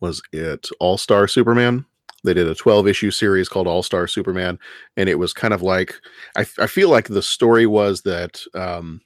was 0.00 0.22
it 0.32 0.68
All 0.80 0.98
Star 0.98 1.26
Superman? 1.26 1.84
They 2.24 2.34
did 2.34 2.48
a 2.48 2.54
12 2.54 2.88
issue 2.88 3.10
series 3.10 3.48
called 3.48 3.66
All 3.66 3.82
Star 3.82 4.06
Superman, 4.06 4.58
and 4.96 5.08
it 5.08 5.16
was 5.16 5.32
kind 5.32 5.54
of 5.54 5.62
like 5.62 5.94
I 6.36 6.44
feel 6.44 6.90
like 6.90 7.08
the 7.08 7.22
story 7.22 7.66
was 7.66 8.02
that 8.02 8.40
um, 8.54 9.00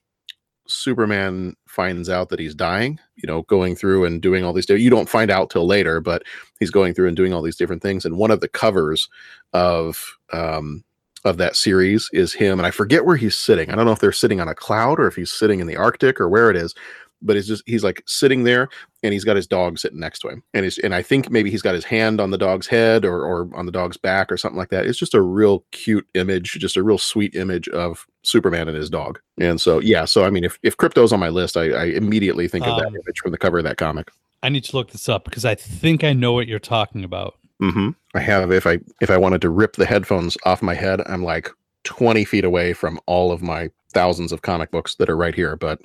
Superman 0.71 1.57
finds 1.67 2.09
out 2.09 2.29
that 2.29 2.41
he's 2.41 2.55
dying, 2.55 2.99
you 3.17 3.27
know, 3.27 3.43
going 3.43 3.77
through 3.77 4.05
and 4.05 4.23
doing 4.23 4.45
all 4.45 4.53
these. 4.53 4.69
You 4.69 4.91
don't 4.91 5.09
find 5.09 5.31
out 5.31 5.51
till 5.51 5.67
later, 5.67 6.01
but 6.01 6.23
he's 6.59 6.71
going 6.71 6.95
through 6.95 7.09
and 7.09 7.17
doing 7.17 7.33
all 7.33 7.43
these 7.43 7.57
different 7.57 7.83
things. 7.83 8.05
And 8.05 8.17
one 8.17 8.31
of 8.31 8.41
the 8.41 8.49
covers 8.49 9.09
of 9.53 10.17
um, 10.33 10.85
of 11.25 11.37
that 11.37 11.57
series 11.57 12.09
is 12.13 12.33
him, 12.33 12.59
and 12.59 12.67
I 12.67 12.71
forget 12.71 13.05
where 13.05 13.17
he's 13.17 13.37
sitting. 13.37 13.71
I 13.71 13.75
don't 13.75 13.85
know 13.85 13.93
if 13.93 13.99
they're 13.99 14.13
sitting 14.13 14.41
on 14.41 14.49
a 14.49 14.55
cloud 14.55 14.99
or 14.99 15.07
if 15.07 15.17
he's 15.17 15.33
sitting 15.33 15.61
in 15.61 15.67
the 15.67 15.77
Arctic 15.77 16.21
or 16.21 16.29
where 16.29 16.51
it 16.51 16.57
is. 16.57 16.75
But 17.23 17.37
it's 17.37 17.47
just 17.47 17.63
he's 17.67 17.85
like 17.85 18.03
sitting 18.07 18.45
there, 18.45 18.71
and 19.03 19.13
he's 19.13 19.25
got 19.25 19.37
his 19.37 19.47
dog 19.47 19.79
sitting 19.79 20.01
next 20.01 20.21
to 20.21 20.29
him, 20.31 20.43
and 20.55 20.65
he's 20.65 20.79
and 20.79 20.95
I 20.95 21.03
think 21.03 21.31
maybe 21.31 21.51
he's 21.51 21.61
got 21.61 21.75
his 21.75 21.85
hand 21.85 22.19
on 22.19 22.31
the 22.31 22.39
dog's 22.39 22.67
head 22.67 23.05
or 23.05 23.27
or 23.27 23.51
on 23.55 23.67
the 23.67 23.73
dog's 23.73 23.99
back 23.99 24.33
or 24.33 24.39
something 24.39 24.57
like 24.57 24.71
that. 24.71 24.87
It's 24.87 24.99
just 24.99 25.13
a 25.13 25.21
real 25.21 25.63
cute 25.71 26.07
image, 26.15 26.53
just 26.53 26.79
a 26.79 26.83
real 26.83 26.97
sweet 26.97 27.35
image 27.35 27.69
of 27.69 28.07
Superman 28.23 28.69
and 28.69 28.77
his 28.77 28.89
dog. 28.89 29.21
And 29.39 29.61
so 29.61 29.81
yeah, 29.81 30.07
so 30.07 30.25
I 30.25 30.31
mean, 30.31 30.45
if 30.45 30.59
if 30.63 30.79
Krypto's 30.79 31.13
on 31.13 31.21
my 31.21 31.29
list, 31.29 31.59
I, 31.59 31.65
I 31.73 31.85
immediately 31.85 32.49
think 32.49 32.67
of 32.67 32.79
that 32.79 32.87
Um, 32.87 32.95
image 32.95 33.19
from 33.19 33.33
the 33.33 33.39
cover 33.39 33.59
of 33.59 33.65
that 33.65 33.77
comic. 33.77 34.11
I 34.43 34.49
need 34.49 34.65
to 34.65 34.75
look 34.75 34.91
this 34.91 35.07
up 35.07 35.27
because 35.27 35.45
I 35.45 35.55
think 35.55 36.03
I 36.03 36.15
know 36.15 36.33
what 36.33 36.49
you're 36.49 36.59
talking 36.59 37.05
about. 37.05 37.35
Hmm 37.61 37.91
I 38.15 38.21
have 38.21 38.51
if 38.51 38.67
I 38.67 38.79
if 39.01 39.11
I 39.11 39.17
wanted 39.17 39.41
to 39.43 39.51
rip 39.51 39.77
the 39.77 39.87
headphones 39.87 40.37
off 40.45 40.63
my 40.63 40.75
head, 40.75 41.01
I'm 41.07 41.23
like 41.23 41.51
20 41.85 42.25
feet 42.25 42.45
away 42.45 42.73
from 42.73 42.99
all 43.07 43.33
of 43.33 43.43
my 43.43 43.71
thousands 43.93 44.33
of 44.33 44.43
comic 44.43 44.71
books 44.71 44.95
that 44.97 45.09
are 45.09 45.17
right 45.17 45.35
here. 45.35 45.57
But 45.57 45.81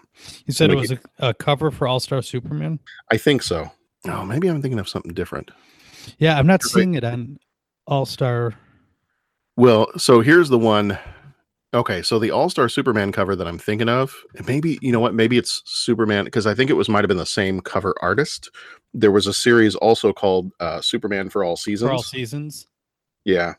You 0.46 0.54
said 0.54 0.70
it 0.70 0.76
Make 0.76 0.90
was 0.90 0.92
a, 0.92 1.00
a 1.20 1.34
cover 1.34 1.72
for 1.72 1.88
All 1.88 2.00
Star 2.00 2.22
Superman. 2.22 2.80
I 3.12 3.18
think 3.18 3.44
so. 3.44 3.70
Oh, 4.08 4.24
maybe 4.24 4.48
I'm 4.48 4.62
thinking 4.62 4.80
of 4.80 4.90
something 4.90 5.14
different. 5.14 5.52
Yeah, 6.20 6.38
I'm 6.38 6.48
not 6.48 6.64
seeing 6.64 6.94
it 6.94 7.04
on 7.04 7.40
All 7.88 8.06
Star. 8.06 8.54
Well, 9.58 9.88
so 9.98 10.22
here's 10.22 10.50
the 10.50 10.60
one. 10.60 10.98
Okay, 11.74 12.02
so 12.02 12.20
the 12.20 12.32
All 12.32 12.50
Star 12.50 12.70
Superman 12.70 13.12
cover 13.12 13.36
that 13.36 13.48
I'm 13.48 13.58
thinking 13.58 13.90
of, 13.90 14.16
and 14.38 14.48
maybe 14.48 14.78
you 14.82 14.92
know 14.92 15.00
what? 15.00 15.14
Maybe 15.14 15.38
it's 15.38 15.62
Superman 15.66 16.26
because 16.26 16.48
I 16.48 16.54
think 16.54 16.70
it 16.70 16.76
was 16.76 16.88
might 16.88 17.04
have 17.04 17.10
been 17.10 17.18
the 17.18 17.26
same 17.26 17.62
cover 17.62 17.96
artist. 18.02 18.50
There 18.98 19.12
was 19.12 19.28
a 19.28 19.34
series 19.34 19.76
also 19.76 20.14
called 20.14 20.52
uh, 20.60 20.82
Superman 20.82 21.30
for 21.30 21.44
All 21.44 21.58
Seasons. 21.58 21.90
For 21.90 21.94
all 21.94 22.04
seasons. 22.04 22.68
Yeah, 23.26 23.56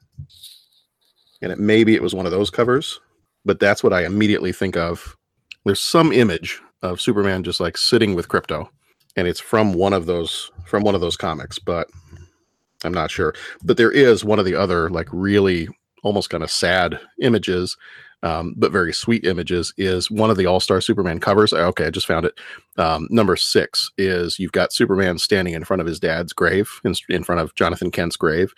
and 1.43 1.53
it 1.53 1.59
maybe 1.59 1.95
it 1.95 2.03
was 2.03 2.15
one 2.15 2.27
of 2.27 2.33
those 2.33 2.51
covers, 2.51 3.01
but 3.45 3.61
that's 3.61 3.83
what 3.83 3.93
I 3.93 4.05
immediately 4.05 4.53
think 4.53 4.77
of. 4.77 5.17
There's 5.65 5.81
some 5.81 6.13
image 6.13 6.61
of 6.83 7.01
Superman 7.01 7.43
just 7.43 7.61
like 7.61 7.77
sitting 7.77 8.15
with 8.15 8.29
Krypto, 8.29 8.69
and 9.17 9.29
it's 9.29 9.41
from 9.41 9.73
one 9.75 9.93
of 9.93 10.07
those 10.07 10.51
from 10.65 10.83
one 10.83 10.95
of 10.95 11.01
those 11.01 11.17
comics, 11.17 11.59
but 11.59 11.89
I'm 12.85 12.95
not 12.95 13.11
sure. 13.11 13.35
But 13.63 13.77
there 13.77 13.93
is 13.93 14.25
one 14.25 14.39
of 14.39 14.45
the 14.45 14.55
other 14.55 14.89
like 14.91 15.09
really 15.13 15.69
almost 16.03 16.31
kind 16.31 16.45
of 16.45 16.51
sad 16.51 17.01
images, 17.21 17.77
um, 18.23 18.55
but 18.57 18.73
very 18.73 18.93
sweet 18.93 19.25
images. 19.25 19.73
Is 19.77 20.11
one 20.11 20.31
of 20.31 20.37
the 20.37 20.47
All 20.47 20.61
Star 20.61 20.81
Superman 20.81 21.21
covers? 21.21 21.53
Okay, 21.53 21.87
I 21.87 21.91
just 21.91 22.07
found 22.07 22.27
it. 22.27 22.35
Um, 22.77 23.09
number 23.11 23.37
six 23.37 23.91
is 23.99 24.39
you've 24.39 24.53
got 24.53 24.73
Superman 24.73 25.19
standing 25.19 25.55
in 25.55 25.65
front 25.65 25.81
of 25.81 25.87
his 25.87 26.01
dad's 26.01 26.33
grave, 26.33 26.71
in, 26.85 26.95
in 27.09 27.25
front 27.25 27.41
of 27.41 27.55
Jonathan 27.55 27.91
Kent's 27.91 28.17
grave, 28.17 28.53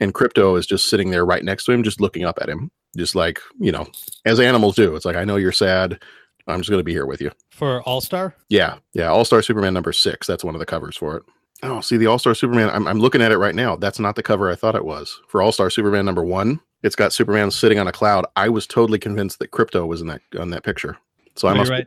and 0.00 0.14
Krypto 0.14 0.58
is 0.58 0.66
just 0.66 0.88
sitting 0.88 1.10
there 1.10 1.24
right 1.24 1.44
next 1.44 1.64
to 1.64 1.72
him, 1.72 1.82
just 1.82 2.00
looking 2.00 2.24
up 2.24 2.38
at 2.40 2.48
him, 2.48 2.70
just 2.96 3.14
like 3.14 3.40
you 3.58 3.72
know, 3.72 3.86
as 4.24 4.40
animals 4.40 4.76
do. 4.76 4.94
It's 4.94 5.04
like 5.04 5.16
I 5.16 5.24
know 5.24 5.36
you're 5.36 5.52
sad. 5.52 6.02
I'm 6.46 6.60
just 6.60 6.68
going 6.68 6.80
to 6.80 6.84
be 6.84 6.92
here 6.92 7.06
with 7.06 7.20
you. 7.22 7.30
For 7.50 7.80
All 7.82 8.00
Star? 8.00 8.34
Yeah, 8.48 8.76
yeah. 8.92 9.08
All 9.08 9.24
Star 9.24 9.42
Superman 9.42 9.74
number 9.74 9.92
six. 9.92 10.26
That's 10.26 10.44
one 10.44 10.54
of 10.54 10.58
the 10.58 10.66
covers 10.66 10.96
for 10.96 11.16
it. 11.16 11.22
Oh, 11.62 11.80
see 11.80 11.96
the 11.96 12.06
All 12.06 12.18
Star 12.18 12.34
Superman. 12.34 12.68
I'm, 12.70 12.86
I'm 12.86 12.98
looking 12.98 13.22
at 13.22 13.32
it 13.32 13.38
right 13.38 13.54
now. 13.54 13.76
That's 13.76 13.98
not 13.98 14.16
the 14.16 14.22
cover 14.22 14.50
I 14.50 14.54
thought 14.54 14.74
it 14.74 14.84
was. 14.84 15.20
For 15.28 15.40
All 15.40 15.52
Star 15.52 15.70
Superman 15.70 16.04
number 16.04 16.24
one, 16.24 16.60
it's 16.84 16.94
got 16.94 17.12
Superman 17.12 17.50
sitting 17.50 17.80
on 17.80 17.88
a 17.88 17.92
cloud. 17.92 18.24
I 18.36 18.48
was 18.48 18.66
totally 18.68 19.00
convinced 19.00 19.40
that 19.40 19.50
Krypto 19.50 19.88
was 19.88 20.00
in 20.00 20.06
that 20.06 20.20
on 20.38 20.50
that 20.50 20.62
picture. 20.62 20.96
So 21.34 21.48
I 21.48 21.54
must. 21.54 21.70
right. 21.70 21.86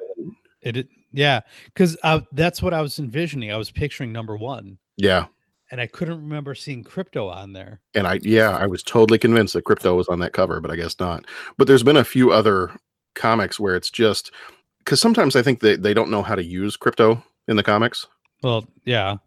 It, 0.62 0.76
it 0.76 0.88
yeah, 1.14 1.40
because 1.66 1.96
uh, 2.04 2.20
that's 2.34 2.62
what 2.62 2.74
I 2.74 2.82
was 2.82 3.00
envisioning. 3.00 3.52
I 3.52 3.58
was 3.58 3.72
picturing 3.72 4.12
number 4.12 4.36
one, 4.36 4.78
Yeah, 4.98 5.28
and 5.72 5.80
I 5.80 5.88
couldn't 5.88 6.18
remember 6.22 6.54
seeing 6.54 6.84
Krypto 6.84 7.32
on 7.34 7.54
there. 7.54 7.80
and 7.96 8.06
I 8.06 8.20
yeah 8.24 8.50
I 8.58 8.66
was 8.66 8.84
totally 8.84 9.18
convinced 9.18 9.54
that 9.54 9.64
Krypto 9.64 9.96
was 9.96 10.10
on 10.10 10.20
that 10.20 10.34
cover, 10.34 10.60
but 10.60 10.70
I 10.72 10.76
guess 10.76 11.00
not. 11.00 11.24
But 11.58 11.68
there's 11.68 11.84
been 11.84 11.96
a 11.98 12.04
few 12.04 12.32
other 12.32 12.72
comics 13.16 13.60
where 13.60 13.76
it's 13.76 13.90
just 13.90 14.32
because 14.80 15.00
sometimes 15.00 15.36
I 15.38 15.42
think 15.42 15.62
they 15.62 15.78
they 15.78 15.94
don't 15.94 16.12
know 16.12 16.24
how 16.24 16.36
to 16.36 16.44
use 16.44 16.76
Krypto 16.76 17.24
in 17.48 17.56
the 17.56 17.64
comics. 17.64 18.06
Well, 18.44 18.68
yeah, 18.84 19.18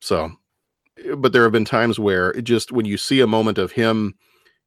So, 0.00 0.32
but 1.16 1.32
there 1.32 1.42
have 1.44 1.52
been 1.52 1.64
times 1.64 1.98
where 1.98 2.30
it 2.30 2.42
just 2.42 2.72
when 2.72 2.86
you 2.86 2.96
see 2.96 3.20
a 3.20 3.26
moment 3.26 3.58
of 3.58 3.72
him, 3.72 4.14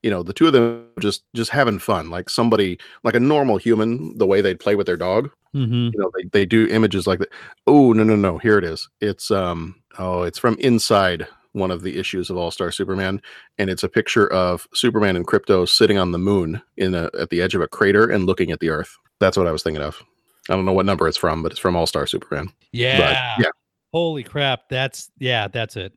you 0.03 0.09
know, 0.09 0.23
the 0.23 0.33
two 0.33 0.47
of 0.47 0.53
them 0.53 0.85
just 0.99 1.23
just 1.33 1.51
having 1.51 1.79
fun, 1.79 2.09
like 2.09 2.29
somebody 2.29 2.79
like 3.03 3.15
a 3.15 3.19
normal 3.19 3.57
human, 3.57 4.17
the 4.17 4.25
way 4.25 4.41
they'd 4.41 4.59
play 4.59 4.75
with 4.75 4.87
their 4.87 4.97
dog. 4.97 5.29
Mm-hmm. 5.55 5.89
You 5.93 5.99
know, 5.99 6.11
they, 6.15 6.23
they 6.31 6.45
do 6.45 6.67
images 6.67 7.07
like 7.07 7.19
that. 7.19 7.29
Oh 7.67 7.93
no 7.93 8.03
no 8.03 8.15
no! 8.15 8.37
Here 8.37 8.57
it 8.57 8.63
is. 8.63 8.89
It's 8.99 9.31
um 9.31 9.75
oh 9.99 10.23
it's 10.23 10.39
from 10.39 10.57
inside 10.59 11.27
one 11.53 11.71
of 11.71 11.81
the 11.81 11.99
issues 11.99 12.29
of 12.29 12.37
All 12.37 12.51
Star 12.51 12.71
Superman, 12.71 13.21
and 13.57 13.69
it's 13.69 13.83
a 13.83 13.89
picture 13.89 14.31
of 14.31 14.67
Superman 14.73 15.15
and 15.15 15.27
Krypto 15.27 15.67
sitting 15.67 15.97
on 15.97 16.11
the 16.11 16.17
moon 16.17 16.61
in 16.77 16.95
a 16.95 17.09
at 17.19 17.29
the 17.29 17.41
edge 17.41 17.55
of 17.55 17.61
a 17.61 17.67
crater 17.67 18.09
and 18.09 18.25
looking 18.25 18.51
at 18.51 18.59
the 18.59 18.69
Earth. 18.69 18.97
That's 19.19 19.37
what 19.37 19.47
I 19.47 19.51
was 19.51 19.61
thinking 19.61 19.83
of. 19.83 20.01
I 20.49 20.55
don't 20.55 20.65
know 20.65 20.73
what 20.73 20.85
number 20.85 21.07
it's 21.07 21.17
from, 21.17 21.43
but 21.43 21.51
it's 21.51 21.61
from 21.61 21.75
All 21.75 21.87
Star 21.87 22.07
Superman. 22.07 22.49
yeah, 22.71 23.35
yeah. 23.37 23.45
Holy 23.93 24.23
crap! 24.23 24.69
That's 24.69 25.11
yeah, 25.19 25.47
that's 25.47 25.75
it. 25.75 25.93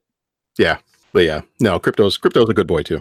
Yeah, 0.59 0.79
but 1.13 1.25
yeah, 1.25 1.43
no, 1.61 1.79
Krypto's 1.79 2.19
Krypto's 2.19 2.51
a 2.51 2.55
good 2.55 2.67
boy 2.67 2.83
too. 2.83 3.01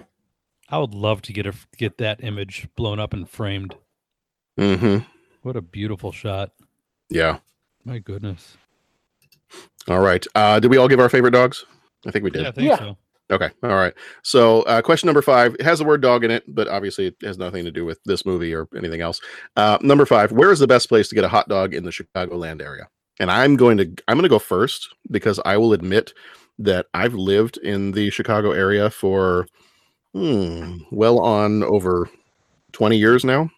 I 0.73 0.79
would 0.79 0.95
love 0.95 1.21
to 1.23 1.33
get 1.33 1.45
a 1.45 1.53
get 1.77 1.99
that 1.99 2.23
image 2.23 2.67
blown 2.75 2.99
up 2.99 3.13
and 3.13 3.29
framed. 3.29 3.75
Mm-hmm. 4.59 5.05
What 5.43 5.55
a 5.55 5.61
beautiful 5.61 6.11
shot! 6.11 6.49
Yeah. 7.11 7.37
My 7.85 7.99
goodness. 7.99 8.57
All 9.87 9.99
right. 9.99 10.25
Uh, 10.33 10.59
did 10.59 10.71
we 10.71 10.77
all 10.77 10.87
give 10.87 10.99
our 10.99 11.09
favorite 11.09 11.29
dogs? 11.29 11.63
I 12.07 12.11
think 12.11 12.23
we 12.23 12.31
did. 12.31 12.41
Yeah, 12.41 12.47
I 12.47 12.51
think 12.53 12.77
so. 12.79 12.97
Okay. 13.29 13.51
All 13.61 13.75
right. 13.75 13.93
So, 14.23 14.63
uh, 14.63 14.81
question 14.81 15.05
number 15.05 15.21
five 15.21 15.53
it 15.59 15.61
has 15.61 15.77
the 15.77 15.85
word 15.85 16.01
dog 16.01 16.23
in 16.23 16.31
it, 16.31 16.43
but 16.47 16.67
obviously 16.67 17.05
it 17.05 17.17
has 17.21 17.37
nothing 17.37 17.65
to 17.65 17.71
do 17.71 17.85
with 17.85 17.99
this 18.05 18.25
movie 18.25 18.55
or 18.55 18.67
anything 18.75 19.01
else. 19.01 19.21
Uh, 19.55 19.77
number 19.81 20.07
five, 20.07 20.31
where 20.31 20.51
is 20.51 20.57
the 20.57 20.65
best 20.65 20.89
place 20.89 21.07
to 21.09 21.13
get 21.13 21.23
a 21.23 21.29
hot 21.29 21.47
dog 21.47 21.75
in 21.75 21.83
the 21.83 21.91
Chicagoland 21.91 22.63
area? 22.63 22.87
And 23.19 23.29
I'm 23.29 23.57
going 23.57 23.77
to 23.77 23.83
I'm 24.07 24.17
going 24.17 24.23
to 24.23 24.27
go 24.27 24.39
first 24.39 24.89
because 25.11 25.39
I 25.45 25.55
will 25.55 25.73
admit 25.73 26.13
that 26.57 26.87
I've 26.95 27.13
lived 27.13 27.57
in 27.57 27.91
the 27.91 28.09
Chicago 28.09 28.53
area 28.53 28.89
for 28.89 29.45
hmm, 30.13 30.77
well 30.91 31.19
on 31.19 31.63
over 31.63 32.09
20 32.73 32.97
years 32.97 33.23
now. 33.23 33.49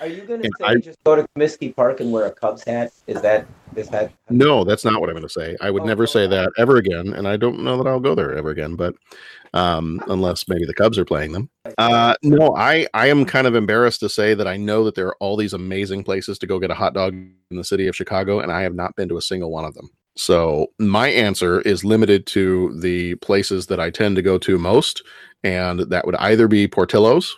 Are 0.00 0.06
you 0.06 0.22
going 0.22 0.42
to 0.42 0.50
say 0.58 0.64
I- 0.64 0.76
just 0.76 1.02
go 1.04 1.16
to 1.16 1.26
Comiskey 1.36 1.74
Park 1.74 2.00
and 2.00 2.12
wear 2.12 2.26
a 2.26 2.30
Cubs 2.30 2.62
hat? 2.62 2.92
Is 3.06 3.20
that 3.22 3.46
is 3.76 3.88
that? 3.88 4.12
No, 4.30 4.64
that's 4.64 4.84
not 4.84 5.00
what 5.00 5.08
I'm 5.08 5.14
going 5.14 5.22
to 5.22 5.28
say. 5.28 5.56
I 5.60 5.70
would 5.70 5.84
never 5.84 6.06
say 6.06 6.26
that 6.26 6.52
ever 6.56 6.76
again, 6.76 7.12
and 7.14 7.28
I 7.28 7.36
don't 7.36 7.62
know 7.62 7.76
that 7.76 7.88
I'll 7.88 8.00
go 8.00 8.14
there 8.14 8.34
ever 8.36 8.50
again. 8.50 8.76
But 8.76 8.94
um, 9.54 10.02
unless 10.08 10.48
maybe 10.48 10.66
the 10.66 10.74
Cubs 10.74 10.98
are 10.98 11.04
playing 11.04 11.32
them. 11.32 11.50
Uh, 11.78 12.14
no, 12.22 12.54
I 12.56 12.86
I 12.94 13.08
am 13.08 13.24
kind 13.24 13.46
of 13.46 13.54
embarrassed 13.54 14.00
to 14.00 14.08
say 14.08 14.34
that 14.34 14.46
I 14.46 14.56
know 14.56 14.84
that 14.84 14.94
there 14.94 15.08
are 15.08 15.16
all 15.20 15.36
these 15.36 15.52
amazing 15.52 16.04
places 16.04 16.38
to 16.38 16.46
go 16.46 16.58
get 16.58 16.70
a 16.70 16.74
hot 16.74 16.94
dog 16.94 17.14
in 17.14 17.56
the 17.56 17.64
city 17.64 17.86
of 17.86 17.96
Chicago, 17.96 18.40
and 18.40 18.52
I 18.52 18.62
have 18.62 18.74
not 18.74 18.94
been 18.96 19.08
to 19.08 19.16
a 19.16 19.22
single 19.22 19.50
one 19.50 19.64
of 19.64 19.74
them. 19.74 19.90
So 20.16 20.72
my 20.80 21.08
answer 21.08 21.60
is 21.60 21.84
limited 21.84 22.26
to 22.28 22.76
the 22.80 23.14
places 23.16 23.66
that 23.68 23.78
I 23.78 23.90
tend 23.90 24.16
to 24.16 24.22
go 24.22 24.36
to 24.38 24.58
most, 24.58 25.02
and 25.42 25.80
that 25.80 26.06
would 26.06 26.16
either 26.16 26.48
be 26.48 26.68
Portillo's 26.68 27.36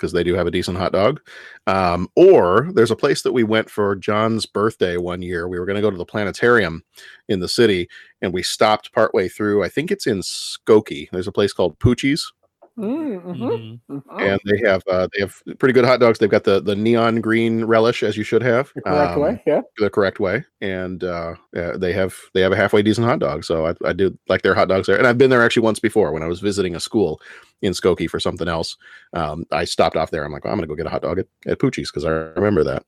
because 0.00 0.12
they 0.12 0.24
do 0.24 0.34
have 0.34 0.46
a 0.46 0.50
decent 0.50 0.78
hot 0.78 0.92
dog. 0.92 1.20
Um, 1.66 2.08
or 2.16 2.70
there's 2.72 2.90
a 2.90 2.96
place 2.96 3.20
that 3.22 3.32
we 3.32 3.44
went 3.44 3.68
for 3.68 3.94
John's 3.94 4.46
birthday 4.46 4.96
one 4.96 5.20
year. 5.20 5.46
We 5.46 5.58
were 5.58 5.66
going 5.66 5.76
to 5.76 5.82
go 5.82 5.90
to 5.90 5.96
the 5.96 6.06
planetarium 6.06 6.82
in 7.28 7.40
the 7.40 7.48
city, 7.48 7.86
and 8.22 8.32
we 8.32 8.42
stopped 8.42 8.92
partway 8.92 9.28
through. 9.28 9.62
I 9.62 9.68
think 9.68 9.90
it's 9.90 10.06
in 10.06 10.20
Skokie. 10.20 11.08
There's 11.12 11.28
a 11.28 11.32
place 11.32 11.52
called 11.52 11.78
Poochie's, 11.78 12.32
Mm-hmm. 12.80 13.98
and 14.18 14.40
they 14.44 14.58
have 14.66 14.82
uh, 14.88 15.08
they 15.12 15.20
have 15.20 15.42
pretty 15.58 15.72
good 15.72 15.84
hot 15.84 16.00
dogs. 16.00 16.18
They've 16.18 16.30
got 16.30 16.44
the 16.44 16.60
the 16.60 16.74
neon 16.74 17.20
green 17.20 17.64
relish 17.64 18.02
as 18.02 18.16
you 18.16 18.24
should 18.24 18.42
have, 18.42 18.72
The 18.74 18.82
correct 18.82 19.14
um, 19.14 19.20
way, 19.20 19.42
yeah. 19.46 19.60
the 19.78 19.90
correct 19.90 20.20
way, 20.20 20.44
and 20.60 21.04
uh, 21.04 21.34
uh, 21.56 21.76
they 21.76 21.92
have 21.92 22.16
they 22.32 22.40
have 22.40 22.52
a 22.52 22.56
halfway 22.56 22.82
decent 22.82 23.06
hot 23.06 23.18
dog. 23.18 23.44
So 23.44 23.66
I, 23.66 23.74
I 23.84 23.92
do 23.92 24.16
like 24.28 24.42
their 24.42 24.54
hot 24.54 24.68
dogs 24.68 24.86
there, 24.86 24.96
and 24.96 25.06
I've 25.06 25.18
been 25.18 25.30
there 25.30 25.42
actually 25.42 25.62
once 25.62 25.78
before 25.78 26.12
when 26.12 26.22
I 26.22 26.26
was 26.26 26.40
visiting 26.40 26.74
a 26.74 26.80
school 26.80 27.20
in 27.62 27.72
Skokie 27.72 28.08
for 28.08 28.18
something 28.20 28.48
else. 28.48 28.76
Um, 29.12 29.44
I 29.52 29.64
stopped 29.64 29.96
off 29.96 30.10
there. 30.10 30.24
I'm 30.24 30.32
like, 30.32 30.44
well, 30.44 30.52
I'm 30.52 30.58
gonna 30.58 30.66
go 30.66 30.74
get 30.74 30.86
a 30.86 30.90
hot 30.90 31.02
dog 31.02 31.18
at, 31.18 31.26
at 31.46 31.58
Poochie's 31.58 31.90
because 31.90 32.04
I 32.04 32.10
remember 32.10 32.64
that. 32.64 32.84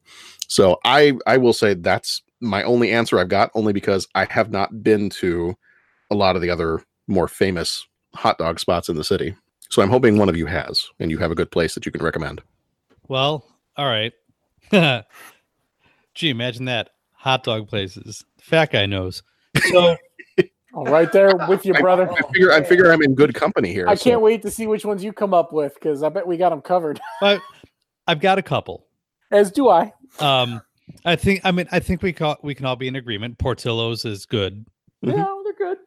So 0.49 0.79
I 0.85 1.15
I 1.27 1.37
will 1.37 1.53
say 1.53 1.75
that's 1.75 2.23
my 2.41 2.63
only 2.63 2.91
answer 2.91 3.19
I've 3.19 3.29
got, 3.29 3.51
only 3.55 3.73
because 3.73 4.09
I 4.15 4.25
have 4.31 4.51
not 4.51 4.83
been 4.83 5.11
to 5.11 5.55
a 6.11 6.15
lot 6.15 6.37
of 6.37 6.43
the 6.43 6.51
other 6.51 6.83
more 7.07 7.29
famous 7.29 7.87
hot 8.15 8.39
dog 8.39 8.61
spots 8.61 8.89
in 8.89 8.97
the 8.97 9.05
city. 9.05 9.35
So 9.73 9.81
I'm 9.81 9.89
hoping 9.89 10.19
one 10.19 10.29
of 10.29 10.37
you 10.37 10.45
has, 10.45 10.91
and 11.01 11.11
you 11.11 11.17
have 11.17 11.31
a 11.31 11.35
good 11.35 11.51
place 11.51 11.75
that 11.75 11.87
you 11.87 11.93
can 11.93 12.05
recommend. 12.05 12.43
Well, 13.09 13.47
all 13.75 13.87
right. 13.87 14.13
Gee, 16.15 16.29
imagine 16.29 16.67
that 16.67 16.91
hot 17.13 17.43
dog 17.43 17.69
places. 17.69 18.23
Fat 18.39 18.71
guy 18.71 18.85
knows. 18.85 19.23
So 19.71 19.97
right 20.75 21.11
there 21.11 21.35
with 21.49 21.65
your 21.65 21.81
brother. 21.81 22.07
I, 22.13 22.21
figure 22.35 22.53
I 22.53 22.63
figure 22.63 22.93
I'm 22.93 23.01
in 23.01 23.15
good 23.15 23.35
company 23.35 23.73
here. 23.73 23.89
I 23.89 23.95
so- 23.95 24.11
can't 24.11 24.21
wait 24.21 24.43
to 24.43 24.51
see 24.51 24.67
which 24.67 24.85
ones 24.85 25.03
you 25.03 25.11
come 25.11 25.33
up 25.33 25.55
with 25.55 25.73
because 25.73 26.03
I 26.03 26.11
bet 26.11 26.27
we 26.27 26.37
got 26.37 26.51
them 26.51 26.61
covered. 26.61 27.01
but 27.23 27.41
I've 28.07 28.21
got 28.21 28.37
a 28.37 28.43
couple. 28.43 28.87
As 29.31 29.51
do 29.51 29.71
I. 29.71 29.95
Um, 30.21 30.61
I 31.07 31.17
think 31.17 31.41
I 31.45 31.51
mean 31.51 31.67
I 31.73 31.81
think 31.81 32.03
we 32.03 32.13
ca- 32.13 32.37
we 32.43 32.55
can 32.55 32.67
all 32.67 32.77
be 32.77 32.89
in 32.89 32.97
agreement. 32.97 33.39
Portillo's 33.39 34.05
is 34.05 34.27
good. 34.27 34.67
Yeah, 35.01 35.35
they're 35.45 35.55
good. 35.55 35.79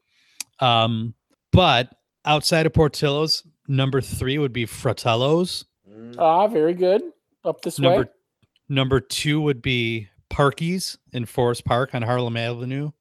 Um, 0.60 1.14
but 1.52 1.94
outside 2.26 2.66
of 2.66 2.74
Portillo's, 2.74 3.44
number 3.68 4.02
three 4.02 4.38
would 4.38 4.54
be 4.54 4.66
Fratello's. 4.66 5.66
Ah, 6.18 6.48
very 6.48 6.74
good. 6.74 7.02
Up 7.44 7.62
this 7.62 7.80
Number 7.80 8.02
way. 8.04 8.10
number 8.70 9.00
two 9.00 9.40
would 9.42 9.62
be 9.62 10.10
Parky's 10.30 10.98
in 11.14 11.26
Forest 11.26 11.66
Park 11.66 11.94
on 11.94 12.02
Harlem 12.02 12.38
Avenue, 12.38 12.92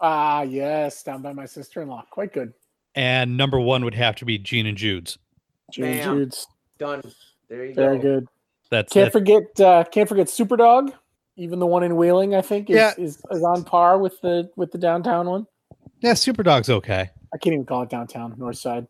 Ah, 0.00 0.42
yes, 0.42 1.02
down 1.02 1.22
by 1.22 1.32
my 1.32 1.46
sister-in-law. 1.46 2.04
Quite 2.10 2.32
good. 2.32 2.52
and 2.96 3.36
number 3.36 3.58
one 3.60 3.84
would 3.84 3.94
have 3.94 4.14
to 4.16 4.24
be 4.24 4.38
Gene 4.38 4.66
and 4.66 4.76
Jude's. 4.76 5.18
Jimmy 5.72 5.98
and 6.00 6.18
Jude's. 6.18 6.46
Done. 6.78 7.02
There 7.48 7.64
you 7.64 7.74
Very 7.74 7.96
go. 7.98 8.02
Very 8.02 8.14
good. 8.20 8.28
That's 8.70 8.92
Can't 8.92 9.06
that- 9.06 9.12
forget 9.12 9.60
uh 9.60 9.84
can't 9.84 10.08
forget 10.08 10.26
Superdawg. 10.26 10.92
Even 11.36 11.58
the 11.58 11.66
one 11.66 11.82
in 11.82 11.96
Wheeling, 11.96 12.34
I 12.34 12.42
think, 12.42 12.70
is, 12.70 12.76
Yeah. 12.76 12.92
is, 12.98 13.20
is 13.30 13.42
on 13.42 13.64
par 13.64 13.98
with 13.98 14.20
the 14.20 14.50
with 14.56 14.70
the 14.72 14.78
downtown 14.78 15.28
one. 15.28 15.46
yeah, 16.00 16.12
Superdawg's 16.12 16.70
okay. 16.70 17.10
I 17.32 17.38
can't 17.38 17.54
even 17.54 17.64
call 17.66 17.82
it 17.82 17.88
downtown, 17.90 18.34
north 18.38 18.58
side. 18.58 18.86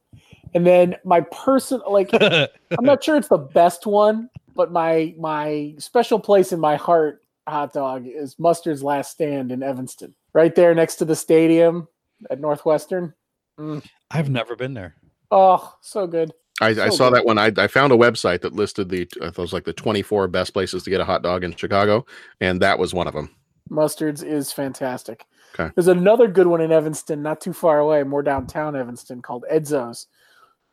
And 0.55 0.66
then 0.66 0.97
my 1.05 1.20
person 1.20 1.81
like 1.89 2.10
I'm 2.20 2.48
not 2.85 3.02
sure 3.02 3.16
it's 3.16 3.28
the 3.28 3.39
best 3.39 3.86
one, 3.86 4.31
but 4.55 4.72
my 4.72 5.14
my 5.18 5.74
special 5.78 6.18
place 6.18 6.52
in 6.52 6.60
my 6.60 6.76
heart 6.76 7.22
hot 7.47 7.72
dog 7.72 8.06
is 8.06 8.39
Mustard's 8.39 8.82
Last 8.82 9.10
Stand 9.12 9.52
in 9.52 9.62
Evanston. 9.62 10.14
Right 10.32 10.55
there 10.55 10.74
next 10.74 10.97
to 10.97 11.05
the 11.05 11.16
stadium. 11.16 11.89
at 12.31 12.40
Northwestern. 12.40 13.14
Mm. 13.59 13.85
I've 14.10 14.31
never 14.31 14.56
been 14.56 14.74
there. 14.74 14.94
Oh, 15.31 15.74
so 15.81 16.06
good. 16.06 16.32
I, 16.60 16.68
I 16.68 16.89
saw 16.89 17.10
good. 17.10 17.16
that 17.16 17.26
one. 17.26 17.39
I, 17.39 17.52
I 17.56 17.66
found 17.66 17.93
a 17.93 17.97
website 17.97 18.40
that 18.43 18.52
listed 18.52 18.89
the 18.89 19.09
uh, 19.20 19.31
those 19.31 19.52
like 19.52 19.64
the 19.64 19.72
24 19.72 20.28
best 20.28 20.52
places 20.52 20.85
to 20.85 20.90
get 20.90 21.01
a 21.01 21.05
hot 21.05 21.22
dog 21.22 21.44
in 21.44 21.55
Chicago, 21.55 22.06
and 22.40 22.60
that 22.62 22.78
was 22.78 22.94
one 22.94 23.09
of 23.09 23.14
them. 23.14 23.31
Mustard's 23.70 24.22
is 24.22 24.52
fantastic. 24.52 25.24
Okay. 25.59 25.72
There's 25.74 25.89
another 25.89 26.28
good 26.28 26.47
one 26.47 26.60
in 26.60 26.72
Evanston, 26.72 27.22
not 27.22 27.40
too 27.40 27.52
far 27.52 27.78
away, 27.78 28.02
more 28.02 28.22
downtown 28.22 28.76
Evanston, 28.76 29.22
called 29.22 29.44
Edzo's. 29.48 30.06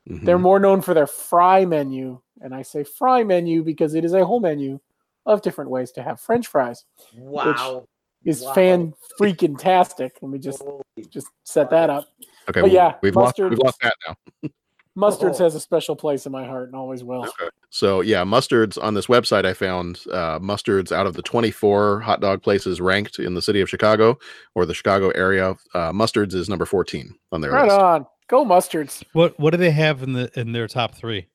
They're 0.05 0.37
Mhm. 0.37 0.41
more 0.41 0.59
known 0.59 0.81
for 0.81 0.93
their 0.93 1.07
fry 1.07 1.63
menu, 1.65 2.19
and 2.41 2.53
I 2.55 2.63
say 2.63 2.83
fry 2.83 3.23
menu 3.23 3.63
because 3.63 3.93
it 3.93 4.03
is 4.03 4.13
a 4.13 4.25
whole 4.25 4.39
menu 4.39 4.79
of 5.25 5.41
different 5.41 5.69
ways 5.69 5.91
to 5.91 6.01
have 6.03 6.19
French 6.19 6.47
fries. 6.47 6.85
Wow. 7.15 7.85
Is 8.25 8.43
Wow. 8.43 8.53
fan 8.53 8.93
freaking 9.19 9.57
tastic. 9.57 10.17
Let 10.21 10.31
me 10.31 10.37
just 10.39 10.61
just 11.09 11.27
set 11.43 11.69
that 11.71 11.89
up. 11.89 12.05
Okay, 12.49 12.61
but 12.61 12.71
yeah, 12.71 12.95
we've 13.01 13.15
lost, 13.15 13.39
mustard 13.39 13.49
we've 13.51 13.59
lost 13.59 13.79
that 13.81 13.95
now. 14.07 14.15
Mustard's 14.95 15.39
Oh. 15.39 15.45
has 15.45 15.55
a 15.55 15.59
special 15.59 15.95
place 15.95 16.25
in 16.25 16.31
my 16.33 16.45
heart 16.45 16.67
and 16.67 16.75
always 16.75 17.01
will. 17.03 17.25
So 17.69 18.01
yeah, 18.01 18.23
mustards 18.25 18.77
on 18.81 18.93
this 18.93 19.07
website 19.07 19.45
I 19.45 19.53
found 19.53 20.01
uh, 20.11 20.37
mustards 20.39 20.91
out 20.91 21.07
of 21.07 21.13
the 21.13 21.21
24 21.21 22.01
hot 22.01 22.19
dog 22.19 22.43
places 22.43 22.81
ranked 22.81 23.17
in 23.17 23.33
the 23.33 23.41
city 23.41 23.61
of 23.61 23.69
Chicago 23.69 24.19
or 24.53 24.65
the 24.65 24.73
Chicago 24.73 25.09
area. 25.11 25.51
Uh, 25.73 25.91
mustards 25.93 26.33
is 26.33 26.49
number 26.49 26.65
14 26.65 27.15
on 27.31 27.39
their 27.41 27.51
Right 27.51 27.63
list. 27.69 27.79
on. 27.79 28.05
Go 28.31 28.45
mustards. 28.45 29.03
What 29.13 29.37
what 29.39 29.51
do 29.51 29.57
they 29.57 29.71
have 29.71 30.01
in 30.01 30.13
the 30.13 30.31
in 30.39 30.53
their 30.53 30.67
top 30.67 30.95
three? 30.95 31.27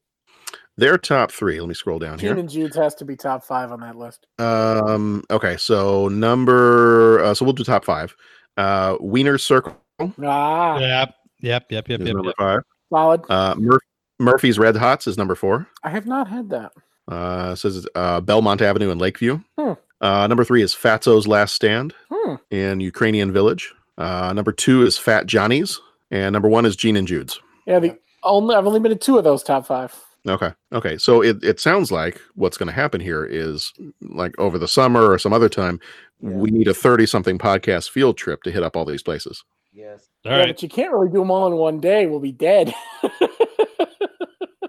Their 0.79 0.97
top 0.99 1.31
three. 1.31 1.61
Let 1.61 1.69
me 1.69 1.75
scroll 1.75 1.99
down 1.99 2.19
Gene 2.19 2.31
here. 2.31 2.39
and 2.39 2.49
Jude's 2.49 2.75
has 2.77 2.95
to 2.97 3.05
be 3.05 3.17
top 3.17 3.45
five 3.45 3.71
on 3.71 3.81
that 3.81 3.97
list. 3.97 4.27
Um. 4.39 5.23
Okay. 5.31 5.57
So 5.59 6.09
number. 6.09 7.23
Uh, 7.23 7.35
so 7.35 7.45
we'll 7.45 7.53
do 7.55 7.65
top 7.65 7.85
five. 7.85 8.17
Uh, 8.57 8.97
Wiener 9.01 9.37
Circle 9.37 9.77
Ah, 10.23 10.79
Yep, 10.79 11.15
yep, 11.41 11.67
yep, 11.71 11.89
yep, 11.89 12.01
yep. 12.01 12.01
number 12.01 12.25
yep. 12.29 12.35
five. 12.39 12.61
solid. 12.91 13.21
Uh, 13.29 13.55
Mur- 13.59 13.81
Murphy's 14.19 14.59
Red 14.59 14.77
Hots 14.77 15.07
is 15.07 15.19
number 15.19 15.35
four. 15.35 15.67
I 15.85 15.91
have 15.91 16.07
not 16.07 16.29
had 16.29 16.49
that. 16.51 16.73
Uh, 17.07 17.51
it 17.53 17.57
says 17.57 17.87
uh, 17.95 18.23
Belmont 18.23 18.63
Avenue 18.63 18.91
in 18.91 18.99
Lakeview. 18.99 19.41
Hmm. 19.59 19.73
Uh, 20.01 20.27
number 20.27 20.45
three 20.45 20.63
is 20.63 20.75
Fatso's 20.75 21.27
Last 21.29 21.55
Stand 21.55 21.95
Hmm. 22.11 22.37
in 22.51 22.81
Ukrainian 22.81 23.33
Village. 23.33 23.75
Uh, 23.99 24.33
number 24.35 24.53
two 24.53 24.83
is 24.83 24.97
Fat 24.99 25.27
Johnny's, 25.27 25.81
and 26.11 26.33
number 26.33 26.49
one 26.49 26.67
is 26.67 26.77
Gene 26.77 26.97
and 26.97 27.09
Jude's. 27.09 27.41
Yeah, 27.67 27.79
the 27.79 27.99
only 28.23 28.55
I've 28.55 28.67
only 28.67 28.81
been 28.81 28.91
to 28.91 28.97
two 28.97 29.19
of 29.19 29.25
those 29.25 29.43
top 29.43 29.67
five. 29.67 29.95
Okay. 30.27 30.53
Okay. 30.73 30.99
So 30.99 31.23
it, 31.23 31.43
it 31.45 31.61
sounds 31.61 31.93
like 31.93 32.21
what's 32.35 32.57
going 32.57 32.67
to 32.67 32.73
happen 32.73 33.01
here 33.01 33.25
is 33.25 33.73
like 34.03 34.37
over 34.39 34.59
the 34.59 34.67
summer 34.67 35.09
or 35.09 35.19
some 35.21 35.33
other 35.33 35.49
time, 35.49 35.79
we 36.21 36.51
need 36.51 36.67
a 36.67 36.75
30 36.75 37.07
something 37.07 37.39
podcast 37.39 37.91
field 37.91 38.17
trip 38.17 38.43
to 38.43 38.51
hit 38.51 38.65
up 38.65 38.77
all 38.77 38.85
these 38.85 39.05
places. 39.05 39.45
Yes. 39.73 40.09
All 40.25 40.33
yeah, 40.33 40.39
right. 40.39 40.49
but 40.49 40.63
you 40.65 40.69
can't 40.69 40.93
really 40.93 41.11
do 41.11 41.21
them 41.21 41.31
all 41.31 41.47
in 41.47 41.55
one 41.55 41.79
day. 41.79 42.07
We'll 42.07 42.21
be 42.21 42.33
dead. 42.33 42.75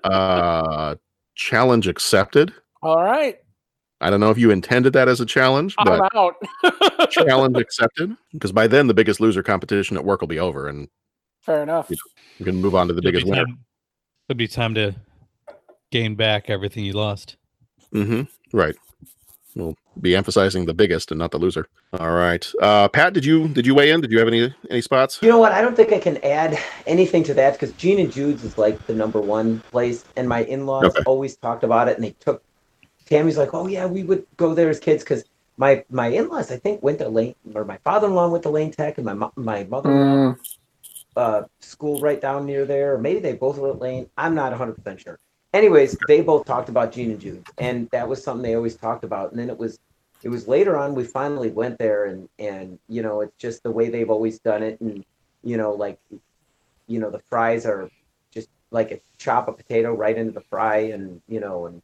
Uh, 0.03 0.95
challenge 1.35 1.87
accepted. 1.87 2.53
all 2.81 3.03
right, 3.03 3.39
I 3.99 4.09
don't 4.09 4.19
know 4.19 4.29
if 4.29 4.37
you 4.37 4.51
intended 4.51 4.93
that 4.93 5.07
as 5.07 5.19
a 5.19 5.25
challenge, 5.25 5.75
I'm 5.79 5.85
but 5.85 6.15
out. 6.15 7.09
challenge 7.11 7.57
accepted. 7.57 8.15
Because 8.31 8.51
by 8.51 8.67
then 8.67 8.87
the 8.87 8.93
biggest 8.93 9.19
loser 9.19 9.43
competition 9.43 9.97
at 9.97 10.05
work 10.05 10.21
will 10.21 10.27
be 10.27 10.39
over 10.39 10.67
and 10.67 10.87
Fair 11.47 11.63
enough. 11.63 11.89
we 11.89 12.45
can 12.45 12.57
move 12.57 12.75
on 12.75 12.89
to 12.89 12.93
the 12.93 12.99
It'll 12.99 13.07
be 13.09 13.11
biggest 13.13 13.25
winner. 13.31 13.45
It'll 14.27 14.37
be 14.37 14.49
time 14.49 14.75
to 14.75 14.93
gain 15.91 16.13
back 16.15 16.49
everything 16.49 16.83
you 16.83 16.91
lost. 16.91 17.37
Mm-hmm. 17.93 18.23
Right. 18.55 18.75
We'll 19.55 19.77
be 20.01 20.13
emphasizing 20.13 20.65
the 20.65 20.73
biggest 20.73 21.09
and 21.09 21.17
not 21.19 21.31
the 21.31 21.37
loser. 21.39 21.69
All 21.97 22.11
right. 22.11 22.45
Uh, 22.61 22.89
Pat, 22.89 23.13
did 23.13 23.23
you 23.23 23.47
did 23.47 23.65
you 23.65 23.73
weigh 23.73 23.91
in? 23.91 24.01
Did 24.01 24.11
you 24.11 24.19
have 24.19 24.27
any 24.27 24.53
any 24.69 24.81
spots? 24.81 25.19
You 25.21 25.29
know 25.29 25.37
what? 25.39 25.53
I 25.53 25.61
don't 25.61 25.75
think 25.75 25.93
I 25.93 25.99
can 25.99 26.17
add 26.23 26.59
anything 26.85 27.23
to 27.23 27.33
that 27.35 27.53
because 27.53 27.71
Gene 27.71 27.97
and 27.99 28.11
Jude's 28.11 28.43
is 28.43 28.57
like 28.57 28.85
the 28.85 28.93
number 28.93 29.21
one 29.21 29.61
place, 29.71 30.03
and 30.17 30.27
my 30.27 30.43
in-laws 30.43 30.83
Okay. 30.87 31.01
always 31.05 31.37
talked 31.37 31.63
about 31.63 31.87
it, 31.87 31.95
and 31.95 32.03
they 32.03 32.11
took. 32.19 32.43
Tammy's 33.05 33.37
like, 33.37 33.53
oh 33.53 33.67
yeah, 33.67 33.85
we 33.85 34.03
would 34.03 34.27
go 34.35 34.53
there 34.53 34.69
as 34.69 34.81
kids 34.81 35.01
because 35.01 35.23
my 35.55 35.83
my 35.89 36.07
in-laws 36.07 36.51
I 36.51 36.57
think 36.57 36.83
went 36.83 36.99
to 36.99 37.07
Lane 37.07 37.35
or 37.55 37.63
my 37.63 37.77
father-in-law 37.85 38.27
went 38.27 38.43
to 38.43 38.49
Lane 38.49 38.71
Tech 38.71 38.97
and 38.97 39.05
my 39.05 39.13
mo- 39.13 39.31
my 39.37 39.63
mother-in-law 39.63 40.33
Mm, 40.35 40.37
uh, 41.17 41.43
school 41.59 41.99
right 41.99 42.21
down 42.21 42.45
near 42.45 42.65
there, 42.65 42.93
or 42.93 42.97
maybe 42.99 43.19
they 43.19 43.33
both 43.33 43.57
were 43.57 43.71
at 43.71 43.79
Lane. 43.79 44.09
I'm 44.17 44.35
not 44.35 44.51
100 44.51 44.75
percent 44.75 45.01
sure. 45.01 45.19
Anyways, 45.53 45.97
they 46.07 46.21
both 46.21 46.45
talked 46.45 46.69
about 46.69 46.91
Gene 46.91 47.11
and 47.11 47.19
Jude, 47.19 47.45
and 47.57 47.89
that 47.91 48.07
was 48.07 48.23
something 48.23 48.43
they 48.43 48.55
always 48.55 48.75
talked 48.75 49.03
about. 49.03 49.31
And 49.31 49.39
then 49.39 49.49
it 49.49 49.57
was, 49.57 49.79
it 50.21 50.29
was 50.29 50.47
later 50.47 50.77
on 50.77 50.93
we 50.93 51.03
finally 51.03 51.49
went 51.49 51.77
there, 51.79 52.05
and 52.05 52.29
and 52.37 52.77
you 52.87 53.01
know 53.01 53.21
it's 53.21 53.35
just 53.37 53.63
the 53.63 53.71
way 53.71 53.89
they've 53.89 54.09
always 54.09 54.39
done 54.39 54.61
it, 54.61 54.79
and 54.79 55.03
you 55.43 55.57
know 55.57 55.71
like, 55.73 55.99
you 56.87 56.99
know 56.99 57.09
the 57.09 57.19
fries 57.19 57.65
are 57.65 57.89
just 58.31 58.49
like 58.71 58.91
a 58.91 58.99
chop 59.17 59.47
a 59.47 59.51
potato 59.53 59.93
right 59.93 60.17
into 60.17 60.31
the 60.33 60.41
fry, 60.41 60.77
and 60.77 61.21
you 61.27 61.39
know 61.39 61.65
and 61.65 61.81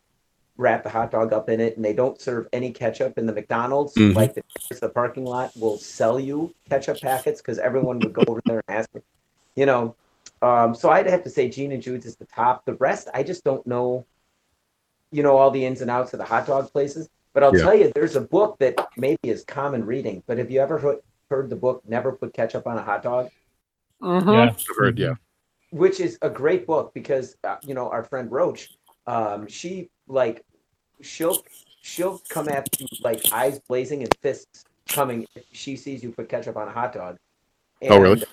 wrap 0.57 0.84
the 0.84 0.89
hot 0.89 1.10
dog 1.10 1.34
up 1.34 1.49
in 1.49 1.60
it, 1.60 1.76
and 1.76 1.84
they 1.84 1.93
don't 1.93 2.22
serve 2.22 2.47
any 2.53 2.72
ketchup 2.72 3.18
in 3.18 3.26
the 3.26 3.34
McDonald's. 3.34 3.95
Mhm. 3.95 4.15
Like 4.15 4.35
the, 4.35 4.43
the 4.80 4.89
parking 4.89 5.26
lot 5.26 5.51
will 5.57 5.77
sell 5.77 6.19
you 6.19 6.53
ketchup 6.69 7.01
packets 7.01 7.41
because 7.41 7.57
everyone 7.57 7.99
would 7.99 8.14
go 8.14 8.23
over 8.27 8.41
there 8.45 8.61
and 8.68 8.77
ask, 8.77 8.89
you 9.56 9.66
know. 9.66 9.96
Um, 10.42 10.76
so 10.76 10.90
I'd 10.90 11.08
have 11.08 11.24
to 11.24 11.30
say 11.30 11.48
Gene 11.50 11.72
and 11.72 11.82
Jude's 11.82 12.06
is 12.06 12.16
the 12.18 12.26
top. 12.26 12.66
The 12.66 12.74
rest, 12.74 13.08
I 13.14 13.24
just 13.24 13.44
don't 13.46 13.66
know, 13.66 14.06
you 15.12 15.24
know, 15.24 15.38
all 15.38 15.52
the 15.52 15.66
ins 15.66 15.82
and 15.82 15.90
outs 15.90 16.12
of 16.14 16.20
the 16.20 16.26
hot 16.26 16.46
dog 16.48 16.72
places. 16.72 17.10
But 17.34 17.44
I'll 17.44 17.56
Yeah. 17.56 17.64
tell 17.64 17.76
you, 17.76 17.92
there's 17.96 18.16
a 18.16 18.22
book 18.22 18.58
that 18.60 18.76
maybe 18.98 19.20
is 19.24 19.44
common 19.46 19.86
reading. 19.86 20.22
But 20.28 20.38
have 20.38 20.52
you 20.52 20.60
ever 20.60 20.78
heard, 20.78 21.00
heard 21.30 21.50
the 21.50 21.56
book 21.56 21.82
"Never 21.88 22.12
Put 22.12 22.34
Ketchup 22.34 22.68
on 22.68 22.78
a 22.78 22.84
Hot 22.84 23.02
Dog"? 23.04 23.30
mhm. 24.02 24.34
Yeah. 24.34 24.44
I've 24.44 24.64
heard, 24.78 25.00
yeah. 25.00 25.16
which 25.72 26.00
is 26.00 26.18
a 26.22 26.30
great 26.30 26.68
book 26.68 26.94
because 26.94 27.36
uh, 27.44 27.56
you 27.64 27.74
know 27.74 27.90
our 27.90 28.04
friend 28.04 28.32
Roach, 28.32 28.76
um, 29.08 29.48
she 29.48 29.90
like 30.08 30.44
she'll 31.02 31.44
she'll 31.82 32.22
come 32.30 32.50
at 32.50 32.70
you 32.80 32.88
like 33.02 33.32
eyes 33.32 33.60
blazing 33.68 34.04
and 34.04 34.14
fists 34.22 34.66
coming 34.90 35.26
if 35.36 35.46
she 35.52 35.76
sees 35.76 36.04
you 36.04 36.12
put 36.12 36.28
ketchup 36.30 36.58
on 36.58 36.68
a 36.68 36.72
hot 36.72 36.94
dog. 36.94 37.18
Oh, 37.90 37.98
really? 37.98 38.24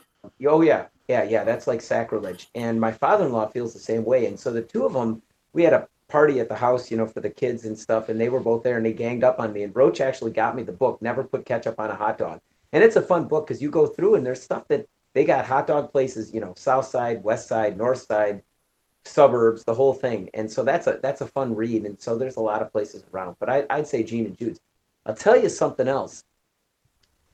oh 0.47 0.61
yeah, 0.61 0.87
yeah, 1.11 1.25
yeah. 1.25 1.43
That's 1.43 1.67
like 1.67 1.81
sacrilege. 1.81 2.49
And 2.55 2.81
my 2.81 2.93
father-in-law 2.93 3.49
feels 3.49 3.73
the 3.73 3.81
same 3.81 4.05
way. 4.05 4.27
And 4.27 4.39
so 4.39 4.53
the 4.53 4.63
two 4.63 4.87
of 4.87 4.93
them, 4.93 5.21
we 5.53 5.65
had 5.65 5.73
a 5.73 5.89
party 6.07 6.39
at 6.39 6.49
the 6.49 6.55
house, 6.55 6.89
you 6.89 6.97
know, 6.97 7.07
for 7.07 7.21
the 7.21 7.29
kids 7.31 7.65
and 7.65 7.77
stuff, 7.77 8.09
and 8.09 8.21
they 8.21 8.29
were 8.29 8.39
both 8.39 8.63
there 8.63 8.77
and 8.77 8.87
they 8.87 8.93
ganged 8.93 9.25
up 9.25 9.41
on 9.41 9.53
me. 9.53 9.65
And 9.65 9.75
Roach 9.75 10.01
actually 10.01 10.31
got 10.31 10.55
me 10.55 10.63
the 10.63 10.71
book, 10.71 11.03
Never 11.03 11.25
Put 11.25 11.45
Ketchup 11.45 11.81
on 11.81 11.91
a 11.91 11.97
Hot 11.97 12.17
Dog. 12.17 12.41
And 12.73 12.85
it's 12.85 12.95
a 12.95 13.03
fun 13.03 13.27
book 13.27 13.49
because 13.49 13.61
you 13.61 13.71
go 13.71 13.89
through 13.89 14.15
and 14.15 14.25
there's 14.25 14.41
stuff 14.41 14.69
that 14.69 14.87
they 15.13 15.25
got 15.25 15.45
hot 15.45 15.67
dog 15.67 15.91
places, 15.91 16.33
you 16.33 16.41
know, 16.41 16.55
south 16.57 16.87
side, 16.87 17.25
west 17.25 17.49
side, 17.49 17.77
north 17.77 18.03
side, 18.03 18.45
suburbs, 19.05 19.65
the 19.65 19.75
whole 19.75 19.95
thing. 19.95 20.31
And 20.35 20.49
so 20.49 20.63
that's 20.63 20.87
a 20.87 21.01
that's 21.03 21.23
a 21.23 21.27
fun 21.27 21.57
read. 21.57 21.85
And 21.85 22.01
so 22.01 22.17
there's 22.17 22.37
a 22.37 22.41
lot 22.41 22.63
of 22.63 22.71
places 22.71 23.03
around. 23.13 23.35
But 23.41 23.51
I, 23.51 23.67
I'd 23.69 23.89
say 23.89 24.05
Gene 24.05 24.27
and 24.27 24.39
Jude's. 24.39 24.61
I'll 25.05 25.17
tell 25.17 25.37
you 25.37 25.49
something 25.49 25.89
else. 25.89 26.23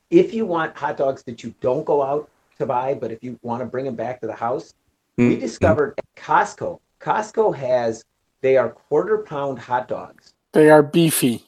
If 0.09 0.33
you 0.33 0.47
want 0.47 0.75
hot 0.75 0.97
dogs 0.97 1.21
that 1.23 1.43
you 1.43 1.53
don't 1.61 1.85
go 1.85 2.01
out 2.01 2.31
to 2.57 2.65
buy, 2.65 2.93
but 2.93 3.11
if 3.11 3.23
you 3.23 3.39
want 3.41 3.61
to 3.61 3.65
bring 3.65 3.85
them 3.85 3.95
back 3.95 4.19
to 4.21 4.27
the 4.27 4.33
house, 4.35 4.73
we 5.17 5.35
Mm. 5.35 5.39
discovered 5.39 5.93
at 5.97 6.05
Costco. 6.15 6.79
Costco 6.99 7.55
has 7.55 8.03
they 8.41 8.55
are 8.55 8.69
quarter 8.69 9.19
pound 9.19 9.57
hot 9.57 9.87
dogs. 9.87 10.33
They 10.53 10.69
are 10.69 10.83
beefy. 10.83 11.43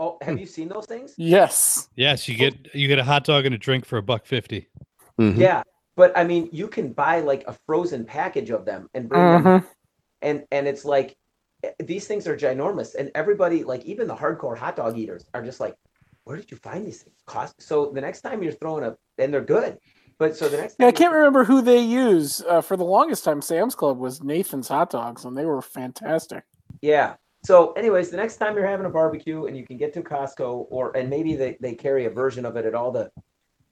Oh, 0.00 0.18
have 0.22 0.38
you 0.38 0.46
seen 0.46 0.68
those 0.68 0.86
things? 0.86 1.14
Yes. 1.16 1.88
Yes, 1.96 2.28
you 2.28 2.36
get 2.36 2.74
you 2.74 2.88
get 2.88 2.98
a 2.98 3.04
hot 3.04 3.24
dog 3.24 3.46
and 3.46 3.54
a 3.54 3.58
drink 3.58 3.84
for 3.84 3.98
a 3.98 4.02
buck 4.02 4.26
fifty. 4.26 4.68
Mhm. 5.18 5.36
Yeah, 5.38 5.62
but 5.96 6.16
I 6.16 6.24
mean, 6.24 6.48
you 6.52 6.68
can 6.68 6.92
buy 6.92 7.20
like 7.20 7.46
a 7.46 7.56
frozen 7.66 8.04
package 8.04 8.50
of 8.50 8.64
them 8.64 8.88
and 8.94 9.08
bring 9.08 9.22
them, 9.30 9.44
Mhm. 9.44 9.66
and 10.22 10.46
and 10.50 10.66
it's 10.68 10.84
like 10.84 11.16
eh, 11.64 11.70
these 11.80 12.06
things 12.06 12.26
are 12.28 12.36
ginormous, 12.36 12.94
and 12.94 13.10
everybody, 13.16 13.64
like 13.64 13.84
even 13.84 14.06
the 14.06 14.14
hardcore 14.14 14.56
hot 14.56 14.76
dog 14.76 14.96
eaters, 14.96 15.24
are 15.34 15.42
just 15.42 15.58
like, 15.60 15.74
where 16.24 16.36
did 16.36 16.50
you 16.50 16.56
find 16.56 16.86
these 16.86 17.02
things? 17.02 17.16
Cost. 17.26 17.60
So 17.60 17.90
the 17.90 18.00
next 18.00 18.20
time 18.20 18.42
you're 18.42 18.52
throwing 18.52 18.84
a, 18.84 18.96
and 19.18 19.32
they're 19.34 19.40
good, 19.40 19.78
but 20.18 20.36
so 20.36 20.48
the 20.48 20.56
next 20.56 20.76
Yeah, 20.78 20.86
I 20.86 20.92
can't 20.92 21.14
remember 21.14 21.44
who 21.44 21.62
they 21.62 21.80
use. 21.80 22.42
Uh, 22.42 22.60
for 22.60 22.76
the 22.76 22.84
longest 22.84 23.24
time, 23.24 23.40
Sam's 23.40 23.74
Club 23.74 23.98
was 23.98 24.22
Nathan's 24.22 24.68
hot 24.68 24.90
dogs, 24.90 25.24
and 25.24 25.36
they 25.36 25.44
were 25.44 25.62
fantastic. 25.62 26.44
Yeah. 26.82 27.14
So, 27.44 27.72
anyways, 27.72 28.10
the 28.10 28.16
next 28.16 28.36
time 28.36 28.56
you're 28.56 28.66
having 28.66 28.86
a 28.86 28.90
barbecue 28.90 29.46
and 29.46 29.56
you 29.56 29.64
can 29.64 29.76
get 29.76 29.94
to 29.94 30.02
Costco, 30.02 30.66
or 30.70 30.96
and 30.96 31.08
maybe 31.08 31.36
they, 31.36 31.56
they 31.60 31.74
carry 31.74 32.06
a 32.06 32.10
version 32.10 32.44
of 32.44 32.56
it 32.56 32.66
at 32.66 32.74
all 32.74 32.90
the, 32.90 33.10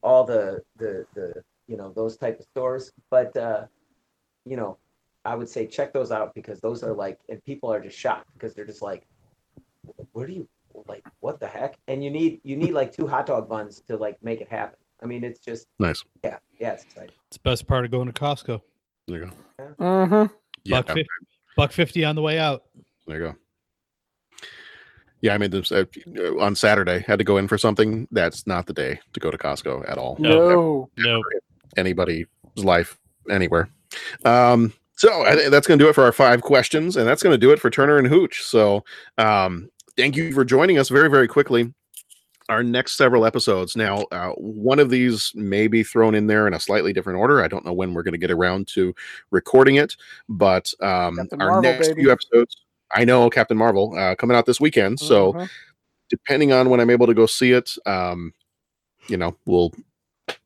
all 0.02 0.24
the 0.24 0.62
the 0.76 1.04
the 1.14 1.42
you 1.66 1.76
know 1.76 1.92
those 1.92 2.16
type 2.16 2.38
of 2.38 2.46
stores. 2.46 2.92
But 3.10 3.36
uh, 3.36 3.66
you 4.44 4.56
know, 4.56 4.78
I 5.24 5.34
would 5.34 5.48
say 5.48 5.66
check 5.66 5.92
those 5.92 6.12
out 6.12 6.34
because 6.34 6.60
those 6.60 6.84
are 6.84 6.94
like, 6.94 7.18
and 7.28 7.44
people 7.44 7.72
are 7.72 7.80
just 7.80 7.98
shocked 7.98 8.28
because 8.34 8.54
they're 8.54 8.64
just 8.64 8.82
like, 8.82 9.06
where 10.12 10.26
do 10.26 10.32
you 10.32 10.48
like 10.86 11.04
what 11.20 11.40
the 11.40 11.46
heck? 11.46 11.78
And 11.88 12.04
you 12.04 12.10
need 12.10 12.40
you 12.44 12.56
need 12.56 12.72
like 12.72 12.92
two 12.92 13.06
hot 13.06 13.26
dog 13.26 13.48
buns 13.48 13.80
to 13.88 13.96
like 13.96 14.22
make 14.22 14.40
it 14.40 14.48
happen. 14.48 14.78
I 15.02 15.06
mean, 15.06 15.24
it's 15.24 15.40
just 15.40 15.66
Nice. 15.78 16.02
yeah 16.24 16.38
yeah 16.58 16.72
it's 16.72 16.84
exciting. 16.84 17.14
It's 17.28 17.36
the 17.36 17.42
best 17.42 17.66
part 17.66 17.84
of 17.84 17.90
going 17.90 18.10
to 18.10 18.12
Costco. 18.12 18.60
There 19.08 19.18
you 19.18 19.30
go. 19.58 19.84
Uh 19.84 20.06
huh. 20.06 20.28
Yeah. 20.64 20.82
Buck, 20.82 20.94
fif- 20.96 21.06
buck 21.56 21.72
fifty 21.72 22.04
on 22.04 22.16
the 22.16 22.22
way 22.22 22.38
out. 22.38 22.64
There 23.06 23.18
you 23.18 23.24
go. 23.26 23.34
Yeah, 25.22 25.34
I 25.34 25.38
mean, 25.38 25.50
this, 25.50 25.72
uh, 25.72 25.84
on 26.38 26.54
Saturday, 26.54 27.02
had 27.06 27.18
to 27.18 27.24
go 27.24 27.38
in 27.38 27.48
for 27.48 27.56
something. 27.56 28.06
That's 28.10 28.46
not 28.46 28.66
the 28.66 28.74
day 28.74 29.00
to 29.14 29.20
go 29.20 29.30
to 29.30 29.38
Costco 29.38 29.88
at 29.90 29.96
all. 29.98 30.16
No. 30.18 30.90
No. 30.98 31.22
anybody's 31.76 32.26
life 32.56 32.98
anywhere. 33.30 33.68
Um, 34.24 34.72
so 34.96 35.22
I 35.24 35.34
think 35.34 35.50
that's 35.50 35.66
going 35.66 35.78
to 35.78 35.84
do 35.84 35.88
it 35.88 35.94
for 35.94 36.04
our 36.04 36.12
five 36.12 36.42
questions, 36.42 36.96
and 36.96 37.08
that's 37.08 37.22
going 37.22 37.32
to 37.34 37.38
do 37.38 37.50
it 37.50 37.60
for 37.60 37.70
Turner 37.70 37.96
and 37.98 38.06
Hooch. 38.06 38.42
So 38.42 38.84
um, 39.18 39.70
thank 39.96 40.16
you 40.16 40.32
for 40.32 40.44
joining 40.44 40.78
us 40.78 40.90
very, 40.90 41.08
very 41.08 41.28
quickly. 41.28 41.72
Our 42.48 42.62
next 42.62 42.92
several 42.96 43.26
episodes. 43.26 43.74
Now, 43.74 44.02
uh, 44.12 44.30
one 44.36 44.78
of 44.78 44.88
these 44.88 45.32
may 45.34 45.66
be 45.66 45.82
thrown 45.82 46.14
in 46.14 46.28
there 46.28 46.46
in 46.46 46.54
a 46.54 46.60
slightly 46.60 46.92
different 46.92 47.18
order. 47.18 47.42
I 47.42 47.48
don't 47.48 47.64
know 47.64 47.72
when 47.72 47.92
we're 47.92 48.04
going 48.04 48.12
to 48.12 48.18
get 48.18 48.30
around 48.30 48.68
to 48.68 48.94
recording 49.32 49.76
it, 49.76 49.96
but 50.28 50.72
um, 50.80 51.18
our 51.40 51.50
Marvel, 51.50 51.62
next 51.62 51.88
baby. 51.88 52.02
few 52.02 52.12
episodes. 52.12 52.56
I 52.92 53.04
know 53.04 53.28
Captain 53.30 53.56
Marvel 53.56 53.94
uh, 53.98 54.14
coming 54.14 54.36
out 54.36 54.46
this 54.46 54.60
weekend, 54.60 55.00
so 55.00 55.32
Mhm. 55.32 55.48
depending 56.08 56.52
on 56.52 56.70
when 56.70 56.78
I'm 56.78 56.90
able 56.90 57.08
to 57.08 57.14
go 57.14 57.26
see 57.26 57.50
it, 57.50 57.74
um, 57.84 58.32
you 59.08 59.16
know, 59.16 59.36
we'll 59.46 59.72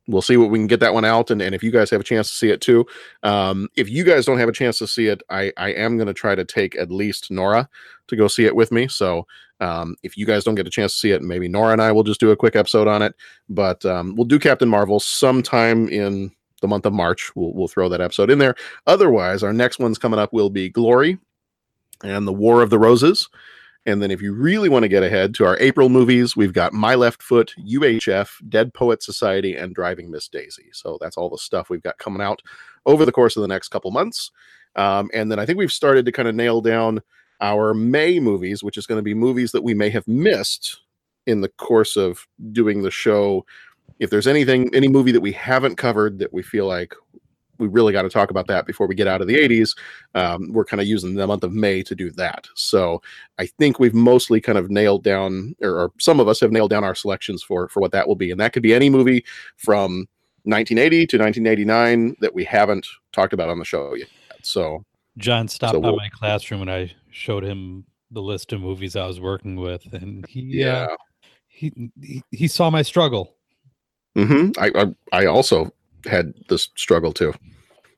we'll 0.08 0.22
see 0.22 0.36
what 0.36 0.50
we 0.50 0.58
can 0.58 0.66
get 0.66 0.80
that 0.80 0.94
one 0.94 1.04
out 1.04 1.30
and, 1.30 1.40
and 1.40 1.54
if 1.54 1.62
you 1.62 1.70
guys 1.70 1.90
have 1.90 2.00
a 2.00 2.04
chance 2.04 2.30
to 2.30 2.36
see 2.36 2.50
it 2.50 2.60
too 2.60 2.84
um, 3.22 3.68
if 3.76 3.88
you 3.88 4.04
guys 4.04 4.26
don't 4.26 4.38
have 4.38 4.48
a 4.48 4.52
chance 4.52 4.78
to 4.78 4.86
see 4.86 5.06
it 5.06 5.22
i 5.30 5.52
i 5.56 5.70
am 5.70 5.96
going 5.96 6.06
to 6.06 6.14
try 6.14 6.34
to 6.34 6.44
take 6.44 6.76
at 6.76 6.90
least 6.90 7.30
nora 7.30 7.68
to 8.08 8.16
go 8.16 8.26
see 8.28 8.44
it 8.44 8.54
with 8.56 8.72
me 8.72 8.88
so 8.88 9.26
um, 9.60 9.96
if 10.02 10.16
you 10.16 10.26
guys 10.26 10.44
don't 10.44 10.54
get 10.54 10.66
a 10.66 10.70
chance 10.70 10.92
to 10.92 10.98
see 10.98 11.10
it 11.10 11.22
maybe 11.22 11.48
nora 11.48 11.72
and 11.72 11.82
i 11.82 11.92
will 11.92 12.02
just 12.02 12.20
do 12.20 12.30
a 12.30 12.36
quick 12.36 12.56
episode 12.56 12.88
on 12.88 13.02
it 13.02 13.14
but 13.48 13.84
um, 13.84 14.14
we'll 14.16 14.26
do 14.26 14.38
captain 14.38 14.68
marvel 14.68 15.00
sometime 15.00 15.88
in 15.88 16.30
the 16.60 16.68
month 16.68 16.86
of 16.86 16.92
march 16.92 17.34
we'll, 17.34 17.52
we'll 17.54 17.68
throw 17.68 17.88
that 17.88 18.00
episode 18.00 18.30
in 18.30 18.38
there 18.38 18.54
otherwise 18.86 19.42
our 19.42 19.52
next 19.52 19.78
one's 19.78 19.98
coming 19.98 20.18
up 20.18 20.32
will 20.32 20.50
be 20.50 20.68
glory 20.68 21.18
and 22.02 22.26
the 22.26 22.32
war 22.32 22.62
of 22.62 22.70
the 22.70 22.78
roses 22.78 23.28
and 23.86 24.02
then 24.02 24.10
if 24.10 24.20
you 24.20 24.34
really 24.34 24.68
want 24.68 24.82
to 24.82 24.88
get 24.88 25.02
ahead 25.02 25.34
to 25.34 25.46
our 25.46 25.56
April 25.58 25.88
movies, 25.88 26.36
we've 26.36 26.52
got 26.52 26.74
My 26.74 26.94
Left 26.94 27.22
Foot, 27.22 27.54
UHF, 27.58 28.48
Dead 28.48 28.74
Poet 28.74 29.02
Society, 29.02 29.56
and 29.56 29.74
Driving 29.74 30.10
Miss 30.10 30.28
Daisy. 30.28 30.68
So 30.72 30.98
that's 31.00 31.16
all 31.16 31.30
the 31.30 31.38
stuff 31.38 31.70
we've 31.70 31.82
got 31.82 31.96
coming 31.96 32.20
out 32.20 32.42
over 32.84 33.06
the 33.06 33.12
course 33.12 33.36
of 33.36 33.40
the 33.40 33.48
next 33.48 33.68
couple 33.68 33.90
months. 33.90 34.30
Um, 34.76 35.10
and 35.14 35.32
then 35.32 35.38
I 35.38 35.46
think 35.46 35.58
we've 35.58 35.72
started 35.72 36.04
to 36.06 36.12
kind 36.12 36.28
of 36.28 36.34
nail 36.34 36.60
down 36.60 37.00
our 37.40 37.74
May 37.74 38.20
movies, 38.20 38.62
which 38.62 38.76
is 38.76 38.86
going 38.86 38.98
to 38.98 39.02
be 39.02 39.14
movies 39.14 39.52
that 39.52 39.64
we 39.64 39.74
may 39.74 39.90
have 39.90 40.06
missed 40.06 40.80
in 41.26 41.40
the 41.40 41.48
course 41.48 41.96
of 41.96 42.26
doing 42.52 42.82
the 42.82 42.90
show. 42.90 43.44
If 43.98 44.10
there's 44.10 44.26
anything, 44.26 44.74
any 44.74 44.88
movie 44.88 45.12
that 45.12 45.20
we 45.20 45.32
haven't 45.32 45.76
covered 45.76 46.18
that 46.18 46.32
we 46.32 46.42
feel 46.42 46.66
like 46.66 46.94
we 47.60 47.68
really 47.68 47.92
got 47.92 48.02
to 48.02 48.08
talk 48.08 48.30
about 48.30 48.46
that 48.48 48.66
before 48.66 48.86
we 48.86 48.94
get 48.94 49.06
out 49.06 49.20
of 49.20 49.28
the 49.28 49.36
80s. 49.36 49.76
Um, 50.14 50.50
we're 50.52 50.64
kind 50.64 50.80
of 50.80 50.86
using 50.86 51.14
the 51.14 51.26
month 51.26 51.44
of 51.44 51.52
May 51.52 51.82
to 51.84 51.94
do 51.94 52.10
that. 52.12 52.48
So 52.54 53.02
I 53.38 53.46
think 53.46 53.78
we've 53.78 53.94
mostly 53.94 54.40
kind 54.40 54.58
of 54.58 54.70
nailed 54.70 55.04
down, 55.04 55.54
or, 55.60 55.78
or 55.78 55.92
some 56.00 56.18
of 56.18 56.26
us 56.26 56.40
have 56.40 56.50
nailed 56.50 56.70
down 56.70 56.84
our 56.84 56.94
selections 56.94 57.42
for 57.42 57.68
for 57.68 57.80
what 57.80 57.92
that 57.92 58.08
will 58.08 58.16
be, 58.16 58.30
and 58.30 58.40
that 58.40 58.52
could 58.52 58.62
be 58.62 58.74
any 58.74 58.90
movie 58.90 59.24
from 59.56 60.08
1980 60.44 61.06
to 61.06 61.18
1989 61.18 62.16
that 62.20 62.34
we 62.34 62.44
haven't 62.44 62.86
talked 63.12 63.34
about 63.34 63.50
on 63.50 63.58
the 63.58 63.64
show 63.64 63.94
yet. 63.94 64.08
So 64.42 64.84
John 65.18 65.48
stopped 65.48 65.74
So 65.74 65.80
by 65.80 65.88
we'll- 65.88 65.96
my 65.96 66.08
classroom 66.08 66.62
and 66.62 66.70
I 66.70 66.92
showed 67.10 67.44
him 67.44 67.84
the 68.10 68.22
list 68.22 68.52
of 68.52 68.60
movies 68.60 68.96
I 68.96 69.06
was 69.06 69.20
working 69.20 69.56
with, 69.56 69.84
and 69.92 70.26
he 70.28 70.40
Yeah. 70.40 70.88
uh, 70.90 70.96
he, 71.48 71.72
he 72.02 72.22
he 72.30 72.48
saw 72.48 72.70
my 72.70 72.82
struggle. 72.82 73.34
hmm 74.16 74.50
I, 74.58 74.70
I 74.74 74.94
I 75.22 75.26
also 75.26 75.72
had 76.06 76.32
this 76.48 76.70
struggle 76.76 77.12
too. 77.12 77.32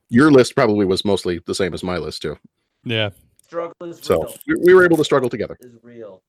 Your 0.08 0.30
list 0.30 0.54
probably 0.54 0.84
was 0.84 1.04
mostly 1.04 1.40
the 1.46 1.54
same 1.54 1.72
as 1.72 1.82
my 1.82 1.96
list 1.98 2.22
too. 2.22 2.36
Yeah. 2.84 3.10
Struggle 3.44 3.74
is 3.88 3.98
So 4.02 4.22
real. 4.24 4.34
we, 4.46 4.54
we 4.66 4.74
were 4.74 4.84
able 4.84 4.96
to 4.98 5.04
struggle 5.04 5.30
together. 5.30 5.56
Is 5.60 5.72
real. 5.82 6.22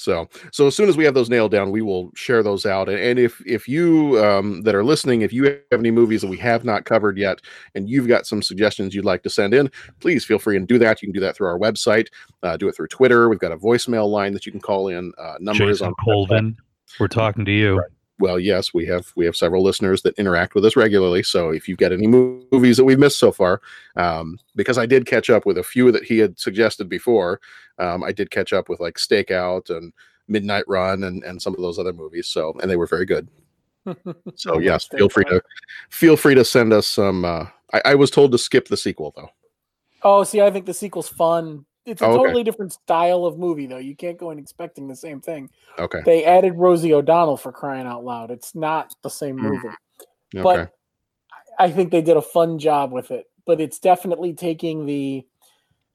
So, 0.00 0.28
so 0.50 0.66
as 0.66 0.74
soon 0.74 0.88
as 0.88 0.96
we 0.96 1.04
have 1.04 1.14
those 1.14 1.28
nailed 1.28 1.52
down, 1.52 1.70
we 1.70 1.82
will 1.82 2.10
share 2.14 2.42
those 2.42 2.64
out. 2.64 2.88
And, 2.88 2.98
and 2.98 3.18
if 3.18 3.42
if 3.46 3.68
you 3.68 4.22
um, 4.24 4.62
that 4.62 4.74
are 4.74 4.82
listening, 4.82 5.20
if 5.20 5.32
you 5.32 5.44
have 5.44 5.60
any 5.72 5.90
movies 5.90 6.22
that 6.22 6.30
we 6.30 6.38
have 6.38 6.64
not 6.64 6.86
covered 6.86 7.18
yet, 7.18 7.40
and 7.74 7.88
you've 7.88 8.08
got 8.08 8.26
some 8.26 8.42
suggestions 8.42 8.94
you'd 8.94 9.04
like 9.04 9.22
to 9.24 9.30
send 9.30 9.52
in, 9.52 9.70
please 10.00 10.24
feel 10.24 10.38
free 10.38 10.56
and 10.56 10.66
do 10.66 10.78
that. 10.78 11.02
You 11.02 11.08
can 11.08 11.12
do 11.12 11.20
that 11.20 11.36
through 11.36 11.48
our 11.48 11.58
website, 11.58 12.06
uh, 12.42 12.56
do 12.56 12.68
it 12.68 12.74
through 12.74 12.88
Twitter. 12.88 13.28
We've 13.28 13.38
got 13.38 13.52
a 13.52 13.58
voicemail 13.58 14.08
line 14.08 14.32
that 14.32 14.46
you 14.46 14.52
can 14.52 14.60
call 14.60 14.88
in. 14.88 15.12
Uh, 15.18 15.34
number 15.38 15.68
is 15.68 15.78
Jason 15.78 15.88
on 15.88 15.94
Colvin, 16.02 16.56
we're 16.98 17.08
talking 17.08 17.44
to 17.44 17.52
you. 17.52 17.82
Well 18.20 18.38
yes 18.38 18.72
we 18.72 18.86
have 18.86 19.12
we 19.16 19.24
have 19.24 19.34
several 19.34 19.62
listeners 19.62 20.02
that 20.02 20.18
interact 20.18 20.54
with 20.54 20.64
us 20.64 20.76
regularly. 20.76 21.22
So 21.22 21.50
if 21.50 21.68
you've 21.68 21.78
got 21.78 21.92
any 21.92 22.06
movies 22.06 22.76
that 22.76 22.84
we've 22.84 22.98
missed 22.98 23.18
so 23.18 23.32
far 23.32 23.60
um, 23.96 24.38
because 24.54 24.78
i 24.78 24.86
did 24.86 25.06
catch 25.06 25.30
up 25.30 25.46
with 25.46 25.58
a 25.58 25.62
few 25.62 25.90
that 25.92 26.04
he 26.04 26.18
had 26.18 26.38
suggested 26.38 26.88
before 26.88 27.40
um, 27.78 28.04
i 28.04 28.12
did 28.12 28.30
catch 28.30 28.52
up 28.52 28.68
with 28.68 28.80
like 28.80 28.94
stakeout 28.96 29.70
and 29.70 29.92
midnight 30.28 30.64
run 30.68 31.02
and, 31.04 31.24
and 31.24 31.42
some 31.42 31.54
of 31.54 31.60
those 31.60 31.78
other 31.78 31.92
movies 31.92 32.28
so 32.28 32.54
and 32.60 32.70
they 32.70 32.76
were 32.76 32.86
very 32.86 33.06
good. 33.06 33.28
So 34.36 34.58
yes 34.58 34.86
feel 34.86 35.08
free 35.08 35.24
to 35.24 35.42
feel 35.88 36.16
free 36.16 36.34
to 36.34 36.44
send 36.44 36.72
us 36.72 36.86
some 36.86 37.24
uh, 37.24 37.46
I, 37.72 37.82
I 37.86 37.94
was 37.94 38.10
told 38.10 38.32
to 38.32 38.38
skip 38.38 38.68
the 38.68 38.76
sequel 38.76 39.12
though. 39.16 39.30
Oh, 40.02 40.24
see, 40.24 40.40
I 40.40 40.50
think 40.50 40.66
the 40.66 40.74
sequel's 40.74 41.08
fun. 41.08 41.66
It's 41.86 42.02
a 42.02 42.06
Oh, 42.06 42.10
okay. 42.10 42.18
totally 42.18 42.44
different 42.44 42.72
style 42.72 43.24
of 43.24 43.38
movie, 43.38 43.66
though. 43.66 43.78
You 43.78 43.96
can't 43.96 44.18
go 44.18 44.30
in 44.30 44.38
expecting 44.38 44.86
the 44.86 44.96
same 44.96 45.20
thing. 45.20 45.50
okay 45.78 46.02
They 46.04 46.24
added 46.24 46.56
Rosie 46.56 46.92
O'Donnell 46.92 47.36
for 47.36 47.52
crying 47.52 47.86
out 47.86 48.04
loud. 48.04 48.30
It's 48.30 48.54
not 48.54 48.94
the 49.02 49.08
same 49.10 49.36
Mm. 49.36 49.42
movie. 49.50 49.68
okay 50.36 50.42
But 50.42 50.74
I 51.58 51.70
think 51.70 51.90
they 51.90 52.02
did 52.02 52.16
a 52.16 52.22
fun 52.22 52.58
job 52.58 52.92
with 52.92 53.10
it. 53.10 53.26
But 53.46 53.60
it's 53.60 53.78
definitely 53.78 54.34
taking 54.34 54.86
the 54.86 55.26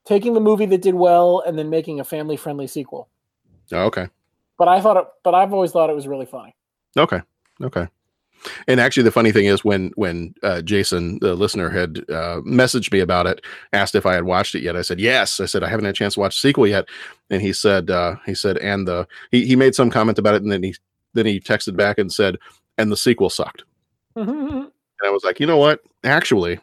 taking 0.05 0.33
the 0.33 0.39
movie 0.39 0.65
that 0.67 0.81
did 0.81 0.93
well 0.95 1.41
and 1.45 1.57
then 1.57 1.69
making 1.69 1.99
a 1.99 2.03
family 2.03 2.37
friendly 2.37 2.67
sequel. 2.67 3.09
okay 3.71 4.07
But 4.57 4.67
I 4.67 4.81
thought 4.81 4.97
it 4.97 5.07
but 5.23 5.33
I've 5.35 5.53
always 5.53 5.71
thought 5.71 5.89
it 5.89 5.95
was 5.95 6.07
really 6.07 6.25
funny. 6.25 6.55
Okay. 6.97 7.21
Okay. 7.61 7.87
And 8.67 8.79
actually, 8.79 9.03
the 9.03 9.11
funny 9.11 9.31
thing 9.31 9.45
is, 9.45 9.63
when 9.63 9.91
when 9.95 10.35
uh, 10.43 10.61
Jason, 10.61 11.19
the 11.19 11.35
listener, 11.35 11.69
had 11.69 11.99
uh, 12.09 12.41
messaged 12.41 12.91
me 12.91 12.99
about 12.99 13.27
it, 13.27 13.41
asked 13.73 13.95
if 13.95 14.05
I 14.05 14.13
had 14.13 14.23
watched 14.23 14.55
it 14.55 14.61
yet. 14.61 14.75
I 14.75 14.81
said 14.81 14.99
yes. 14.99 15.39
I 15.39 15.45
said 15.45 15.63
I 15.63 15.69
haven't 15.69 15.85
had 15.85 15.95
a 15.95 15.97
chance 15.97 16.13
to 16.15 16.19
watch 16.19 16.35
the 16.35 16.47
sequel 16.47 16.67
yet, 16.67 16.87
and 17.29 17.41
he 17.41 17.53
said 17.53 17.89
uh, 17.89 18.15
he 18.25 18.35
said 18.35 18.57
and 18.57 18.87
the 18.87 19.07
he, 19.31 19.45
he 19.45 19.55
made 19.55 19.75
some 19.75 19.89
comment 19.89 20.19
about 20.19 20.35
it, 20.35 20.43
and 20.43 20.51
then 20.51 20.63
he 20.63 20.75
then 21.13 21.25
he 21.25 21.39
texted 21.39 21.75
back 21.75 21.97
and 21.97 22.11
said 22.11 22.37
and 22.77 22.91
the 22.91 22.97
sequel 22.97 23.29
sucked. 23.29 23.63
And 24.15 24.71
I 25.03 25.09
was 25.09 25.23
like, 25.23 25.39
you 25.39 25.45
know 25.45 25.57
what? 25.57 25.81
Actually, 26.03 26.59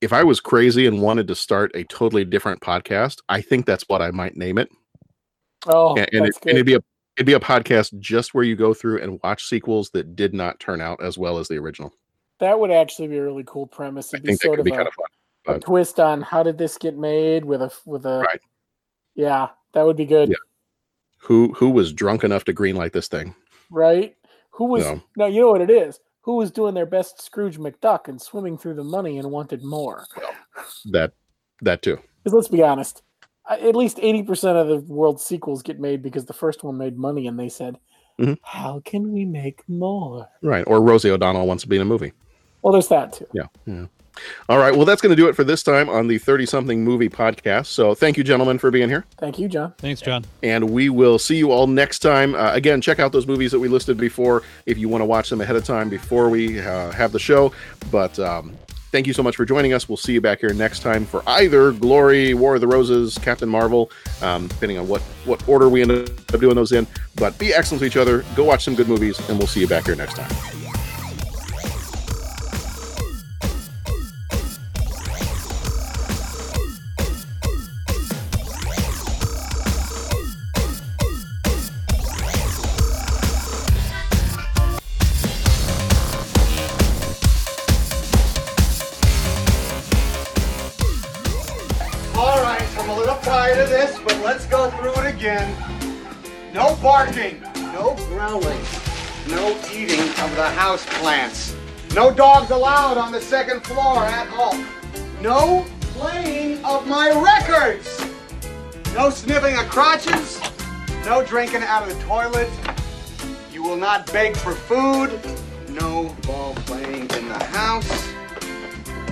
if 0.00 0.12
I 0.12 0.22
was 0.24 0.40
crazy 0.40 0.86
and 0.86 1.00
wanted 1.00 1.28
to 1.28 1.34
start 1.34 1.70
a 1.74 1.84
totally 1.84 2.24
different 2.24 2.60
podcast, 2.60 3.18
I 3.28 3.40
think 3.40 3.66
that's 3.66 3.84
what 3.88 4.02
I 4.02 4.10
might 4.10 4.36
name 4.36 4.58
it 4.58 4.70
oh, 5.66 5.96
and, 5.96 6.08
and, 6.12 6.26
it, 6.26 6.34
and 6.42 6.50
it'd 6.50 6.66
be 6.66 6.74
a 6.74 6.80
it'd 7.20 7.26
be 7.26 7.34
a 7.34 7.38
podcast 7.38 7.98
just 7.98 8.32
where 8.32 8.44
you 8.44 8.56
go 8.56 8.72
through 8.72 9.02
and 9.02 9.20
watch 9.22 9.44
sequels 9.44 9.90
that 9.90 10.16
did 10.16 10.32
not 10.32 10.58
turn 10.58 10.80
out 10.80 11.02
as 11.02 11.18
well 11.18 11.36
as 11.36 11.48
the 11.48 11.56
original. 11.58 11.92
That 12.38 12.58
would 12.58 12.70
actually 12.70 13.08
be 13.08 13.18
a 13.18 13.22
really 13.22 13.44
cool 13.46 13.66
premise. 13.66 14.14
It'd 14.14 14.24
be 14.24 14.28
think 14.28 14.40
that 14.40 14.46
sort 14.46 14.58
of 14.58 14.64
be 14.64 14.70
a, 14.70 14.76
kind 14.76 14.88
of 14.88 14.94
fun. 15.44 15.56
a 15.56 15.58
twist 15.60 16.00
on 16.00 16.22
how 16.22 16.42
did 16.42 16.56
this 16.56 16.78
get 16.78 16.96
made 16.96 17.44
with 17.44 17.60
a 17.60 17.70
with 17.84 18.06
a 18.06 18.20
Right. 18.20 18.40
Yeah, 19.14 19.48
that 19.74 19.84
would 19.84 19.98
be 19.98 20.06
good. 20.06 20.30
Yeah. 20.30 20.36
Who 21.18 21.52
who 21.52 21.68
was 21.68 21.92
drunk 21.92 22.24
enough 22.24 22.44
to 22.44 22.54
greenlight 22.54 22.92
this 22.92 23.08
thing? 23.08 23.34
Right? 23.70 24.16
Who 24.52 24.64
was 24.64 24.84
No. 24.84 25.02
no, 25.18 25.26
you 25.26 25.42
know 25.42 25.50
what 25.50 25.60
it 25.60 25.70
is? 25.70 26.00
Who 26.22 26.36
was 26.36 26.50
doing 26.50 26.72
their 26.72 26.86
best 26.86 27.20
Scrooge 27.20 27.58
McDuck 27.58 28.08
and 28.08 28.20
swimming 28.20 28.56
through 28.56 28.74
the 28.74 28.84
money 28.84 29.18
and 29.18 29.30
wanted 29.30 29.62
more? 29.62 30.06
That 30.86 31.12
that 31.60 31.82
too. 31.82 31.98
Because 32.24 32.34
let's 32.34 32.48
be 32.48 32.62
honest, 32.62 33.02
at 33.50 33.74
least 33.76 33.98
eighty 34.00 34.22
percent 34.22 34.56
of 34.56 34.68
the 34.68 34.76
world's 34.92 35.22
sequels 35.24 35.62
get 35.62 35.78
made 35.80 36.02
because 36.02 36.26
the 36.26 36.32
first 36.32 36.62
one 36.64 36.78
made 36.78 36.96
money, 36.98 37.26
and 37.26 37.38
they 37.38 37.48
said, 37.48 37.78
Mhm. 38.18 38.38
"How 38.42 38.80
can 38.84 39.12
we 39.12 39.24
make 39.24 39.62
more?" 39.68 40.28
Right. 40.42 40.64
Or 40.66 40.80
Rosie 40.80 41.10
O'Donnell 41.10 41.46
wants 41.46 41.62
to 41.64 41.68
be 41.68 41.76
in 41.76 41.82
a 41.82 41.86
movie. 41.86 42.12
Well, 42.62 42.72
there's 42.72 42.88
that 42.88 43.12
too. 43.14 43.26
Yeah. 43.32 43.44
Yeah. 43.66 43.86
All 44.50 44.58
right. 44.58 44.74
Well, 44.76 44.84
that's 44.84 45.00
going 45.00 45.10
to 45.10 45.16
do 45.16 45.28
it 45.28 45.36
for 45.36 45.44
this 45.44 45.62
time 45.62 45.88
on 45.88 46.06
the 46.06 46.18
30 46.18 46.44
something 46.44 46.84
movie 46.84 47.08
podcast. 47.08 47.66
So 47.66 47.94
thank 47.94 48.18
you, 48.18 48.24
gentlemen, 48.24 48.58
for 48.58 48.70
being 48.70 48.88
here. 48.90 49.06
Thank 49.18 49.38
you, 49.38 49.48
John. 49.48 49.72
Thanks, 49.78 50.00
John. 50.02 50.26
And 50.42 50.70
we 50.70 50.90
will 50.90 51.18
see 51.18 51.36
you 51.36 51.52
all 51.52 51.66
next 51.66 52.00
time. 52.00 52.34
Uh, 52.34 52.52
again, 52.52 52.82
check 52.82 52.98
out 52.98 53.12
those 53.12 53.26
movies 53.26 53.50
that 53.52 53.60
we 53.60 53.68
listed 53.68 53.96
before 53.96 54.42
if 54.66 54.76
you 54.76 54.90
want 54.90 55.00
to 55.00 55.06
watch 55.06 55.30
them 55.30 55.40
ahead 55.40 55.56
of 55.56 55.64
time 55.64 55.88
before 55.88 56.28
we 56.28 56.60
uh, 56.60 56.90
have 56.90 57.12
the 57.12 57.18
show. 57.20 57.52
But 57.90 58.18
um, 58.18 58.52
thank 58.90 59.06
you 59.06 59.12
so 59.12 59.22
much 59.22 59.36
for 59.36 59.44
joining 59.44 59.72
us. 59.72 59.88
We'll 59.88 59.96
see 59.96 60.12
you 60.12 60.20
back 60.20 60.40
here 60.40 60.52
next 60.52 60.80
time 60.80 61.04
for 61.04 61.22
either 61.26 61.72
Glory, 61.72 62.34
War 62.34 62.56
of 62.56 62.60
the 62.60 62.66
Roses, 62.66 63.18
Captain 63.18 63.48
Marvel, 63.48 63.90
um, 64.22 64.48
depending 64.48 64.78
on 64.78 64.88
what, 64.88 65.02
what 65.24 65.46
order 65.48 65.68
we 65.68 65.82
end 65.82 65.92
up 65.92 66.40
doing 66.40 66.56
those 66.56 66.72
in. 66.72 66.86
But 67.16 67.38
be 67.38 67.52
excellent 67.52 67.80
to 67.80 67.86
each 67.86 67.96
other. 67.96 68.24
Go 68.34 68.44
watch 68.44 68.64
some 68.64 68.74
good 68.74 68.88
movies, 68.88 69.18
and 69.28 69.38
we'll 69.38 69.48
see 69.48 69.60
you 69.60 69.68
back 69.68 69.86
here 69.86 69.96
next 69.96 70.14
time. 70.14 70.79
No 101.94 102.12
dogs 102.12 102.50
allowed 102.52 102.98
on 102.98 103.10
the 103.10 103.20
second 103.20 103.64
floor 103.64 104.04
at 104.04 104.28
all. 104.34 104.56
No 105.20 105.66
playing 105.80 106.64
of 106.64 106.86
my 106.86 107.10
records. 107.20 108.00
No 108.94 109.10
sniffing 109.10 109.56
of 109.58 109.68
crotches. 109.68 110.40
No 111.04 111.24
drinking 111.24 111.62
out 111.62 111.82
of 111.82 111.88
the 111.88 112.04
toilet. 112.04 112.48
You 113.52 113.64
will 113.64 113.76
not 113.76 114.10
beg 114.12 114.36
for 114.36 114.52
food. 114.52 115.18
No 115.68 116.14
ball 116.22 116.54
playing 116.66 117.10
in 117.10 117.28
the 117.28 117.44
house. 117.44 118.08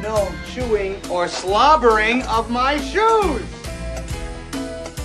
No 0.01 0.33
chewing 0.53 1.05
or 1.11 1.27
slobbering 1.27 2.23
of 2.23 2.49
my 2.49 2.79
shoes. 2.79 3.43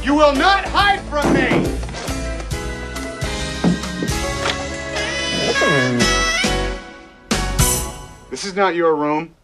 You 0.04 0.14
will 0.14 0.36
not 0.36 0.64
hide 0.66 1.02
from 1.02 1.34
me. 1.34 1.50
This 8.34 8.46
is 8.46 8.56
not 8.56 8.74
your 8.74 8.96
room. 8.96 9.36